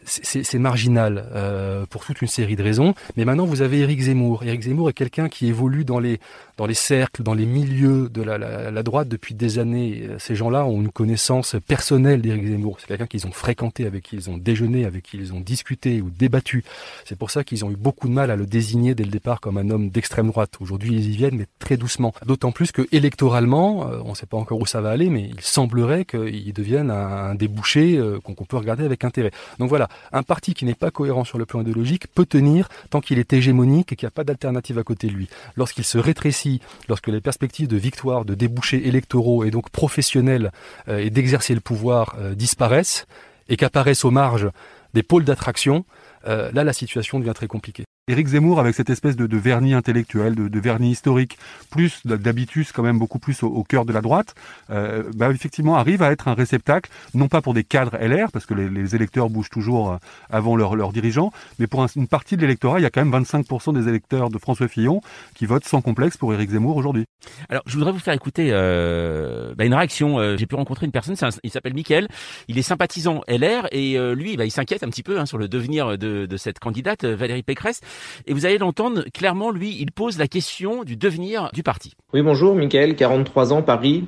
c'est 0.09 0.59
marginal 0.59 1.29
euh, 1.35 1.87
pour 1.87 2.05
toute 2.05 2.23
une 2.23 2.29
série 2.29 2.57
de 2.57 2.63
raisons. 2.63 2.95
Mais 3.17 3.25
maintenant, 3.25 3.45
vous 3.45 3.63
avez 3.63 3.81
Éric 3.81 4.01
Zemmour. 4.01 4.43
Éric 4.45 4.63
Zemmour 4.63 4.91
est 4.91 4.95
quelqu'un 4.95 5.29
qui 5.29 5.47
évolue 5.47 5.85
dans 5.85 5.99
les, 5.99 6.21
dans 6.57 6.67
les 6.67 6.75
cercles, 6.75 7.23
dans 7.23 7.35
les 7.35 7.47
milieux 7.47 8.09
de 8.09 8.23
la, 8.23 8.39
la, 8.39 8.71
la 8.71 8.83
droite 8.83 9.09
depuis 9.09 9.35
des 9.35 9.59
années. 9.59 10.09
Ces 10.19 10.35
gens-là 10.35 10.65
ont 10.65 10.81
une 10.81 10.91
connaissance 10.91 11.57
personnelle 11.67 12.23
d'Éric 12.23 12.47
Zemmour. 12.47 12.79
C'est 12.81 12.87
quelqu'un 12.87 13.07
qu'ils 13.07 13.27
ont 13.27 13.33
fréquenté, 13.33 13.87
avec 13.87 14.05
qui 14.05 14.17
ils 14.17 14.31
ont 14.31 14.37
déjeuné, 14.37 14.85
avec 14.85 15.05
qui 15.05 15.17
ils 15.19 15.33
ont 15.33 15.41
discuté 15.41 16.01
ou 16.01 16.11
débattu. 16.11 16.65
C'est 17.05 17.17
pour 17.17 17.31
ça 17.31 17.45
qu'ils 17.45 17.65
ont 17.65 17.71
eu 17.71 17.77
beaucoup 17.77 18.09
de 18.09 18.13
mal 18.13 18.31
à 18.31 18.37
le 18.37 18.47
désigner 18.47 18.95
dès 18.95 19.05
le 19.05 19.11
départ 19.11 19.41
comme 19.41 19.59
un 19.59 19.71
homme 19.71 19.91
d'extrême 19.91 20.29
droite. 20.29 20.55
Aujourd'hui, 20.61 20.95
ils 20.95 21.11
y 21.13 21.17
viennent, 21.17 21.37
mais 21.37 21.47
très 21.59 21.77
doucement. 21.77 22.15
D'autant 22.27 22.53
plus 22.53 22.73
que 22.73 22.87
électoralement, 22.93 23.89
euh, 23.89 24.01
on 24.05 24.11
ne 24.11 24.15
sait 24.15 24.27
pas 24.27 24.37
encore 24.37 24.61
où 24.61 24.67
ça 24.67 24.81
va 24.81 24.91
aller, 24.91 25.09
mais 25.09 25.31
il 25.33 25.41
semblerait 25.41 26.05
qu'il 26.05 26.53
devienne 26.53 26.91
un, 26.91 27.35
débouché 27.35 27.97
euh, 27.97 28.19
qu'on 28.21 28.35
peut 28.35 28.57
regarder 28.57 28.85
avec 28.85 29.05
intérêt. 29.05 29.31
Donc 29.59 29.69
voilà, 29.69 29.89
un 30.13 30.23
parti 30.23 30.55
qui 30.55 30.65
n'est 30.65 30.75
pas 30.75 30.91
cohérent 30.91 31.25
sur 31.25 31.39
le 31.39 31.47
plan 31.47 31.61
idéologique 31.61 32.07
peut 32.15 32.27
tenir 32.27 32.69
tant 32.91 33.01
qu'il 33.01 33.19
est 33.19 33.33
hégémonique 33.33 33.93
et 33.93 33.97
qu'il 33.97 34.07
n'y 34.07 34.09
a 34.09 34.13
pas 34.13 34.25
d'alternative 34.25 34.79
à 34.79 34.83
côté 34.83 35.09
de 35.09 35.13
lui. 35.13 35.29
Lorsqu'il 35.57 35.85
se 35.85 35.99
rétrécit, 35.99 36.61
lorsque 36.89 37.09
les 37.09 37.21
perspectives 37.21 37.69
de 37.69 37.77
victoire, 37.77 38.25
de 38.25 38.35
débouchés 38.35 38.87
électoraux 38.89 39.45
et 39.45 39.51
donc 39.51 39.71
professionnels 39.71 40.53
euh, 40.89 40.99
et 40.99 41.11
d'exercer 41.11 41.55
le 41.55 41.61
pouvoir 41.61 42.17
euh, 42.19 42.35
disparaissent 42.35 43.07
et 43.49 43.57
qu'apparaissent 43.57 44.05
aux 44.05 44.11
marges 44.11 44.49
des 44.95 45.03
pôles 45.03 45.25
d'attraction, 45.25 45.85
euh, 46.27 46.51
là 46.53 46.65
la 46.65 46.73
situation 46.73 47.19
devient 47.19 47.35
très 47.35 47.47
compliquée. 47.47 47.85
Éric 48.09 48.29
Zemmour, 48.29 48.59
avec 48.59 48.75
cette 48.75 48.89
espèce 48.89 49.17
de, 49.17 49.37
vernis 49.37 49.75
intellectuel, 49.75 50.35
de, 50.35 50.61
vernis 50.61 50.93
historique, 50.93 51.39
plus 51.71 52.01
d'habitus 52.07 52.73
quand 52.73 52.83
même 52.83 52.99
beaucoup 52.99 53.19
plus 53.19 53.43
au, 53.43 53.63
cœur 53.65 53.85
de 53.85 53.93
la 53.93 54.01
droite, 54.01 54.35
euh, 54.71 55.05
bah, 55.15 55.31
effectivement 55.31 55.77
arrive 55.77 56.03
à 56.03 56.11
être 56.11 56.27
un 56.27 56.35
réceptacle, 56.35 56.91
non 57.13 57.29
pas 57.29 57.43
pour 57.43 57.53
des 57.53 57.65
cadres 57.65 57.99
LR, 58.01 58.33
parce 58.33 58.47
que 58.47 58.55
les, 58.55 58.97
électeurs 58.97 59.29
bougent 59.29 59.51
toujours 59.51 59.93
euh, 59.93 59.97
avant 60.31 60.57
leurs 60.57 60.75
leur 60.75 60.93
dirigeants, 60.93 61.31
mais 61.59 61.67
pour 61.67 61.87
une 61.95 62.09
partie 62.09 62.37
de 62.37 62.41
l'électorat, 62.41 62.81
il 62.81 62.83
y 62.83 62.87
a 62.87 62.91
quand 62.91 63.05
même 63.05 63.15
25% 63.23 63.75
des 63.75 63.89
électeurs 63.89 64.31
de 64.31 64.39
François 64.39 64.69
Fillon 64.69 65.03
qui 65.35 65.45
votent 65.45 65.67
sans 65.67 65.83
complexe 65.83 66.17
pour 66.17 66.33
Éric 66.33 66.51
Zemmour 66.51 66.77
aujourd'hui. 66.77 67.05
Alors, 67.51 67.63
je 67.67 67.75
voudrais 67.75 67.93
vous 67.93 67.99
faire 67.99 68.15
écouter 68.15 68.49
euh, 68.53 69.55
bah, 69.55 69.67
une 69.67 69.75
réaction. 69.75 70.37
J'ai 70.37 70.47
pu 70.47 70.55
rencontrer 70.55 70.87
une 70.87 70.93
personne, 70.93 71.17
il 71.43 71.51
s'appelle 71.51 71.75
Mickaël, 71.75 72.09
il 72.49 72.57
est 72.57 72.63
sympathisant 72.63 73.21
LR, 73.29 73.69
et 73.73 73.99
lui, 74.15 74.39
bah, 74.39 74.47
il 74.47 74.51
s'inquiète 74.51 74.83
un 74.83 74.89
petit 74.89 75.03
peu 75.03 75.19
hein, 75.19 75.27
sur 75.27 75.37
le 75.37 75.49
devenir 75.49 75.99
de, 75.99 76.25
de 76.25 76.37
cette 76.39 76.59
candidate, 76.59 77.05
Valérie 77.05 77.43
Pécresse. 77.43 77.81
Et 78.27 78.33
vous 78.33 78.47
allez 78.47 78.59
l'entendre, 78.59 79.05
clairement, 79.13 79.51
lui, 79.51 79.77
il 79.81 79.93
pose 79.93 80.19
la 80.19 80.29
question 80.29 80.85
du 80.85 80.97
devenir 80.97 81.51
du 81.53 81.63
parti. 81.63 81.95
Oui, 82.13 82.23
bonjour, 82.23 82.55
Michael, 82.55 82.97
43 82.97 83.53
ans, 83.53 83.63
Paris. 83.63 84.05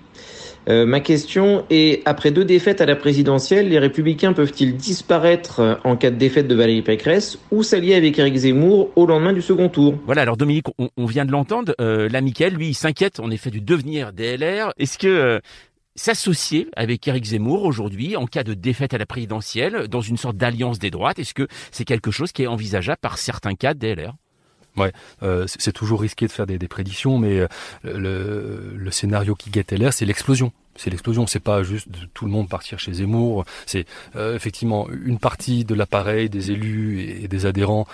Euh, 0.68 0.84
ma 0.84 1.00
question 1.00 1.64
est, 1.70 2.02
après 2.06 2.30
deux 2.30 2.44
défaites 2.44 2.80
à 2.80 2.86
la 2.86 2.94
présidentielle, 2.94 3.68
les 3.68 3.78
républicains 3.78 4.32
peuvent-ils 4.32 4.76
disparaître 4.76 5.80
en 5.84 5.96
cas 5.96 6.10
de 6.10 6.16
défaite 6.16 6.48
de 6.48 6.54
Valérie 6.54 6.82
Pécresse 6.82 7.38
ou 7.50 7.62
s'allier 7.62 7.94
avec 7.94 8.18
Éric 8.18 8.36
Zemmour 8.36 8.90
au 8.94 9.06
lendemain 9.06 9.32
du 9.32 9.40
second 9.40 9.68
tour? 9.68 9.94
Voilà, 10.04 10.22
alors 10.22 10.36
Dominique, 10.36 10.66
on, 10.78 11.06
vient 11.06 11.24
de 11.24 11.32
l'entendre, 11.32 11.74
euh, 11.80 12.08
là, 12.08 12.20
Michael, 12.20 12.54
lui, 12.54 12.68
il 12.68 12.74
s'inquiète 12.74 13.20
en 13.20 13.30
effet 13.30 13.50
du 13.50 13.60
devenir 13.60 14.12
des 14.12 14.36
LR. 14.36 14.72
Est-ce 14.78 14.98
que... 14.98 15.08
Euh, 15.08 15.38
s'associer 15.96 16.68
avec 16.76 17.06
Éric 17.06 17.24
Zemmour 17.24 17.64
aujourd'hui 17.64 18.16
en 18.16 18.26
cas 18.26 18.44
de 18.44 18.54
défaite 18.54 18.94
à 18.94 18.98
la 18.98 19.06
présidentielle 19.06 19.88
dans 19.88 20.00
une 20.00 20.16
sorte 20.16 20.36
d'alliance 20.36 20.78
des 20.78 20.90
droites. 20.90 21.18
Est-ce 21.18 21.34
que 21.34 21.48
c'est 21.70 21.84
quelque 21.84 22.10
chose 22.10 22.32
qui 22.32 22.42
est 22.42 22.46
envisageable 22.46 22.98
par 23.00 23.18
certains 23.18 23.54
cas 23.54 23.74
DLR 23.74 24.14
Ouais, 24.76 24.92
euh, 25.22 25.46
c'est 25.46 25.72
toujours 25.72 26.00
risqué 26.00 26.26
de 26.26 26.32
faire 26.32 26.46
des, 26.46 26.58
prédictions, 26.68 27.18
mais 27.18 27.40
euh, 27.40 27.48
le, 27.84 28.90
scénario 28.90 29.34
qui 29.34 29.50
guette 29.50 29.72
LR, 29.72 29.92
c'est 29.92 30.04
l'explosion. 30.04 30.52
C'est 30.76 30.90
l'explosion, 30.90 31.26
c'est 31.26 31.40
pas 31.40 31.62
juste 31.64 31.88
tout 32.14 32.24
le 32.24 32.30
monde 32.30 32.48
partir 32.48 32.78
chez 32.78 32.92
Zemmour, 32.92 33.44
c'est 33.66 33.86
euh, 34.14 34.36
effectivement 34.36 34.88
une 34.88 35.18
partie 35.18 35.64
de 35.64 35.74
l'appareil, 35.74 36.30
des 36.30 36.52
élus 36.52 37.00
et, 37.00 37.28
des 37.28 37.44
adhérents 37.44 37.86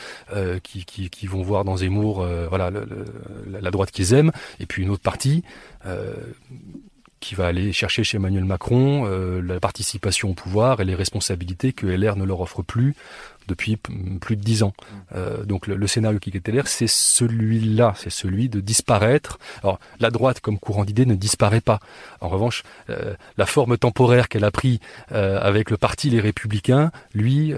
qui, 0.62 1.26
vont 1.26 1.42
voir 1.42 1.64
dans 1.64 1.78
Zemmour 1.78 2.24
voilà 2.48 2.70
la 2.70 3.70
droite 3.70 3.90
qu'ils 3.90 4.12
aiment, 4.12 4.30
et 4.60 4.66
puis 4.66 4.82
une 4.82 4.90
autre 4.90 5.02
partie 5.02 5.42
qui 7.26 7.34
va 7.34 7.48
aller 7.48 7.72
chercher 7.72 8.04
chez 8.04 8.18
Emmanuel 8.18 8.44
Macron 8.44 9.04
euh, 9.06 9.42
la 9.42 9.58
participation 9.58 10.30
au 10.30 10.34
pouvoir 10.34 10.80
et 10.80 10.84
les 10.84 10.94
responsabilités 10.94 11.72
que 11.72 11.84
LR 11.84 12.14
ne 12.14 12.24
leur 12.24 12.40
offre 12.40 12.62
plus 12.62 12.94
depuis 13.46 13.76
plus 13.76 14.36
de 14.36 14.42
dix 14.42 14.62
ans. 14.62 14.72
Euh, 15.14 15.44
donc 15.44 15.66
le, 15.66 15.86
scénario 15.86 16.18
qui 16.18 16.30
est 16.30 16.48
LR, 16.48 16.66
c'est 16.66 16.88
celui-là, 16.88 17.94
c'est 17.96 18.10
celui 18.10 18.48
de 18.48 18.60
disparaître. 18.60 19.38
Alors 19.62 19.78
la 20.00 20.10
droite, 20.10 20.40
comme 20.40 20.58
courant 20.58 20.84
d'idées, 20.84 21.06
ne 21.06 21.14
disparaît 21.14 21.60
pas. 21.60 21.80
En 22.20 22.28
revanche, 22.28 22.62
euh, 22.90 23.14
la 23.36 23.46
forme 23.46 23.78
temporaire 23.78 24.28
qu'elle 24.28 24.44
a 24.44 24.50
pris 24.50 24.80
euh, 25.12 25.38
avec 25.40 25.70
le 25.70 25.76
parti 25.76 26.10
Les 26.10 26.20
Républicains, 26.20 26.90
lui, 27.14 27.54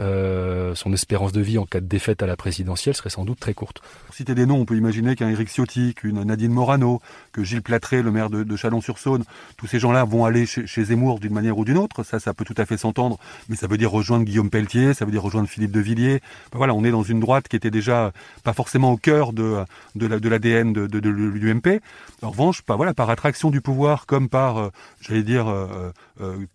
son 0.74 0.93
espérance 0.93 1.32
de 1.32 1.41
vie 1.41 1.59
en 1.59 1.64
cas 1.64 1.80
de 1.80 1.86
défaite 1.86 2.22
à 2.22 2.26
la 2.26 2.36
présidentielle 2.36 2.95
serait 2.95 3.11
sans 3.11 3.24
doute 3.24 3.41
très 3.41 3.55
courte. 3.55 3.80
Pour 4.07 4.14
citer 4.14 4.34
des 4.34 4.47
noms, 4.47 4.61
on 4.61 4.64
peut 4.64 4.76
imaginer 4.76 5.16
qu'un 5.16 5.28
Éric 5.28 5.49
Ciotti, 5.49 5.95
qu'une 5.95 6.22
Nadine 6.22 6.53
Morano, 6.53 7.01
que 7.32 7.43
Gilles 7.43 7.62
Platré, 7.62 8.03
le 8.03 8.11
maire 8.11 8.30
de, 8.30 8.57
Chalon-sur-Saône, 8.57 9.24
tous 9.57 9.66
ces 9.66 9.78
gens-là 9.78 10.05
vont 10.05 10.24
aller 10.24 10.47
chez, 10.47 10.66
chez 10.66 10.84
Zemmour 10.84 11.20
d'une 11.20 11.32
manière 11.32 11.59
ou 11.59 11.64
d'une 11.64 11.78
autre. 11.78 12.03
Ça, 12.03 12.18
ça 12.18 12.34
peut 12.34 12.45
tout 12.45 12.55
à 12.57 12.66
fait 12.66 12.76
s'entendre, 12.76 13.18
mais 13.49 13.57
ça 13.57 13.66
veut 13.66 13.78
dire 13.78 13.91
rejoindre 13.91 14.24
Guillaume 14.24 14.51
Pelletier, 14.51 14.95
ça 14.95 15.05
veut 15.05 15.11
dire 15.11 15.22
rejoindre 15.22 15.49
Philippe 15.49 15.72
de 15.72 15.77
Villiers. 15.80 16.20
Ben 16.52 16.70
on 16.70 16.84
est 16.84 16.90
dans 16.90 17.02
une 17.02 17.20
droite 17.20 17.48
qui 17.48 17.56
était 17.56 17.70
déjà 17.70 18.12
pas 18.44 18.52
forcément 18.52 18.92
au 18.92 18.96
cœur 18.96 19.32
de, 19.32 19.64
l'ADN 19.94 20.72
de, 20.72 21.08
l'UMP. 21.08 21.80
En 22.22 22.30
revanche, 22.30 22.62
pas, 22.62 22.76
voilà, 22.76 22.94
par 22.94 23.10
attraction 23.10 23.50
du 23.50 23.60
pouvoir 23.60 24.06
comme 24.06 24.28
par, 24.28 24.58
euh, 24.58 24.70
j'allais 25.00 25.22
dire, 25.22 25.48
euh, 25.48 25.92
euh, 26.20 26.46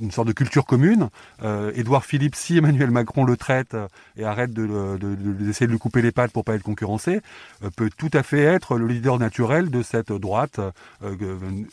une 0.00 0.10
sorte 0.10 0.28
de 0.28 0.32
culture 0.32 0.64
commune. 0.64 1.08
Euh, 1.42 1.72
Édouard 1.74 2.04
Philippe, 2.04 2.34
si 2.34 2.58
Emmanuel 2.58 2.90
Macron 2.90 3.24
le 3.24 3.36
traite 3.36 3.76
et 4.16 4.24
arrête 4.24 4.52
de, 4.52 4.66
de, 4.96 5.14
d'essayer 5.14 5.66
de 5.66 5.72
lui 5.72 5.78
couper 5.78 6.02
les 6.02 6.12
pattes 6.12 6.32
pour 6.32 6.44
pas 6.44 6.54
être 6.54 6.62
concurrencé, 6.62 7.20
peut 7.76 7.90
tout 7.96 8.10
à 8.12 8.22
fait 8.22 8.42
être 8.42 8.76
le 8.76 8.86
leader 8.86 9.18
naturel 9.18 9.70
de 9.70 9.82
cette 9.82 10.12
droite 10.12 10.60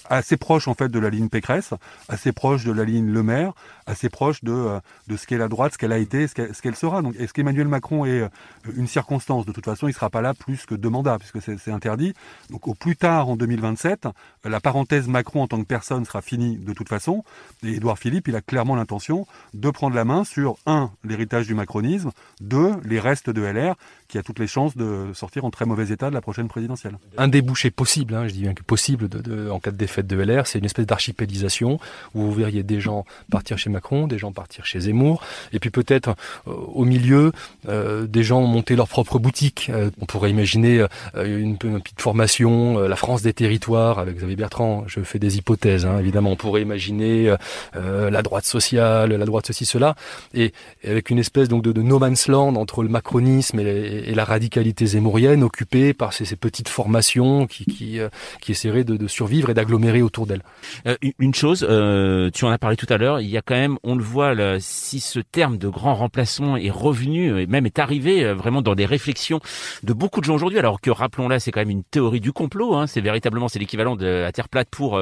assez 0.09 0.37
proche 0.37 0.67
en 0.67 0.73
fait 0.73 0.89
de 0.89 0.99
la 0.99 1.09
ligne 1.09 1.29
Pécresse, 1.29 1.73
assez 2.09 2.31
proche 2.31 2.63
de 2.63 2.71
la 2.71 2.83
ligne 2.83 3.11
Le 3.11 3.23
Maire, 3.23 3.53
assez 3.85 4.09
proche 4.09 4.43
de, 4.43 4.79
ce 5.09 5.27
qu'est 5.27 5.37
la 5.37 5.47
droite, 5.47 5.73
ce 5.73 5.77
qu'elle 5.77 5.91
a 5.91 5.97
été, 5.97 6.27
ce 6.27 6.61
qu'elle 6.61 6.75
sera. 6.75 7.01
Donc 7.01 7.15
est-ce 7.19 7.33
qu'Emmanuel 7.33 7.67
Macron 7.67 8.05
est 8.05 8.27
une 8.75 8.87
circonstance? 8.87 9.45
De 9.45 9.51
toute 9.51 9.65
façon, 9.65 9.87
il 9.87 9.93
sera 9.93 10.09
pas 10.09 10.21
là 10.21 10.33
plus 10.33 10.65
que 10.65 10.75
deux 10.75 10.89
mandats 10.89 11.17
puisque 11.19 11.41
c'est 11.41 11.71
interdit. 11.71 12.13
Donc 12.49 12.67
au 12.67 12.73
plus 12.73 12.95
tard 12.95 13.29
en 13.29 13.35
2027, 13.35 14.07
la 14.43 14.59
parenthèse 14.59 15.07
Macron 15.07 15.43
en 15.43 15.47
tant 15.47 15.59
que 15.59 15.67
personne 15.67 16.05
sera 16.05 16.21
finie 16.21 16.57
de 16.57 16.73
toute 16.73 16.89
façon. 16.89 17.23
Et 17.63 17.79
Philippe, 17.97 18.27
il 18.27 18.35
a 18.35 18.41
clairement 18.41 18.75
l'intention 18.75 19.25
de 19.53 19.69
prendre 19.69 19.95
la 19.95 20.05
main 20.05 20.23
sur, 20.23 20.57
un, 20.65 20.91
l'héritage 21.03 21.47
du 21.47 21.55
macronisme, 21.55 22.11
deux, 22.41 22.73
les 22.83 22.99
restes 22.99 23.29
de 23.29 23.41
LR, 23.41 23.75
qui 24.15 24.19
a 24.19 24.23
toutes 24.23 24.39
les 24.39 24.47
chances 24.47 24.77
de 24.77 25.07
sortir 25.13 25.43
en 25.43 25.51
très 25.51 25.65
mauvais 25.65 25.89
état 25.89 26.09
de 26.09 26.13
la 26.13 26.21
prochaine 26.21 26.47
présidentielle. 26.47 26.97
Un 27.17 27.27
débouché 27.27 27.69
possible, 27.69 28.15
hein, 28.15 28.29
je 28.29 28.33
dis 28.33 28.43
bien 28.43 28.53
que 28.53 28.63
possible 28.63 29.09
en 29.51 29.59
cas 29.59 29.71
de 29.71 29.75
défaite 29.75 30.07
de 30.07 30.15
LR, 30.15 30.47
c'est 30.47 30.57
une 30.57 30.63
espèce 30.63 30.85
d'archipélisation 30.85 31.81
où 32.13 32.21
vous 32.21 32.31
verriez 32.31 32.63
des 32.63 32.79
gens 32.79 33.03
partir 33.29 33.57
chez 33.57 33.69
Macron, 33.69 34.07
des 34.07 34.17
gens 34.17 34.31
partir 34.31 34.65
chez 34.65 34.79
Zemmour, 34.79 35.21
et 35.51 35.59
puis 35.59 35.69
peut-être 35.69 36.15
euh, 36.47 36.53
au 36.53 36.85
milieu 36.85 37.33
euh, 37.67 38.07
des 38.07 38.23
gens 38.23 38.39
monter 38.43 38.77
leur 38.77 38.87
propre 38.87 39.19
boutique. 39.19 39.69
Euh, 39.69 39.89
on 39.99 40.05
pourrait 40.05 40.29
imaginer 40.29 40.85
une, 41.13 41.57
petite 41.57 42.01
formation, 42.01 42.79
la 42.79 42.95
France 42.95 43.21
des 43.21 43.33
territoires 43.33 43.99
avec 43.99 44.15
Xavier 44.15 44.37
Bertrand. 44.37 44.85
Je 44.87 45.01
fais 45.01 45.19
des 45.19 45.37
hypothèses, 45.37 45.85
hein, 45.85 45.99
évidemment. 45.99 46.31
On 46.31 46.35
pourrait 46.37 46.61
imaginer 46.61 47.35
la 47.73 48.21
droite 48.21 48.45
sociale, 48.45 49.11
la 49.11 49.25
droite 49.25 49.47
ceci 49.47 49.65
cela, 49.65 49.95
et, 50.33 50.53
avec 50.85 51.09
une 51.09 51.19
espèce 51.19 51.49
donc 51.49 51.63
de, 51.63 51.73
de 51.73 51.81
no 51.81 51.99
man's 51.99 52.27
land 52.29 52.55
entre 52.55 52.81
le 52.81 52.87
macronisme 52.87 53.59
et 53.59 53.63
les 53.65 54.04
et, 54.05 54.15
la 54.15 54.25
radicalité 54.25 54.85
zémourienne 54.85 55.43
occupée 55.43 55.93
par 55.93 56.13
ces, 56.13 56.35
petites 56.35 56.69
formations 56.69 57.47
qui, 57.47 57.65
qui, 57.65 57.99
euh, 57.99 58.09
qui 58.41 58.51
essaieraient 58.51 58.83
de, 58.83 59.07
survivre 59.07 59.49
et 59.49 59.53
d'agglomérer 59.53 60.01
autour 60.01 60.25
d'elle. 60.25 60.41
Euh, 60.87 60.95
une 61.19 61.33
chose, 61.33 61.65
euh, 61.69 62.29
tu 62.33 62.45
en 62.45 62.49
as 62.49 62.57
parlé 62.57 62.77
tout 62.77 62.87
à 62.89 62.97
l'heure, 62.97 63.19
il 63.19 63.29
y 63.29 63.37
a 63.37 63.41
quand 63.41 63.55
même, 63.55 63.77
on 63.83 63.95
le 63.95 64.03
voit, 64.03 64.33
là, 64.33 64.57
si 64.59 64.99
ce 64.99 65.19
terme 65.19 65.57
de 65.57 65.67
grand 65.67 65.95
remplacement 65.95 66.57
est 66.57 66.69
revenu 66.69 67.39
et 67.39 67.47
même 67.47 67.65
est 67.65 67.79
arrivé 67.79 68.33
vraiment 68.33 68.61
dans 68.61 68.75
des 68.75 68.85
réflexions 68.85 69.39
de 69.83 69.93
beaucoup 69.93 70.21
de 70.21 70.25
gens 70.25 70.35
aujourd'hui, 70.35 70.59
alors 70.59 70.81
que 70.81 70.89
rappelons-la, 70.89 71.39
c'est 71.39 71.51
quand 71.51 71.61
même 71.61 71.69
une 71.69 71.83
théorie 71.83 72.19
du 72.21 72.31
complot, 72.31 72.75
hein, 72.75 72.87
c'est 72.87 73.01
véritablement 73.01 73.47
c'est 73.47 73.59
l'équivalent 73.59 73.95
de 73.95 74.05
la 74.05 74.31
Terre 74.31 74.49
plate 74.49 74.69
pour 74.69 74.99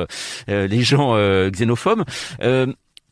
les 0.48 0.82
gens 0.82 1.16
xénophobes 1.50 2.04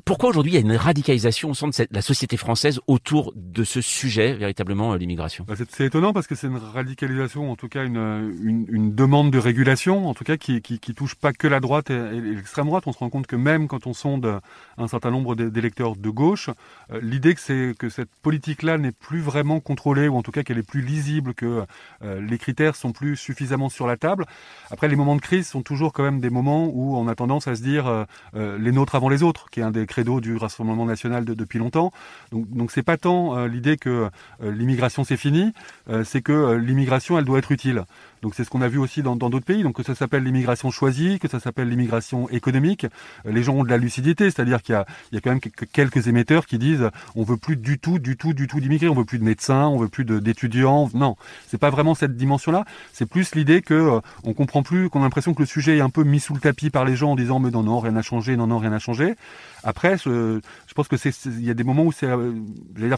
pourquoi 0.06 0.30
aujourd'hui 0.30 0.54
il 0.54 0.56
y 0.56 0.58
a 0.58 0.62
une 0.62 0.76
radicalisation 0.76 1.52
au 1.52 1.54
sein 1.54 1.68
de 1.70 1.88
la 1.92 2.02
société 2.02 2.38
française 2.38 2.80
autour 2.88 3.34
de 3.36 3.64
ce 3.64 3.82
sujet, 3.82 4.34
véritablement, 4.34 4.94
euh, 4.94 4.98
l'immigration? 4.98 5.46
Bah, 5.48 5.56
C'est 5.70 5.86
étonnant 5.86 6.14
parce 6.14 6.28
que 6.28 6.36
c'est 6.36 6.48
une 6.48 6.58
radicalisation, 6.58 7.52
en 7.52 7.56
tout 7.56 7.68
cas 7.68 7.84
une, 7.84 8.68
une, 8.70 8.96
demande 8.96 9.32
de 9.32 9.38
régulation, 9.38 10.08
en 10.08 10.14
tout 10.14 10.24
cas 10.24 10.38
qui, 10.38 10.62
qui, 10.62 10.80
qui 10.80 10.94
touche 10.94 11.16
pas 11.16 11.34
que 11.34 11.48
la 11.48 11.60
droite 11.60 11.90
et, 11.90 12.22
l'extrême 12.22 12.66
droite. 12.66 12.84
On 12.88 12.94
se 12.94 13.00
rend 13.00 13.10
compte 13.10 13.28
que 13.28 13.36
même 13.36 13.68
quand 13.68 13.88
on 13.88 13.94
sonde 13.94 14.40
un 14.78 14.88
certain 14.88 15.12
nombre 15.12 15.36
d'électeurs 15.36 15.96
de 15.96 16.10
gauche, 16.10 16.50
euh, 16.92 17.00
l'idée 17.02 17.34
que 17.34 17.42
c'est 17.42 17.74
que 17.78 17.90
cette 17.90 18.12
politique-là 18.22 18.78
n'est 18.78 18.92
plus 18.92 19.22
vraiment 19.22 19.60
contrôlée, 19.60 20.08
ou 20.08 20.18
en 20.18 20.24
tout 20.24 20.32
cas 20.32 20.44
qu'elle 20.44 20.58
est 20.58 20.68
plus 20.68 20.82
lisible, 20.82 21.34
que 21.34 21.64
euh, 22.04 22.22
les 22.22 22.38
critères 22.38 22.76
sont 22.76 22.92
plus 22.92 23.16
suffisamment 23.16 23.70
sur 23.70 23.88
la 23.88 23.98
table. 23.98 24.26
Après, 24.70 24.88
les 24.88 24.96
moments 24.96 25.16
de 25.16 25.22
crise 25.22 25.48
sont 25.48 25.62
toujours 25.62 25.94
quand 25.94 26.04
même 26.04 26.20
des 26.20 26.30
moments 26.30 26.68
où 26.68 26.98
on 26.98 27.08
a 27.08 27.16
tendance 27.16 27.48
à 27.48 27.56
se 27.56 27.62
dire 27.62 28.06
les 28.34 28.72
nôtres 28.72 28.96
avant 28.96 29.10
les 29.10 29.24
autres, 29.24 29.50
qui 29.50 29.60
est 29.60 29.64
un 29.64 29.72
des 29.72 29.86
credo 29.92 30.22
du 30.22 30.38
Rassemblement 30.38 30.86
national 30.86 31.26
depuis 31.26 31.60
longtemps. 31.60 31.92
Donc, 32.32 32.50
donc 32.50 32.72
c'est 32.72 32.82
pas 32.82 32.98
tant 32.98 33.38
euh, 33.38 33.48
l'idée 33.48 33.76
que 33.76 34.10
euh, 34.42 34.52
l'immigration 34.52 35.04
c'est 35.04 35.18
fini, 35.18 35.52
euh, 35.90 36.06
c'est 36.06 36.22
que 36.22 36.54
l'immigration 36.54 37.20
elle 37.20 37.26
doit 37.26 37.40
être 37.40 37.52
utile. 37.52 37.84
Donc 38.22 38.36
c'est 38.36 38.44
ce 38.44 38.50
qu'on 38.50 38.62
a 38.62 38.68
vu 38.68 38.78
aussi 38.78 39.02
dans 39.02 39.16
d'autres 39.16 39.46
pays. 39.46 39.64
Donc 39.64 39.76
que 39.76 39.84
ça 39.84 39.96
s'appelle 39.96 40.24
l'immigration 40.24 40.72
choisie, 40.72 41.20
que 41.20 41.28
ça 41.28 41.40
s'appelle 41.40 41.70
l'immigration 41.70 42.30
économique, 42.30 42.86
les 43.26 43.44
gens 43.44 43.56
ont 43.56 43.64
de 43.64 43.70
la 43.70 43.78
lucidité, 43.78 44.26
c'est-à-dire 44.26 44.62
qu'il 44.62 44.74
y 44.74 44.78
a, 44.78 44.86
il 45.12 45.16
y 45.16 45.18
a 45.18 45.22
quand 45.22 45.32
même 45.32 45.40
quelques 45.40 46.08
émetteurs 46.08 46.46
qui 46.46 46.58
disent 46.58 46.90
on 47.16 47.24
veut 47.24 47.38
plus 47.38 47.58
du 47.58 47.80
tout, 47.80 48.00
du 48.00 48.18
tout, 48.18 48.34
du 48.34 48.48
tout 48.48 48.60
d'immigrés, 48.60 48.90
on 48.90 48.96
veut 48.96 49.06
plus 49.06 49.20
de 49.20 49.24
médecins, 49.24 49.68
on 49.68 49.78
veut 49.78 49.88
plus 49.88 50.06
d'étudiants. 50.06 50.90
Non, 50.94 51.16
c'est 51.48 51.58
pas 51.58 51.70
vraiment 51.70 51.96
cette 51.96 52.16
dimension-là. 52.16 52.66
C'est 52.94 53.06
plus 53.08 53.36
l'idée 53.36 53.62
que 53.62 54.00
on 54.24 54.34
comprend 54.34 54.64
plus, 54.64 54.90
qu'on 54.90 55.00
a 55.00 55.04
l'impression 55.04 55.34
que 55.34 55.42
le 55.42 55.48
sujet 55.48 55.78
est 55.78 55.82
un 55.82 55.90
peu 55.90 56.04
mis 56.04 56.20
sous 56.20 56.34
le 56.34 56.40
tapis 56.40 56.70
par 56.70 56.86
les 56.86 56.96
gens 56.96 57.12
en 57.12 57.16
disant 57.16 57.40
mais 57.40 57.52
non 57.52 57.64
non 57.64 57.80
rien 57.80 57.92
n'a 57.92 58.02
changé, 58.02 58.36
non 58.38 58.48
non 58.48 58.60
rien 58.60 58.70
n'a 58.70 58.80
changé. 58.80 59.16
Après, 59.64 59.98
je, 59.98 60.40
je 60.72 60.74
pense 60.74 60.88
que 60.88 60.96
c'est, 60.96 61.14
il 61.26 61.44
y 61.44 61.50
a 61.50 61.54
des 61.54 61.66
moments 61.66 61.84
où 61.84 61.92
c'est, 61.92 62.08
euh, 62.08 62.32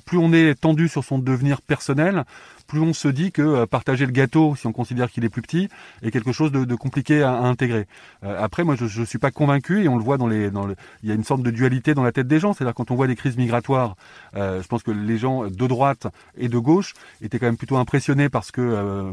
plus 0.06 0.20
on 0.20 0.32
est 0.32 0.54
tendu 0.54 0.88
sur 0.88 1.04
son 1.04 1.18
devenir 1.18 1.60
personnel, 1.60 2.24
plus 2.68 2.80
on 2.80 2.94
se 2.94 3.08
dit 3.08 3.32
que 3.32 3.42
euh, 3.42 3.66
partager 3.66 4.06
le 4.06 4.12
gâteau, 4.12 4.56
si 4.56 4.68
on 4.68 4.72
considère 4.72 5.10
qu'il 5.10 5.26
est 5.26 5.30
plus 5.30 5.42
petit, 5.42 5.70
est 6.04 6.12
quelque 6.12 6.32
chose 6.32 6.52
de, 6.52 6.76
compliqué 6.76 7.24
à, 7.24 7.32
intégrer. 7.32 7.88
Euh, 8.24 8.38
après, 8.40 8.64
moi, 8.64 8.76
je 8.76 9.00
ne 9.00 9.06
suis 9.06 9.18
pas 9.18 9.32
convaincu, 9.32 9.84
et 9.84 9.88
on 9.88 9.98
le 9.98 10.04
voit 10.04 10.20
dans 10.20 10.28
les... 10.28 10.52
Dans 10.52 10.68
le, 10.68 10.76
il 11.02 11.10
y 11.10 11.12
a 11.12 11.16
une 11.16 11.24
sorte 11.24 11.42
de 11.42 11.50
dualité 11.50 11.96
dans 11.96 12.04
la 12.04 12.12
tête 12.12 12.28
des 12.28 12.40
gens, 12.40 12.54
c'est-à-dire 12.54 12.76
quand 12.76 12.92
on 12.92 12.96
voit 12.96 13.08
des 13.08 13.16
crises 13.16 13.38
migratoires, 13.38 13.96
je 14.36 14.68
pense 14.68 14.84
que 14.84 14.92
les 14.92 15.18
gens 15.18 15.46
de 15.46 15.68
droite 15.68 16.06
et 16.38 16.50
de 16.50 16.58
gauche 16.60 16.94
étaient 17.24 17.40
quand 17.40 17.48
même 17.48 17.58
plutôt 17.58 17.78
impressionnés 17.78 18.30
par 18.30 18.44
ce 18.44 18.52
que 18.52 19.12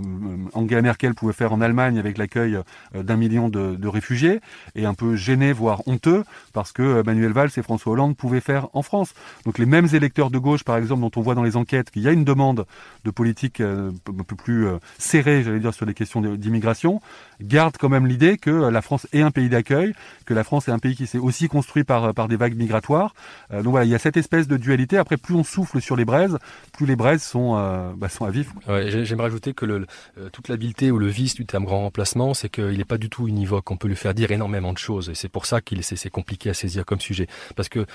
Angela 0.52 0.82
Merkel 0.82 1.14
pouvait 1.14 1.32
faire 1.32 1.52
en 1.52 1.60
Allemagne 1.62 1.98
avec 1.98 2.18
l'accueil 2.18 2.58
d'un 2.94 3.16
million 3.16 3.48
de, 3.48 3.74
de, 3.76 3.88
réfugiés, 3.88 4.40
et 4.74 4.84
un 4.84 4.94
peu 4.94 5.16
gênés, 5.16 5.52
voire 5.52 5.86
honteux, 5.88 6.24
parce 6.52 6.72
que 6.72 7.02
Manuel 7.02 7.32
Valls 7.32 7.50
et 7.56 7.62
François 7.62 7.92
Hollande 7.92 8.16
pouvaient 8.16 8.40
faire 8.40 8.49
en 8.72 8.82
France. 8.82 9.14
Donc 9.44 9.58
les 9.58 9.66
mêmes 9.66 9.88
électeurs 9.92 10.30
de 10.30 10.38
gauche, 10.38 10.64
par 10.64 10.76
exemple, 10.76 11.02
dont 11.02 11.10
on 11.16 11.20
voit 11.20 11.34
dans 11.34 11.42
les 11.42 11.56
enquêtes 11.56 11.90
qu'il 11.90 12.02
y 12.02 12.08
a 12.08 12.12
une 12.12 12.24
demande 12.24 12.66
de 13.04 13.10
politique 13.10 13.60
euh, 13.60 13.90
un 14.08 14.24
peu 14.24 14.36
plus 14.36 14.66
euh, 14.66 14.78
serré, 14.98 15.42
j'allais 15.42 15.60
dire, 15.60 15.74
sur 15.74 15.86
les 15.86 15.94
questions 15.94 16.20
d'immigration, 16.20 17.00
garde 17.40 17.76
quand 17.78 17.88
même 17.88 18.06
l'idée 18.06 18.36
que 18.36 18.50
la 18.50 18.82
France 18.82 19.06
est 19.12 19.22
un 19.22 19.30
pays 19.30 19.48
d'accueil, 19.48 19.92
que 20.26 20.34
la 20.34 20.44
France 20.44 20.68
est 20.68 20.72
un 20.72 20.78
pays 20.78 20.96
qui 20.96 21.06
s'est 21.06 21.18
aussi 21.18 21.48
construit 21.48 21.84
par, 21.84 22.14
par 22.14 22.28
des 22.28 22.36
vagues 22.36 22.56
migratoires. 22.56 23.14
Euh, 23.52 23.62
donc 23.62 23.72
voilà, 23.72 23.86
il 23.86 23.90
y 23.90 23.94
a 23.94 23.98
cette 23.98 24.16
espèce 24.16 24.48
de 24.48 24.56
dualité. 24.56 24.96
Après, 24.98 25.16
plus 25.16 25.34
on 25.34 25.44
souffle 25.44 25.80
sur 25.80 25.96
les 25.96 26.04
braises, 26.04 26.38
plus 26.72 26.86
les 26.86 26.96
braises 26.96 27.22
sont, 27.22 27.54
bah, 27.96 28.08
sont 28.08 28.24
à 28.24 28.30
vivre. 28.30 28.52
Ouais, 28.68 29.04
J'aimerais 29.04 29.26
ajouter 29.26 29.54
que 29.54 29.64
le, 29.64 29.86
toute 30.32 30.48
l'habileté 30.48 30.90
ou 30.90 30.98
le 30.98 31.06
vice 31.06 31.34
du 31.34 31.46
terme 31.46 31.64
grand 31.64 31.80
remplacement, 31.80 32.34
c'est 32.34 32.48
qu'il 32.48 32.76
n'est 32.76 32.84
pas 32.84 32.98
du 32.98 33.08
tout 33.08 33.28
univoque. 33.28 33.70
On 33.70 33.76
peut 33.76 33.88
lui 33.88 33.96
faire 33.96 34.14
dire 34.14 34.30
énormément 34.30 34.72
de 34.72 34.78
choses. 34.78 35.10
Et 35.10 35.14
c'est 35.14 35.28
pour 35.28 35.46
ça 35.46 35.60
qu'il 35.60 35.82
c'est 35.96 36.10
compliqué 36.10 36.50
à 36.50 36.54
saisir 36.54 36.84
comme 36.84 37.00
sujet. 37.00 37.26
Parce 37.56 37.68
que 37.68 37.86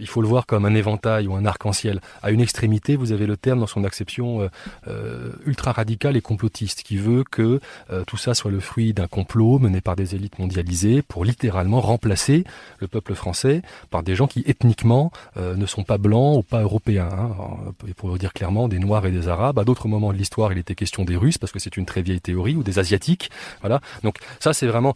il 0.00 0.06
faut 0.06 0.22
le 0.22 0.28
voir 0.28 0.46
comme 0.46 0.64
un 0.64 0.74
éventail 0.74 1.26
ou 1.26 1.34
un 1.34 1.44
arc-en-ciel. 1.44 2.00
À 2.22 2.30
une 2.30 2.40
extrémité, 2.40 2.96
vous 2.96 3.12
avez 3.12 3.26
le 3.26 3.36
terme 3.36 3.60
dans 3.60 3.66
son 3.66 3.84
acception 3.84 4.48
euh, 4.88 5.32
ultra 5.46 5.72
radical 5.72 6.16
et 6.16 6.20
complotiste 6.20 6.82
qui 6.82 6.96
veut 6.96 7.24
que 7.30 7.60
euh, 7.90 8.04
tout 8.06 8.16
ça 8.16 8.34
soit 8.34 8.50
le 8.50 8.60
fruit 8.60 8.92
d'un 8.92 9.06
complot 9.06 9.58
mené 9.58 9.80
par 9.80 9.96
des 9.96 10.14
élites 10.14 10.38
mondialisées 10.38 11.02
pour 11.02 11.24
littéralement 11.24 11.80
remplacer 11.80 12.44
le 12.78 12.88
peuple 12.88 13.14
français 13.14 13.62
par 13.90 14.02
des 14.02 14.14
gens 14.14 14.26
qui 14.26 14.42
ethniquement 14.46 15.12
euh, 15.36 15.56
ne 15.56 15.66
sont 15.66 15.84
pas 15.84 15.98
blancs 15.98 16.38
ou 16.38 16.42
pas 16.42 16.62
européens. 16.62 17.08
Hein. 17.12 17.72
Pour 17.96 18.16
dire 18.18 18.32
clairement, 18.32 18.68
des 18.68 18.78
Noirs 18.78 19.06
et 19.06 19.10
des 19.10 19.28
Arabes. 19.28 19.58
À 19.58 19.64
d'autres 19.64 19.88
moments 19.88 20.12
de 20.12 20.18
l'histoire, 20.18 20.52
il 20.52 20.58
était 20.58 20.74
question 20.74 21.04
des 21.04 21.16
Russes 21.16 21.38
parce 21.38 21.52
que 21.52 21.58
c'est 21.58 21.76
une 21.76 21.86
très 21.86 22.02
vieille 22.02 22.20
théorie 22.20 22.56
ou 22.56 22.62
des 22.62 22.78
Asiatiques. 22.78 23.30
Voilà. 23.60 23.80
Donc 24.02 24.16
ça, 24.38 24.52
c'est 24.52 24.66
vraiment 24.66 24.94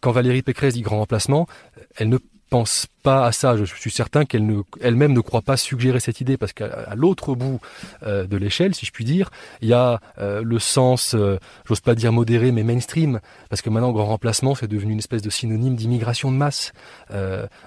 quand 0.00 0.12
Valérie 0.12 0.42
Pécresse 0.42 0.74
dit 0.74 0.82
grand 0.82 0.98
remplacement, 0.98 1.46
elle 1.96 2.08
ne 2.08 2.18
pense 2.50 2.88
pas 3.02 3.24
à 3.24 3.32
ça. 3.32 3.56
Je 3.56 3.64
suis 3.64 3.90
certain 3.90 4.24
qu'elle 4.24 4.44
ne, 4.44 4.60
elle-même 4.80 5.12
ne 5.12 5.20
croit 5.20 5.40
pas 5.40 5.56
suggérer 5.56 6.00
cette 6.00 6.20
idée 6.20 6.36
parce 6.36 6.52
qu'à 6.52 6.94
l'autre 6.94 7.34
bout 7.34 7.60
euh, 8.02 8.26
de 8.26 8.36
l'échelle, 8.36 8.74
si 8.74 8.84
je 8.84 8.92
puis 8.92 9.04
dire, 9.04 9.30
il 9.62 9.68
y 9.68 9.72
a 9.72 10.00
euh, 10.18 10.42
le 10.44 10.58
sens, 10.58 11.14
euh, 11.14 11.38
j'ose 11.66 11.80
pas 11.80 11.94
dire 11.94 12.12
modéré, 12.12 12.52
mais 12.52 12.62
mainstream, 12.62 13.20
parce 13.48 13.62
que 13.62 13.70
maintenant 13.70 13.92
grand 13.92 14.06
remplacement, 14.06 14.54
c'est 14.54 14.68
devenu 14.68 14.92
une 14.92 14.98
espèce 14.98 15.22
de 15.22 15.30
synonyme 15.30 15.76
d'immigration 15.76 16.30
de 16.30 16.36
masse. 16.36 16.72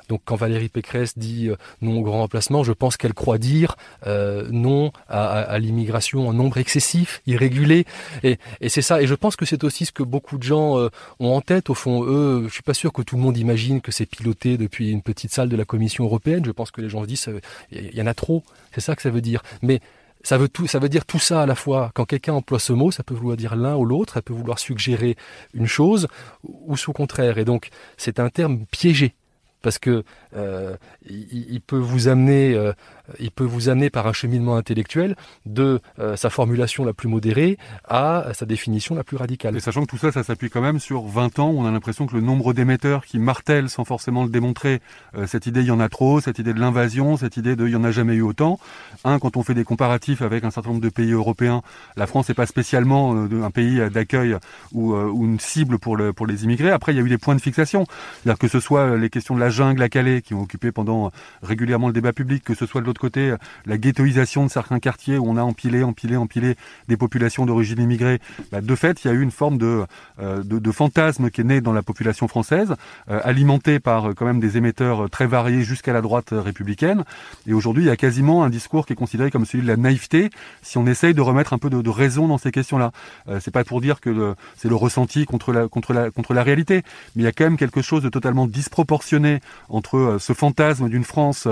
donc 0.09 0.21
quand 0.25 0.35
Valérie 0.35 0.69
Pécresse 0.69 1.17
dit 1.17 1.49
non 1.81 1.99
au 1.99 2.01
grand 2.01 2.19
remplacement, 2.19 2.63
je 2.63 2.73
pense 2.73 2.97
qu'elle 2.97 3.13
croit 3.13 3.37
dire 3.37 3.75
non 4.05 4.91
à, 5.07 5.57
l'immigration 5.59 6.27
en 6.27 6.33
nombre 6.33 6.57
excessif, 6.57 7.21
irrégulé, 7.25 7.85
et, 8.23 8.37
et 8.61 8.69
c'est 8.69 8.81
ça. 8.81 9.01
Et 9.01 9.07
je 9.07 9.15
pense 9.15 9.35
que 9.35 9.45
c'est 9.45 9.63
aussi 9.63 9.85
ce 9.85 9.91
que 9.91 10.03
beaucoup 10.03 10.37
de 10.37 10.43
gens 10.43 10.89
ont 11.19 11.35
en 11.35 11.41
tête. 11.41 11.69
Au 11.69 11.73
fond, 11.73 12.03
eux, 12.05 12.45
je 12.47 12.53
suis 12.53 12.63
pas 12.63 12.73
sûr 12.73 12.93
que 12.93 13.01
tout 13.01 13.15
le 13.15 13.21
monde 13.21 13.37
imagine 13.37 13.81
que 13.81 13.91
c'est 13.91 14.05
piloté 14.05 14.57
depuis 14.57 14.72
une 14.79 15.01
petite 15.01 15.31
salle 15.31 15.49
de 15.49 15.55
la 15.55 15.65
Commission 15.65 16.03
européenne. 16.05 16.43
Je 16.45 16.51
pense 16.51 16.71
que 16.71 16.81
les 16.81 16.89
gens 16.89 17.01
se 17.01 17.07
disent 17.07 17.29
il 17.71 17.95
y 17.95 18.01
en 18.01 18.07
a 18.07 18.13
trop. 18.13 18.43
C'est 18.73 18.81
ça 18.81 18.95
que 18.95 19.01
ça 19.01 19.09
veut 19.09 19.21
dire. 19.21 19.43
Mais 19.61 19.81
ça 20.23 20.37
veut 20.37 20.47
tout, 20.47 20.67
ça 20.67 20.79
veut 20.79 20.89
dire 20.89 21.05
tout 21.05 21.19
ça 21.19 21.43
à 21.43 21.45
la 21.45 21.55
fois. 21.55 21.91
Quand 21.93 22.05
quelqu'un 22.05 22.33
emploie 22.33 22.59
ce 22.59 22.73
mot, 22.73 22.91
ça 22.91 23.03
peut 23.03 23.13
vouloir 23.13 23.37
dire 23.37 23.55
l'un 23.55 23.75
ou 23.75 23.85
l'autre, 23.85 24.13
ça 24.13 24.21
peut 24.21 24.33
vouloir 24.33 24.57
suggérer 24.57 25.17
une 25.53 25.67
chose 25.67 26.07
ou 26.43 26.75
au 26.87 26.93
contraire. 26.93 27.37
Et 27.37 27.45
donc, 27.45 27.69
c'est 27.97 28.19
un 28.19 28.29
terme 28.29 28.65
piégé 28.71 29.13
parce 29.61 29.79
que 29.79 30.03
euh, 30.35 30.75
il, 31.09 31.61
peut 31.61 31.77
vous 31.77 32.09
amener 32.09 32.53
euh, 32.53 32.73
il 33.19 33.31
peut 33.31 33.43
vous 33.43 33.69
amener 33.69 33.89
par 33.89 34.07
un 34.07 34.13
cheminement 34.13 34.55
intellectuel 34.55 35.15
de 35.45 35.81
sa 36.15 36.29
formulation 36.29 36.85
la 36.85 36.93
plus 36.93 37.07
modérée 37.07 37.57
à 37.87 38.27
sa 38.33 38.45
définition 38.45 38.95
la 38.95 39.03
plus 39.03 39.17
radicale. 39.17 39.55
Et 39.55 39.59
sachant 39.59 39.81
que 39.81 39.87
tout 39.87 39.97
ça, 39.97 40.11
ça 40.11 40.23
s'appuie 40.23 40.49
quand 40.49 40.61
même 40.61 40.79
sur 40.79 41.03
20 41.03 41.39
ans 41.39 41.49
on 41.49 41.65
a 41.65 41.71
l'impression 41.71 42.05
que 42.05 42.15
le 42.15 42.21
nombre 42.21 42.53
d'émetteurs 42.53 43.05
qui 43.05 43.19
martèlent 43.19 43.69
sans 43.69 43.85
forcément 43.85 44.23
le 44.23 44.29
démontrer 44.29 44.81
cette 45.25 45.47
idée 45.47 45.61
il 45.61 45.67
y 45.67 45.71
en 45.71 45.79
a 45.79 45.89
trop, 45.89 46.21
cette 46.21 46.39
idée 46.39 46.53
de 46.53 46.59
l'invasion, 46.59 47.17
cette 47.17 47.37
idée 47.37 47.55
de 47.55 47.67
il 47.67 47.73
y 47.73 47.75
en 47.75 47.83
a 47.83 47.91
jamais 47.91 48.15
eu 48.15 48.21
autant. 48.21 48.59
Un, 49.03 49.19
quand 49.19 49.37
on 49.37 49.43
fait 49.43 49.53
des 49.53 49.63
comparatifs 49.63 50.21
avec 50.21 50.43
un 50.43 50.51
certain 50.51 50.69
nombre 50.69 50.81
de 50.81 50.89
pays 50.89 51.11
européens, 51.11 51.61
la 51.95 52.07
France 52.07 52.29
n'est 52.29 52.35
pas 52.35 52.45
spécialement 52.45 53.13
un 53.15 53.51
pays 53.51 53.81
d'accueil 53.89 54.37
ou, 54.73 54.93
ou, 54.93 55.25
une 55.25 55.39
cible 55.39 55.79
pour, 55.79 55.97
le, 55.97 56.13
pour 56.13 56.27
les 56.27 56.43
immigrés. 56.43 56.71
Après, 56.71 56.93
il 56.93 56.97
y 56.97 56.99
a 56.99 57.03
eu 57.03 57.09
des 57.09 57.17
points 57.17 57.35
de 57.35 57.41
fixation. 57.41 57.85
C'est-à-dire 58.21 58.39
que 58.39 58.47
ce 58.47 58.59
soit 58.59 58.97
les 58.97 59.09
questions 59.09 59.35
de 59.35 59.39
la 59.39 59.49
jungle 59.49 59.81
à 59.81 59.89
Calais 59.89 60.21
qui 60.21 60.33
ont 60.33 60.41
occupé 60.41 60.71
pendant 60.71 61.11
régulièrement 61.41 61.87
le 61.87 61.93
débat 61.93 62.13
public, 62.13 62.43
que 62.43 62.53
ce 62.53 62.65
soit 62.65 62.81
de 62.81 62.85
l'autre 62.93 63.01
côté 63.01 63.35
la 63.65 63.77
ghettoisation 63.77 64.45
de 64.45 64.51
certains 64.51 64.79
quartiers 64.79 65.17
où 65.17 65.27
on 65.27 65.35
a 65.35 65.41
empilé, 65.41 65.83
empilé, 65.83 66.15
empilé 66.15 66.55
des 66.87 66.97
populations 66.97 67.45
d'origine 67.45 67.81
immigrée, 67.81 68.19
bah, 68.51 68.61
de 68.61 68.75
fait, 68.75 69.03
il 69.03 69.07
y 69.07 69.09
a 69.09 69.13
eu 69.13 69.21
une 69.21 69.31
forme 69.31 69.57
de, 69.57 69.85
euh, 70.19 70.43
de, 70.43 70.59
de, 70.59 70.71
fantasme 70.71 71.31
qui 71.31 71.41
est 71.41 71.43
né 71.43 71.59
dans 71.59 71.73
la 71.73 71.81
population 71.81 72.27
française, 72.27 72.75
euh, 73.09 73.19
alimenté 73.23 73.79
par 73.79 74.09
euh, 74.09 74.13
quand 74.13 74.25
même 74.25 74.39
des 74.39 74.57
émetteurs 74.57 75.09
très 75.09 75.25
variés 75.25 75.63
jusqu'à 75.63 75.91
la 75.91 76.01
droite 76.01 76.29
républicaine. 76.31 77.03
Et 77.47 77.53
aujourd'hui, 77.53 77.83
il 77.83 77.87
y 77.87 77.91
a 77.91 77.97
quasiment 77.97 78.43
un 78.43 78.49
discours 78.49 78.85
qui 78.85 78.93
est 78.93 78.95
considéré 78.95 79.31
comme 79.31 79.45
celui 79.45 79.63
de 79.63 79.67
la 79.67 79.77
naïveté, 79.77 80.29
si 80.61 80.77
on 80.77 80.85
essaye 80.85 81.15
de 81.15 81.21
remettre 81.21 81.53
un 81.53 81.57
peu 81.57 81.71
de, 81.71 81.81
de 81.81 81.89
raison 81.89 82.27
dans 82.27 82.37
ces 82.37 82.51
questions-là. 82.51 82.91
Euh, 83.27 83.39
c'est 83.41 83.51
pas 83.51 83.63
pour 83.63 83.81
dire 83.81 84.01
que 84.01 84.35
c'est 84.55 84.69
le 84.69 84.75
ressenti 84.75 85.25
contre 85.25 85.51
la, 85.51 85.67
contre, 85.67 85.93
la, 85.93 86.11
contre 86.11 86.35
la 86.35 86.43
réalité, 86.43 86.83
mais 87.15 87.23
il 87.23 87.25
y 87.25 87.27
a 87.27 87.31
quand 87.31 87.45
même 87.45 87.57
quelque 87.57 87.81
chose 87.81 88.03
de 88.03 88.09
totalement 88.09 88.45
disproportionné 88.45 89.39
entre 89.69 90.17
ce 90.19 90.33
fantasme 90.33 90.89
d'une 90.89 91.03
France 91.03 91.47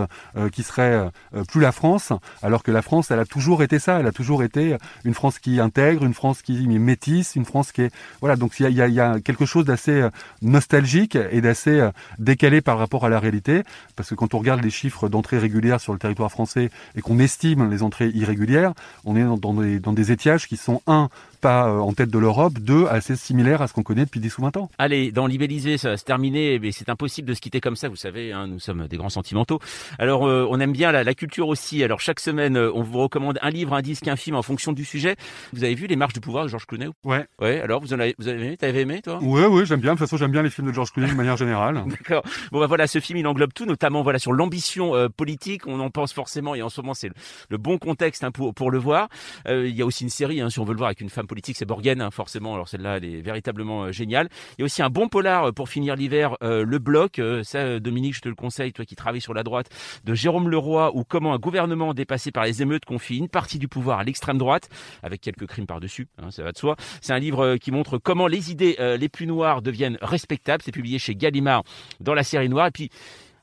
qui 0.52 0.64
serait 0.64 1.10
plus 1.48 1.62
la 1.62 1.72
France, 1.72 2.14
alors 2.42 2.64
que 2.64 2.72
la 2.72 2.82
France, 2.82 3.12
elle 3.12 3.20
a 3.20 3.26
toujours 3.26 3.64
été 3.64 3.80
ça, 3.80 4.00
elle 4.00 4.08
a 4.08 4.12
toujours 4.12 4.44
été 4.44 4.78
une 5.06 5.14
France 5.14 5.40
qui 5.40 5.60
intègre, 5.60 6.04
une 6.04 6.14
France 6.14 6.42
qui 6.42 6.68
métisse, 6.68 7.36
une 7.36 7.46
France 7.46 7.72
qui 7.72 7.84
est... 7.84 7.92
Voilà, 8.20 8.36
donc 8.36 8.60
il 8.60 8.70
y 8.70 8.82
a, 8.82 8.88
y 8.88 9.00
a 9.00 9.20
quelque 9.20 9.46
chose 9.46 9.66
d'assez 9.66 10.08
nostalgique 10.42 11.18
et 11.32 11.42
d'assez 11.42 11.90
décalé 12.20 12.62
par 12.62 12.78
rapport 12.78 13.06
à 13.06 13.10
la 13.10 13.20
réalité, 13.20 13.64
parce 13.96 14.10
que 14.10 14.16
quand 14.16 14.34
on 14.34 14.40
regarde 14.40 14.64
les 14.64 14.70
chiffres 14.70 15.10
d'entrées 15.10 15.38
régulières 15.38 15.80
sur 15.80 15.94
le 15.94 16.00
territoire 16.00 16.32
français 16.32 16.70
et 16.96 17.02
qu'on 17.02 17.20
estime 17.20 17.70
les 17.70 17.84
entrées 17.84 18.10
irrégulières, 18.10 18.74
on 19.06 19.16
est 19.16 19.24
dans 19.40 19.54
des, 19.54 19.80
dans 19.80 19.94
des 19.94 20.12
étiages 20.12 20.48
qui 20.48 20.58
sont, 20.58 20.82
un, 20.88 21.10
pas 21.42 21.68
euh, 21.68 21.80
en 21.80 21.94
tête 21.94 22.10
de 22.10 22.20
l'Europe, 22.20 22.54
deux, 22.60 22.86
assez 22.88 23.16
similaires 23.16 23.62
à 23.62 23.68
ce 23.68 23.74
qu'on 23.74 23.84
connaît 23.84 24.06
depuis 24.06 24.20
10 24.20 24.38
ou 24.38 24.42
20 24.44 24.58
ans. 24.58 24.70
Allez, 24.78 25.12
dans 25.12 25.28
Libellisé, 25.28 25.78
ça 25.78 25.90
va 25.90 25.98
se 25.98 26.06
terminer, 26.06 26.60
mais 26.60 26.72
c'est 26.72 26.90
impossible 26.90 27.28
de 27.28 27.34
se 27.34 27.42
quitter 27.42 27.60
comme 27.60 27.76
ça, 27.76 27.90
vous 27.90 27.96
savez, 27.96 28.32
hein, 28.32 28.48
nous 28.48 28.60
sommes 28.60 28.88
des 28.88 28.98
grands 28.98 29.10
sentimentaux. 29.10 29.60
Alors, 30.00 30.28
euh, 30.28 30.48
on 30.50 30.60
aime 30.60 30.72
bien 30.72 30.92
la, 30.92 31.04
la, 31.04 31.14
culture 31.14 31.48
aussi, 31.48 31.84
alors 31.84 32.00
chaque 32.00 32.20
semaine, 32.20 32.56
euh, 32.56 32.72
on 32.74 32.84
vous 32.84 33.00
recommande 33.00 33.40
un 33.42 33.50
livre, 33.50 33.74
un 33.74 33.82
disque, 33.82 34.08
un 34.08 34.16
film 34.16 34.36
en 34.36 34.44
fonction 34.44 34.72
du 34.72 34.86
sujet. 34.86 35.16
Vous 35.54 35.64
avez 35.64 35.74
vu 35.74 35.88
Les 35.88 35.96
Marches 35.96 36.14
du 36.14 36.22
Pouvoir 36.22 36.46
de 36.46 36.50
Georges 36.50 36.68
Clooney 36.68 36.88
Ouais. 37.04 37.26
Ouais, 37.40 37.60
alors 37.60 37.82
vous 37.82 37.94
en 37.94 38.00
avez, 38.00 38.16
vous 38.20 38.28
avez 38.28 38.46
aimé? 38.46 38.58
T'avais 38.58 38.82
aimé, 38.82 39.02
toi? 39.04 39.20
Ouais, 39.22 39.48
ouais, 39.48 39.66
j'aime 39.66 39.80
bien, 39.80 39.94
de 39.94 39.98
toute 39.98 40.08
façon, 40.08 40.18
j'aime 40.18 40.32
bien 40.32 40.44
les 40.44 40.50
films 40.50 40.68
de 40.68 40.74
Georges 40.74 40.92
Clooney 40.92 41.12
de 41.12 41.18
manière 41.18 41.38
générale. 41.38 41.84
D'accord. 41.88 42.24
Bon, 42.52 42.60
bah 42.60 42.68
voilà, 42.68 42.88
ce 42.88 43.00
film, 43.00 43.18
il 43.18 43.28
englobe 43.28 43.54
tout, 43.54 43.66
notamment 43.66 44.04
voilà 44.04 44.20
sur 44.20 44.32
l'ambition 44.32 44.96
euh, 44.96 45.10
politique, 45.10 45.66
on 45.66 45.80
en 45.80 45.90
pense 45.90 46.14
forcément, 46.14 46.54
et 46.54 46.62
en 46.62 46.70
ce 46.70 46.82
moment, 46.82 46.94
c'est 46.94 47.08
le, 47.08 47.16
le, 47.50 47.58
bon 47.58 47.78
contexte 47.78 48.24
hein, 48.24 48.32
pour, 48.32 48.54
pour 48.54 48.70
le 48.70 48.78
voir. 48.78 49.10
Euh, 49.48 49.68
il 49.68 49.76
y 49.76 49.82
a 49.82 49.86
aussi 49.86 50.04
une 50.04 50.10
série, 50.10 50.42
hein, 50.42 50.50
si 50.50 50.60
on 50.60 50.66
veut 50.66 50.74
le 50.74 50.78
voir, 50.78 50.88
avec 50.88 51.02
une 51.02 51.10
femme 51.10 51.28
politique, 51.32 51.56
c'est 51.56 51.64
Borgen, 51.64 52.02
hein, 52.02 52.12
forcément. 52.12 52.56
Alors 52.56 52.68
celle-là, 52.68 52.98
elle 52.98 53.06
est 53.06 53.22
véritablement 53.22 53.84
euh, 53.84 53.92
géniale. 53.94 54.28
Il 54.58 54.62
y 54.62 54.64
a 54.64 54.66
aussi 54.66 54.82
un 54.82 54.90
bon 54.90 55.08
polar 55.08 55.46
euh, 55.46 55.52
pour 55.54 55.70
finir 55.70 55.96
l'hiver, 55.96 56.36
euh, 56.44 56.66
Le 56.66 56.78
Bloc. 56.78 57.22
Ça, 57.44 57.80
Dominique, 57.80 58.16
je 58.16 58.20
te 58.20 58.28
le 58.28 58.36
conseille, 58.36 58.74
toi 58.74 58.84
qui 58.84 58.98
travailles 58.98 59.22
sur 59.22 59.34
la 59.34 59.44
droite, 59.44 59.70
de 60.04 60.14
Jérôme 60.14 60.50
Leroy, 60.50 60.92
ou 60.94 61.06
comment 61.06 61.34
un 61.34 61.38
gouvernement 61.38 61.94
dépassé 61.94 62.34
par 62.34 62.44
les 62.44 62.62
émeutes 62.62 62.84
confie 62.84 63.16
une 63.16 63.30
partie 63.30 63.60
du 63.60 63.70
pouvoir 63.70 64.00
à 64.00 64.04
l'extrême 64.04 64.38
droite, 64.38 64.68
avec 65.04 65.22
quelques 65.22 65.48
crimes 65.48 65.68
par-dessus, 65.68 66.10
hein, 66.22 66.32
ça 66.32 66.44
va 66.44 66.52
de 66.52 66.58
soi. 66.58 66.76
C'est 67.00 67.14
un 67.14 67.20
livre 67.20 67.56
qui 67.56 67.72
montre 67.72 67.98
comment 67.98 68.28
les 68.28 68.52
idées 68.52 68.76
les 69.00 69.10
plus 69.10 69.26
noires 69.26 69.62
deviennent 69.62 69.98
respectables. 70.02 70.62
C'est 70.66 70.74
publié 70.74 71.00
chez 71.00 71.16
Gallimard 71.16 71.64
dans 72.02 72.14
la 72.14 72.24
série 72.24 72.50
noire. 72.50 72.68
Et 72.68 72.72
puis, 72.72 72.90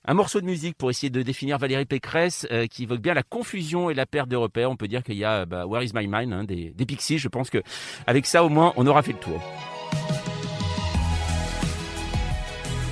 un 0.09 0.15
morceau 0.15 0.41
de 0.41 0.47
musique 0.47 0.77
pour 0.77 0.89
essayer 0.89 1.11
de 1.11 1.21
définir 1.21 1.59
Valérie 1.59 1.85
Pécresse 1.85 2.47
euh, 2.51 2.67
qui 2.67 2.85
évoque 2.85 3.01
bien 3.01 3.13
la 3.13 3.23
confusion 3.23 3.91
et 3.91 3.95
la 3.95 4.07
perte 4.07 4.31
de 4.31 4.37
repères. 4.37 4.71
On 4.71 4.77
peut 4.77 4.89
dire 4.89 5.03
qu'il 5.03 5.17
y 5.17 5.25
a 5.25 5.45
bah, 5.45 5.67
Where 5.67 5.85
is 5.85 5.91
my 5.95 6.07
mind 6.09 6.33
hein, 6.33 6.45
des, 6.45 6.71
des 6.71 6.87
Pixies. 6.87 7.19
Je 7.19 7.29
pense 7.29 7.51
que 7.51 7.63
avec 8.07 8.25
ça 8.25 8.43
au 8.43 8.49
moins 8.49 8.73
on 8.77 8.87
aura 8.87 9.03
fait 9.03 9.13
le 9.13 9.19
tour. 9.19 9.41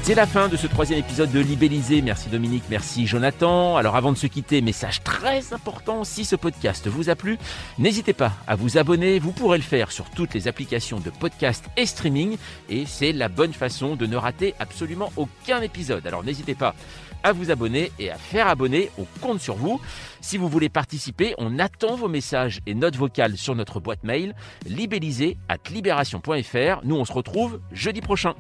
C'est 0.06 0.14
la 0.14 0.24
fin 0.28 0.46
de 0.46 0.56
ce 0.56 0.68
troisième 0.68 1.00
épisode 1.00 1.32
de 1.32 1.40
Libellisé. 1.40 2.00
Merci 2.00 2.28
Dominique, 2.28 2.62
merci 2.70 3.08
Jonathan. 3.08 3.76
Alors 3.76 3.96
avant 3.96 4.12
de 4.12 4.16
se 4.16 4.28
quitter, 4.28 4.60
message 4.60 5.02
très 5.02 5.52
important, 5.52 6.04
si 6.04 6.24
ce 6.24 6.36
podcast 6.36 6.86
vous 6.86 7.10
a 7.10 7.16
plu, 7.16 7.38
n'hésitez 7.76 8.12
pas 8.12 8.30
à 8.46 8.54
vous 8.54 8.78
abonner. 8.78 9.18
Vous 9.18 9.32
pourrez 9.32 9.58
le 9.58 9.64
faire 9.64 9.90
sur 9.90 10.08
toutes 10.10 10.32
les 10.32 10.46
applications 10.46 11.00
de 11.00 11.10
podcast 11.10 11.64
et 11.76 11.86
streaming. 11.86 12.36
Et 12.68 12.86
c'est 12.86 13.10
la 13.10 13.28
bonne 13.28 13.52
façon 13.52 13.96
de 13.96 14.06
ne 14.06 14.14
rater 14.14 14.54
absolument 14.60 15.10
aucun 15.16 15.60
épisode. 15.60 16.06
Alors 16.06 16.22
n'hésitez 16.22 16.54
pas 16.54 16.76
à 17.24 17.32
vous 17.32 17.50
abonner 17.50 17.90
et 17.98 18.08
à 18.12 18.16
faire 18.16 18.46
abonner. 18.46 18.92
On 18.98 19.06
compte 19.20 19.40
sur 19.40 19.56
vous. 19.56 19.80
Si 20.20 20.38
vous 20.38 20.48
voulez 20.48 20.68
participer, 20.68 21.34
on 21.38 21.58
attend 21.58 21.96
vos 21.96 22.06
messages 22.06 22.60
et 22.66 22.76
notes 22.76 22.94
vocales 22.94 23.36
sur 23.36 23.56
notre 23.56 23.80
boîte 23.80 24.04
mail 24.04 24.36
libellisé 24.68 25.36
at 25.48 25.68
libération.fr. 25.68 26.84
Nous, 26.84 26.94
on 26.94 27.04
se 27.04 27.12
retrouve 27.12 27.58
jeudi 27.72 28.02
prochain. 28.02 28.36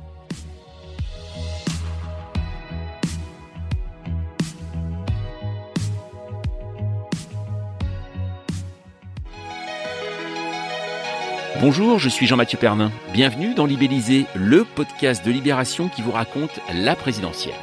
Bonjour, 11.58 11.98
je 11.98 12.10
suis 12.10 12.26
Jean-Mathieu 12.26 12.58
Pernin. 12.58 12.92
Bienvenue 13.14 13.54
dans 13.54 13.64
Libellisé, 13.64 14.26
le 14.34 14.64
podcast 14.64 15.24
de 15.24 15.30
Libération 15.30 15.88
qui 15.88 16.02
vous 16.02 16.10
raconte 16.10 16.60
la 16.74 16.94
présidentielle. 16.94 17.54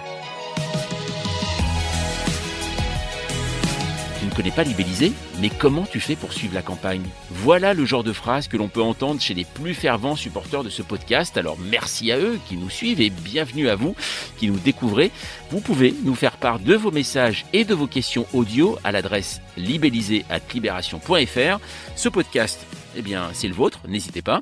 Tu 4.20 4.26
ne 4.26 4.32
connais 4.32 4.50
pas 4.50 4.64
Libellisé 4.64 5.12
Mais 5.40 5.52
comment 5.52 5.86
tu 5.86 6.00
fais 6.00 6.16
pour 6.16 6.34
suivre 6.34 6.56
la 6.56 6.64
campagne? 6.64 7.04
Voilà 7.30 7.76
le 7.76 7.86
genre 7.86 8.04
de 8.04 8.14
phrase 8.14 8.48
que 8.48 8.58
l'on 8.58 8.68
peut 8.68 8.82
entendre 8.82 9.22
chez 9.22 9.36
les 9.36 9.46
plus 9.46 9.76
fervents 9.76 10.16
supporters 10.16 10.64
de 10.64 10.72
ce 10.72 10.82
podcast. 10.82 11.38
Alors 11.38 11.60
merci 11.60 12.12
à 12.12 12.18
eux 12.18 12.40
qui 12.50 12.58
nous 12.58 12.72
suivent 12.72 13.00
et 13.00 13.12
bienvenue 13.12 13.70
à 13.70 13.76
vous 13.76 13.96
qui 14.38 14.48
nous 14.48 14.58
découvrez. 14.58 15.12
Vous 15.52 15.60
pouvez 15.60 15.94
nous 16.04 16.16
faire 16.16 16.38
part 16.38 16.58
de 16.58 16.74
vos 16.74 16.90
messages 16.90 17.46
et 17.54 17.64
de 17.64 17.76
vos 17.76 17.86
questions 17.86 18.26
audio 18.34 18.76
à 18.84 18.92
l'adresse 18.92 19.40
libellisé@libération.fr. 19.56 21.60
Ce 21.96 22.10
podcast 22.10 22.66
eh 22.96 23.02
bien, 23.02 23.30
c'est 23.34 23.48
le 23.48 23.54
vôtre, 23.54 23.80
n'hésitez 23.88 24.22
pas. 24.22 24.42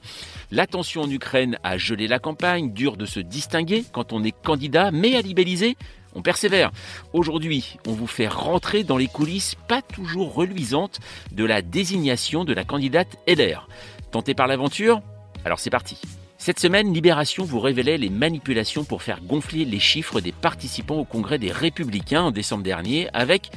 La 0.52 0.68
tension 0.68 1.02
en 1.02 1.10
Ukraine 1.10 1.58
a 1.64 1.78
gelé 1.78 2.08
la 2.08 2.20
campagne, 2.20 2.74
dur 2.74 2.98
de 2.98 3.06
se 3.06 3.20
distinguer 3.20 3.84
quand 3.92 4.14
on 4.14 4.24
est 4.24 4.36
candidat, 4.44 4.92
mais 4.92 5.16
à 5.16 5.22
libelliser, 5.22 5.78
on 6.14 6.22
persévère. 6.22 6.72
Aujourd'hui, 7.14 7.78
on 7.88 7.94
vous 7.94 8.08
fait 8.08 8.28
rentrer 8.28 8.84
dans 8.84 8.98
les 8.98 9.08
coulisses 9.08 9.56
pas 9.68 9.82
toujours 9.82 10.34
reluisantes 10.34 11.00
de 11.32 11.46
la 11.46 11.62
désignation 11.62 12.44
de 12.44 12.54
la 12.54 12.64
candidate 12.64 13.18
LR. 13.28 13.68
Tenté 14.12 14.34
par 14.34 14.48
l'aventure? 14.48 15.02
Alors 15.46 15.60
c'est 15.60 15.70
parti. 15.70 15.98
Cette 16.38 16.60
semaine, 16.60 16.92
Libération 16.92 17.44
vous 17.44 17.60
révélait 17.60 18.00
les 18.00 18.10
manipulations 18.10 18.84
pour 18.84 19.04
faire 19.04 19.22
gonfler 19.22 19.64
les 19.64 19.80
chiffres 19.80 20.22
des 20.22 20.32
participants 20.32 20.98
au 20.98 21.06
congrès 21.06 21.38
des 21.38 21.52
Républicains 21.52 22.24
en 22.24 22.32
décembre 22.32 22.64
dernier, 22.64 23.10
avec, 23.14 23.52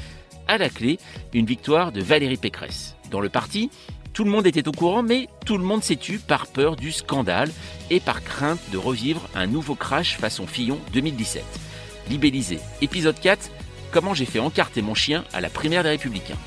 à 0.48 0.58
la 0.58 0.68
clé, 0.68 0.98
une 1.32 1.46
victoire 1.46 1.92
de 1.92 2.02
Valérie 2.02 2.36
Pécresse. 2.36 2.94
Dans 3.10 3.20
le 3.20 3.30
parti, 3.30 3.70
tout 4.14 4.24
le 4.24 4.30
monde 4.30 4.46
était 4.46 4.68
au 4.68 4.72
courant, 4.72 5.02
mais 5.02 5.28
tout 5.44 5.58
le 5.58 5.64
monde 5.64 5.82
s'est 5.82 5.96
tu 5.96 6.18
par 6.18 6.46
peur 6.46 6.76
du 6.76 6.92
scandale 6.92 7.50
et 7.90 7.98
par 7.98 8.22
crainte 8.22 8.60
de 8.70 8.78
revivre 8.78 9.28
un 9.34 9.48
nouveau 9.48 9.74
crash 9.74 10.16
façon 10.16 10.46
Fillon 10.46 10.78
2017. 10.92 11.42
Libellisé, 12.08 12.60
épisode 12.80 13.18
4, 13.20 13.50
comment 13.90 14.14
j'ai 14.14 14.24
fait 14.24 14.38
encarter 14.38 14.82
mon 14.82 14.94
chien 14.94 15.24
à 15.32 15.40
la 15.40 15.50
primaire 15.50 15.82
des 15.82 15.90
Républicains. 15.90 16.38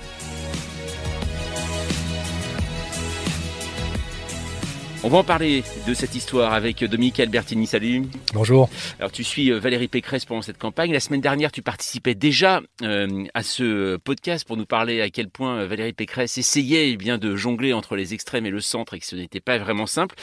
On 5.08 5.10
va 5.10 5.20
en 5.20 5.24
parler 5.24 5.64
de 5.88 5.94
cette 5.94 6.16
histoire 6.16 6.52
avec 6.52 6.84
Dominique 6.84 7.22
Albertini. 7.22 7.66
Salut. 7.66 8.04
Bonjour. 8.34 8.70
Alors 9.00 9.10
tu 9.10 9.24
suis 9.24 9.52
Valérie 9.52 9.88
Pécresse 9.88 10.26
pendant 10.26 10.42
cette 10.42 10.58
campagne. 10.58 10.92
La 10.92 11.00
semaine 11.00 11.22
dernière, 11.22 11.54
tu 11.54 11.62
participais 11.62 12.14
déjà 12.14 12.60
euh, 12.82 13.24
à 13.34 13.42
ce 13.42 13.96
podcast 13.96 14.46
pour 14.46 14.58
nous 14.58 14.66
parler 14.66 15.00
à 15.00 15.10
quel 15.10 15.30
point 15.30 15.64
Valérie 15.64 15.94
Pécresse 15.94 16.38
essayait 16.38 16.92
eh 16.92 16.98
bien 16.98 17.18
de 17.18 17.38
jongler 17.38 17.72
entre 17.72 17.96
les 17.96 18.14
extrêmes 18.14 18.46
et 18.46 18.50
le 18.50 18.60
centre 18.60 18.96
et 18.96 19.00
que 19.00 19.06
ce 19.06 19.16
n'était 19.16 19.40
pas 19.40 19.58
vraiment 19.58 19.86
simple. 19.86 20.14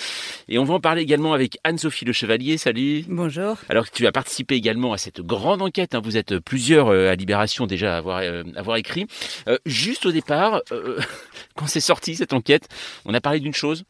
Et 0.48 0.58
on 0.58 0.64
va 0.64 0.74
en 0.74 0.80
parler 0.80 1.00
également 1.00 1.32
avec 1.32 1.56
Anne-Sophie 1.64 2.04
Le 2.04 2.12
Chevalier. 2.12 2.58
Salut. 2.58 3.06
Bonjour. 3.08 3.56
Alors 3.70 3.90
tu 3.90 4.06
as 4.06 4.12
participé 4.12 4.54
également 4.54 4.92
à 4.92 4.98
cette 4.98 5.22
grande 5.22 5.62
enquête. 5.62 5.94
Hein. 5.94 6.02
Vous 6.04 6.18
êtes 6.18 6.38
plusieurs 6.40 6.88
euh, 6.88 7.10
à 7.10 7.14
Libération 7.14 7.66
déjà 7.66 7.94
à 7.94 7.96
avoir, 7.96 8.18
euh, 8.18 8.42
avoir 8.54 8.76
écrit. 8.76 9.06
juste 9.64 10.04
au 10.04 10.12
départ, 10.12 10.60
quand 11.56 11.68
c'est 11.68 11.80
sorti 11.80 12.16
cette 12.16 12.34
enquête, 12.34 12.68
on 13.06 13.14
a 13.14 13.22
parlé 13.22 13.40
d'une 13.40 13.54
chose 13.54 13.86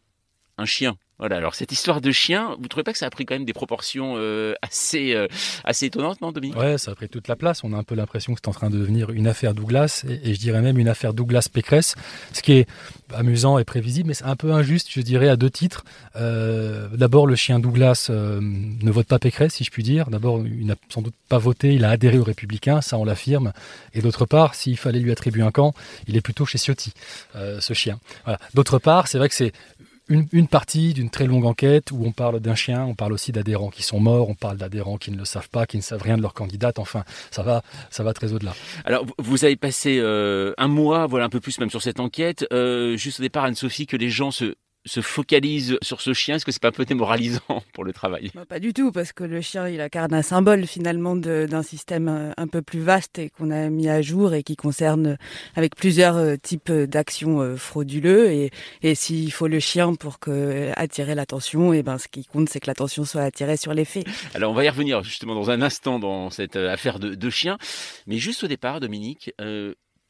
un 0.58 0.64
chien. 0.64 0.96
Voilà, 1.20 1.36
alors 1.36 1.54
cette 1.54 1.70
histoire 1.70 2.00
de 2.00 2.10
chien, 2.10 2.56
vous 2.58 2.66
trouvez 2.66 2.82
pas 2.82 2.92
que 2.92 2.98
ça 2.98 3.06
a 3.06 3.10
pris 3.10 3.24
quand 3.24 3.36
même 3.36 3.44
des 3.44 3.52
proportions 3.52 4.14
euh, 4.16 4.54
assez, 4.62 5.14
euh, 5.14 5.28
assez 5.62 5.86
étonnantes, 5.86 6.20
non, 6.20 6.32
Dominique? 6.32 6.56
Ouais, 6.56 6.76
ça 6.76 6.90
a 6.90 6.94
pris 6.96 7.08
toute 7.08 7.28
la 7.28 7.36
place. 7.36 7.62
On 7.62 7.72
a 7.72 7.76
un 7.76 7.84
peu 7.84 7.94
l'impression 7.94 8.34
que 8.34 8.40
c'est 8.42 8.48
en 8.48 8.52
train 8.52 8.68
de 8.68 8.78
devenir 8.78 9.10
une 9.10 9.28
affaire 9.28 9.54
Douglas, 9.54 10.04
et, 10.08 10.34
je 10.34 10.40
dirais 10.40 10.60
même 10.60 10.76
une 10.76 10.88
affaire 10.88 11.14
Douglas-Pécresse, 11.14 11.94
ce 12.32 12.42
qui 12.42 12.54
est 12.54 12.68
amusant 13.14 13.58
et 13.58 13.64
prévisible, 13.64 14.08
mais 14.08 14.14
c'est 14.14 14.24
un 14.24 14.34
peu 14.34 14.50
injuste, 14.50 14.88
je 14.90 15.00
dirais, 15.02 15.28
à 15.28 15.36
deux 15.36 15.50
titres. 15.50 15.84
Euh, 16.16 16.88
d'abord, 16.88 17.28
le 17.28 17.36
chien 17.36 17.60
Douglas 17.60 18.10
ne 18.10 18.90
vote 18.90 19.06
pas 19.06 19.20
Pécresse, 19.20 19.54
si 19.54 19.62
je 19.62 19.70
puis 19.70 19.84
dire. 19.84 20.10
D'abord, 20.10 20.44
il 20.44 20.66
n'a 20.66 20.74
sans 20.88 21.00
doute 21.00 21.14
pas 21.28 21.38
voté, 21.38 21.74
il 21.74 21.84
a 21.84 21.90
adhéré 21.90 22.18
aux 22.18 22.24
Républicains, 22.24 22.80
ça 22.80 22.98
on 22.98 23.04
l'affirme. 23.04 23.52
Et 23.92 24.00
d'autre 24.00 24.26
part, 24.26 24.56
s'il 24.56 24.76
fallait 24.76 24.98
lui 24.98 25.12
attribuer 25.12 25.42
un 25.42 25.52
camp, 25.52 25.74
il 26.08 26.16
est 26.16 26.22
plutôt 26.22 26.44
chez 26.44 26.58
Ciotti, 26.58 26.92
ce 27.34 27.72
chien. 27.72 28.00
Voilà. 28.24 28.40
D'autre 28.54 28.80
part, 28.80 29.06
c'est 29.06 29.18
vrai 29.18 29.28
que 29.28 29.34
c'est 29.36 29.52
une, 30.08 30.48
partie 30.48 30.92
d'une 30.92 31.08
très 31.08 31.26
longue 31.26 31.46
enquête 31.46 31.90
où 31.90 32.04
on 32.04 32.12
parle 32.12 32.40
d'un 32.40 32.54
chien, 32.54 32.84
on 32.84 32.94
parle 32.94 33.12
aussi 33.12 33.32
d'adhérents 33.32 33.70
qui 33.70 33.82
sont 33.82 34.00
morts, 34.00 34.28
on 34.28 34.34
parle 34.34 34.58
d'adhérents 34.58 34.98
qui 34.98 35.10
ne 35.10 35.16
le 35.16 35.24
savent 35.24 35.48
pas, 35.48 35.66
qui 35.66 35.76
ne 35.78 35.82
savent 35.82 36.02
rien 36.02 36.16
de 36.16 36.22
leur 36.22 36.34
candidate. 36.34 36.78
Enfin, 36.78 37.04
ça 37.30 37.42
va, 37.42 37.62
ça 37.90 38.02
va 38.02 38.12
très 38.12 38.32
au-delà. 38.32 38.54
Alors, 38.84 39.06
vous 39.18 39.44
avez 39.44 39.56
passé 39.56 39.98
euh, 39.98 40.52
un 40.58 40.68
mois, 40.68 41.06
voilà 41.06 41.24
un 41.24 41.30
peu 41.30 41.40
plus 41.40 41.58
même 41.58 41.70
sur 41.70 41.82
cette 41.82 42.00
enquête. 42.00 42.46
Euh, 42.52 42.96
juste 42.96 43.20
au 43.20 43.22
départ, 43.22 43.44
Anne-Sophie, 43.44 43.86
que 43.86 43.96
les 43.96 44.10
gens 44.10 44.30
se 44.30 44.54
se 44.84 45.00
focalise 45.00 45.78
sur 45.82 46.00
ce 46.00 46.12
chien 46.12 46.36
Est-ce 46.36 46.44
que 46.44 46.52
c'est 46.52 46.62
pas 46.62 46.68
un 46.68 46.72
peu 46.72 46.84
démoralisant 46.84 47.40
pour 47.72 47.84
le 47.84 47.92
travail? 47.92 48.30
Bah, 48.34 48.44
Pas 48.46 48.58
du 48.58 48.72
tout, 48.72 48.92
parce 48.92 49.12
que 49.12 49.24
le 49.24 49.40
chien, 49.40 49.68
il 49.68 49.80
incarne 49.80 50.14
un 50.14 50.22
symbole 50.22 50.66
finalement 50.66 51.16
d'un 51.16 51.62
système 51.62 52.08
euh, 52.08 52.32
un 52.36 52.46
peu 52.46 52.62
plus 52.62 52.80
vaste 52.80 53.18
et 53.18 53.30
qu'on 53.30 53.50
a 53.50 53.70
mis 53.70 53.88
à 53.88 54.02
jour 54.02 54.34
et 54.34 54.42
qui 54.42 54.56
concerne 54.56 55.06
euh, 55.06 55.16
avec 55.54 55.74
plusieurs 55.76 56.16
euh, 56.16 56.36
types 56.36 56.70
d'actions 56.70 57.56
frauduleux. 57.56 58.30
Et, 58.30 58.50
et 58.82 58.94
s'il 58.94 59.32
faut 59.32 59.48
le 59.48 59.60
chien 59.60 59.94
pour 59.94 60.18
que, 60.18 60.70
attirer 60.76 61.14
l'attention, 61.14 61.72
et 61.72 61.82
ben 61.82 61.98
ce 61.98 62.08
qui 62.08 62.24
compte, 62.24 62.48
c'est 62.48 62.60
que 62.60 62.66
l'attention 62.66 63.04
soit 63.04 63.22
attirée 63.22 63.56
sur 63.56 63.74
les 63.74 63.84
faits. 63.84 64.06
Alors 64.34 64.50
on 64.50 64.54
va 64.54 64.64
y 64.64 64.68
revenir 64.68 65.02
justement 65.02 65.34
dans 65.34 65.50
un 65.50 65.62
instant 65.62 65.98
dans 65.98 66.30
cette 66.30 66.56
affaire 66.56 66.98
de, 66.98 67.14
de 67.14 67.30
chien. 67.30 67.58
Mais 68.06 68.18
juste 68.18 68.44
au 68.44 68.46
départ, 68.46 68.80
Dominique, 68.80 69.32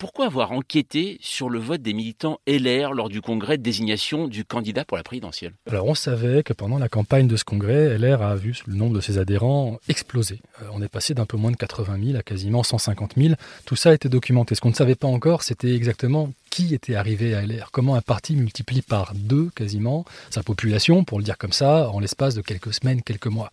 pourquoi 0.04 0.26
avoir 0.26 0.52
enquêté 0.52 1.16
sur 1.22 1.48
le 1.48 1.58
vote 1.58 1.80
des 1.80 1.94
militants 1.94 2.38
LR 2.46 2.92
lors 2.92 3.08
du 3.08 3.22
congrès 3.22 3.56
de 3.56 3.62
désignation 3.62 4.28
du 4.28 4.44
candidat 4.44 4.84
pour 4.84 4.98
la 4.98 5.02
présidentielle? 5.02 5.54
Alors 5.66 5.86
on 5.86 5.94
savait 5.94 6.42
que 6.42 6.52
pendant 6.52 6.78
la 6.78 6.90
campagne 6.90 7.26
de 7.26 7.38
ce 7.38 7.44
congrès, 7.44 7.96
LR 7.96 8.20
a 8.20 8.36
vu 8.36 8.54
le 8.66 8.74
nombre 8.74 8.94
de 8.94 9.00
ses 9.00 9.16
adhérents 9.16 9.78
exploser. 9.88 10.40
Euh, 10.60 10.66
on 10.74 10.82
est 10.82 10.88
passé 10.88 11.14
d'un 11.14 11.24
peu 11.24 11.38
moins 11.38 11.52
de 11.52 11.56
80 11.56 11.96
000 12.04 12.18
à 12.18 12.22
quasiment 12.22 12.62
150 12.62 13.14
000. 13.16 13.34
Tout 13.64 13.76
ça 13.76 13.92
a 13.92 13.94
été 13.94 14.10
documenté. 14.10 14.54
Ce 14.54 14.60
qu'on 14.60 14.68
ne 14.68 14.74
savait 14.74 14.94
pas 14.94 15.08
encore, 15.08 15.42
c'était 15.42 15.74
exactement 15.74 16.34
qui 16.50 16.74
était 16.74 16.96
arrivé 16.96 17.34
à 17.34 17.40
LR, 17.40 17.70
comment 17.72 17.94
un 17.94 18.02
parti 18.02 18.36
multiplie 18.36 18.82
par 18.82 19.14
deux 19.14 19.48
quasiment 19.56 20.04
sa 20.28 20.42
population, 20.42 21.04
pour 21.04 21.16
le 21.16 21.24
dire 21.24 21.38
comme 21.38 21.54
ça, 21.54 21.88
en 21.88 21.98
l'espace 21.98 22.34
de 22.34 22.42
quelques 22.42 22.74
semaines, 22.74 23.00
quelques 23.00 23.28
mois. 23.28 23.50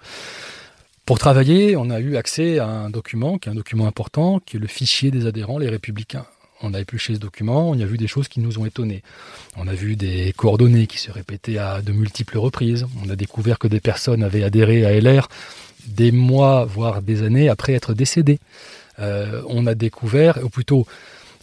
Pour 1.06 1.18
travailler, 1.18 1.78
on 1.78 1.90
a 1.90 2.02
eu 2.02 2.18
accès 2.18 2.60
à 2.60 2.68
un 2.68 2.90
document 2.90 3.38
qui 3.38 3.48
est 3.48 3.54
un 3.54 3.56
document 3.56 3.88
important, 3.88 4.42
qui 4.42 4.58
est 4.58 4.60
le 4.60 4.68
fichier 4.68 5.12
des 5.12 5.26
adhérents, 5.28 5.58
les 5.58 5.70
républicains. 5.70 6.26
On 6.64 6.74
a 6.74 6.80
épluché 6.80 7.16
ce 7.16 7.20
document, 7.20 7.70
on 7.70 7.76
y 7.76 7.84
a 7.84 7.86
vu 7.86 7.98
des 7.98 8.08
choses 8.08 8.28
qui 8.28 8.40
nous 8.40 8.60
ont 8.60 8.66
étonnés. 8.66 9.04
On 9.58 9.68
a 9.68 9.74
vu 9.74 9.96
des 9.96 10.34
coordonnées 10.36 10.88
qui 10.88 10.98
se 10.98 11.12
répétaient 11.12 11.58
à 11.58 11.82
de 11.82 11.92
multiples 11.92 12.38
reprises. 12.38 12.86
On 13.04 13.10
a 13.10 13.16
découvert 13.16 13.60
que 13.60 13.68
des 13.68 13.80
personnes 13.80 14.24
avaient 14.24 14.44
adhéré 14.44 14.86
à 14.86 15.00
LR 15.00 15.28
des 15.88 16.12
mois, 16.12 16.66
voire 16.66 17.02
des 17.02 17.24
années 17.24 17.50
après 17.50 17.74
être 17.74 17.94
décédées. 17.94 18.40
Euh, 19.00 19.42
on 19.48 19.66
a 19.68 19.74
découvert, 19.74 20.40
ou 20.44 20.50
plutôt 20.50 20.86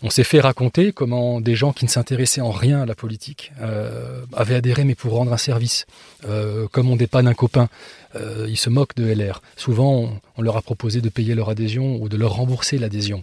on 0.02 0.10
s'est 0.10 0.24
fait 0.24 0.40
raconter 0.40 0.92
comment 0.92 1.40
des 1.40 1.56
gens 1.56 1.72
qui 1.72 1.84
ne 1.84 1.90
s'intéressaient 1.90 2.40
en 2.40 2.52
rien 2.52 2.82
à 2.82 2.86
la 2.86 2.94
politique 2.94 3.52
euh, 3.60 4.24
avaient 4.32 4.54
adhéré 4.54 4.84
mais 4.84 4.94
pour 4.94 5.14
rendre 5.14 5.32
un 5.32 5.38
service, 5.38 5.86
euh, 6.28 6.68
comme 6.70 6.88
on 6.88 6.96
dépanne 6.96 7.26
un 7.26 7.34
copain. 7.34 7.68
Euh, 8.16 8.46
ils 8.48 8.56
se 8.56 8.70
moquent 8.70 8.96
de 8.96 9.04
LR. 9.04 9.42
Souvent, 9.56 10.20
on, 10.36 10.42
leur 10.42 10.56
a 10.56 10.62
proposé 10.62 11.00
de 11.00 11.08
payer 11.08 11.34
leur 11.34 11.50
adhésion 11.50 12.00
ou 12.00 12.08
de 12.08 12.16
leur 12.16 12.32
rembourser 12.32 12.78
l'adhésion. 12.78 13.22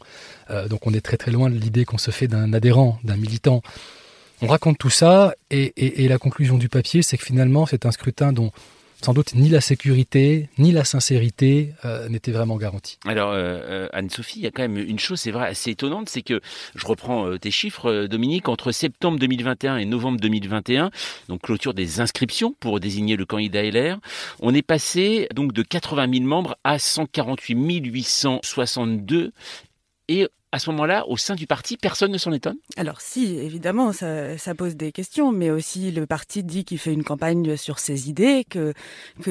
donc 0.70 0.86
on 0.86 0.94
est 0.94 1.02
très 1.02 1.18
très 1.18 1.32
loin 1.32 1.50
de 1.50 1.56
l'idée 1.56 1.86
qu'on 1.86 1.98
se 1.98 2.12
fait 2.12 2.28
d'un 2.28 2.54
adhérent, 2.54 3.00
d'un 3.04 3.18
militant. 3.18 3.62
On 4.42 4.48
raconte 4.48 4.78
tout 4.78 4.90
ça 4.90 5.34
et 5.50 6.08
la 6.08 6.18
conclusion 6.18 6.58
du 6.58 6.70
papier, 6.70 7.02
c'est 7.02 7.18
que 7.18 7.26
finalement, 7.26 7.66
c'est 7.66 7.86
un 7.86 7.92
scrutin 7.92 8.32
dont 8.32 8.52
sans 9.06 9.14
doute 9.14 9.36
ni 9.36 9.50
la 9.50 9.62
sécurité 9.62 10.50
ni 10.58 10.72
la 10.72 10.84
sincérité 10.84 11.74
euh, 11.86 12.10
n'étaient 12.10 12.32
vraiment 12.32 12.58
garanties. 12.58 12.98
Alors 13.06 13.30
euh, 13.30 13.36
euh, 13.38 13.88
Anne-Sophie, 13.94 14.40
il 14.40 14.42
y 14.42 14.48
a 14.48 14.52
quand 14.52 14.64
même 14.64 14.78
une 14.78 14.98
chose, 14.98 15.20
c'est 15.20 15.30
vrai, 15.30 15.48
assez 15.48 15.70
étonnante, 15.70 16.10
c'est 16.10 16.24
que 16.24 16.42
je 16.74 16.88
reprends 16.88 17.38
tes 17.38 17.52
chiffres, 17.52 18.08
Dominique, 18.08 18.50
entre 18.50 18.72
septembre 18.72 19.20
2021 19.20 19.78
et 19.78 19.86
novembre 19.86 20.20
2021, 20.20 20.90
donc 21.30 21.42
clôture 21.42 21.76
des 21.76 22.00
inscriptions 22.00 22.56
pour 22.60 22.80
désigner 22.80 23.16
le 23.16 23.28
candidat 23.28 23.62
LR, 23.62 24.00
on 24.40 24.56
est 24.56 24.64
passé 24.64 25.28
donc 25.36 25.54
de 25.54 25.62
80 25.62 26.12
000 26.12 26.26
membres 26.26 26.58
à 26.64 26.80
148 26.80 27.86
862 27.86 29.34
et 30.08 30.28
à 30.56 30.60
ce 30.60 30.70
moment-là, 30.70 31.06
au 31.10 31.18
sein 31.18 31.36
du 31.36 31.48
parti, 31.48 31.76
personne 31.76 32.14
ne 32.14 32.18
s'en 32.18 32.32
étonne? 32.32 32.56
Alors 32.78 33.02
si, 33.02 33.36
évidemment, 33.36 33.92
ça, 33.92 34.56
pose 34.58 34.78
des 34.78 34.94
questions, 34.94 35.34
mais 35.34 35.52
aussi 35.52 35.92
le 35.92 36.06
parti 36.06 36.46
dit 36.46 36.64
qu'il 36.64 36.80
fait 36.80 36.94
une 36.94 37.04
campagne 37.04 37.58
sur 37.58 37.78
ses 37.78 38.08
idées, 38.08 38.46
que, 38.50 38.74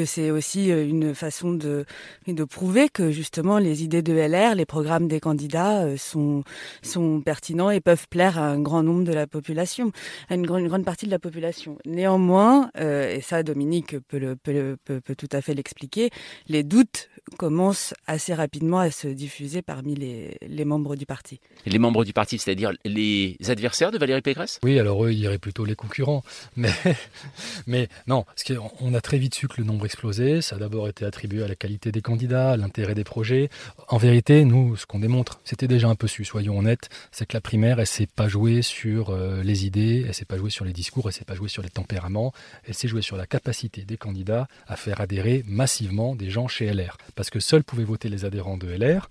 c'est 0.04 0.30
aussi 0.30 0.70
euh, 0.70 0.86
une 0.86 1.14
façon 1.14 1.54
de, 1.54 1.86
de 2.26 2.44
prouver 2.44 2.90
que 2.90 3.10
justement 3.10 3.56
les 3.56 3.82
idées 3.82 4.02
de 4.02 4.12
LR, 4.12 4.54
les 4.54 4.66
programmes 4.66 5.08
des 5.08 5.18
candidats 5.18 5.84
euh, 5.84 5.96
sont, 5.96 6.44
sont 6.82 7.22
pertinents 7.22 7.70
et 7.70 7.80
peuvent 7.80 8.06
plaire 8.08 8.38
à 8.38 8.48
un 8.48 8.60
grand 8.60 8.82
nombre 8.82 9.04
de 9.04 9.12
la 9.14 9.26
population, 9.26 9.92
à 10.28 10.34
une, 10.34 10.44
grande, 10.44 10.84
partie 10.84 11.06
de 11.06 11.10
la 11.10 11.18
population. 11.18 11.78
Néanmoins, 11.86 12.70
euh, 12.78 13.16
et 13.16 13.22
ça 13.22 13.42
Dominique 13.42 13.98
peut, 14.08 14.36
tout 15.16 15.28
à 15.32 15.40
fait 15.40 15.54
l'expliquer, 15.54 16.10
les 16.48 16.64
doutes 16.64 17.08
commencent 17.38 17.94
assez 18.06 18.34
rapidement 18.34 18.80
à 18.80 18.90
se 18.90 19.08
diffuser 19.08 19.62
parmi 19.62 19.94
les 19.94 20.64
membres 20.66 20.96
du 20.96 21.06
parti 21.06 21.13
les 21.66 21.78
membres 21.78 22.04
du 22.04 22.12
parti, 22.12 22.38
c'est-à-dire 22.38 22.72
les 22.84 23.36
adversaires 23.48 23.90
de 23.90 23.98
Valérie 23.98 24.22
Pécresse? 24.22 24.60
Oui, 24.62 24.78
alors 24.78 25.04
eux, 25.04 25.12
ils 25.12 25.18
diraient 25.18 25.38
plutôt 25.38 25.64
les 25.64 25.74
concurrents. 25.74 26.22
Mais, 26.56 26.70
mais 27.66 27.88
non, 28.06 28.24
parce 28.24 28.44
qu'on 28.44 28.94
a 28.94 29.00
très 29.00 29.18
vite 29.18 29.34
su 29.34 29.48
que 29.48 29.54
le 29.58 29.64
nombre 29.64 29.86
explosait. 29.86 30.40
Ça 30.40 30.56
a 30.56 30.58
d'abord 30.58 30.88
été 30.88 31.04
attribué 31.04 31.42
à 31.42 31.48
la 31.48 31.56
qualité 31.56 31.90
des 31.90 32.00
candidats, 32.00 32.52
à 32.52 32.56
l'intérêt 32.56 32.94
des 32.94 33.04
projets. 33.04 33.50
En 33.88 33.98
vérité, 33.98 34.44
nous, 34.44 34.76
ce 34.76 34.86
qu'on 34.86 35.00
démontre, 35.00 35.40
c'était 35.44 35.68
déjà 35.68 35.88
un 35.88 35.94
peu 35.94 36.06
su, 36.06 36.24
soyons 36.24 36.58
honnêtes, 36.58 36.88
c'est 37.10 37.26
que 37.26 37.34
la 37.34 37.40
primaire, 37.40 37.80
elle 37.80 37.86
s'est 37.86 38.06
pas 38.06 38.28
jouée 38.28 38.62
sur 38.62 39.10
euh, 39.10 39.42
les 39.42 39.66
idées, 39.66 40.04
elle 40.06 40.14
s'est 40.14 40.24
pas 40.24 40.36
jouée 40.36 40.50
sur 40.50 40.64
les 40.64 40.72
discours, 40.72 41.08
elle 41.08 41.12
s'est 41.12 41.24
pas 41.24 41.34
jouée 41.34 41.48
sur 41.48 41.62
les 41.62 41.70
tempéraments, 41.70 42.32
elle 42.66 42.74
s'est 42.74 42.88
jouée 42.88 43.02
sur 43.02 43.16
la 43.16 43.26
capacité 43.26 43.82
des 43.82 43.96
candidats 43.96 44.48
à 44.66 44.76
faire 44.76 45.00
adhérer 45.00 45.44
massivement 45.46 46.14
des 46.14 46.30
gens 46.30 46.48
chez 46.48 46.72
LR. 46.72 46.96
Parce 47.14 47.30
que 47.30 47.40
seuls 47.40 47.64
pouvaient 47.64 47.84
voter 47.84 48.08
les 48.08 48.24
adhérents 48.24 48.56
de 48.56 48.68
LR. 48.68 49.08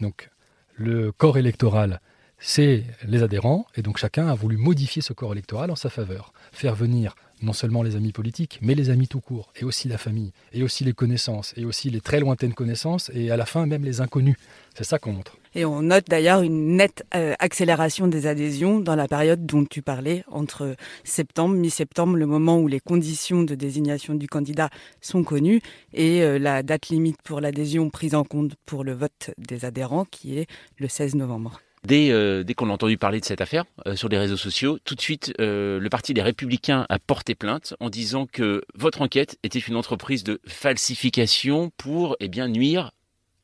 Donc 0.00 0.30
le 0.76 1.12
corps 1.12 1.38
électoral, 1.38 2.00
c'est 2.38 2.84
les 3.06 3.22
adhérents, 3.22 3.66
et 3.76 3.82
donc 3.82 3.98
chacun 3.98 4.28
a 4.28 4.34
voulu 4.34 4.56
modifier 4.56 5.02
ce 5.02 5.12
corps 5.12 5.32
électoral 5.32 5.70
en 5.70 5.76
sa 5.76 5.90
faveur, 5.90 6.32
faire 6.52 6.74
venir 6.74 7.14
non 7.44 7.52
seulement 7.52 7.82
les 7.82 7.96
amis 7.96 8.12
politiques, 8.12 8.58
mais 8.62 8.74
les 8.74 8.90
amis 8.90 9.08
tout 9.08 9.20
court, 9.20 9.52
et 9.60 9.64
aussi 9.64 9.88
la 9.88 9.98
famille, 9.98 10.32
et 10.52 10.62
aussi 10.62 10.84
les 10.84 10.92
connaissances, 10.92 11.54
et 11.56 11.64
aussi 11.64 11.90
les 11.90 12.00
très 12.00 12.20
lointaines 12.20 12.54
connaissances, 12.54 13.10
et 13.14 13.30
à 13.30 13.36
la 13.36 13.46
fin 13.46 13.66
même 13.66 13.84
les 13.84 14.00
inconnus. 14.00 14.36
C'est 14.74 14.84
ça 14.84 14.98
qu'on 14.98 15.12
montre. 15.12 15.36
Et 15.54 15.64
on 15.64 15.82
note 15.82 16.06
d'ailleurs 16.08 16.42
une 16.42 16.76
nette 16.76 17.04
euh, 17.14 17.34
accélération 17.38 18.08
des 18.08 18.26
adhésions 18.26 18.80
dans 18.80 18.96
la 18.96 19.06
période 19.06 19.46
dont 19.46 19.64
tu 19.64 19.82
parlais, 19.82 20.24
entre 20.28 20.74
septembre, 21.04 21.54
mi-septembre, 21.54 22.16
le 22.16 22.26
moment 22.26 22.58
où 22.58 22.66
les 22.66 22.80
conditions 22.80 23.44
de 23.44 23.54
désignation 23.54 24.14
du 24.14 24.26
candidat 24.26 24.70
sont 25.00 25.22
connues, 25.22 25.60
et 25.92 26.22
euh, 26.22 26.38
la 26.38 26.62
date 26.62 26.88
limite 26.88 27.18
pour 27.22 27.40
l'adhésion 27.40 27.90
prise 27.90 28.14
en 28.14 28.24
compte 28.24 28.54
pour 28.66 28.82
le 28.82 28.92
vote 28.92 29.30
des 29.38 29.64
adhérents, 29.64 30.06
qui 30.06 30.38
est 30.38 30.46
le 30.78 30.88
16 30.88 31.14
novembre. 31.14 31.60
Dès, 31.84 32.10
euh, 32.10 32.44
dès 32.44 32.54
qu'on 32.54 32.70
a 32.70 32.72
entendu 32.72 32.96
parler 32.96 33.20
de 33.20 33.24
cette 33.24 33.40
affaire 33.40 33.64
sur 33.94 34.08
les 34.08 34.18
réseaux 34.18 34.36
sociaux, 34.36 34.78
tout 34.84 34.94
de 34.94 35.00
suite, 35.00 35.34
le 35.38 35.88
Parti 35.88 36.14
des 36.14 36.22
Républicains 36.22 36.86
a 36.88 36.98
porté 36.98 37.34
plainte 37.34 37.74
en 37.80 37.90
disant 37.90 38.26
que 38.26 38.62
votre 38.74 39.02
enquête 39.02 39.38
était 39.42 39.58
une 39.58 39.76
entreprise 39.76 40.24
de 40.24 40.40
falsification 40.46 41.70
pour 41.76 42.16
eh 42.20 42.28
bien, 42.28 42.48
nuire 42.48 42.92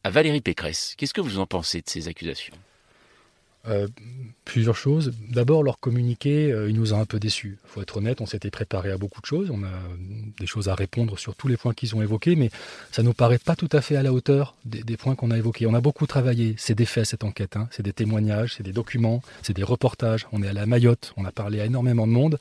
à 0.04 0.10
Valérie 0.10 0.40
Pécresse. 0.40 0.94
Qu'est-ce 0.96 1.14
que 1.14 1.20
vous 1.20 1.38
en 1.38 1.46
pensez 1.46 1.82
de 1.82 1.88
ces 1.88 2.08
accusations? 2.08 2.54
Euh, 3.68 3.88
plusieurs 4.46 4.76
choses. 4.76 5.12
D'abord, 5.28 5.62
leur 5.62 5.78
communiqué, 5.78 6.50
euh, 6.50 6.70
il 6.70 6.76
nous 6.76 6.94
a 6.94 6.96
un 6.96 7.04
peu 7.04 7.20
déçus. 7.20 7.58
Il 7.62 7.68
faut 7.68 7.82
être 7.82 7.98
honnête, 7.98 8.20
on 8.22 8.26
s'était 8.26 8.50
préparé 8.50 8.90
à 8.90 8.96
beaucoup 8.96 9.20
de 9.20 9.26
choses. 9.26 9.50
On 9.50 9.62
a 9.62 9.70
des 10.40 10.46
choses 10.46 10.68
à 10.68 10.74
répondre 10.74 11.18
sur 11.18 11.36
tous 11.36 11.46
les 11.46 11.58
points 11.58 11.74
qu'ils 11.74 11.94
ont 11.94 12.00
évoqués, 12.00 12.36
mais 12.36 12.50
ça 12.90 13.02
nous 13.02 13.12
paraît 13.12 13.38
pas 13.38 13.54
tout 13.54 13.68
à 13.72 13.82
fait 13.82 13.96
à 13.96 14.02
la 14.02 14.12
hauteur 14.12 14.56
des, 14.64 14.96
points 14.96 15.14
qu'on 15.14 15.30
a 15.30 15.36
évoqués. 15.36 15.66
On 15.66 15.74
a 15.74 15.80
beaucoup 15.80 16.06
travaillé. 16.06 16.54
C'est 16.56 16.74
des 16.74 16.86
faits, 16.86 17.04
cette 17.04 17.22
enquête. 17.22 17.56
Hein. 17.56 17.68
C'est 17.70 17.82
des 17.82 17.92
témoignages, 17.92 18.54
c'est 18.56 18.62
des 18.62 18.72
documents, 18.72 19.22
c'est 19.42 19.54
des 19.54 19.62
reportages. 19.62 20.26
On 20.32 20.42
est 20.42 20.48
à 20.48 20.54
la 20.54 20.64
Mayotte, 20.64 21.12
on 21.16 21.24
a 21.26 21.32
parlé 21.32 21.60
à 21.60 21.66
énormément 21.66 22.06
de 22.06 22.12
monde. 22.12 22.38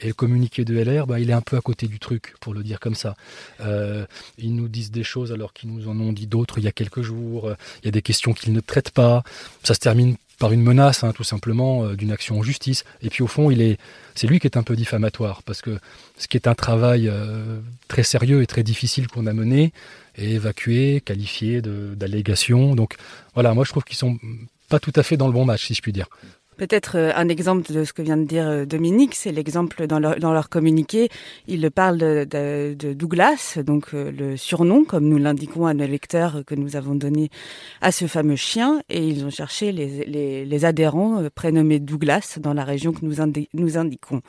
Et 0.00 0.08
le 0.08 0.14
communiqué 0.14 0.64
de 0.64 0.76
LR, 0.76 1.06
bah, 1.06 1.20
il 1.20 1.30
est 1.30 1.34
un 1.34 1.40
peu 1.40 1.56
à 1.56 1.60
côté 1.60 1.86
du 1.86 2.00
truc, 2.00 2.34
pour 2.40 2.52
le 2.52 2.64
dire 2.64 2.80
comme 2.80 2.96
ça. 2.96 3.14
Euh, 3.60 4.06
ils 4.38 4.54
nous 4.54 4.68
disent 4.68 4.90
des 4.90 5.04
choses 5.04 5.30
alors 5.30 5.52
qu'ils 5.52 5.72
nous 5.72 5.88
en 5.88 5.98
ont 6.00 6.12
dit 6.12 6.26
d'autres 6.26 6.58
il 6.58 6.64
y 6.64 6.68
a 6.68 6.72
quelques 6.72 7.02
jours. 7.02 7.52
Il 7.82 7.84
y 7.84 7.88
a 7.88 7.92
des 7.92 8.02
questions 8.02 8.32
qu'ils 8.32 8.52
ne 8.52 8.60
traitent 8.60 8.90
pas. 8.90 9.22
Ça 9.62 9.74
se 9.74 9.78
termine 9.78 10.16
par 10.38 10.52
une 10.52 10.62
menace, 10.62 11.04
hein, 11.04 11.12
tout 11.12 11.24
simplement, 11.24 11.88
d'une 11.94 12.12
action 12.12 12.38
en 12.38 12.42
justice. 12.42 12.84
Et 13.02 13.10
puis 13.10 13.22
au 13.22 13.26
fond, 13.26 13.50
il 13.50 13.60
est, 13.60 13.78
c'est 14.14 14.26
lui 14.26 14.40
qui 14.40 14.46
est 14.46 14.56
un 14.56 14.62
peu 14.62 14.76
diffamatoire, 14.76 15.42
parce 15.42 15.62
que 15.62 15.78
ce 16.18 16.28
qui 16.28 16.36
est 16.36 16.46
un 16.48 16.54
travail 16.54 17.10
très 17.88 18.02
sérieux 18.02 18.42
et 18.42 18.46
très 18.46 18.62
difficile 18.62 19.08
qu'on 19.08 19.26
a 19.26 19.32
mené 19.32 19.72
est 20.16 20.30
évacué, 20.30 21.02
qualifié 21.04 21.62
d'allégation. 21.62 22.74
Donc 22.74 22.96
voilà, 23.34 23.54
moi 23.54 23.64
je 23.64 23.70
trouve 23.70 23.84
qu'ils 23.84 23.96
sont 23.96 24.18
pas 24.68 24.78
tout 24.80 24.92
à 24.96 25.02
fait 25.02 25.16
dans 25.16 25.26
le 25.26 25.32
bon 25.32 25.44
match, 25.44 25.66
si 25.66 25.74
je 25.74 25.82
puis 25.82 25.92
dire. 25.92 26.08
Peut-être 26.56 26.96
euh, 26.96 27.12
un 27.16 27.28
exemple 27.28 27.72
de 27.72 27.84
ce 27.84 27.92
que 27.92 28.02
vient 28.02 28.16
de 28.16 28.24
dire 28.24 28.46
euh, 28.46 28.64
Dominique, 28.64 29.14
c'est 29.14 29.32
l'exemple 29.32 29.86
dans 29.86 29.98
leur, 29.98 30.18
dans 30.18 30.32
leur 30.32 30.48
communiqué. 30.48 31.08
Ils 31.48 31.70
parlent 31.70 31.98
de, 31.98 32.94
Douglas, 32.94 33.58
donc 33.64 33.88
euh, 33.94 34.12
le 34.12 34.36
surnom, 34.36 34.84
comme 34.84 35.08
nous 35.08 35.18
l'indiquons 35.18 35.66
à 35.66 35.74
nos 35.74 35.86
lecteurs 35.86 36.42
que 36.46 36.54
nous 36.54 36.76
avons 36.76 36.94
donné 36.94 37.30
à 37.80 37.90
ce 37.90 38.06
fameux 38.06 38.36
chien, 38.36 38.82
et 38.88 39.06
ils 39.06 39.24
ont 39.24 39.30
cherché 39.30 39.72
les, 39.72 40.44
les, 40.44 40.64
adhérents 40.64 41.24
prénommés 41.34 41.80
Douglas 41.80 42.38
dans 42.40 42.54
la 42.54 42.64
région 42.64 42.92
que 42.92 43.04
nous, 43.04 43.16
nous 43.52 43.78
indiquons. 43.78 44.22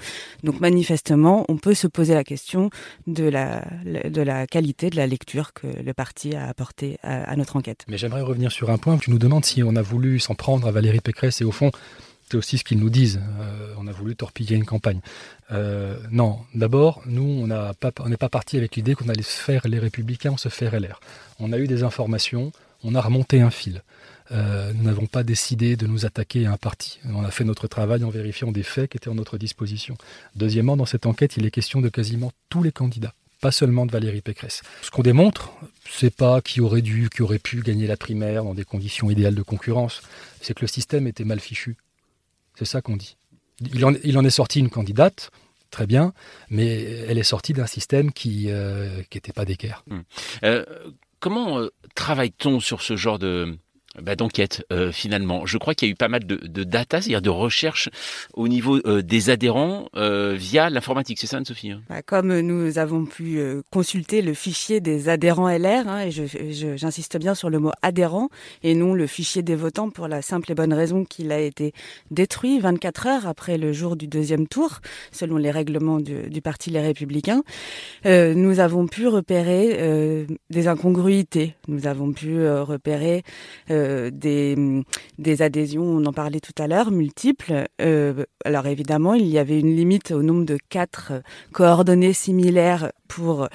Donc 0.43 0.59
manifestement, 0.59 1.45
on 1.47 1.57
peut 1.57 1.73
se 1.73 1.87
poser 1.87 2.13
la 2.13 2.23
question 2.23 2.69
de 3.07 3.23
la, 3.23 3.63
de 3.85 4.21
la 4.21 4.47
qualité 4.47 4.89
de 4.89 4.95
la 4.95 5.07
lecture 5.07 5.53
que 5.53 5.67
le 5.67 5.93
parti 5.93 6.35
a 6.35 6.47
apportée 6.47 6.97
à, 7.03 7.23
à 7.23 7.35
notre 7.35 7.55
enquête. 7.55 7.85
Mais 7.87 7.97
j'aimerais 7.97 8.21
revenir 8.21 8.51
sur 8.51 8.69
un 8.69 8.77
point. 8.77 8.97
Tu 8.97 9.11
nous 9.11 9.19
demandes 9.19 9.45
si 9.45 9.63
on 9.63 9.75
a 9.75 9.81
voulu 9.81 10.19
s'en 10.19 10.35
prendre 10.35 10.67
à 10.67 10.71
Valérie 10.71 10.99
Pécresse, 10.99 11.41
et 11.41 11.45
au 11.45 11.51
fond, 11.51 11.71
c'est 12.29 12.37
aussi 12.37 12.57
ce 12.57 12.63
qu'ils 12.63 12.79
nous 12.79 12.89
disent. 12.89 13.19
Euh, 13.39 13.73
on 13.77 13.87
a 13.87 13.91
voulu 13.91 14.15
torpiller 14.15 14.55
une 14.55 14.65
campagne. 14.65 14.99
Euh, 15.51 15.97
non, 16.11 16.39
d'abord, 16.53 17.01
nous, 17.05 17.23
on 17.23 18.09
n'est 18.09 18.17
pas 18.17 18.29
parti 18.29 18.57
avec 18.57 18.75
l'idée 18.75 18.95
qu'on 18.95 19.09
allait 19.09 19.21
se 19.21 19.39
faire 19.39 19.67
les 19.67 19.79
républicains, 19.79 20.31
on 20.31 20.37
se 20.37 20.49
fait 20.49 20.69
LR. 20.69 20.99
On 21.39 21.51
a 21.53 21.59
eu 21.59 21.67
des 21.67 21.83
informations, 21.83 22.51
on 22.83 22.95
a 22.95 23.01
remonté 23.01 23.41
un 23.41 23.51
fil. 23.51 23.83
Euh, 24.31 24.73
nous 24.73 24.83
n'avons 24.83 25.05
pas 25.05 25.23
décidé 25.23 25.75
de 25.75 25.85
nous 25.85 26.05
attaquer 26.05 26.47
à 26.47 26.51
un 26.51 26.57
parti. 26.57 26.99
On 27.05 27.23
a 27.23 27.31
fait 27.31 27.43
notre 27.43 27.67
travail 27.67 28.03
en 28.03 28.09
vérifiant 28.09 28.51
des 28.51 28.63
faits 28.63 28.89
qui 28.89 28.97
étaient 28.97 29.09
à 29.09 29.13
notre 29.13 29.37
disposition. 29.37 29.95
Deuxièmement, 30.35 30.77
dans 30.77 30.85
cette 30.85 31.05
enquête, 31.05 31.37
il 31.37 31.45
est 31.45 31.51
question 31.51 31.79
de 31.81 31.89
quasiment 31.89 32.31
tous 32.49 32.63
les 32.63 32.71
candidats, 32.71 33.13
pas 33.39 33.51
seulement 33.51 33.85
de 33.85 33.91
Valérie 33.91 34.21
Pécresse. 34.21 34.63
Ce 34.81 34.89
qu'on 34.89 35.03
démontre, 35.03 35.51
c'est 35.87 36.13
pas 36.13 36.41
qui 36.41 36.59
aurait 36.59 36.81
dû, 36.81 37.09
qui 37.13 37.21
aurait 37.21 37.37
pu 37.37 37.61
gagner 37.61 37.85
la 37.85 37.97
primaire 37.97 38.43
dans 38.43 38.55
des 38.55 38.65
conditions 38.65 39.11
idéales 39.11 39.35
de 39.35 39.43
concurrence, 39.43 40.01
c'est 40.41 40.55
que 40.55 40.61
le 40.61 40.67
système 40.67 41.05
était 41.05 41.23
mal 41.23 41.39
fichu. 41.39 41.77
C'est 42.57 42.65
ça 42.65 42.81
qu'on 42.81 42.95
dit. 42.95 43.17
Il 43.61 43.85
en, 43.85 43.93
est 43.93 44.29
sorti 44.29 44.59
une 44.59 44.69
candidate, 44.69 45.31
très 45.71 45.87
bien, 45.87 46.13
mais 46.49 46.83
elle 47.07 47.17
est 47.17 47.23
sortie 47.23 47.53
d'un 47.53 47.67
système 47.67 48.11
qui 48.11 48.47
n'était 48.47 49.29
euh, 49.29 49.33
pas 49.33 49.45
d'équerre. 49.45 49.83
Hum. 49.89 50.03
Euh, 50.43 50.65
comment 51.19 51.59
euh, 51.59 51.71
travaille-t-on 51.95 52.59
sur 52.59 52.81
ce 52.81 52.95
genre 52.97 53.17
de, 53.17 53.57
bah, 54.01 54.15
d'enquête 54.15 54.65
euh, 54.71 54.91
finalement. 54.91 55.45
Je 55.45 55.57
crois 55.57 55.73
qu'il 55.73 55.87
y 55.87 55.91
a 55.91 55.93
eu 55.93 55.95
pas 55.95 56.07
mal 56.07 56.25
de, 56.25 56.63
data, 56.63 57.01
c'est-à-dire 57.01 57.21
de 57.21 57.29
recherche 57.29 57.89
au 58.33 58.47
niveau 58.47 58.79
euh, 58.85 59.01
des 59.01 59.29
adhérents 59.29 59.87
euh, 59.95 60.35
via 60.37 60.69
l'informatique. 60.69 61.17
C'est 61.19 61.27
ça, 61.27 61.37
Anne-Sophie 61.37 61.71
hein? 61.71 61.81
Bah, 61.89 62.01
Comme 62.01 62.39
nous 62.39 62.77
avons 62.77 63.05
pu 63.05 63.39
consulter 63.71 64.21
le 64.21 64.33
fichier 64.33 64.81
des 64.81 65.09
adhérents 65.09 65.49
LR, 65.49 65.87
hein, 65.87 66.05
et 66.05 66.11
j'insiste 66.11 67.17
bien 67.17 67.35
sur 67.35 67.49
le 67.49 67.59
mot 67.59 67.71
adhérent 67.81 68.29
et 68.63 68.75
non 68.75 68.93
le 68.93 69.07
fichier 69.07 69.41
des 69.41 69.55
votants 69.55 69.89
pour 69.89 70.07
la 70.07 70.21
simple 70.21 70.51
et 70.51 70.55
bonne 70.55 70.73
raison 70.73 71.05
qu'il 71.05 71.31
a 71.31 71.39
été 71.39 71.73
détruit 72.11 72.59
24 72.59 73.07
heures 73.07 73.27
après 73.27 73.57
le 73.57 73.71
jour 73.73 73.95
du 73.95 74.07
deuxième 74.07 74.47
tour, 74.47 74.79
selon 75.11 75.37
les 75.37 75.51
règlements 75.51 75.99
du, 75.99 76.41
Parti 76.41 76.69
Les 76.69 76.81
Républicains. 76.81 77.43
nous 78.05 78.59
avons 78.59 78.87
pu 78.87 79.07
repérer 79.07 80.27
des 80.49 80.67
incongruités. 80.67 81.55
Nous 81.67 81.87
avons 81.87 82.13
pu 82.13 82.47
repérer 82.47 83.23
des, 84.11 84.83
des 85.17 85.41
adhésions, 85.41 85.83
on 85.83 86.05
en 86.05 86.13
parlait 86.13 86.39
tout 86.39 86.53
à 86.61 86.67
l'heure, 86.67 86.91
multiples. 86.91 87.65
Euh, 87.81 88.25
alors 88.43 88.67
évidemment, 88.67 89.13
il 89.13 89.27
y 89.27 89.37
avait 89.37 89.59
une 89.59 89.75
limite 89.75 90.11
au 90.11 90.23
nombre 90.23 90.45
de 90.45 90.57
quatre 90.69 91.13
coordonnées 91.51 92.13
similaires 92.13 92.91
pour 93.07 93.47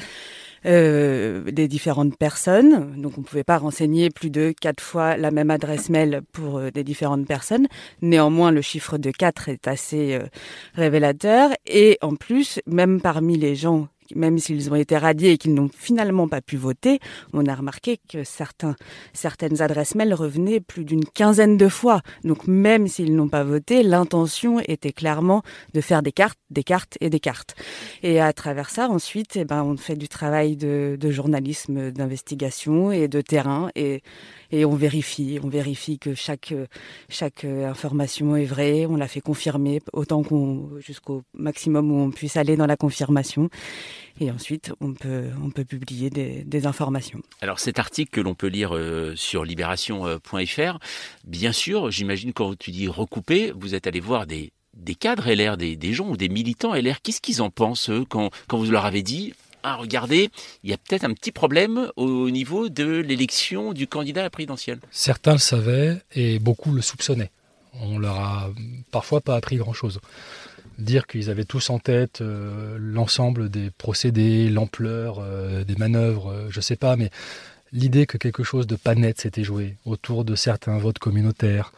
euh, 0.66 1.51
des 1.51 1.69
différentes 1.69 2.19
personnes. 2.19 3.01
Donc 3.01 3.16
on 3.16 3.23
ne 3.23 3.27
pouvait 3.27 3.44
pas 3.44 3.57
renseigner 3.57 4.11
plus 4.11 4.28
de 4.28 4.52
quatre 4.59 4.82
fois 4.82 5.16
la 5.16 5.31
même 5.31 5.51
adresse 5.51 5.89
mail 5.89 6.20
pour 6.32 6.59
euh, 6.59 6.70
des 6.70 6.85
différentes 6.85 7.27
personnes. 7.27 7.66
Néanmoins, 8.02 8.51
le 8.51 8.61
chiffre 8.61 8.98
de 8.98 9.11
quatre 9.11 9.48
est 9.48 9.66
assez 9.66 10.15
euh, 10.15 10.27
révélateur. 10.74 11.51
Et 11.66 11.97
en 12.02 12.15
plus, 12.15 12.61
même 12.66 13.01
parmi 13.01 13.39
les 13.39 13.57
gens 13.57 13.89
même 14.15 14.39
s'ils 14.39 14.70
ont 14.70 14.77
été 14.77 14.97
radiés 14.97 15.32
et 15.32 15.39
qu'ils 15.39 15.55
n'ont 15.55 15.70
finalement 15.74 16.28
pas 16.28 16.41
pu 16.41 16.57
voter, 16.57 17.01
on 17.32 17.47
a 17.47 17.55
remarqué 17.55 17.99
que 18.09 18.24
certains, 18.24 18.77
certaines 19.12 19.62
adresses 19.62 19.95
mail 19.95 20.15
revenaient 20.15 20.61
plus 20.61 20.85
d'une 20.85 21.05
quinzaine 21.05 21.57
de 21.57 21.69
fois. 21.69 22.01
Donc 22.24 22.47
même 22.47 22.87
s'ils 22.87 23.15
n'ont 23.15 23.28
pas 23.28 23.45
voté, 23.45 23.82
l'intention 23.82 24.61
était 24.66 24.93
clairement 24.93 25.43
de 25.74 25.81
faire 25.81 26.03
des 26.03 26.12
cartes, 26.12 26.39
des 26.51 26.65
cartes 26.65 26.97
et 27.01 27.11
des 27.11 27.20
cartes. 27.20 27.55
Et 28.03 28.20
à 28.20 28.32
travers 28.32 28.70
ça, 28.70 28.89
ensuite, 28.89 29.37
eh 29.37 29.45
ben, 29.45 29.62
on 29.62 29.77
fait 29.77 29.97
du 29.97 30.09
travail 30.09 30.57
de, 30.57 30.97
de 30.99 31.11
journalisme, 31.11 31.91
d'investigation 31.91 32.93
et 32.93 33.09
de 33.09 33.20
terrain 33.20 33.70
et 33.74 34.03
et 34.53 34.65
on 34.65 34.74
vérifie, 34.74 35.39
on 35.43 35.49
vérifie 35.49 36.01
que 36.01 36.15
chaque 36.15 36.53
chaque 37.09 37.45
information 37.45 38.35
est 38.35 38.47
vraie, 38.47 38.85
on 38.87 38.97
la 38.97 39.07
fait 39.07 39.20
confirmer 39.20 39.81
autant 39.93 40.24
qu'on 40.24 40.70
jusqu'au 40.78 41.23
maximum 41.35 41.93
où 41.93 42.01
on 42.01 42.11
puisse 42.11 42.37
aller 42.37 42.57
dans 42.57 42.66
la 42.66 42.77
confirmation 42.77 43.49
et 44.19 44.31
ensuite 44.31 44.73
on 44.81 44.95
peut 44.95 45.28
on 45.43 45.51
peut 45.51 45.65
publier 45.65 46.11
des, 46.11 46.43
des 46.45 46.66
informations. 46.66 47.20
Alors 47.41 47.61
cet 47.61 47.78
article 47.78 48.11
que 48.11 48.20
l'on 48.20 48.35
peut 48.35 48.49
lire 48.49 48.74
euh, 48.74 49.15
sur 49.16 49.45
libération.fr, 49.45 50.78
bien 51.24 51.53
sûr, 51.53 51.91
j'imagine 51.91 52.32
quand 52.32 52.59
tu 52.59 52.70
dis 52.70 52.89
recouper, 52.89 53.53
vous 53.55 53.74
êtes 53.74 53.87
allé 53.87 54.01
voir 54.01 54.27
des 54.27 54.53
des 54.74 54.95
cadres 54.95 55.31
LR, 55.31 55.57
des, 55.57 55.77
des 55.77 55.93
gens 55.93 56.09
ou 56.09 56.16
des 56.16 56.28
militants 56.28 56.74
LR, 56.74 57.03
qu'est-ce 57.03 57.20
qu'ils 57.20 57.43
en 57.43 57.51
pensent 57.51 57.91
eux, 57.91 58.05
quand, 58.09 58.31
quand 58.47 58.59
vous 58.59 58.70
leur 58.70 58.85
avez 58.85 59.03
dit 59.03 59.35
ah, 59.62 59.77
regardez, 59.77 60.31
il 60.65 60.70
y 60.70 60.73
a 60.73 60.78
peut-être 60.78 61.05
un 61.05 61.12
petit 61.12 61.32
problème 61.32 61.91
au 61.97 62.31
niveau 62.31 62.70
de 62.70 63.01
l'élection 63.01 63.73
du 63.74 63.87
candidat 63.87 64.20
à 64.20 64.24
la 64.24 64.31
présidentielle. 64.31 64.81
Certains 64.91 65.32
le 65.32 65.39
savaient 65.39 65.99
et 66.15 66.39
beaucoup 66.39 66.73
le 66.73 66.81
soupçonnaient. 66.81 67.31
On 67.74 67.99
leur 67.99 68.19
a 68.19 68.51
parfois 68.91 69.20
pas 69.20 69.37
appris 69.37 69.57
grand-chose. 69.57 70.01
Dire 70.81 71.07
qu'ils 71.07 71.28
avaient 71.28 71.44
tous 71.44 71.69
en 71.70 71.78
tête 71.78 72.23
euh, 72.23 72.77
l'ensemble 72.81 73.51
des 73.51 73.70
procédés, 73.70 74.48
l'ampleur 74.48 75.19
euh, 75.20 75.62
des 75.62 75.77
manœuvres, 75.77 76.31
euh, 76.31 76.47
je 76.48 76.59
ne 76.59 76.62
sais 76.62 76.77
pas, 76.77 76.97
mais 76.97 77.11
l'idée 77.73 78.07
que 78.07 78.16
quelque 78.16 78.43
chose 78.43 78.66
de 78.66 78.77
pas 78.77 78.94
net 78.94 79.20
s'était 79.20 79.44
joué 79.44 79.77
autour 79.85 80.24
de 80.24 80.35
certains 80.35 80.78
votes 80.78 80.98
communautaires, 80.98 81.73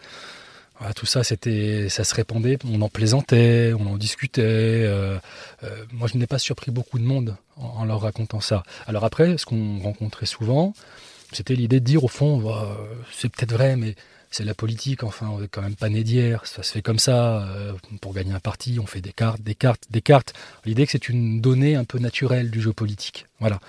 tout 0.97 1.07
ça, 1.07 1.23
c'était, 1.23 1.89
ça 1.89 2.03
se 2.03 2.13
répandait, 2.13 2.59
on 2.69 2.81
en 2.83 2.89
plaisantait, 2.89 3.73
on 3.79 3.87
en 3.87 3.97
discutait. 3.97 4.43
Euh, 4.43 5.19
moi, 5.93 6.09
je 6.13 6.19
n'ai 6.19 6.27
pas 6.27 6.41
surpris 6.41 6.73
beaucoup 6.73 6.99
de 6.99 7.05
monde 7.05 7.37
en, 7.57 7.85
leur 7.85 8.01
racontant 8.01 8.41
ça. 8.41 8.65
Alors 8.89 9.05
après, 9.05 9.39
ce 9.39 9.47
qu'on 9.47 9.79
rencontrait 9.79 10.27
souvent, 10.27 10.75
c'était 11.33 11.55
l'idée 11.55 11.79
de 11.79 11.85
dire 11.85 12.03
au 12.03 12.09
fond, 12.09 12.43
c'est 13.13 13.29
peut-être 13.29 13.53
vrai, 13.53 13.77
mais 13.77 13.95
c'est 14.33 14.45
la 14.45 14.55
politique, 14.55 15.05
enfin, 15.05 15.29
on 15.29 15.41
n'est 15.41 15.49
quand 15.49 15.63
même 15.63 15.77
pas 15.77 15.89
né 15.89 16.03
d'hier, 16.03 16.45
ça 16.47 16.63
se 16.63 16.73
fait 16.73 16.83
comme 16.83 16.99
ça, 16.99 17.47
euh, 17.47 17.75
pour 18.01 18.13
gagner 18.13 18.33
un 18.33 18.41
parti, 18.41 18.79
on 18.81 18.87
fait 18.87 19.01
des 19.01 19.13
cartes, 19.13 19.41
des 19.43 19.55
cartes, 19.55 19.85
des 19.91 20.03
cartes. 20.03 20.35
L'idée 20.65 20.85
que 20.87 20.93
c'est 20.93 21.09
une 21.09 21.41
donnée 21.41 21.77
un 21.77 21.85
peu 21.85 21.99
naturelle 21.99 22.51
du 22.51 22.61
jeu 22.61 22.73
politique. 22.73 23.27
Voilà. 23.39 23.61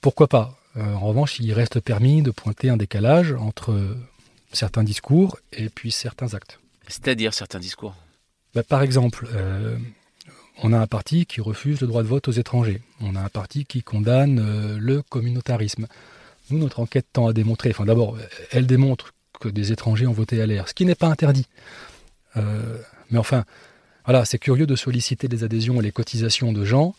pourquoi 0.00 0.28
pas? 0.28 0.58
En 0.76 1.00
revanche, 1.00 1.40
il 1.40 1.52
reste 1.52 1.80
permis 1.80 2.22
de 2.22 2.30
pointer 2.30 2.68
un 2.68 2.76
décalage 2.76 3.32
entre 3.32 3.74
certains 4.52 4.84
discours 4.84 5.38
et 5.52 5.68
puis 5.68 5.92
certains 5.92 6.34
actes. 6.34 6.58
C'est-à-dire 6.88 7.34
certains 7.34 7.58
discours? 7.58 7.94
Bah, 8.54 8.62
Par 8.62 8.82
exemple, 8.82 9.28
euh, 9.34 9.76
on 10.62 10.72
a 10.72 10.78
un 10.78 10.86
parti 10.86 11.26
qui 11.26 11.40
refuse 11.40 11.80
le 11.80 11.86
droit 11.86 12.02
de 12.02 12.08
vote 12.08 12.28
aux 12.28 12.32
étrangers. 12.32 12.80
On 13.00 13.14
a 13.16 13.20
un 13.20 13.28
parti 13.28 13.64
qui 13.64 13.82
condamne 13.82 14.38
euh, 14.38 14.78
le 14.80 15.02
communautarisme. 15.02 15.86
Nous, 16.50 16.58
notre 16.58 16.80
enquête 16.80 17.06
tend 17.12 17.26
à 17.26 17.32
démontrer, 17.32 17.70
enfin 17.70 17.84
d'abord, 17.84 18.16
elle 18.52 18.66
démontre 18.66 19.12
que 19.38 19.48
des 19.48 19.72
étrangers 19.72 20.06
ont 20.06 20.12
voté 20.12 20.40
à 20.40 20.46
l'air, 20.46 20.68
ce 20.68 20.74
qui 20.74 20.84
n'est 20.84 20.94
pas 20.94 21.08
interdit. 21.08 21.46
Euh, 22.36 22.78
mais 23.10 23.18
enfin, 23.18 23.44
voilà, 24.04 24.24
c'est 24.24 24.38
curieux 24.38 24.66
de 24.66 24.76
solliciter 24.76 25.28
des 25.28 25.44
adhésions 25.44 25.80
et 25.80 25.82
les 25.82 25.92
cotisations 25.92 26.52
de 26.52 26.64
gens 26.64 26.94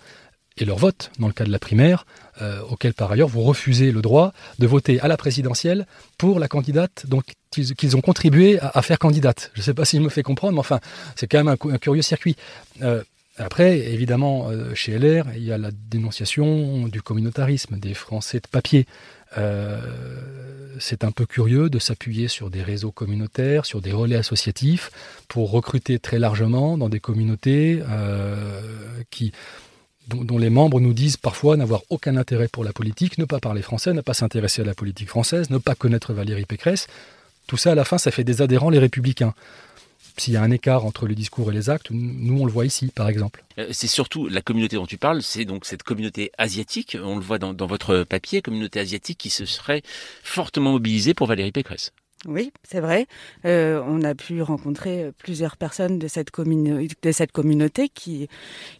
et 0.57 0.65
leur 0.65 0.77
vote, 0.77 1.11
dans 1.19 1.27
le 1.27 1.33
cas 1.33 1.45
de 1.45 1.51
la 1.51 1.59
primaire, 1.59 2.05
euh, 2.41 2.61
auquel 2.69 2.93
par 2.93 3.11
ailleurs 3.11 3.27
vous 3.27 3.41
refusez 3.41 3.91
le 3.91 4.01
droit 4.01 4.33
de 4.59 4.67
voter 4.67 4.99
à 4.99 5.07
la 5.07 5.17
présidentielle 5.17 5.85
pour 6.17 6.39
la 6.39 6.47
candidate 6.47 7.05
qu'ils 7.51 7.95
ont 7.95 8.01
contribué 8.01 8.59
à, 8.59 8.81
faire 8.81 8.99
candidate. 8.99 9.51
Je 9.53 9.61
ne 9.61 9.63
sais 9.63 9.73
pas 9.73 9.85
s'il 9.85 10.01
me 10.01 10.09
fait 10.09 10.23
comprendre, 10.23 10.53
mais 10.53 10.59
enfin, 10.59 10.79
c'est 11.15 11.27
quand 11.27 11.43
même 11.43 11.55
un, 11.71 11.77
curieux 11.77 12.01
circuit. 12.01 12.35
Euh, 12.81 13.03
après, 13.37 13.77
évidemment, 13.77 14.49
euh, 14.49 14.73
chez 14.73 14.97
LR, 14.97 15.25
il 15.35 15.43
y 15.43 15.51
a 15.51 15.59
la 15.59 15.69
dénonciation 15.71 16.87
du 16.87 17.01
communautarisme, 17.01 17.77
des 17.77 17.93
Français 17.93 18.39
de 18.39 18.47
papier. 18.47 18.87
C'est 19.35 21.03
un 21.03 21.11
peu 21.11 21.25
curieux 21.25 21.69
de 21.69 21.79
s'appuyer 21.79 22.27
sur 22.27 22.49
des 22.49 22.63
réseaux 22.63 22.91
communautaires, 22.91 23.65
sur 23.65 23.81
des 23.81 23.91
relais 23.91 24.15
associatifs, 24.15 24.91
pour 25.27 25.51
recruter 25.51 25.99
très 25.99 26.19
largement 26.19 26.77
dans 26.77 26.89
des 26.89 26.99
communautés 26.99 27.81
qui 29.09 29.31
dont, 30.07 30.37
les 30.37 30.49
membres 30.49 30.79
nous 30.79 30.93
disent 30.93 31.17
parfois 31.17 31.57
n'avoir 31.57 31.81
aucun 31.89 32.15
intérêt 32.15 32.47
pour 32.47 32.63
la 32.63 32.73
politique, 32.73 33.17
ne 33.17 33.25
pas 33.25 33.39
parler 33.39 33.61
français, 33.61 33.93
ne 33.93 34.01
pas 34.01 34.13
s'intéresser 34.13 34.61
à 34.61 34.65
la 34.65 34.73
politique 34.73 35.09
française, 35.09 35.49
ne 35.49 35.57
pas 35.57 35.75
connaître 35.75 36.13
Valérie 36.13 36.45
Pécresse. 36.45 36.87
tout 37.47 37.57
ça, 37.57 37.71
à 37.71 37.75
la 37.75 37.85
fin, 37.85 37.97
ça 37.97 38.11
fait 38.11 38.23
des 38.23 38.41
adhérents 38.41 38.69
les 38.69 38.79
républicains. 38.79 39.33
S'il 40.19 40.33
y 40.33 40.37
a 40.37 40.41
un 40.41 40.51
écart 40.51 40.85
entre 40.85 41.07
le 41.07 41.13
discours 41.13 41.51
et 41.51 41.53
les 41.53 41.69
actes, 41.69 41.91
nous 41.91 42.41
on 42.41 42.45
le 42.45 42.51
voit 42.51 42.65
ici, 42.65 42.91
par 42.93 43.07
exemple. 43.07 43.43
Euh, 43.59 43.67
c'est 43.71 43.87
surtout 43.87 44.27
la 44.27 44.41
communauté 44.41 44.75
dont 44.75 44.87
tu 44.87 44.97
parles, 44.97 45.21
c'est 45.21 45.45
donc 45.45 45.65
cette 45.65 45.83
communauté 45.83 46.31
asiatique, 46.37 46.97
on 47.01 47.15
le 47.15 47.21
voit 47.21 47.37
dans, 47.37 47.53
dans 47.53 47.67
votre 47.67 48.03
papier, 48.03 48.41
communauté 48.41 48.79
asiatique 48.79 49.19
qui 49.19 49.29
se 49.29 49.45
serait 49.45 49.83
fortement 50.23 50.71
mobilisée 50.71 51.13
pour 51.13 51.27
Valérie 51.27 51.51
Pécresse. 51.51 51.91
Oui, 52.25 52.51
c'est 52.63 52.79
vrai. 52.79 53.05
Euh, 53.45 53.79
on 53.85 54.01
a 54.01 54.15
pu 54.15 54.41
rencontrer 54.41 55.11
plusieurs 55.19 55.55
personnes 55.55 55.99
de 55.99 56.07
cette, 56.07 56.31
communauté 56.31 57.89
qui, 57.89 58.27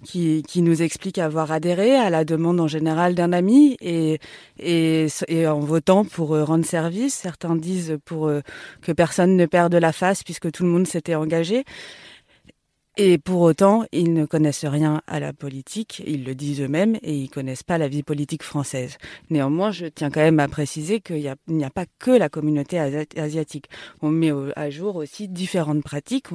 qui, 0.03 0.61
nous 0.63 0.81
expliquent 0.81 1.19
avoir 1.19 1.51
adhéré 1.51 1.95
à 1.95 2.09
la 2.09 2.25
demande 2.25 2.59
en 2.59 2.67
général 2.67 3.13
d'un 3.13 3.31
ami 3.33 3.77
et, 3.79 4.19
et, 4.57 5.47
en 5.47 5.59
votant 5.59 6.03
pour 6.03 6.33
euh, 6.33 6.43
rendre 6.43 6.65
service. 6.65 7.13
Certains 7.13 7.55
disent 7.55 7.99
pour 8.05 8.27
euh, 8.27 8.41
que 8.81 8.91
personne 8.91 9.37
ne 9.37 9.45
perde 9.45 9.75
la 9.75 9.91
face 9.93 10.23
puisque 10.23 10.51
tout 10.51 10.63
le 10.63 10.69
monde 10.69 10.87
s'était 10.87 11.15
engagé. 11.15 11.63
Et 12.99 13.19
pour 13.19 13.41
autant, 13.41 13.85
ils 13.91 14.11
ne 14.11 14.25
connaissent 14.25 14.65
rien 14.65 15.03
à 15.05 15.19
la 15.19 15.31
politique, 15.31 16.01
ils 16.07 16.23
le 16.23 16.33
disent 16.33 16.61
eux-mêmes, 16.61 16.97
et 17.03 17.15
ils 17.15 17.29
connaissent 17.29 17.61
pas 17.61 17.77
la 17.77 17.87
vie 17.87 18.01
politique 18.01 18.41
française. 18.41 18.97
Néanmoins, 19.29 19.69
je 19.69 19.85
tiens 19.85 20.09
quand 20.09 20.21
même 20.21 20.39
à 20.39 20.47
préciser 20.47 20.99
qu'il 20.99 21.35
n'y 21.47 21.63
a, 21.63 21.69
pas 21.69 21.85
que 21.99 22.09
la 22.09 22.27
communauté 22.27 22.79
asiatique. 22.79 23.69
On 24.01 24.09
met 24.09 24.31
à 24.55 24.71
jour 24.71 24.95
aussi 24.95 25.27
différentes 25.27 25.83
pratiques 25.83 26.29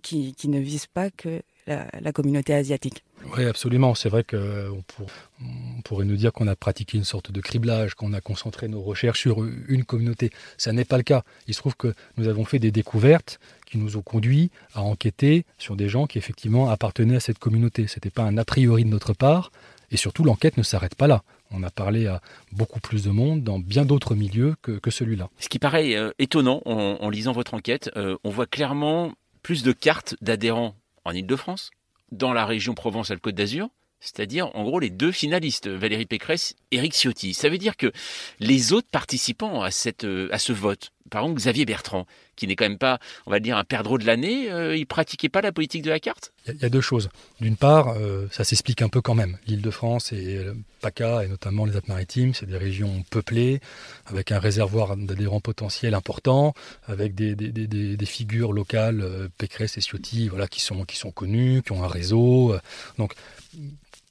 qui, 0.00 0.34
ne 0.48 0.58
visent 0.60 0.86
pas 0.86 1.10
que 1.10 1.42
la, 1.66 2.12
communauté 2.12 2.54
asiatique. 2.54 3.04
Oui, 3.36 3.44
absolument. 3.44 3.94
C'est 3.94 4.08
vrai 4.08 4.24
qu'on 4.24 4.82
on 4.98 5.82
pourrait 5.82 6.06
nous 6.06 6.16
dire 6.16 6.32
qu'on 6.32 6.48
a 6.48 6.56
pratiqué 6.56 6.96
une 6.96 7.04
sorte 7.04 7.30
de 7.30 7.40
criblage, 7.42 7.94
qu'on 7.94 8.14
a 8.14 8.22
concentré 8.22 8.66
nos 8.66 8.82
recherches 8.82 9.20
sur 9.20 9.44
une 9.44 9.84
communauté. 9.84 10.30
Ça 10.56 10.72
n'est 10.72 10.86
pas 10.86 10.96
le 10.96 11.02
cas. 11.02 11.22
Il 11.46 11.54
se 11.54 11.60
trouve 11.60 11.76
que 11.76 11.92
nous 12.16 12.28
avons 12.28 12.46
fait 12.46 12.58
des 12.58 12.70
découvertes 12.72 13.38
qui 13.72 13.78
nous 13.78 13.96
ont 13.96 14.02
conduit 14.02 14.50
à 14.74 14.82
enquêter 14.82 15.46
sur 15.58 15.76
des 15.76 15.88
gens 15.88 16.06
qui 16.06 16.18
effectivement 16.18 16.68
appartenaient 16.68 17.16
à 17.16 17.20
cette 17.20 17.38
communauté. 17.38 17.86
Ce 17.86 17.96
n'était 17.96 18.10
pas 18.10 18.22
un 18.22 18.36
a 18.36 18.44
priori 18.44 18.84
de 18.84 18.90
notre 18.90 19.14
part. 19.14 19.50
Et 19.90 19.96
surtout, 19.96 20.24
l'enquête 20.24 20.58
ne 20.58 20.62
s'arrête 20.62 20.94
pas 20.94 21.06
là. 21.06 21.22
On 21.50 21.62
a 21.62 21.70
parlé 21.70 22.06
à 22.06 22.20
beaucoup 22.52 22.80
plus 22.80 23.04
de 23.04 23.10
monde 23.10 23.42
dans 23.42 23.58
bien 23.58 23.84
d'autres 23.84 24.14
milieux 24.14 24.56
que, 24.62 24.90
celui-là. 24.90 25.28
Ce 25.38 25.48
qui 25.48 25.58
paraît 25.58 25.96
euh, 25.96 26.10
étonnant 26.18 26.62
en, 26.64 27.10
lisant 27.10 27.32
votre 27.32 27.54
enquête, 27.54 27.90
euh, 27.96 28.16
on 28.24 28.30
voit 28.30 28.46
clairement 28.46 29.12
plus 29.42 29.62
de 29.62 29.72
cartes 29.72 30.16
d'adhérents 30.20 30.74
en 31.04 31.12
Ile-de-France, 31.12 31.70
dans 32.10 32.32
la 32.32 32.46
région 32.46 32.74
Provence-Alpes-Côte 32.74 33.34
d'Azur, 33.34 33.68
c'est-à-dire 34.00 34.54
en 34.54 34.64
gros 34.64 34.80
les 34.80 34.90
deux 34.90 35.12
finalistes, 35.12 35.68
Valérie 35.68 36.06
Pécresse 36.06 36.54
et 36.70 36.76
Éric 36.76 36.94
Ciotti. 36.94 37.34
Ça 37.34 37.48
veut 37.48 37.58
dire 37.58 37.76
que 37.76 37.92
les 38.38 38.72
autres 38.72 38.88
participants 38.90 39.62
à, 39.62 39.70
cette, 39.70 40.04
euh, 40.04 40.28
à 40.30 40.38
ce 40.38 40.52
vote, 40.52 40.92
par 41.10 41.22
exemple 41.22 41.38
Xavier 41.38 41.64
Bertrand, 41.64 42.06
qui 42.36 42.46
n'est 42.46 42.56
quand 42.56 42.64
même 42.64 42.78
pas, 42.78 42.98
on 43.26 43.30
va 43.30 43.40
dire, 43.40 43.56
un 43.56 43.64
perdreau 43.64 43.98
de 43.98 44.06
l'année, 44.06 44.50
euh, 44.50 44.76
il 44.76 44.86
pratiquait 44.86 45.28
pas 45.28 45.40
la 45.40 45.52
politique 45.52 45.82
de 45.82 45.90
la 45.90 46.00
carte? 46.00 46.32
Il 46.46 46.56
y, 46.60 46.64
a 46.64 46.68
deux 46.68 46.80
choses. 46.80 47.08
D'une 47.40 47.56
part, 47.56 47.88
euh, 47.88 48.26
ça 48.30 48.44
s'explique 48.44 48.82
un 48.82 48.88
peu 48.88 49.00
quand 49.00 49.14
même. 49.14 49.38
L'Île-de-France 49.46 50.12
et 50.12 50.44
PACA, 50.80 51.24
et 51.24 51.28
notamment 51.28 51.64
les 51.64 51.76
Alpes-Maritimes, 51.76 52.34
c'est 52.34 52.46
des 52.46 52.56
régions 52.56 53.04
peuplées, 53.10 53.60
avec 54.06 54.32
un 54.32 54.38
réservoir 54.38 54.96
d'adhérents 54.96 55.40
potentiels 55.40 55.94
important, 55.94 56.54
avec 56.86 57.14
des, 57.14 58.06
figures 58.06 58.52
locales, 58.52 59.28
Pécresse 59.38 59.78
et 59.78 59.80
Ciotti, 59.80 60.28
voilà, 60.28 60.48
qui 60.48 60.60
sont, 60.60 60.84
qui 60.84 60.96
sont 60.96 61.12
connues, 61.12 61.62
qui 61.62 61.72
ont 61.72 61.84
un 61.84 61.88
réseau. 61.88 62.54
donc 62.98 63.14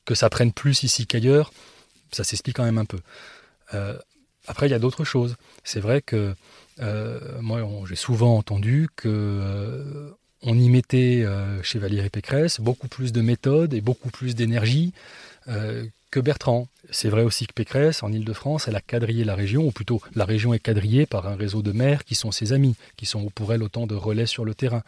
que 0.05 0.15
ça 0.15 0.29
prenne 0.29 0.51
plus 0.51 0.83
ici 0.83 1.05
qu'ailleurs, 1.05 1.51
ça 2.11 2.23
s'explique 2.23 2.55
quand 2.57 2.65
même 2.65 2.77
un 2.77 2.85
peu. 2.85 2.99
Euh, 3.73 3.97
après, 4.47 4.67
il 4.67 4.71
y 4.71 4.75
a 4.75 4.79
d'autres 4.79 5.03
choses. 5.03 5.35
C'est 5.63 5.79
vrai 5.79 6.01
que 6.01 6.15
euh, 6.15 6.33
moi, 6.79 7.61
j'ai 7.87 7.95
souvent 7.95 8.37
entendu 8.37 8.87
que 8.95 9.07
euh, 9.09 10.11
on 10.41 10.57
y 10.57 10.69
mettait 10.69 11.25
chez 11.61 11.79
Valérie 11.79 12.09
Pécresse 12.09 12.59
beaucoup 12.59 12.87
plus 12.87 13.11
de 13.11 13.21
méthodes 13.21 13.73
et 13.73 13.81
beaucoup 13.81 14.09
plus 14.09 14.35
d'énergie 14.35 14.93
que 16.11 16.19
Bertrand. 16.19 16.67
C'est 16.93 17.07
vrai 17.07 17.23
aussi 17.23 17.47
que 17.47 17.53
Pécresse, 17.53 18.03
en 18.03 18.11
Ile-de-France, 18.11 18.67
elle 18.67 18.75
a 18.75 18.81
quadrillé 18.81 19.23
la 19.23 19.33
région, 19.33 19.65
ou 19.65 19.71
plutôt 19.71 20.01
la 20.13 20.25
région 20.25 20.53
est 20.53 20.59
quadrillée 20.59 21.05
par 21.05 21.25
un 21.25 21.35
réseau 21.35 21.61
de 21.61 21.71
maires 21.71 22.03
qui 22.03 22.15
sont 22.15 22.31
ses 22.31 22.51
amis, 22.51 22.75
qui 22.97 23.05
sont 23.05 23.29
pour 23.29 23.53
elle 23.53 23.63
autant 23.63 23.87
de 23.87 23.95
relais 23.95 24.25
sur 24.25 24.43
le 24.43 24.53
terrain. 24.53 24.83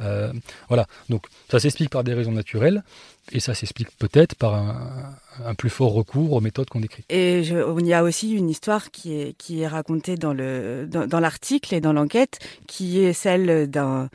Euh, 0.00 0.32
voilà, 0.68 0.86
donc 1.08 1.26
ça 1.50 1.58
s'explique 1.58 1.88
par 1.88 2.04
des 2.04 2.12
raisons 2.12 2.32
naturelles, 2.32 2.84
et 3.32 3.40
ça 3.40 3.54
s'explique 3.54 3.88
peut-être 3.98 4.34
par 4.34 4.54
un, 4.54 5.54
plus 5.54 5.70
fort 5.70 5.94
recours 5.94 6.32
aux 6.32 6.40
méthodes 6.40 6.68
qu'on 6.68 6.80
décrit. 6.80 7.04
Et 7.08 7.40
il 7.40 7.86
y 7.86 7.94
a 7.94 8.02
aussi 8.02 8.32
une 8.32 8.50
histoire 8.50 8.90
qui 8.90 9.14
est, 9.14 9.66
racontée 9.66 10.16
dans 10.16 10.34
l'article 10.34 11.74
et 11.74 11.80
dans 11.80 11.94
l'enquête, 11.94 12.38
qui 12.66 13.00
est 13.00 13.14
celle 13.14 13.70
d'un 13.70 14.10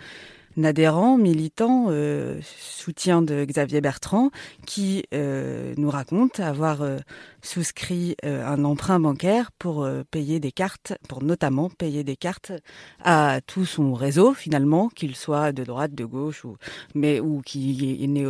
adhérent, 0.64 1.18
militant, 1.18 1.88
euh, 1.90 2.40
soutien 2.44 3.22
de 3.22 3.45
Xavier 3.45 3.82
Bertrand, 3.82 4.32
qui 4.65 5.03
euh, 5.14 5.73
nous 5.78 5.90
raconte 5.90 6.40
avoir 6.40 6.82
euh, 6.82 6.98
souscrit 7.41 8.15
un 8.23 8.64
emprunt 8.65 8.99
bancaire 8.99 9.52
pour 9.57 9.88
payer 10.11 10.40
des 10.40 10.52
cartes, 10.52 10.94
pour 11.10 11.23
notamment 11.23 11.69
payer 11.69 12.03
des 12.03 12.15
cartes 12.15 12.52
à 13.03 13.40
tout 13.48 13.65
son 13.65 13.94
réseau 13.94 14.36
finalement, 14.36 14.90
qu'il 14.90 15.15
soit 15.15 15.52
de 15.52 15.64
droite, 15.64 15.95
de 15.95 16.06
gauche 16.06 16.45
ou 16.45 16.57
mais 16.94 17.19
ou 17.19 17.41
qui 17.41 18.07
n'ait 18.07 18.28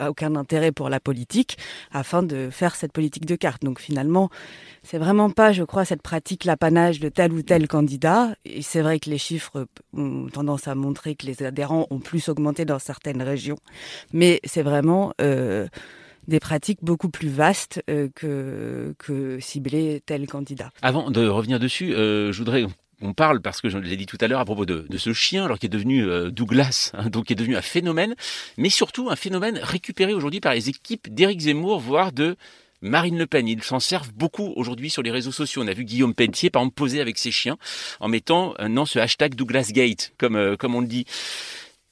aucun 0.00 0.34
intérêt 0.36 0.72
pour 0.72 0.88
la 0.88 0.98
politique, 0.98 1.58
afin 1.92 2.22
de 2.22 2.48
faire 2.50 2.74
cette 2.74 2.92
politique 2.92 3.26
de 3.26 3.36
cartes. 3.36 3.62
Donc 3.62 3.80
finalement, 3.80 4.30
c'est 4.82 4.98
vraiment 4.98 5.30
pas, 5.30 5.52
je 5.52 5.62
crois, 5.62 5.84
cette 5.84 6.02
pratique 6.02 6.44
l'apanage 6.44 7.00
de 7.00 7.08
tel 7.10 7.32
ou 7.32 7.42
tel 7.42 7.68
candidat. 7.68 8.34
Et 8.44 8.62
c'est 8.62 8.80
vrai 8.80 8.98
que 8.98 9.10
les 9.10 9.18
chiffres 9.18 9.66
ont 9.94 10.28
tendance 10.32 10.68
à 10.68 10.74
montrer 10.74 11.16
que 11.16 11.26
les 11.26 11.42
adhérents 11.42 11.63
ont 11.72 12.00
plus 12.00 12.28
augmenté 12.28 12.64
dans 12.64 12.78
certaines 12.78 13.22
régions, 13.22 13.58
mais 14.12 14.40
c'est 14.44 14.62
vraiment 14.62 15.12
euh, 15.20 15.68
des 16.28 16.40
pratiques 16.40 16.78
beaucoup 16.82 17.08
plus 17.08 17.28
vastes 17.28 17.82
euh, 17.90 18.08
que, 18.14 18.94
que 18.98 19.38
cibler 19.40 20.02
tel 20.04 20.26
candidat. 20.26 20.70
Avant 20.82 21.10
de 21.10 21.26
revenir 21.26 21.58
dessus, 21.58 21.94
euh, 21.94 22.32
je 22.32 22.38
voudrais 22.38 22.64
on 23.02 23.12
parle 23.12 23.42
parce 23.42 23.60
que 23.60 23.68
je 23.68 23.76
l'ai 23.76 23.96
dit 23.96 24.06
tout 24.06 24.16
à 24.20 24.28
l'heure 24.28 24.40
à 24.40 24.44
propos 24.44 24.64
de, 24.64 24.86
ce 24.96 25.12
chien, 25.12 25.44
alors 25.44 25.58
qui 25.58 25.66
est 25.66 25.68
devenu 25.68 26.06
Douglas, 26.30 26.92
hein, 26.94 27.10
donc 27.10 27.26
qui 27.26 27.32
est 27.34 27.36
devenu 27.36 27.56
un 27.56 27.60
phénomène, 27.60 28.14
mais 28.56 28.70
surtout 28.70 29.10
un 29.10 29.16
phénomène 29.16 29.58
récupéré 29.60 30.14
aujourd'hui 30.14 30.40
par 30.40 30.54
les 30.54 30.70
équipes 30.70 31.12
d'Éric 31.12 31.40
Zemmour, 31.40 31.80
voire 31.80 32.12
de 32.12 32.36
Marine 32.84 33.18
Le 33.18 33.26
Pen. 33.26 33.48
Ils 33.48 33.62
s'en 33.62 33.80
servent 33.80 34.12
beaucoup 34.12 34.52
aujourd'hui 34.56 34.90
sur 34.90 35.02
les 35.02 35.10
réseaux 35.10 35.32
sociaux. 35.32 35.62
On 35.62 35.66
a 35.66 35.72
vu 35.72 35.84
Guillaume 35.84 36.14
Pelletier, 36.14 36.50
par 36.50 36.62
exemple, 36.62 36.76
poser 36.76 37.00
avec 37.00 37.18
ses 37.18 37.30
chiens 37.30 37.56
en 38.00 38.08
mettant 38.08 38.54
non 38.68 38.86
ce 38.86 38.98
hashtag 38.98 39.34
Douglasgate, 39.34 40.12
comme, 40.18 40.56
comme 40.58 40.74
on 40.74 40.80
le 40.80 40.86
dit. 40.86 41.06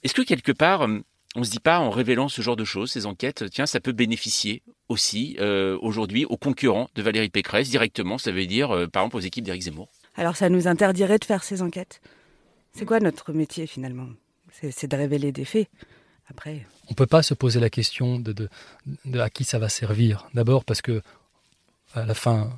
Est-ce 0.02 0.14
que 0.14 0.22
quelque 0.22 0.52
part, 0.52 0.86
on 1.34 1.44
se 1.44 1.50
dit 1.50 1.60
pas 1.60 1.78
en 1.78 1.90
révélant 1.90 2.28
ce 2.28 2.42
genre 2.42 2.56
de 2.56 2.64
choses, 2.64 2.92
ces 2.92 3.06
enquêtes, 3.06 3.48
tiens, 3.50 3.66
ça 3.66 3.80
peut 3.80 3.92
bénéficier 3.92 4.62
aussi 4.88 5.36
euh, 5.40 5.78
aujourd'hui 5.80 6.24
aux 6.26 6.36
concurrents 6.36 6.90
de 6.94 7.02
Valérie 7.02 7.30
Pécresse 7.30 7.70
directement, 7.70 8.18
ça 8.18 8.32
veut 8.32 8.46
dire 8.46 8.70
euh, 8.70 8.86
par 8.86 9.02
exemple 9.02 9.16
aux 9.16 9.20
équipes 9.20 9.44
d'Éric 9.44 9.62
Zemmour? 9.62 9.88
Alors 10.16 10.36
ça 10.36 10.50
nous 10.50 10.68
interdirait 10.68 11.18
de 11.18 11.24
faire 11.24 11.42
ces 11.42 11.62
enquêtes. 11.62 12.02
C'est 12.74 12.84
quoi 12.84 13.00
notre 13.00 13.32
métier 13.32 13.66
finalement? 13.66 14.08
C'est 14.50 14.86
de 14.86 14.96
révéler 14.96 15.32
des 15.32 15.46
faits. 15.46 15.68
On 16.88 16.94
peut 16.94 17.06
pas 17.06 17.22
se 17.22 17.34
poser 17.34 17.60
la 17.60 17.70
question 17.70 18.18
de 18.18 18.48
à 19.18 19.30
qui 19.30 19.44
ça 19.44 19.58
va 19.58 19.68
servir. 19.68 20.28
D'abord 20.34 20.64
parce 20.64 20.82
que 20.82 21.02
à 21.94 22.04
la 22.04 22.14
fin, 22.14 22.50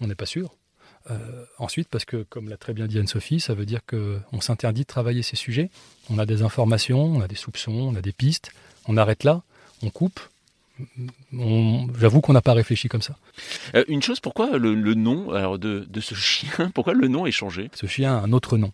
on 0.00 0.06
n'est 0.06 0.14
pas 0.14 0.26
sûr. 0.26 0.54
Euh, 1.10 1.44
ensuite, 1.58 1.88
parce 1.88 2.04
que, 2.04 2.22
comme 2.24 2.48
l'a 2.48 2.56
très 2.56 2.74
bien 2.74 2.86
dit 2.86 2.98
Anne-Sophie, 2.98 3.40
ça 3.40 3.54
veut 3.54 3.66
dire 3.66 3.80
qu'on 3.86 4.40
s'interdit 4.40 4.82
de 4.82 4.86
travailler 4.86 5.22
ces 5.22 5.36
sujets. 5.36 5.70
On 6.10 6.18
a 6.18 6.26
des 6.26 6.42
informations, 6.42 7.02
on 7.02 7.20
a 7.20 7.28
des 7.28 7.34
soupçons, 7.34 7.72
on 7.72 7.94
a 7.94 8.02
des 8.02 8.12
pistes. 8.12 8.52
On 8.86 8.96
arrête 8.96 9.24
là, 9.24 9.42
on 9.82 9.90
coupe. 9.90 10.20
J'avoue 11.98 12.20
qu'on 12.20 12.32
n'a 12.32 12.40
pas 12.40 12.52
réfléchi 12.52 12.88
comme 12.88 13.02
ça. 13.02 13.16
Euh, 13.74 13.84
une 13.88 14.02
chose, 14.02 14.20
pourquoi 14.20 14.56
le, 14.58 14.74
nom 14.94 15.32
alors 15.32 15.58
de, 15.58 15.86
ce 16.00 16.14
chien 16.14 16.70
Pourquoi 16.74 16.94
le 16.94 17.08
nom 17.08 17.26
est 17.26 17.32
changé? 17.32 17.70
Ce 17.74 17.86
chien 17.86 18.16
a 18.16 18.20
un 18.20 18.32
autre 18.32 18.58
nom. 18.58 18.72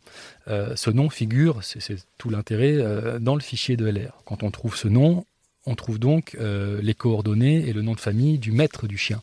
Euh, 0.49 0.77
ce 0.77 0.91
nom 0.91 1.11
figure, 1.11 1.63
c'est 1.63 1.97
tout 2.19 2.31
l'intérêt, 2.31 2.79
dans 3.21 3.35
le 3.35 3.41
fichier 3.41 3.77
de 3.77 3.87
LR. 3.87 4.13
Quand 4.25 4.43
on 4.43 4.51
trouve 4.51 4.77
ce 4.77 4.89
nom, 4.89 5.25
on 5.67 5.75
trouve 5.75 5.99
donc 5.99 6.37
les 6.39 6.95
coordonnées 6.95 7.69
et 7.69 7.73
le 7.73 7.83
nom 7.83 7.95
de 7.95 8.01
famille 8.01 8.39
du 8.39 8.53
maître 8.53 8.87
du 8.87 8.99
chien. 8.99 9.23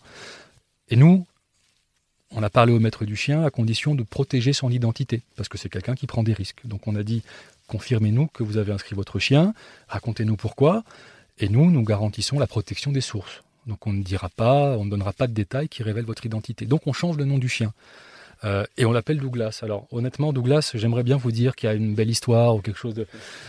Et 0.89 0.95
nous, 0.95 1.25
on 2.31 2.43
a 2.43 2.49
parlé 2.49 2.73
au 2.73 2.79
maître 2.79 3.05
du 3.05 3.15
chien 3.15 3.43
à 3.43 3.49
condition 3.49 3.95
de 3.95 4.03
protéger 4.03 4.53
son 4.53 4.69
identité, 4.69 5.21
parce 5.35 5.49
que 5.49 5.57
c'est 5.57 5.69
quelqu'un 5.69 5.95
qui 5.95 6.07
prend 6.07 6.23
des 6.23 6.33
risques. 6.33 6.61
Donc 6.65 6.87
on 6.87 6.95
a 6.95 7.03
dit, 7.03 7.23
confirmez-nous 7.67 8.27
que 8.27 8.43
vous 8.43 8.57
avez 8.57 8.71
inscrit 8.71 8.95
votre 8.95 9.19
chien, 9.19 9.53
racontez-nous 9.87 10.37
pourquoi, 10.37 10.83
et 11.41 11.49
nous, 11.49 11.71
nous 11.71 11.83
garantissons 11.83 12.39
la 12.39 12.47
protection 12.47 12.91
des 12.91 13.01
sources. 13.01 13.43
Donc 13.67 13.85
on 13.87 13.93
ne 13.93 14.03
dira 14.03 14.29
pas, 14.29 14.77
on 14.77 14.85
ne 14.85 14.89
donnera 14.89 15.11
pas 15.11 15.27
de 15.27 15.33
détails 15.33 15.67
qui 15.67 15.83
révèlent 15.83 16.05
votre 16.05 16.25
identité. 16.25 16.65
Donc 16.65 16.85
on 16.85 16.93
change 16.93 17.17
le 17.17 17.25
nom 17.25 17.37
du 17.37 17.49
chien. 17.49 17.73
Euh, 18.43 18.65
et 18.77 18.85
on 18.85 18.91
l'appelle 18.91 19.19
Douglas. 19.19 19.59
Alors 19.63 19.87
honnêtement, 19.91 20.33
Douglas, 20.33 20.71
j'aimerais 20.75 21.03
bien 21.03 21.17
vous 21.17 21.31
dire 21.31 21.55
qu'il 21.55 21.67
y 21.67 21.71
a 21.71 21.75
une 21.75 21.93
belle 21.93 22.09
histoire 22.09 22.55
ou 22.55 22.61
quelque 22.61 22.79
chose 22.79 22.93
de... 22.93 23.07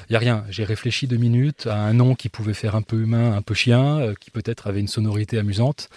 Il 0.09 0.13
n'y 0.13 0.17
a 0.17 0.19
rien. 0.19 0.45
J'ai 0.49 0.65
réfléchi 0.65 1.07
deux 1.07 1.17
minutes 1.17 1.67
à 1.67 1.77
un 1.77 1.93
nom 1.93 2.15
qui 2.15 2.29
pouvait 2.29 2.55
faire 2.55 2.77
un 2.77 2.83
peu 2.83 2.97
humain, 2.97 3.35
un 3.35 3.43
peu 3.43 3.55
chien, 3.55 4.01
euh, 4.01 4.15
qui 4.19 4.31
peut-être 4.31 4.67
avait 4.67 4.81
une 4.81 4.89
sonorité 4.89 5.39
amusante. 5.39 5.89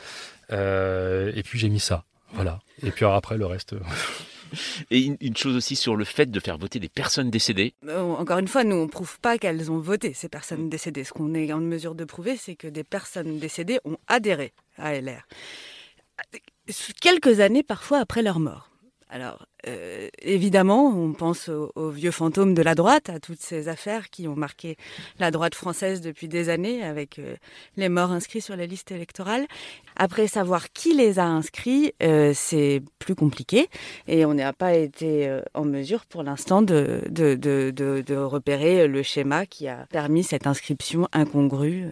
Euh, 0.51 1.31
et 1.33 1.43
puis 1.43 1.59
j'ai 1.59 1.69
mis 1.69 1.79
ça. 1.79 2.03
Voilà. 2.33 2.59
Et 2.83 2.91
puis 2.91 3.05
après, 3.05 3.37
le 3.37 3.45
reste. 3.45 3.75
Et 4.91 5.15
une, 5.19 5.37
chose 5.37 5.55
aussi 5.55 5.75
sur 5.75 5.95
le 5.95 6.05
fait 6.05 6.29
de 6.29 6.39
faire 6.39 6.57
voter 6.57 6.79
des 6.79 6.89
personnes 6.89 7.29
décédées. 7.29 7.73
Encore 7.87 8.39
une 8.39 8.47
fois, 8.47 8.63
nous, 8.63 8.75
on 8.75 8.83
ne 8.83 8.89
prouve 8.89 9.19
pas 9.19 9.37
qu'elles 9.37 9.71
ont 9.71 9.79
voté, 9.79 10.13
ces 10.13 10.29
personnes 10.29 10.69
décédées. 10.69 11.03
Ce 11.03 11.13
qu'on 11.13 11.33
est 11.33 11.51
en 11.51 11.59
mesure 11.59 11.95
de 11.95 12.05
prouver, 12.05 12.37
c'est 12.37 12.55
que 12.55 12.67
des 12.67 12.83
personnes 12.83 13.39
décédées 13.39 13.79
ont 13.85 13.97
adhéré 14.07 14.53
à 14.77 14.99
LR. 14.99 15.27
Quelques 17.01 17.39
années 17.39 17.63
parfois 17.63 17.99
après 17.99 18.21
leur 18.21 18.39
mort. 18.39 18.69
Alors, 19.09 19.45
euh, 19.67 20.09
évidemment, 20.19 20.87
on 20.87 21.13
pense 21.13 21.49
aux, 21.49 21.89
vieux 21.91 22.11
fantômes 22.11 22.55
de 22.55 22.63
la 22.63 22.73
droite, 22.73 23.09
à 23.09 23.19
toutes 23.19 23.39
ces 23.39 23.67
affaires 23.67 24.09
qui 24.09 24.27
ont 24.27 24.35
marqué 24.35 24.77
la 25.19 25.29
droite 25.29 25.53
française 25.53 26.01
depuis 26.01 26.27
des 26.27 26.49
années, 26.49 26.83
avec 26.83 27.19
euh, 27.19 27.35
les 27.77 27.87
morts 27.87 28.11
inscrits 28.11 28.41
sur 28.41 28.55
la 28.55 28.65
liste 28.65 28.91
électorale. 28.91 29.45
Après, 29.95 30.27
savoir 30.27 30.71
qui 30.71 30.95
les 30.95 31.19
a 31.19 31.25
inscrits, 31.25 31.93
euh, 32.01 32.31
c'est 32.33 32.81
plus 32.97 33.13
compliqué, 33.13 33.69
et 34.07 34.25
on 34.25 34.33
n'a 34.33 34.53
pas 34.53 34.73
été 34.73 35.39
en 35.53 35.65
mesure 35.65 36.05
pour 36.07 36.23
l'instant 36.23 36.63
de, 36.63 37.03
repérer 38.15 38.87
le 38.87 39.03
schéma 39.03 39.45
qui 39.45 39.67
a 39.67 39.85
permis 39.91 40.23
cette 40.23 40.47
inscription 40.47 41.07
incongrue 41.13 41.89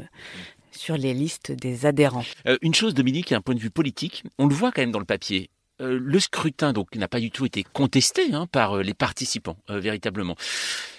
sur 0.71 0.97
les 0.97 1.13
listes 1.13 1.51
des 1.51 1.85
adhérents. 1.85 2.25
une 2.63 2.73
chose, 2.73 2.95
Dominique, 2.95 3.31
un 3.31 3.41
point 3.41 3.53
de 3.53 3.59
vue 3.59 3.69
politique, 3.69 4.23
on 4.39 4.47
le 4.47 4.55
voit 4.55 4.71
quand 4.71 4.81
même 4.81 4.91
dans 4.91 4.99
le 4.99 5.05
papier. 5.05 5.51
Euh, 5.81 5.97
le 5.99 6.19
scrutin 6.19 6.71
donc 6.71 6.95
n'a 6.95 7.07
pas 7.07 7.19
du 7.19 7.31
tout 7.31 7.45
été 7.45 7.63
contesté 7.63 8.31
hein, 8.31 8.45
par 8.51 8.77
euh, 8.77 8.83
les 8.83 8.93
participants 8.93 9.57
euh, 9.71 9.79
véritablement. 9.79 10.35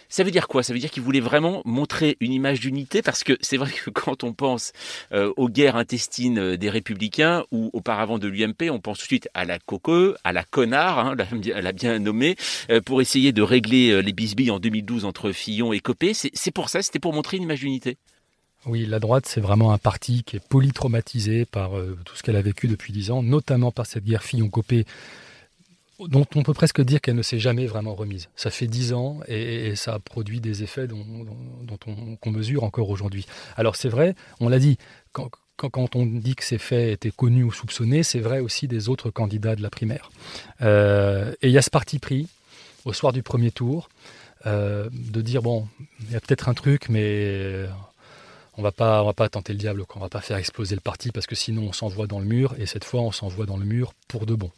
Ça 0.08 0.24
veut 0.24 0.32
dire 0.32 0.48
quoi? 0.48 0.64
Ça 0.64 0.72
veut 0.72 0.80
dire 0.80 0.90
qu'ils 0.90 1.02
voulaient 1.02 1.20
vraiment 1.20 1.62
montrer 1.64 2.16
une 2.20 2.32
image 2.32 2.60
d'unité 2.60 3.00
parce 3.00 3.22
que 3.22 3.38
c'est 3.40 3.56
vrai 3.56 3.70
que 3.70 3.90
quand 3.90 4.22
on 4.22 4.32
pense 4.32 4.72
aux 5.12 5.48
guerres 5.48 5.74
intestines 5.74 6.54
des 6.54 6.70
républicains 6.70 7.44
ou 7.50 7.70
auparavant 7.72 8.18
de 8.18 8.28
l'UMP, 8.28 8.70
on 8.70 8.78
pense 8.78 8.98
tout 8.98 9.04
de 9.04 9.08
suite 9.08 9.28
à 9.34 9.44
la 9.44 9.58
coque, 9.58 10.16
à 10.22 10.32
la 10.32 10.44
connard, 10.44 11.00
hein, 11.00 11.16
la, 11.16 11.72
bien 11.72 11.98
nommée, 11.98 12.36
pour 12.84 13.00
essayer 13.00 13.32
de 13.32 13.42
régler 13.42 14.02
les 14.02 14.12
bisbilles 14.12 14.52
en 14.52 14.60
2012 14.60 15.04
entre 15.04 15.32
Fillon 15.32 15.72
et 15.72 15.80
Copé. 15.80 16.12
C'est 16.14 16.52
pour 16.52 16.68
ça, 16.68 16.80
c'était 16.82 17.00
pour 17.00 17.12
montrer 17.12 17.38
une 17.38 17.44
image 17.44 17.60
d'unité? 17.60 17.96
Oui, 18.66 18.86
la 18.86 18.98
droite, 18.98 19.26
c'est 19.26 19.40
vraiment 19.40 19.72
un 19.72 19.78
parti 19.78 20.22
qui 20.22 20.36
est 20.36 20.46
polytraumatisé 20.48 21.44
par 21.44 21.76
euh, 21.76 21.98
tout 22.04 22.16
ce 22.16 22.22
qu'elle 22.22 22.36
a 22.36 22.42
vécu 22.42 22.66
depuis 22.66 22.92
dix 22.92 23.10
ans, 23.10 23.22
notamment 23.22 23.70
par 23.70 23.86
cette 23.86 24.04
guerre 24.04 24.22
Fillon-Copé, 24.22 24.86
dont 26.00 26.26
on 26.34 26.42
peut 26.42 26.54
presque 26.54 26.80
dire 26.80 27.00
qu'elle 27.00 27.14
ne 27.14 27.22
s'est 27.22 27.38
jamais 27.38 27.66
vraiment 27.66 27.94
remise. 27.94 28.28
Ça 28.36 28.50
fait 28.50 28.66
dix 28.66 28.92
ans 28.92 29.20
et, 29.28 29.76
ça 29.76 29.98
produit 29.98 30.40
des 30.40 30.62
effets 30.62 30.86
dont, 30.86 31.04
on, 32.22 32.30
mesure 32.30 32.64
encore 32.64 32.90
aujourd'hui. 32.90 33.26
Alors 33.56 33.76
c'est 33.76 33.88
vrai, 33.88 34.14
on 34.40 34.48
l'a 34.48 34.58
dit, 34.58 34.76
quand, 35.12 35.30
on 35.94 36.06
dit 36.06 36.34
que 36.34 36.44
ces 36.44 36.58
faits 36.58 36.94
étaient 36.94 37.12
connus 37.12 37.44
ou 37.44 37.52
soupçonnés, 37.52 38.02
c'est 38.02 38.18
vrai 38.18 38.40
aussi 38.40 38.66
des 38.66 38.88
autres 38.88 39.10
candidats 39.10 39.54
de 39.54 39.62
la 39.62 39.70
primaire. 39.70 40.10
Euh, 40.62 41.32
et 41.42 41.48
il 41.48 41.52
y 41.52 41.58
a 41.58 41.62
ce 41.62 41.70
parti 41.70 41.98
pris 41.98 42.28
au 42.84 42.92
soir 42.92 43.12
du 43.12 43.22
premier 43.22 43.50
tour 43.50 43.88
euh, 44.46 44.88
de 44.92 45.20
dire 45.20 45.42
bon, 45.42 45.68
il 46.00 46.12
y 46.12 46.16
a 46.16 46.20
peut-être 46.20 46.48
un 46.48 46.54
truc, 46.54 46.88
mais 46.88 47.66
on 48.56 48.62
va 48.62 48.72
pas, 48.72 49.02
on 49.02 49.06
va 49.06 49.12
pas 49.12 49.28
tenter 49.28 49.52
le 49.52 49.58
diable, 49.58 49.84
on 49.94 50.00
va 50.00 50.08
pas 50.08 50.20
faire 50.20 50.36
exploser 50.36 50.74
le 50.74 50.80
parti 50.80 51.10
parce 51.10 51.26
que 51.26 51.34
sinon 51.34 51.62
on 51.68 51.72
s'envoie 51.72 52.06
dans 52.06 52.18
le 52.18 52.24
mur 52.24 52.54
et 52.58 52.66
cette 52.66 52.84
fois 52.84 53.00
on 53.00 53.12
s'envoie 53.12 53.46
dans 53.46 53.56
le 53.56 53.64
mur 53.64 53.94
pour 54.08 54.26
de 54.26 54.34
bon. 54.34 54.50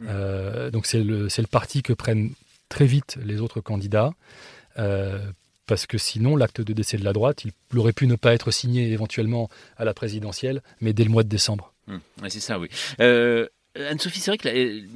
Mmh. 0.00 0.06
Euh, 0.08 0.70
donc 0.70 0.86
c'est 0.86 1.02
le, 1.02 1.28
le, 1.28 1.46
parti 1.46 1.82
que 1.82 1.92
prennent 1.92 2.32
très 2.68 2.86
vite 2.86 3.18
les 3.24 3.40
autres 3.40 3.60
candidats. 3.60 4.12
Euh, 4.78 5.18
parce 5.66 5.86
que 5.86 5.96
sinon, 5.96 6.36
l'acte 6.36 6.60
de 6.60 6.72
décès 6.74 6.98
de 6.98 7.04
la 7.04 7.14
droite, 7.14 7.44
il 7.44 7.78
aurait 7.78 7.94
pu 7.94 8.06
ne 8.06 8.16
pas 8.16 8.34
être 8.34 8.50
signé 8.50 8.92
éventuellement 8.92 9.48
à 9.78 9.86
la 9.86 9.94
présidentielle, 9.94 10.62
mais 10.80 10.92
dès 10.92 11.04
le 11.04 11.10
mois 11.10 11.22
de 11.22 11.28
décembre. 11.28 11.72
Mmh. 11.86 11.98
c'est 12.28 12.40
ça, 12.40 12.58
oui. 12.58 12.68
Euh, 13.00 13.46
Anne-Sophie, 13.76 14.20
c'est 14.20 14.30
vrai 14.30 14.38
que 14.38 14.48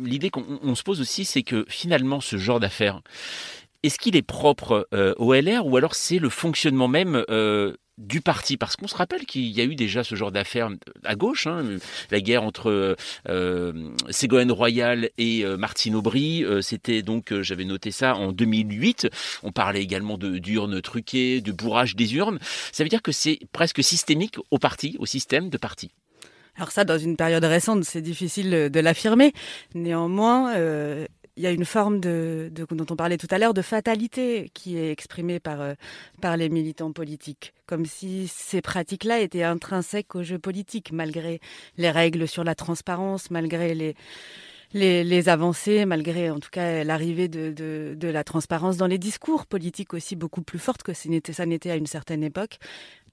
l'idée 0.04 0.30
qu'on 0.30 0.74
se 0.74 0.82
pose 0.82 1.00
aussi, 1.00 1.24
c'est 1.24 1.42
que 1.42 1.64
finalement, 1.68 2.20
ce 2.20 2.36
genre 2.36 2.60
d'affaires, 2.60 3.00
est-ce 3.82 3.98
qu'il 3.98 4.16
est 4.16 4.22
propre 4.22 4.88
au 5.18 5.34
LR 5.34 5.66
ou 5.66 5.76
alors 5.76 5.94
c'est 5.94 6.18
le 6.18 6.28
fonctionnement 6.28 6.88
même 6.88 7.24
du 7.98 8.20
parti? 8.20 8.56
Parce 8.56 8.76
qu'on 8.76 8.88
se 8.88 8.96
rappelle 8.96 9.26
qu'il 9.26 9.46
y 9.46 9.60
a 9.60 9.64
eu 9.64 9.74
déjà 9.74 10.04
ce 10.04 10.14
genre 10.14 10.32
d'affaires 10.32 10.70
à 11.04 11.14
gauche, 11.16 11.46
hein, 11.46 11.64
la 12.10 12.20
guerre 12.20 12.42
entre 12.42 12.96
euh, 13.28 13.90
Ségolène 14.10 14.52
Royal 14.52 15.10
et 15.18 15.44
euh, 15.44 15.56
Martine 15.56 15.94
Aubry, 15.94 16.44
euh, 16.44 16.62
c'était 16.62 17.02
donc, 17.02 17.32
euh, 17.32 17.42
j'avais 17.42 17.64
noté 17.64 17.90
ça, 17.90 18.14
en 18.14 18.32
2008. 18.32 19.08
On 19.42 19.52
parlait 19.52 19.82
également 19.82 20.16
d'urnes 20.18 20.80
truquées, 20.80 21.40
de 21.40 21.52
bourrage 21.52 21.96
des 21.96 22.14
urnes. 22.14 22.38
Ça 22.72 22.82
veut 22.84 22.88
dire 22.88 23.02
que 23.02 23.12
c'est 23.12 23.40
presque 23.52 23.82
systémique 23.82 24.36
au 24.50 24.58
parti, 24.58 24.96
au 24.98 25.06
système 25.06 25.50
de 25.50 25.58
parti. 25.58 25.90
Alors 26.56 26.72
ça, 26.72 26.84
dans 26.84 26.98
une 26.98 27.16
période 27.16 27.44
récente, 27.44 27.84
c'est 27.84 28.02
difficile 28.02 28.50
de 28.50 28.80
l'affirmer. 28.80 29.32
Néanmoins, 29.74 30.52
il 31.38 31.44
y 31.44 31.46
a 31.46 31.52
une 31.52 31.64
forme 31.64 32.00
de, 32.00 32.50
dont 32.52 32.86
on 32.90 32.96
parlait 32.96 33.16
tout 33.16 33.28
à 33.30 33.38
l'heure 33.38 33.54
de 33.54 33.62
fatalité 33.62 34.50
qui 34.54 34.76
est 34.76 34.90
exprimée 34.90 35.38
par, 35.38 35.60
euh, 35.60 35.74
par 36.20 36.36
les 36.36 36.48
militants 36.48 36.92
politiques, 36.92 37.54
comme 37.66 37.86
si 37.86 38.26
ces 38.26 38.60
pratiques-là 38.60 39.20
étaient 39.20 39.44
intrinsèques 39.44 40.16
au 40.16 40.24
jeu 40.24 40.40
politique, 40.40 40.90
malgré 40.90 41.40
les 41.76 41.90
règles 41.92 42.26
sur 42.26 42.42
la 42.42 42.56
transparence, 42.56 43.30
malgré 43.30 43.76
les, 43.76 43.94
les, 44.72 45.28
avancées, 45.28 45.84
malgré 45.84 46.28
en 46.30 46.40
tout 46.40 46.50
cas 46.50 46.82
l'arrivée 46.82 47.28
de, 47.28 47.52
de, 47.94 48.08
la 48.08 48.24
transparence 48.24 48.76
dans 48.76 48.88
les 48.88 48.98
discours 48.98 49.46
politiques 49.46 49.94
aussi 49.94 50.16
beaucoup 50.16 50.42
plus 50.42 50.58
forte 50.58 50.82
que 50.82 50.92
ça 50.92 51.46
n'était 51.46 51.70
à 51.70 51.76
une 51.76 51.86
certaine 51.86 52.24
époque. 52.24 52.58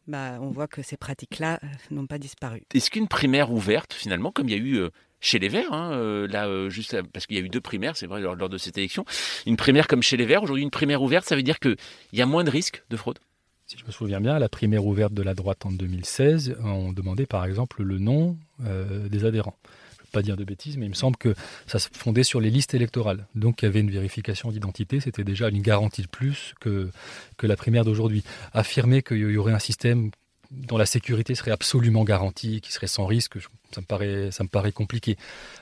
Bah, 0.08 0.38
on 0.40 0.50
voit 0.50 0.68
que 0.68 0.84
ces 0.84 0.98
pratiques-là 0.98 1.60
euh, 1.64 1.68
n'ont 1.90 2.06
pas 2.06 2.20
disparu. 2.20 2.62
Est-ce 2.74 2.92
qu'une 2.92 3.08
primaire 3.08 3.52
ouverte, 3.52 3.92
finalement, 3.94 4.32
comme 4.32 4.48
il 4.50 4.52
y 4.52 4.56
a 4.56 4.62
eu 4.64 4.76
euh, 4.76 4.90
chez 5.26 5.40
les 5.40 5.50
Verts, 5.50 5.74
hein, 5.74 5.92
euh, 5.94 6.28
euh, 6.34 6.70
juste 6.70 7.02
parce 7.12 7.26
qu'il 7.26 7.36
y 7.36 7.40
a 7.40 7.44
eu 7.44 7.50
deux 7.50 7.62
primaires, 7.62 7.98
c'est 7.98 8.06
vrai, 8.06 8.22
lors, 8.22 8.50
de 8.50 8.58
cette 8.58 8.78
élection. 8.78 9.06
Une 9.48 9.58
primaire 9.58 9.88
comme 9.88 10.04
chez 10.04 10.18
les 10.18 10.26
Verts, 10.26 10.44
aujourd'hui 10.44 10.64
une 10.64 10.70
primaire 10.70 11.02
ouverte, 11.02 11.26
ça 11.26 11.36
veut 11.36 11.44
dire 11.44 11.60
qu'il 11.60 11.78
y 12.14 12.22
a 12.22 12.28
moins 12.28 12.44
de 12.44 12.52
risques 12.52 12.84
de 12.92 12.96
fraude? 12.96 13.18
Si 13.66 13.78
je 13.80 13.86
me 13.86 13.92
souviens 13.92 14.22
bien, 14.22 14.38
la 14.38 14.50
primaire 14.50 14.86
ouverte 14.86 15.14
de 15.14 15.24
la 15.24 15.34
droite 15.34 15.66
en 15.66 15.72
2016, 15.72 16.58
on 16.64 16.94
demandait 16.94 17.26
par 17.26 17.44
exemple 17.46 17.82
le 17.82 17.98
nom 17.98 18.38
euh, 18.64 19.10
des 19.10 19.26
adhérents. 19.26 19.58
Je 19.64 20.04
ne 20.04 20.06
veux 20.06 20.12
pas 20.12 20.22
dire 20.22 20.38
de 20.38 20.44
bêtises, 20.44 20.78
mais 20.78 20.86
il 20.86 20.90
me 20.90 20.94
semble 20.94 21.18
que 21.18 21.34
ça 21.66 21.80
se 21.80 21.90
fondait 21.92 22.24
sur 22.24 22.40
les 22.40 22.52
listes 22.52 22.76
électorales. 22.76 23.26
Donc 23.34 23.64
il 23.64 23.66
y 23.66 23.68
avait 23.68 23.80
une 23.80 23.90
vérification 23.90 24.52
d'identité, 24.52 25.00
c'était 25.00 25.24
déjà 25.24 25.50
une 25.50 25.64
garantie 25.64 26.04
de 26.04 26.08
plus 26.08 26.54
que, 26.60 26.92
que 27.38 27.48
la 27.48 27.56
primaire 27.56 27.84
d'aujourd'hui. 27.84 28.24
Affirmer 28.54 29.02
qu'il 29.02 29.18
y 29.18 29.38
aurait 29.38 29.54
un 29.54 29.60
système 29.60 30.12
dont 30.52 30.78
la 30.78 30.86
sécurité 30.86 31.36
serait 31.36 31.52
absolument 31.52 32.04
garantie, 32.04 32.62
qui 32.62 32.72
serait 32.72 32.88
sans 32.88 33.06
risque, 33.06 33.38
ça 33.72 33.82
me 33.82 34.48
paraît, 34.48 34.72
compliqué. 34.72 35.18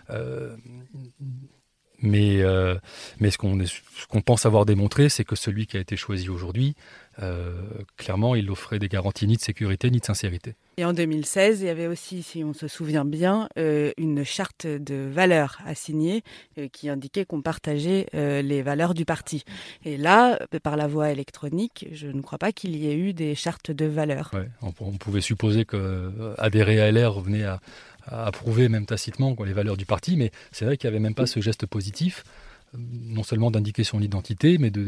Euh, 0.10 0.55
mais, 2.04 2.42
euh, 2.42 2.76
mais 3.20 3.32
ce 3.32 3.38
qu'on 3.38 4.22
pense 4.22 4.46
avoir 4.46 4.66
démontré, 4.66 5.10
c'est 5.10 5.24
que 5.24 5.36
celui 5.36 5.66
qui 5.66 5.78
a 5.78 5.80
été 5.80 5.96
choisi 5.96 6.30
aujourd'hui, 6.30 6.76
euh, 7.22 7.54
clairement, 7.96 8.36
il 8.36 8.52
offrait 8.52 8.78
des 8.78 8.90
garanties 8.90 9.26
ni 9.26 9.38
de 9.38 9.42
sécurité 9.42 9.90
ni 9.90 10.00
de 10.00 10.06
sincérité. 10.06 10.56
Et 10.78 10.86
en 10.86 10.94
2016, 10.94 11.62
il 11.62 11.68
y 11.68 11.70
avait 11.70 11.88
aussi, 11.88 12.24
si 12.24 12.44
on 12.44 12.54
se 12.54 12.68
souvient 12.68 13.06
bien, 13.06 13.48
une 13.56 14.24
charte 14.24 14.66
de 14.66 15.08
valeurs 15.08 15.60
à 15.66 15.76
signer 15.76 16.24
qui 16.72 16.90
indiquait 16.90 17.26
qu'on 17.26 17.44
partageait 17.44 18.08
les 18.14 18.64
valeurs 18.64 18.96
du 18.96 19.06
parti. 19.06 19.44
Et 19.86 19.98
là, 19.98 20.40
par 20.64 20.76
la 20.76 20.88
voie 20.88 21.12
électronique, 21.12 21.88
je 21.92 22.08
ne 22.08 22.22
crois 22.22 22.40
pas 22.40 22.52
qu'il 22.52 22.76
y 22.76 22.90
ait 22.90 22.98
eu 22.98 23.14
des 23.14 23.36
chartes 23.36 23.70
de 23.70 23.86
valeurs. 23.86 24.32
on, 24.64 24.74
on, 24.80 24.92
pouvait 24.94 25.22
supposer 25.22 25.64
qu'adhérer 25.64 26.82
à 26.82 26.92
LR 26.92 27.14
revenait 27.14 27.44
à 27.44 27.62
approuver 28.08 28.70
même 28.70 28.86
tacitement 28.86 29.36
les 29.46 29.54
valeurs 29.54 29.78
du 29.78 29.86
parti, 29.86 30.18
mais 30.18 30.32
c'est 30.52 30.66
vrai 30.66 30.78
qu'il 30.78 30.90
n'y 30.90 30.96
avait 30.96 31.04
même 31.04 31.16
pas 31.16 31.26
ce 31.26 31.40
geste 31.40 31.66
positif, 31.66 32.24
euh, 32.76 32.78
non 32.78 33.24
seulement 33.24 33.52
d'indiquer 33.52 33.84
son 33.84 34.02
identité, 34.02 34.58
mais 34.58 34.70
de, 34.70 34.82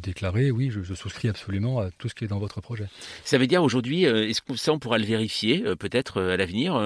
déclarer 0.00 0.50
oui, 0.50 0.70
je, 0.70 0.94
souscris 0.94 1.28
absolument 1.28 1.80
à 1.80 1.90
tout 1.90 2.08
ce 2.08 2.14
qui 2.14 2.24
est 2.24 2.28
dans 2.28 2.38
votre 2.38 2.60
projet. 2.60 2.86
Ça 3.24 3.38
veut 3.38 3.46
dire 3.46 3.62
aujourd'hui, 3.62 4.06
euh, 4.06 4.28
est-ce 4.28 4.40
que 4.40 4.56
ça 4.56 4.72
on 4.72 4.78
pourra 4.78 4.98
le 4.98 5.04
vérifier 5.04 5.64
euh, 5.66 5.76
peut-être 5.76 6.20
à 6.20 6.36
l'avenir, 6.36 6.76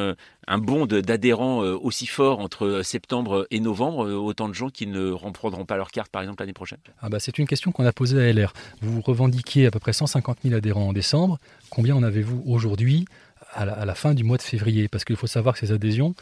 un 0.46 0.58
bond 0.58 0.86
d'adhérents 0.86 1.60
aussi 1.60 2.06
fort 2.06 2.40
entre 2.40 2.82
septembre 2.82 3.46
et 3.50 3.60
novembre, 3.60 4.10
autant 4.10 4.48
de 4.48 4.54
gens 4.54 4.68
qui 4.70 4.86
ne 4.86 5.10
reprendront 5.10 5.64
pas 5.64 5.76
leur 5.76 5.90
carte 5.90 6.10
par 6.10 6.22
exemple 6.22 6.42
l'année 6.42 6.52
prochaine? 6.52 6.78
Ah 7.00 7.08
bah, 7.08 7.20
C'est 7.20 7.38
une 7.38 7.46
question 7.46 7.72
qu'on 7.72 7.84
a 7.84 7.92
posée 7.92 8.20
à 8.20 8.32
LR. 8.32 8.52
Vous 8.80 9.00
revendiquiez 9.00 9.66
à 9.66 9.70
peu 9.70 9.78
près 9.78 9.92
150 9.92 10.38
000 10.44 10.54
adhérents 10.54 10.88
en 10.88 10.92
décembre. 10.92 11.38
Combien 11.70 11.94
en 11.94 12.02
avez-vous 12.02 12.42
aujourd'hui? 12.46 13.06
À 13.52 13.84
la, 13.84 13.94
fin 13.94 14.14
du 14.14 14.24
mois 14.24 14.36
de 14.36 14.42
février, 14.42 14.88
parce 14.88 15.04
qu'il 15.04 15.16
faut 15.16 15.26
savoir 15.26 15.54
que 15.54 15.60
ces 15.60 15.72
adhésions, 15.72 16.14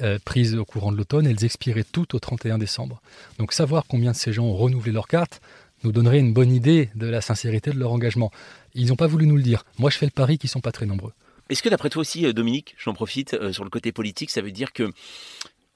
euh, 0.00 0.18
prises 0.24 0.54
au 0.54 0.64
courant 0.64 0.92
de 0.92 0.96
l'automne, 0.96 1.26
elles 1.26 1.44
expiraient 1.44 1.84
toutes 1.84 2.14
au 2.14 2.20
31 2.20 2.58
décembre. 2.58 3.02
Donc 3.38 3.52
savoir 3.52 3.84
combien 3.88 4.12
de 4.12 4.16
ces 4.16 4.32
gens 4.32 4.44
ont 4.44 4.54
renouvelé 4.54 4.92
leur 4.92 5.08
carte 5.08 5.40
nous 5.82 5.90
donnerait 5.90 6.20
une 6.20 6.32
bonne 6.32 6.52
idée 6.52 6.88
de 6.94 7.06
la 7.06 7.20
sincérité 7.20 7.72
de 7.72 7.78
leur 7.78 7.92
engagement. 7.92 8.30
Ils 8.74 8.88
n'ont 8.88 8.96
pas 8.96 9.08
voulu 9.08 9.26
nous 9.26 9.36
le 9.36 9.42
dire. 9.42 9.64
Moi, 9.78 9.90
je 9.90 9.98
fais 9.98 10.06
le 10.06 10.12
pari 10.12 10.38
qu'ils 10.38 10.48
ne 10.48 10.52
sont 10.52 10.60
pas 10.60 10.70
très 10.70 10.86
nombreux. 10.86 11.12
Est-ce 11.48 11.62
que 11.62 11.68
d'après 11.68 11.88
toi 11.88 12.00
aussi, 12.00 12.26
euh, 12.26 12.32
Dominique, 12.32 12.76
j'en 12.78 12.94
profite, 12.94 13.34
euh, 13.34 13.52
sur 13.52 13.64
le 13.64 13.70
côté 13.70 13.90
politique, 13.90 14.30
ça 14.30 14.40
veut 14.40 14.52
dire 14.52 14.72
que 14.72 14.90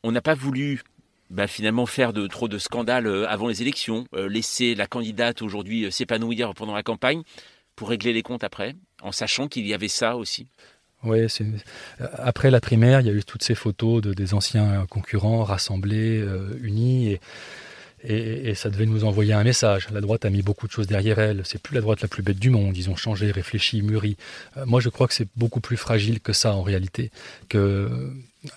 on 0.04 0.12
n'a 0.12 0.22
pas 0.22 0.34
voulu 0.34 0.82
bah, 1.30 1.48
finalement 1.48 1.86
faire 1.86 2.12
de, 2.12 2.28
trop 2.28 2.46
de 2.46 2.58
scandales 2.58 3.08
avant 3.28 3.48
les 3.48 3.62
élections, 3.62 4.06
laisser 4.12 4.74
la 4.74 4.86
candidate 4.86 5.40
aujourd'hui 5.40 5.90
s'épanouir 5.90 6.54
pendant 6.54 6.74
la 6.74 6.82
campagne 6.82 7.22
pour 7.76 7.88
régler 7.88 8.12
les 8.12 8.22
comptes 8.22 8.44
après, 8.44 8.74
en 9.02 9.12
sachant 9.12 9.48
qu'il 9.48 9.66
y 9.66 9.74
avait 9.74 9.88
ça 9.88 10.16
aussi? 10.16 10.46
Oui, 11.04 11.26
après 12.18 12.50
la 12.50 12.60
primaire, 12.60 13.00
il 13.00 13.06
y 13.06 13.10
a 13.10 13.12
eu 13.12 13.24
toutes 13.24 13.42
ces 13.42 13.54
photos 13.54 14.02
de, 14.02 14.14
des 14.14 14.34
anciens 14.34 14.86
concurrents 14.88 15.42
rassemblés, 15.42 16.20
euh, 16.20 16.58
unis. 16.62 17.18
Et 18.04 18.56
ça 18.56 18.68
devait 18.68 18.86
nous 18.86 19.04
envoyer 19.04 19.32
un 19.32 19.44
message. 19.44 19.86
La 19.92 20.00
droite 20.00 20.24
a 20.24 20.30
mis 20.30 20.42
beaucoup 20.42 20.66
de 20.66 20.72
choses 20.72 20.88
derrière 20.88 21.20
elle. 21.20 21.42
C'est 21.44 21.62
plus 21.62 21.76
la 21.76 21.80
droite 21.80 22.00
la 22.00 22.08
plus 22.08 22.24
bête 22.24 22.38
du 22.38 22.50
monde. 22.50 22.76
Ils 22.76 22.90
ont 22.90 22.96
changé, 22.96 23.30
réfléchi, 23.30 23.80
mûri. 23.80 24.16
Euh, 24.56 24.66
moi, 24.66 24.80
je 24.80 24.88
crois 24.88 25.06
que 25.06 25.14
c'est 25.14 25.28
beaucoup 25.36 25.60
plus 25.60 25.76
fragile 25.76 26.18
que 26.18 26.32
ça 26.32 26.52
en 26.54 26.62
réalité. 26.62 27.12
Que 27.48 27.58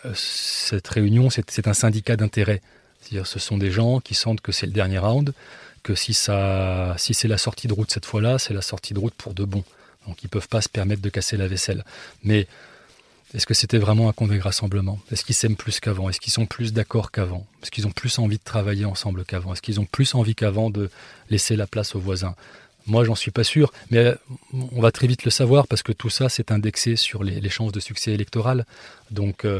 euh, 0.03 0.13
cette 0.15 0.87
réunion, 0.87 1.29
c'est 1.29 1.67
un 1.67 1.73
syndicat 1.73 2.15
d'intérêt. 2.15 2.61
C'est-à-dire, 2.99 3.27
ce 3.27 3.37
sont 3.37 3.59
des 3.59 3.69
gens 3.69 3.99
qui 3.99 4.15
sentent 4.15 4.41
que 4.41 4.51
c'est 4.51 4.65
le 4.65 4.71
dernier 4.71 4.97
round, 4.97 5.33
que 5.83 5.93
si 5.93 6.15
si 6.15 7.13
c'est 7.13 7.27
la 7.27 7.37
sortie 7.37 7.67
de 7.67 7.73
route 7.73 7.91
cette 7.91 8.05
fois-là, 8.05 8.39
c'est 8.39 8.55
la 8.55 8.63
sortie 8.63 8.95
de 8.95 8.99
route 8.99 9.13
pour 9.13 9.35
de 9.35 9.45
bon. 9.45 9.63
Donc, 10.07 10.23
ils 10.23 10.29
peuvent 10.29 10.47
pas 10.47 10.61
se 10.61 10.69
permettre 10.69 11.01
de 11.01 11.09
casser 11.09 11.37
la 11.37 11.47
vaisselle. 11.47 11.83
Mais 12.23 12.47
est-ce 13.33 13.45
que 13.45 13.53
c'était 13.53 13.77
vraiment 13.77 14.07
un 14.07 14.13
congrès 14.13 14.39
rassemblement? 14.39 14.99
Est-ce 15.11 15.25
qu'ils 15.25 15.35
s'aiment 15.35 15.55
plus 15.55 15.79
qu'avant? 15.79 16.09
Est-ce 16.09 16.19
qu'ils 16.19 16.31
sont 16.31 16.45
plus 16.45 16.73
d'accord 16.73 17.11
qu'avant? 17.11 17.45
Est-ce 17.61 17.71
qu'ils 17.71 17.85
ont 17.87 17.91
plus 17.91 18.17
envie 18.19 18.37
de 18.37 18.43
travailler 18.43 18.85
ensemble 18.85 19.25
qu'avant? 19.25 19.53
Est-ce 19.53 19.61
qu'ils 19.61 19.79
ont 19.79 19.85
plus 19.85 20.15
envie 20.15 20.35
qu'avant 20.35 20.69
de 20.69 20.89
laisser 21.29 21.55
la 21.55 21.67
place 21.67 21.95
aux 21.95 21.99
voisins? 21.99 22.35
Moi, 22.87 23.03
j'en 23.03 23.15
suis 23.15 23.31
pas 23.31 23.43
sûr, 23.43 23.73
mais 23.89 24.13
on 24.53 24.79
va 24.79 24.91
très 24.91 25.07
vite 25.07 25.25
le 25.25 25.31
savoir 25.31 25.67
parce 25.67 25.81
que 25.81 25.91
tout 25.91 26.11
ça, 26.11 26.29
c'est 26.29 26.51
indexé 26.51 26.95
sur 26.95 27.23
les, 27.23 27.49
chances 27.49 27.71
de 27.71 27.79
succès 27.79 28.11
électoral. 28.11 28.65
Donc, 29.09 29.43
euh, 29.43 29.59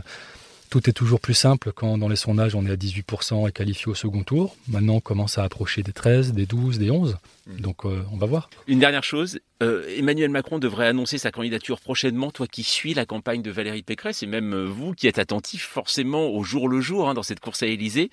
tout 0.70 0.90
est 0.90 0.94
toujours 0.94 1.20
plus 1.20 1.34
simple 1.34 1.72
quand 1.74 1.98
dans 1.98 2.10
les 2.10 2.16
sondages 2.16 2.56
on 2.56 2.66
est 2.66 2.72
à 2.72 2.76
18% 2.76 3.48
et 3.48 3.52
qualifié 3.52 3.88
au 3.88 3.96
second 3.96 4.24
tour. 4.24 4.56
Maintenant 4.68 4.96
on 4.96 5.00
commence 5.00 5.38
à 5.38 5.44
approcher 5.44 5.84
des 5.84 5.94
13, 5.94 6.34
des 6.34 6.46
12, 6.46 6.80
des 6.80 6.92
11. 6.92 7.18
Hmm. 7.48 7.60
Donc 7.60 7.86
euh, 7.86 8.04
on 8.12 8.18
va 8.18 8.26
voir. 8.26 8.50
Une 8.68 8.80
dernière 8.80 9.04
chose, 9.04 9.40
euh, 9.62 9.86
Emmanuel 9.98 10.30
Macron 10.30 10.60
devrait 10.60 10.88
annoncer 10.88 11.18
sa 11.18 11.32
candidature 11.32 11.80
prochainement. 11.80 12.32
Toi 12.32 12.48
qui 12.48 12.64
suis 12.64 12.94
la 12.94 13.06
campagne 13.06 13.42
de 13.42 13.52
Valérie 13.52 13.84
Pécresse 13.84 14.24
et 14.24 14.28
même 14.28 14.54
euh, 14.54 14.66
vous 14.66 14.94
qui 14.94 15.08
êtes 15.08 15.20
attentif 15.20 15.64
forcément 15.64 16.30
au 16.30 16.44
jour 16.44 16.68
le 16.68 16.82
jour 16.82 17.10
hein, 17.10 17.14
dans 17.14 17.24
cette 17.24 17.40
course 17.40 17.64
à 17.64 17.68
Élysée, 17.68 18.10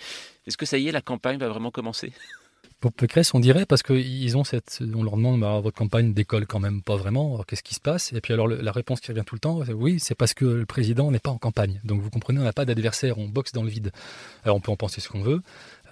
est-ce 0.46 0.56
que 0.56 0.66
ça 0.66 0.78
y 0.78 0.88
est, 0.88 0.92
la 0.92 1.00
campagne 1.00 1.38
va 1.38 1.48
vraiment 1.48 1.70
commencer? 1.70 2.12
Pour 2.82 2.92
Pécresse, 2.92 3.32
on 3.32 3.38
dirait, 3.38 3.64
parce 3.64 3.84
qu'ils 3.84 4.36
ont 4.36 4.42
cette. 4.42 4.80
On 4.94 5.04
leur 5.04 5.16
demande, 5.16 5.40
bah, 5.40 5.60
votre 5.60 5.78
campagne 5.78 6.12
décolle 6.12 6.46
quand 6.46 6.58
même 6.58 6.82
pas 6.82 6.96
vraiment, 6.96 7.42
qu'est-ce 7.46 7.62
qui 7.62 7.76
se 7.76 7.80
passe? 7.80 8.12
Et 8.12 8.20
puis 8.20 8.32
alors, 8.32 8.48
la 8.48 8.72
réponse 8.72 9.00
qui 9.00 9.12
revient 9.12 9.22
tout 9.24 9.36
le 9.36 9.40
temps, 9.40 9.64
c'est 9.64 9.72
oui, 9.72 10.00
c'est 10.00 10.16
parce 10.16 10.34
que 10.34 10.44
le 10.44 10.66
président 10.66 11.12
n'est 11.12 11.20
pas 11.20 11.30
en 11.30 11.38
campagne. 11.38 11.80
Donc 11.84 12.02
vous 12.02 12.10
comprenez, 12.10 12.40
on 12.40 12.42
n'a 12.42 12.52
pas 12.52 12.64
d'adversaire, 12.64 13.18
on 13.18 13.28
boxe 13.28 13.52
dans 13.52 13.62
le 13.62 13.70
vide. 13.70 13.92
Alors 14.44 14.56
on 14.56 14.60
peut 14.60 14.72
en 14.72 14.76
penser 14.76 15.00
ce 15.00 15.08
qu'on 15.08 15.22
veut. 15.22 15.42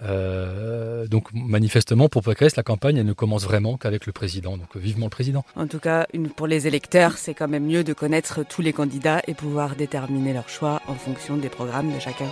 Euh, 0.03 1.07
donc 1.07 1.29
manifestement, 1.33 2.09
pour 2.09 2.23
Pécresse, 2.23 2.57
la 2.57 2.63
campagne, 2.63 3.01
ne 3.01 3.13
commence 3.13 3.45
vraiment 3.45 3.77
qu'avec 3.77 4.05
le 4.05 4.11
président. 4.11 4.57
Donc 4.57 4.75
vivement 4.75 5.05
le 5.05 5.11
président. 5.11 5.45
En 5.55 5.67
tout 5.67 5.79
cas, 5.79 6.07
pour 6.35 6.47
les 6.47 6.67
électeurs, 6.67 7.17
c'est 7.17 7.33
quand 7.33 7.47
même 7.47 7.67
mieux 7.67 7.85
de 7.85 7.93
connaître 7.93 8.43
tous 8.43 8.61
les 8.61 8.73
candidats 8.73 9.21
et 9.27 9.33
pouvoir 9.33 9.77
déterminer 9.77 10.33
leur 10.33 10.49
choix 10.49 10.81
en 10.89 10.95
fonction 10.95 11.37
des 11.37 11.49
programmes 11.49 11.93
de 11.93 11.99
chacun. 11.99 12.27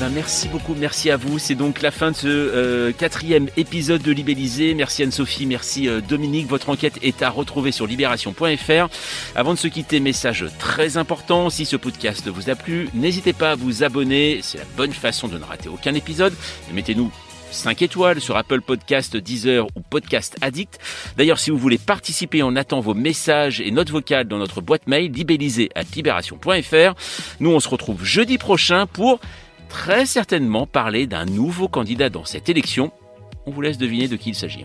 Ben, 0.00 0.10
merci 0.10 0.46
beaucoup, 0.48 0.76
merci 0.78 1.10
à 1.10 1.16
vous. 1.16 1.40
C'est 1.40 1.56
donc 1.56 1.82
la 1.82 1.90
fin 1.90 2.12
de 2.12 2.16
ce 2.16 2.28
euh, 2.28 2.92
quatrième 2.92 3.48
épisode 3.56 4.00
de 4.00 4.12
Libellisé. 4.12 4.74
Merci 4.74 5.02
Anne-Sophie, 5.02 5.44
merci 5.44 5.88
euh, 5.88 6.00
Dominique. 6.00 6.46
Votre 6.46 6.70
enquête 6.70 7.00
est 7.02 7.20
à 7.20 7.30
retrouver 7.30 7.72
sur 7.72 7.84
libération.fr. 7.84 8.88
Avant 9.34 9.54
de 9.54 9.58
se 9.58 9.66
quitter, 9.66 9.98
message 9.98 10.44
très 10.60 10.98
important. 10.98 11.50
Si 11.50 11.64
ce 11.64 11.74
podcast 11.74 12.28
vous 12.28 12.48
a 12.48 12.54
plu, 12.54 12.88
n'hésitez 12.94 13.32
pas 13.32 13.52
à 13.52 13.54
vous 13.56 13.82
abonner. 13.82 14.38
C'est 14.40 14.58
la 14.58 14.64
bonne 14.76 14.92
façon 14.92 15.26
de 15.26 15.36
ne 15.36 15.42
rater 15.42 15.68
aucun 15.68 15.94
épisode. 15.94 16.34
mettez-nous 16.72 17.10
5 17.50 17.82
étoiles 17.82 18.20
sur 18.20 18.36
Apple 18.36 18.60
Podcast, 18.60 19.16
Deezer 19.16 19.66
ou 19.74 19.80
Podcast 19.80 20.36
Addict. 20.42 20.78
D'ailleurs, 21.16 21.40
si 21.40 21.50
vous 21.50 21.58
voulez 21.58 21.78
participer, 21.78 22.44
on 22.44 22.54
attend 22.54 22.78
vos 22.78 22.94
messages 22.94 23.60
et 23.60 23.72
notes 23.72 23.90
vocales 23.90 24.28
dans 24.28 24.38
notre 24.38 24.60
boîte 24.60 24.86
mail 24.86 25.10
libellisé 25.10 25.70
à 25.74 25.82
libération.fr. 25.82 26.94
Nous, 27.40 27.50
on 27.50 27.58
se 27.58 27.68
retrouve 27.68 28.04
jeudi 28.04 28.38
prochain 28.38 28.86
pour 28.86 29.18
très 29.68 30.06
certainement 30.06 30.66
parler 30.66 31.06
d'un 31.06 31.24
nouveau 31.24 31.68
candidat 31.68 32.10
dans 32.10 32.24
cette 32.24 32.48
élection. 32.48 32.90
On 33.46 33.50
vous 33.50 33.60
laisse 33.60 33.78
deviner 33.78 34.08
de 34.08 34.16
qui 34.16 34.30
il 34.30 34.34
s'agit. 34.34 34.64